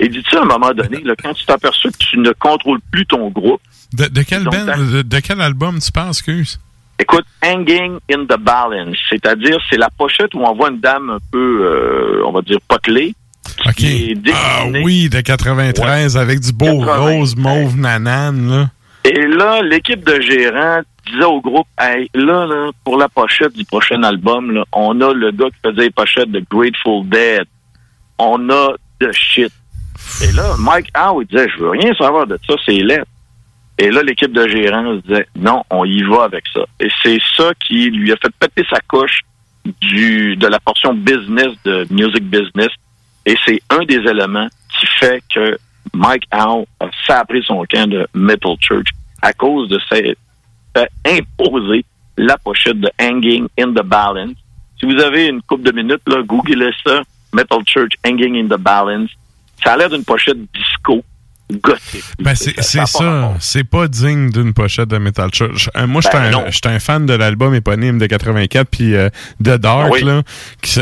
Et 0.00 0.08
dis-tu 0.08 0.36
à 0.36 0.42
un 0.42 0.44
moment 0.44 0.72
donné, 0.72 1.00
là, 1.02 1.14
quand 1.22 1.32
tu 1.34 1.44
t'aperçois 1.46 1.90
que 1.90 1.96
tu 1.98 2.18
ne 2.18 2.32
contrôles 2.32 2.80
plus 2.90 3.06
ton 3.06 3.28
groupe, 3.30 3.60
De, 3.92 4.06
de 4.06 4.22
quel 4.22 4.44
Donc, 4.44 4.52
band- 4.54 4.66
t'as- 4.66 4.76
de, 4.76 5.02
de 5.02 5.20
quel 5.20 5.40
album 5.40 5.78
tu 5.80 5.90
penses, 5.92 6.18
excuse? 6.18 6.60
Écoute, 7.00 7.24
Hanging 7.44 7.98
in 8.10 8.24
the 8.24 8.38
Balance, 8.38 8.96
c'est-à-dire 9.08 9.56
c'est 9.70 9.76
la 9.78 9.88
pochette 9.88 10.34
où 10.34 10.40
on 10.44 10.54
voit 10.54 10.70
une 10.70 10.80
dame 10.80 11.10
un 11.10 11.18
peu, 11.30 11.60
euh, 11.64 12.22
on 12.26 12.32
va 12.32 12.42
dire, 12.42 12.58
potelée. 12.66 13.14
OK. 13.66 13.84
Ah 14.34 14.64
oui, 14.82 15.08
de 15.08 15.20
93 15.20 16.16
avec 16.16 16.40
du 16.40 16.52
beau 16.52 16.80
80. 16.80 16.96
rose 16.96 17.36
mauve 17.36 17.76
nanane, 17.78 18.50
là. 18.50 18.70
Et 19.10 19.26
là, 19.26 19.62
l'équipe 19.62 20.04
de 20.04 20.20
gérants 20.20 20.82
disait 21.06 21.24
au 21.24 21.40
groupe, 21.40 21.66
hey, 21.80 22.10
là, 22.12 22.44
là, 22.46 22.70
pour 22.84 22.98
la 22.98 23.08
pochette 23.08 23.54
du 23.54 23.64
prochain 23.64 24.02
album, 24.02 24.50
là, 24.50 24.64
on 24.72 25.00
a 25.00 25.14
le 25.14 25.30
gars 25.30 25.46
qui 25.46 25.60
faisait 25.64 25.84
les 25.84 25.90
pochettes 25.90 26.30
de 26.30 26.44
Grateful 26.50 27.08
Dead. 27.08 27.46
On 28.18 28.50
a 28.50 28.74
de 29.00 29.10
shit. 29.12 29.50
Et 30.22 30.32
là, 30.32 30.54
Mike 30.58 30.90
Howe, 30.94 31.24
disait, 31.24 31.48
je 31.48 31.62
veux 31.62 31.70
rien 31.70 31.94
savoir 31.94 32.26
de 32.26 32.38
ça, 32.46 32.54
c'est 32.66 32.80
laid. 32.80 33.02
Et 33.78 33.90
là, 33.90 34.02
l'équipe 34.02 34.32
de 34.32 34.46
gérants 34.46 34.96
disait, 34.96 35.26
non, 35.36 35.62
on 35.70 35.86
y 35.86 36.02
va 36.02 36.24
avec 36.24 36.44
ça. 36.52 36.66
Et 36.78 36.88
c'est 37.02 37.18
ça 37.34 37.52
qui 37.66 37.88
lui 37.90 38.12
a 38.12 38.16
fait 38.16 38.32
péter 38.38 38.68
sa 38.68 38.80
couche 38.80 39.20
du, 39.80 40.36
de 40.36 40.46
la 40.48 40.60
portion 40.60 40.92
business 40.92 41.54
de 41.64 41.86
Music 41.90 42.24
Business. 42.24 42.72
Et 43.24 43.36
c'est 43.46 43.62
un 43.70 43.84
des 43.84 44.00
éléments 44.06 44.48
qui 44.78 44.86
fait 44.86 45.22
que 45.32 45.56
Mike 45.94 46.24
Howe 46.32 46.66
a 46.80 46.86
sabré 47.06 47.42
son 47.42 47.64
camp 47.64 47.88
de 47.88 48.06
Metal 48.14 48.56
Church 48.60 48.88
à 49.22 49.32
cause 49.32 49.68
de 49.68 49.78
fait 49.88 50.16
imposer 51.04 51.84
la 52.16 52.36
pochette 52.38 52.80
de 52.80 52.90
Hanging 53.00 53.48
in 53.58 53.72
the 53.72 53.82
Balance. 53.84 54.36
Si 54.78 54.86
vous 54.86 55.00
avez 55.00 55.26
une 55.26 55.42
couple 55.42 55.64
de 55.64 55.72
minutes, 55.72 56.02
là, 56.06 56.22
googlez 56.22 56.70
ça, 56.84 57.02
Metal 57.32 57.60
Church 57.66 57.92
Hanging 58.06 58.36
in 58.36 58.46
the 58.46 58.60
Balance. 58.60 59.10
Ça 59.62 59.72
a 59.72 59.76
l'air 59.76 59.90
d'une 59.90 60.04
pochette 60.04 60.38
disco 60.52 61.02
gothique. 61.52 62.04
Ben, 62.18 62.34
c'est 62.34 62.60
ça. 62.62 63.34
C'est 63.40 63.64
pas 63.64 63.88
digne 63.88 64.30
d'une 64.30 64.52
pochette 64.52 64.88
de 64.88 64.98
Metal 64.98 65.30
Church. 65.32 65.70
Euh, 65.76 65.86
moi, 65.86 66.00
j'étais 66.02 66.18
Ben, 66.18 66.74
un, 66.74 66.78
fan 66.78 67.06
de 67.06 67.14
l'album 67.14 67.54
éponyme 67.54 67.98
de 67.98 68.06
84 68.06 68.68
puis 68.70 68.94
euh, 68.94 69.08
de 69.40 69.56
Dark, 69.56 69.92
Oui. 69.92 70.02
là. 70.04 70.22
qui 70.62 70.70
se- 70.70 70.80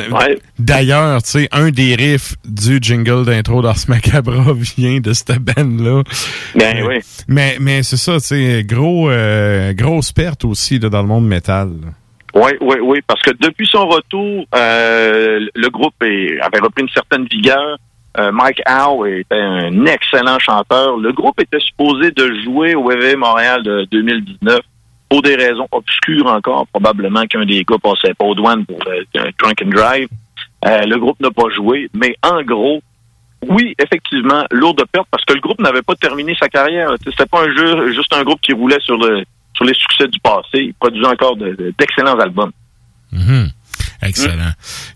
D'ailleurs, 0.59 1.22
tu 1.22 1.30
sais, 1.30 1.48
un 1.52 1.70
des 1.70 1.94
riffs 1.94 2.34
du 2.44 2.78
jingle 2.80 3.24
d'intro 3.24 3.62
d'Ars 3.62 3.76
Macabra 3.88 4.52
vient 4.76 5.01
de 5.01 5.12
cette 5.12 5.38
band-là. 5.38 6.02
Ben 6.55 6.78
Euh, 6.78 6.88
oui. 6.88 6.94
Mais, 7.28 7.56
mais 7.60 7.82
c'est 7.82 7.97
ça, 7.97 8.14
tu 8.20 8.26
sais, 8.26 8.64
gros, 8.64 9.10
grosse 9.74 10.12
perte 10.12 10.44
aussi 10.44 10.78
là, 10.78 10.88
dans 10.88 11.02
le 11.02 11.09
monde 11.09 11.26
métal. 11.26 11.68
là. 11.82 11.88
Oui, 12.34 12.51
oui, 12.60 12.76
oui, 12.82 12.98
parce 13.06 13.22
que 13.22 13.30
depuis 13.40 13.66
son 13.66 13.86
retour, 13.86 14.44
le 14.52 15.68
groupe 15.70 15.94
est- 16.02 16.38
avait 16.40 16.59
repris 16.60 16.82
une 16.82 16.88
certaine 16.90 17.24
vigueur. 17.26 17.78
Euh, 18.18 18.32
Mike 18.32 18.62
Howe 18.66 19.06
était 19.06 19.34
un 19.40 19.84
excellent 19.86 20.38
chanteur. 20.38 20.97
Le 20.97 21.12
groupe 21.12 21.40
était 21.40 21.60
supposé 21.60 22.10
de 22.12 22.32
jouer 22.44 22.74
au 22.74 22.90
EV 22.90 23.16
Montréal 23.16 23.62
de 23.62 23.86
2019 23.90 24.60
pour 25.09 25.22
des 25.22 25.36
raisons 25.36 25.68
obscures 25.70 26.26
encore, 26.26 26.66
probablement 26.68 27.26
qu'un 27.26 27.44
des 27.44 27.62
gars 27.64 27.76
passait 27.82 28.14
pas 28.14 28.24
aux 28.24 28.34
douanes 28.34 28.64
pour 28.66 28.78
euh, 28.88 29.02
un 29.16 29.28
drunk 29.38 29.62
and 29.64 29.70
drive. 29.70 30.09
Euh, 30.64 30.82
le 30.86 30.98
groupe 30.98 31.20
n'a 31.20 31.30
pas 31.30 31.48
joué, 31.55 31.88
mais 31.94 32.16
en 32.22 32.43
gros, 32.43 32.80
oui, 33.48 33.74
effectivement, 33.78 34.44
lourde 34.51 34.82
perte 34.90 35.06
parce 35.10 35.24
que 35.24 35.34
le 35.34 35.40
groupe 35.40 35.60
n'avait 35.60 35.82
pas 35.82 35.94
terminé 35.94 36.34
sa 36.40 36.48
carrière. 36.48 36.90
C'était 37.05 37.26
pas 37.26 37.43
un 37.44 37.55
jeu, 37.55 37.93
juste 37.93 38.12
un 38.14 38.24
groupe 38.24 38.40
qui 38.40 38.52
roulait 38.52 38.80
sur 38.80 38.98
sur 39.55 39.64
les 39.64 39.74
succès 39.74 40.09
du 40.09 40.18
passé. 40.20 40.55
Il 40.55 40.74
produisait 40.74 41.06
encore 41.06 41.36
de- 41.36 41.55
de- 41.55 41.72
d'excellents 41.78 42.18
albums. 42.18 42.51
Mhm. 43.12 43.48
Excellent. 44.02 44.52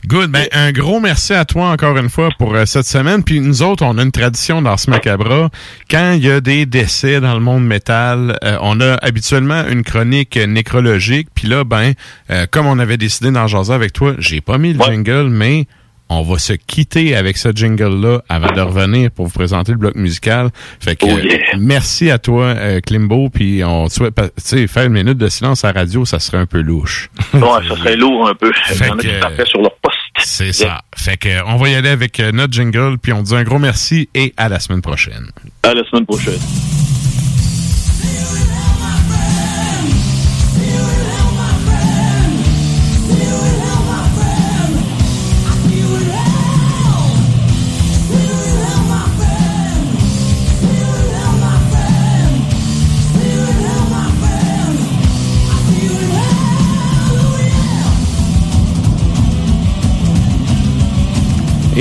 Good. 0.07 0.31
Ben, 0.31 0.47
un 0.53 0.73
gros 0.73 1.01
merci 1.01 1.33
à 1.33 1.45
toi 1.45 1.71
encore 1.71 1.97
une 1.97 2.11
fois 2.11 2.29
pour 2.39 2.55
euh, 2.55 2.67
cette 2.67 2.87
semaine. 2.87 3.25
Puis 3.25 3.41
nous 3.41 3.63
autres, 3.63 3.85
on 3.85 3.97
a 3.99 4.03
une 4.03 4.13
tradition 4.13 4.63
dans 4.63 4.77
ce 4.77 4.91
Macabra. 4.91 5.51
Quand 5.91 6.13
il 6.13 6.25
y 6.25 6.31
a 6.31 6.41
des 6.41 6.67
décès 6.67 7.21
dans 7.21 7.35
le 7.35 7.41
monde 7.41 7.67
métal, 7.67 8.39
euh, 8.45 8.59
on 8.61 8.81
a 8.81 8.95
habituellement 9.03 9.67
une 9.67 9.83
chronique 9.83 10.37
euh, 10.37 10.47
nécrologique. 10.47 11.29
Puis 11.35 11.49
là, 11.49 11.65
ben, 11.65 11.93
euh, 12.31 12.47
comme 12.51 12.67
on 12.67 12.79
avait 12.79 12.97
décidé 12.97 13.31
d'en 13.31 13.47
jaser 13.47 13.73
avec 13.73 13.93
toi, 13.93 14.15
j'ai 14.19 14.41
pas 14.41 14.59
mis 14.59 14.73
le 14.73 14.81
jingle, 14.85 15.29
mais 15.29 15.67
on 16.11 16.23
va 16.23 16.39
se 16.39 16.53
quitter 16.53 17.15
avec 17.15 17.39
ce 17.39 17.51
jingle-là 17.55 18.23
avant 18.29 18.53
de 18.53 18.61
revenir 18.61 19.11
pour 19.13 19.27
vous 19.27 19.33
présenter 19.33 19.73
le 19.73 19.79
bloc 19.79 19.95
musical. 19.95 20.51
Fait 20.81 20.97
que 20.97 21.07
Oh 21.07 21.17
euh, 21.17 21.23
yeah. 21.23 21.39
merci 21.59 22.11
à 22.11 22.19
toi, 22.19 22.47
euh, 22.47 22.81
Klimbo. 22.81 23.31
Puis 23.31 23.63
on 23.65 23.87
te 23.87 23.95
souhaite, 23.95 24.15
tu 24.17 24.31
sais, 24.37 24.67
faire 24.67 24.85
une 24.85 24.93
minute 24.93 25.17
de 25.17 25.29
silence 25.29 25.65
à 25.65 25.73
la 25.73 25.81
radio, 25.81 26.05
ça 26.05 26.19
serait 26.19 26.39
un 26.39 26.47
peu 26.47 26.61
louche. 26.61 27.11
Ouais, 27.33 27.41
ça 27.69 27.77
serait 27.77 27.97
lourd 27.97 28.29
un 28.29 28.35
peu. 28.35 28.53
Il 28.71 28.87
y 28.87 28.91
en 28.91 28.99
a 28.99 28.99
qui 28.99 29.51
sur 29.51 29.63
leur 29.63 29.75
poste. 29.77 29.97
C'est 30.19 30.53
ça. 30.53 30.83
Fait 30.97 31.17
que 31.17 31.45
on 31.47 31.57
va 31.57 31.69
y 31.69 31.75
aller 31.75 31.89
avec 31.89 32.19
euh, 32.19 32.33
notre 32.33 32.53
jingle, 32.53 32.99
puis 32.99 33.13
on 33.13 33.23
dit 33.23 33.35
un 33.35 33.45
gros 33.45 33.59
merci 33.59 34.09
et 34.15 34.35
à 34.37 34.49
la 34.49 34.59
semaine 34.59 34.83
prochaine. 34.83 35.31
À 35.63 35.75
la 35.75 35.85
semaine 35.85 36.07
prochaine. 36.07 36.41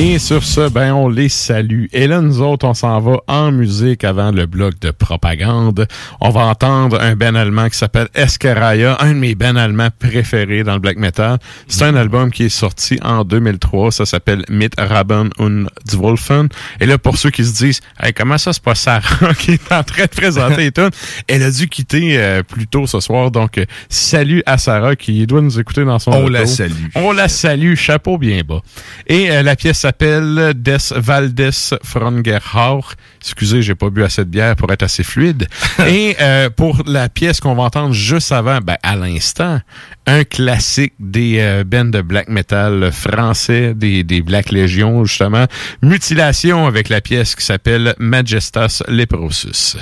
Et 0.02 0.18
sur 0.18 0.46
ce, 0.46 0.70
ben 0.70 0.94
on 0.94 1.10
les 1.10 1.28
salue. 1.28 1.88
Et 1.92 2.08
là, 2.08 2.22
nous 2.22 2.40
autres, 2.40 2.66
on 2.66 2.74
s'en 2.74 3.02
va 3.02 3.18
en 3.28 3.52
musique 3.52 4.06
avant 4.06 4.32
le 4.32 4.46
bloc 4.46 4.80
de 4.80 4.92
propagande. 4.92 5.88
On 6.22 6.30
va 6.30 6.46
entendre 6.46 7.02
un 7.02 7.18
Ben 7.18 7.36
allemand 7.36 7.68
qui 7.68 7.78
s'appelle 7.78 8.08
Escaraya, 8.16 8.96
un 9.02 9.10
de 9.10 9.18
mes 9.18 9.36
Ben 9.36 9.58
allemands 9.58 9.90
préférés 10.00 10.64
dans 10.64 10.76
le 10.76 10.80
black 10.80 10.96
metal. 10.96 11.38
C'est 11.68 11.84
un 11.84 11.98
album 11.98 12.32
qui 12.32 12.46
est 12.46 12.50
sorti 12.50 12.98
en 13.04 13.26
2003. 13.26 13.92
Ça 13.92 14.06
s'appelle 14.06 14.46
Mit 14.48 14.70
Raben 14.78 15.32
und 15.38 15.68
Zwölfen. 15.86 16.48
Et 16.80 16.86
là, 16.86 16.98
pour 16.98 17.18
ceux 17.18 17.30
qui 17.30 17.44
se 17.44 17.54
disent, 17.58 17.82
hey, 18.02 18.14
comment 18.14 18.38
ça, 18.38 18.54
c'est 18.54 18.64
pas 18.64 18.76
Sarah 18.76 19.34
qui 19.38 19.52
est 19.52 19.72
en 19.74 19.84
train 19.84 20.04
de 20.04 20.10
présenter 20.10 20.62
les 20.62 20.72
tunes? 20.72 20.92
Elle 21.28 21.44
a 21.44 21.52
dû 21.52 21.68
quitter 21.68 22.18
euh, 22.18 22.42
plus 22.42 22.68
tôt 22.68 22.88
ce 22.88 23.02
soir. 23.02 23.32
Donc, 23.32 23.58
euh, 23.58 23.66
salut 23.90 24.44
à 24.46 24.58
Sarah 24.58 24.96
qui 24.96 25.28
doit 25.28 25.42
nous 25.42 25.60
écouter 25.60 25.84
dans 25.84 26.00
son 26.00 26.12
On 26.12 26.22
auto. 26.22 26.30
la 26.30 26.46
salue. 26.46 26.86
On 26.96 27.12
la 27.12 27.28
salue, 27.28 27.76
chapeau 27.76 28.18
bien 28.18 28.44
bas. 28.48 28.62
Et 29.06 29.30
euh, 29.30 29.44
la 29.44 29.58
pièce 29.58 29.89
s'appelle 29.90 30.54
Des 30.56 30.78
Valdes 30.92 31.52
Frongerhauch. 31.84 32.94
Excusez, 33.22 33.64
j'ai 33.64 33.74
pas 33.74 33.90
bu 33.90 34.04
assez 34.04 34.24
de 34.24 34.30
bière 34.30 34.56
pour 34.56 34.72
être 34.72 34.84
assez 34.84 35.02
fluide. 35.02 35.48
Et 35.88 36.16
euh, 36.22 36.52
pour 36.52 36.84
la 36.86 37.10
pièce 37.10 37.40
qu'on 37.40 37.56
va 37.56 37.64
entendre 37.64 37.94
juste 37.94 38.32
avant, 38.32 38.60
ben, 38.62 38.78
à 38.84 38.96
l'instant, 38.96 39.60
un 40.06 40.24
classique 40.26 40.94
des 41.00 41.38
euh, 41.40 41.64
bands 41.64 41.86
de 41.86 42.02
black 42.02 42.30
metal 42.30 42.92
français, 42.92 43.74
des, 43.74 44.04
des 44.04 44.22
Black 44.22 44.52
Legion, 44.52 45.06
justement. 45.06 45.46
Mutilation 45.82 46.68
avec 46.68 46.90
la 46.90 47.02
pièce 47.02 47.36
qui 47.36 47.44
s'appelle 47.44 47.96
Majestas 47.98 48.84
Leprosus. 48.88 49.76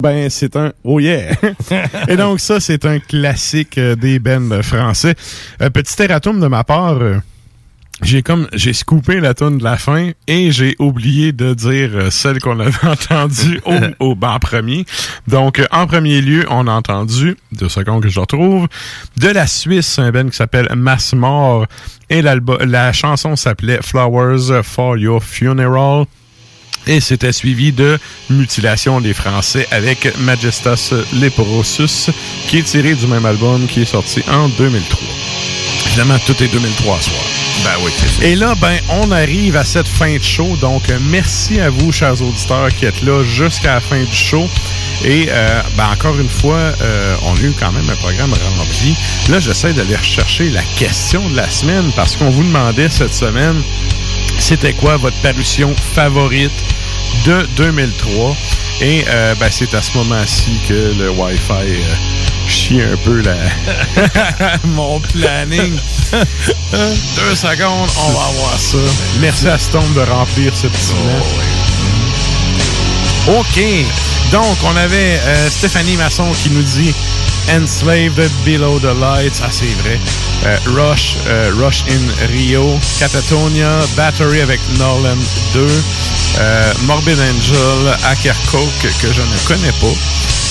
Ben, 0.00 0.30
c'est 0.30 0.56
un 0.56 0.72
oh 0.84 1.00
yeah. 1.00 1.32
Et 2.08 2.16
donc, 2.16 2.40
ça, 2.40 2.60
c'est 2.60 2.84
un 2.84 2.98
classique 2.98 3.78
euh, 3.78 3.96
des 3.96 4.18
bands 4.18 4.62
français. 4.62 5.14
Un 5.60 5.70
petit 5.70 6.00
erratum 6.02 6.40
de 6.40 6.46
ma 6.46 6.64
part. 6.64 6.98
euh, 7.00 7.18
j'ai 8.02 8.22
comme 8.22 8.46
j'ai 8.52 8.72
scoopé 8.72 9.18
la 9.18 9.34
tune 9.34 9.58
de 9.58 9.64
la 9.64 9.76
fin 9.76 10.12
et 10.28 10.52
j'ai 10.52 10.76
oublié 10.78 11.32
de 11.32 11.52
dire 11.52 11.90
euh, 11.94 12.10
celle 12.10 12.38
qu'on 12.38 12.60
avait 12.60 12.72
entendue 12.86 13.60
au, 13.64 13.74
au 14.10 14.14
ben, 14.14 14.30
en 14.30 14.38
premier. 14.38 14.84
Donc 15.26 15.58
euh, 15.58 15.66
en 15.72 15.86
premier 15.88 16.20
lieu, 16.20 16.46
on 16.48 16.68
a 16.68 16.72
entendu 16.72 17.36
deux 17.50 17.68
secondes 17.68 18.02
que 18.02 18.08
je 18.08 18.20
retrouve 18.20 18.68
de 19.16 19.28
la 19.28 19.48
Suisse 19.48 19.98
un 19.98 20.12
band 20.12 20.28
qui 20.28 20.36
s'appelle 20.36 20.68
Mass 20.76 21.12
Mort 21.12 21.66
et 22.08 22.22
la 22.22 22.92
chanson 22.92 23.34
s'appelait 23.34 23.80
Flowers 23.82 24.62
for 24.62 24.96
Your 24.96 25.22
Funeral. 25.22 26.06
Et 26.86 27.00
c'était 27.00 27.32
suivi 27.32 27.72
de 27.72 27.98
Mutilation 28.30 29.00
des 29.00 29.14
Français 29.14 29.66
avec 29.70 30.16
Majestas 30.18 30.92
Leprosus, 31.20 32.10
qui 32.46 32.58
est 32.58 32.62
tiré 32.62 32.94
du 32.94 33.06
même 33.06 33.26
album 33.26 33.66
qui 33.66 33.82
est 33.82 33.86
sorti 33.86 34.22
en 34.30 34.48
2003. 34.48 34.98
Évidemment, 35.86 36.18
tout 36.26 36.42
est 36.42 36.48
2003 36.48 36.96
à 36.96 37.02
soir. 37.02 37.24
Ben 37.64 37.70
oui, 37.82 37.90
c'est 37.96 38.08
ça. 38.08 38.24
Et 38.24 38.36
là, 38.36 38.54
ben, 38.60 38.78
on 38.88 39.10
arrive 39.10 39.56
à 39.56 39.64
cette 39.64 39.88
fin 39.88 40.16
de 40.16 40.22
show. 40.22 40.56
Donc, 40.60 40.84
merci 41.10 41.60
à 41.60 41.70
vous, 41.70 41.90
chers 41.92 42.22
auditeurs, 42.22 42.68
qui 42.68 42.84
êtes 42.84 43.02
là 43.02 43.24
jusqu'à 43.24 43.74
la 43.74 43.80
fin 43.80 44.00
du 44.02 44.14
show. 44.14 44.48
Et, 45.04 45.26
euh, 45.28 45.62
ben, 45.76 45.88
encore 45.92 46.18
une 46.18 46.28
fois, 46.28 46.56
euh, 46.80 47.16
on 47.22 47.34
a 47.34 47.40
eu 47.40 47.52
quand 47.58 47.72
même 47.72 47.88
un 47.88 47.96
programme 47.96 48.32
rempli. 48.32 48.94
Là, 49.28 49.40
j'essaie 49.40 49.72
d'aller 49.72 49.96
rechercher 49.96 50.50
la 50.50 50.62
question 50.76 51.28
de 51.28 51.36
la 51.36 51.48
semaine 51.50 51.90
parce 51.96 52.16
qu'on 52.16 52.30
vous 52.30 52.44
demandait 52.44 52.90
cette 52.90 53.14
semaine, 53.14 53.62
c'était 54.38 54.72
quoi 54.72 54.96
votre 54.96 55.16
parution 55.20 55.74
favorite 55.94 56.52
de 57.24 57.46
2003? 57.56 58.36
Et, 58.80 59.04
euh, 59.08 59.34
ben, 59.34 59.48
c'est 59.50 59.74
à 59.74 59.82
ce 59.82 59.96
moment-ci 59.98 60.60
que 60.68 60.94
le 60.98 61.10
Wi-Fi 61.10 61.52
euh, 61.52 61.94
chie 62.46 62.80
un 62.80 62.96
peu 63.04 63.20
la... 63.20 63.36
mon 64.64 65.00
planning. 65.00 65.78
Deux 66.72 67.34
secondes, 67.34 67.90
on 68.06 68.12
va 68.12 68.24
avoir 68.26 68.58
ça. 68.58 68.78
Merci 69.20 69.48
à 69.48 69.58
Stone 69.58 69.92
de 69.94 70.00
remplir 70.00 70.54
ce 70.54 70.68
petit 70.68 70.94
moment. 70.94 71.67
OK. 73.28 73.60
Donc, 74.32 74.56
on 74.64 74.76
avait 74.76 75.20
euh, 75.24 75.50
Stéphanie 75.50 75.96
Masson 75.96 76.30
qui 76.42 76.50
nous 76.50 76.62
dit 76.62 76.94
Enslaved 77.50 78.30
Below 78.44 78.78
the 78.80 78.94
Lights. 78.98 79.40
Ah, 79.42 79.48
c'est 79.50 79.66
vrai. 79.82 79.98
Euh, 80.46 80.56
Rush, 80.74 81.16
euh, 81.26 81.50
Rush 81.58 81.84
in 81.90 82.26
Rio. 82.32 82.78
Catatonia. 82.98 83.80
Battery 83.96 84.40
avec 84.40 84.60
Nolan 84.78 85.16
2. 85.52 85.66
euh, 86.38 86.72
Morbid 86.86 87.18
Angel. 87.18 87.96
Ackercoke 88.04 88.88
que 89.02 89.12
je 89.12 89.20
ne 89.22 89.38
connais 89.46 89.72
pas. 89.72 89.94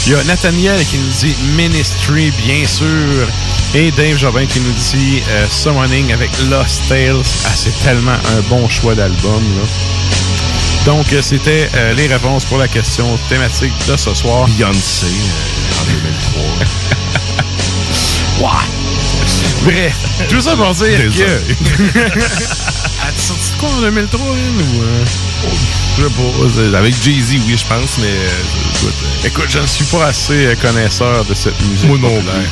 Il 0.05 0.13
y 0.13 0.15
a 0.15 0.23
Nathaniel 0.23 0.83
qui 0.85 0.97
nous 0.97 1.11
dit 1.19 1.35
Ministry, 1.55 2.31
bien 2.45 2.65
sûr. 2.65 3.27
Et 3.73 3.91
Dave 3.91 4.17
Jobin 4.17 4.45
qui 4.45 4.59
nous 4.61 4.73
dit 4.73 5.21
Summoning 5.49 6.13
avec 6.13 6.29
Lost 6.49 6.83
Tales. 6.87 7.21
Ah, 7.45 7.51
c'est 7.55 7.77
tellement 7.83 8.13
un 8.37 8.41
bon 8.49 8.69
choix 8.69 8.95
d'album, 8.95 9.43
là. 9.59 9.67
Donc, 10.87 11.07
c'était 11.21 11.69
euh, 11.75 11.93
les 11.95 12.07
réponses 12.07 12.45
pour 12.45 12.57
la 12.57 12.69
question 12.69 13.19
thématique 13.27 13.73
de 13.89 13.97
ce 13.97 14.13
soir. 14.13 14.47
Beyoncé 14.47 15.05
euh, 15.05 15.81
en 15.81 15.85
2003. 15.85 16.43
Ouais. 18.39 18.45
Bref, 19.63 19.95
tout 20.29 20.39
ça 20.39 20.55
pour 20.55 20.73
dire 20.75 20.97
Désolé. 20.97 21.27
que... 21.27 22.09
As-tu 22.09 23.19
sorti 23.19 23.51
de 23.51 23.57
quoi 23.57 23.69
en 23.69 23.81
2003, 23.81 24.19
elle, 24.21 24.63
ou... 24.63 24.81
euh? 24.83 25.05
Je 25.97 26.03
sais 26.03 26.71
pas. 26.71 26.77
Avec 26.77 27.03
Jay-Z, 27.03 27.31
oui, 27.45 27.57
je 27.57 27.65
pense, 27.65 27.97
mais 27.97 28.05
euh, 28.07 28.75
écoute. 28.75 28.95
Écoute, 29.25 29.49
je 29.49 29.59
ne 29.59 29.67
suis 29.67 29.85
pas 29.85 30.05
assez 30.05 30.55
connaisseur 30.61 31.25
de 31.25 31.33
cette 31.33 31.59
musique 31.67 31.89
Moi 31.89 31.97
non 31.97 32.21
plus. 32.21 32.49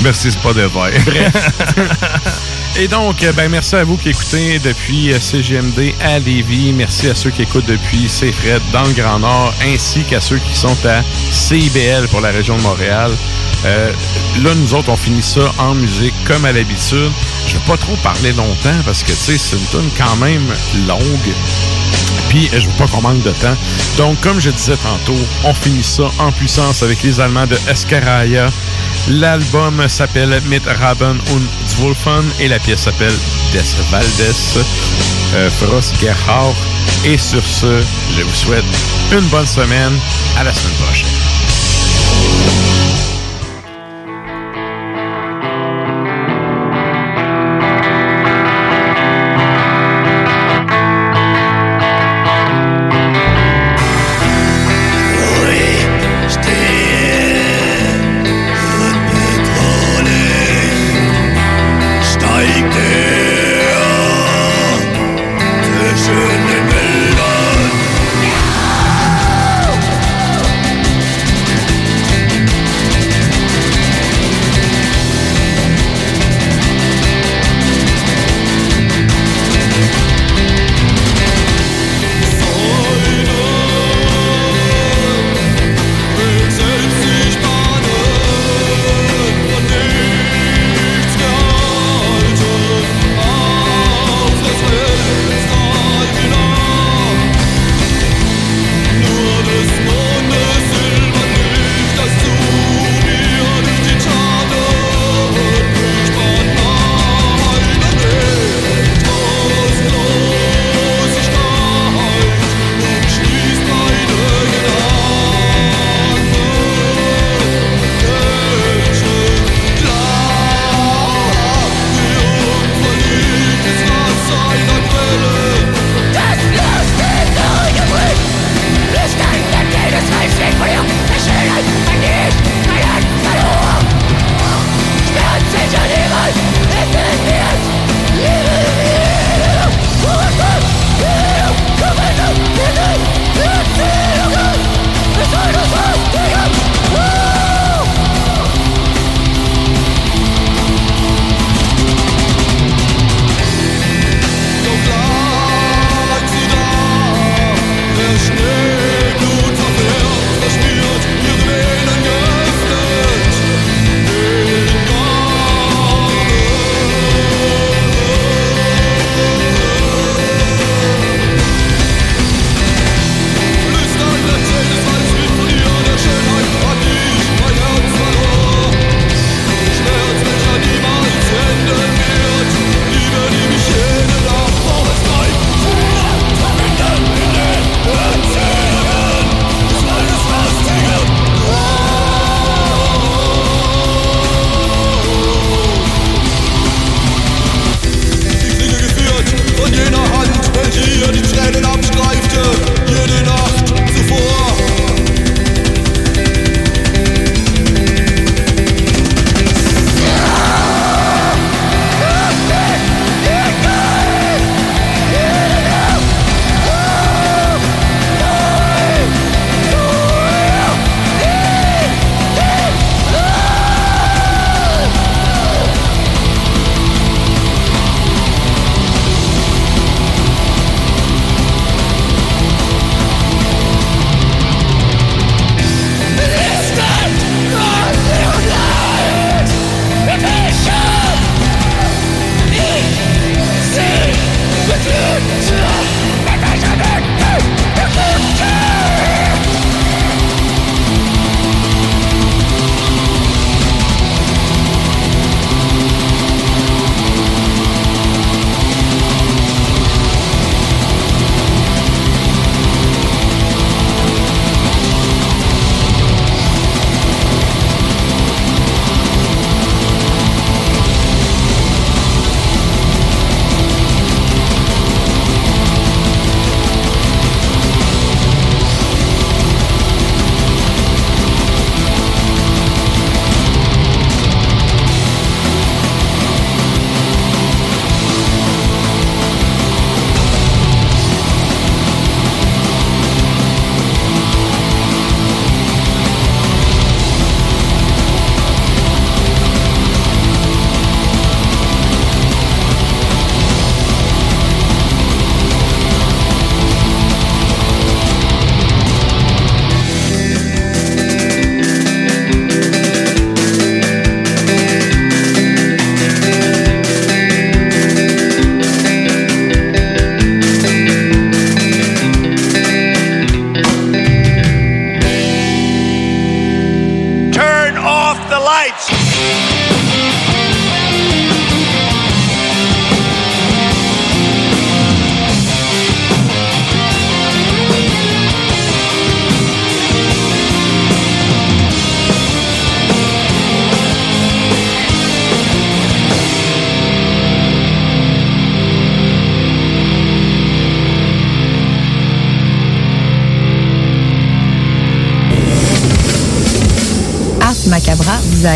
Merci, 0.00 0.32
c'est 0.32 0.40
pas 0.40 0.54
de. 0.54 0.66
Bref. 0.66 1.02
Et 2.78 2.88
donc, 2.88 3.22
euh, 3.22 3.32
ben, 3.32 3.48
merci 3.48 3.74
à 3.74 3.84
vous 3.84 3.96
qui 3.96 4.10
écoutez 4.10 4.58
depuis 4.58 5.10
euh, 5.10 5.18
CGMD 5.18 5.94
à 6.02 6.18
Lévis. 6.18 6.74
Merci 6.74 7.08
à 7.08 7.14
ceux 7.14 7.30
qui 7.30 7.42
écoutent 7.42 7.64
depuis 7.64 8.06
CFRED 8.06 8.60
dans 8.70 8.84
le 8.84 8.92
Grand 8.92 9.18
Nord, 9.18 9.54
ainsi 9.64 10.04
qu'à 10.04 10.20
ceux 10.20 10.36
qui 10.36 10.54
sont 10.54 10.76
à 10.86 11.02
CIBL 11.30 12.06
pour 12.10 12.20
la 12.20 12.30
région 12.30 12.54
de 12.58 12.62
Montréal. 12.62 13.10
Euh, 13.64 13.90
là, 14.42 14.50
nous 14.54 14.74
autres, 14.74 14.90
on 14.90 14.96
finit 14.96 15.22
ça 15.22 15.40
en 15.56 15.74
musique 15.74 16.14
comme 16.26 16.44
à 16.44 16.52
l'habitude. 16.52 17.12
Je 17.46 17.54
vais 17.54 17.64
pas 17.66 17.78
trop 17.78 17.96
parler 17.96 18.32
longtemps 18.32 18.78
parce 18.84 19.02
que, 19.02 19.12
c'est 19.12 19.56
une 19.56 19.66
tune 19.70 19.90
quand 19.96 20.16
même 20.16 20.46
longue. 20.86 21.34
Puis, 22.28 22.50
je 22.52 22.66
veux 22.66 22.76
pas 22.76 22.86
qu'on 22.88 23.00
manque 23.00 23.22
de 23.22 23.30
temps. 23.30 23.56
Donc, 23.96 24.20
comme 24.20 24.38
je 24.38 24.50
disais 24.50 24.76
tantôt, 24.76 25.18
on 25.44 25.54
finit 25.54 25.82
ça 25.82 26.10
en 26.18 26.30
puissance 26.30 26.82
avec 26.82 27.02
les 27.02 27.20
Allemands 27.20 27.46
de 27.46 27.56
Escaraya. 27.70 28.50
L'album 29.08 29.88
s'appelle 29.88 30.40
Mit 30.48 30.62
Raben 30.66 31.18
und 31.32 31.68
Zwölfen 31.68 32.24
et 32.40 32.48
la 32.48 32.58
pièce 32.66 32.80
s'appelle 32.80 33.14
Des 33.52 33.62
Valdes 33.92 34.34
euh, 35.34 35.50
Frost 35.50 35.94
Gerhard. 36.00 36.56
Et 37.04 37.16
sur 37.16 37.46
ce, 37.46 37.80
je 38.16 38.22
vous 38.22 38.34
souhaite 38.34 38.64
une 39.12 39.26
bonne 39.28 39.46
semaine. 39.46 39.96
À 40.36 40.42
la 40.42 40.52
semaine 40.52 40.74
prochaine. 40.84 41.06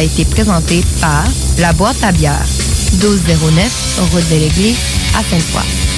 A 0.00 0.02
été 0.02 0.24
présenté 0.24 0.82
par 1.02 1.24
La 1.58 1.74
Boîte 1.74 2.02
à 2.02 2.10
bière, 2.10 2.46
1209, 3.02 4.00
route 4.12 4.30
de 4.30 4.36
l'église, 4.36 4.78
à 5.14 5.22
Sainte-Foy. 5.22 5.89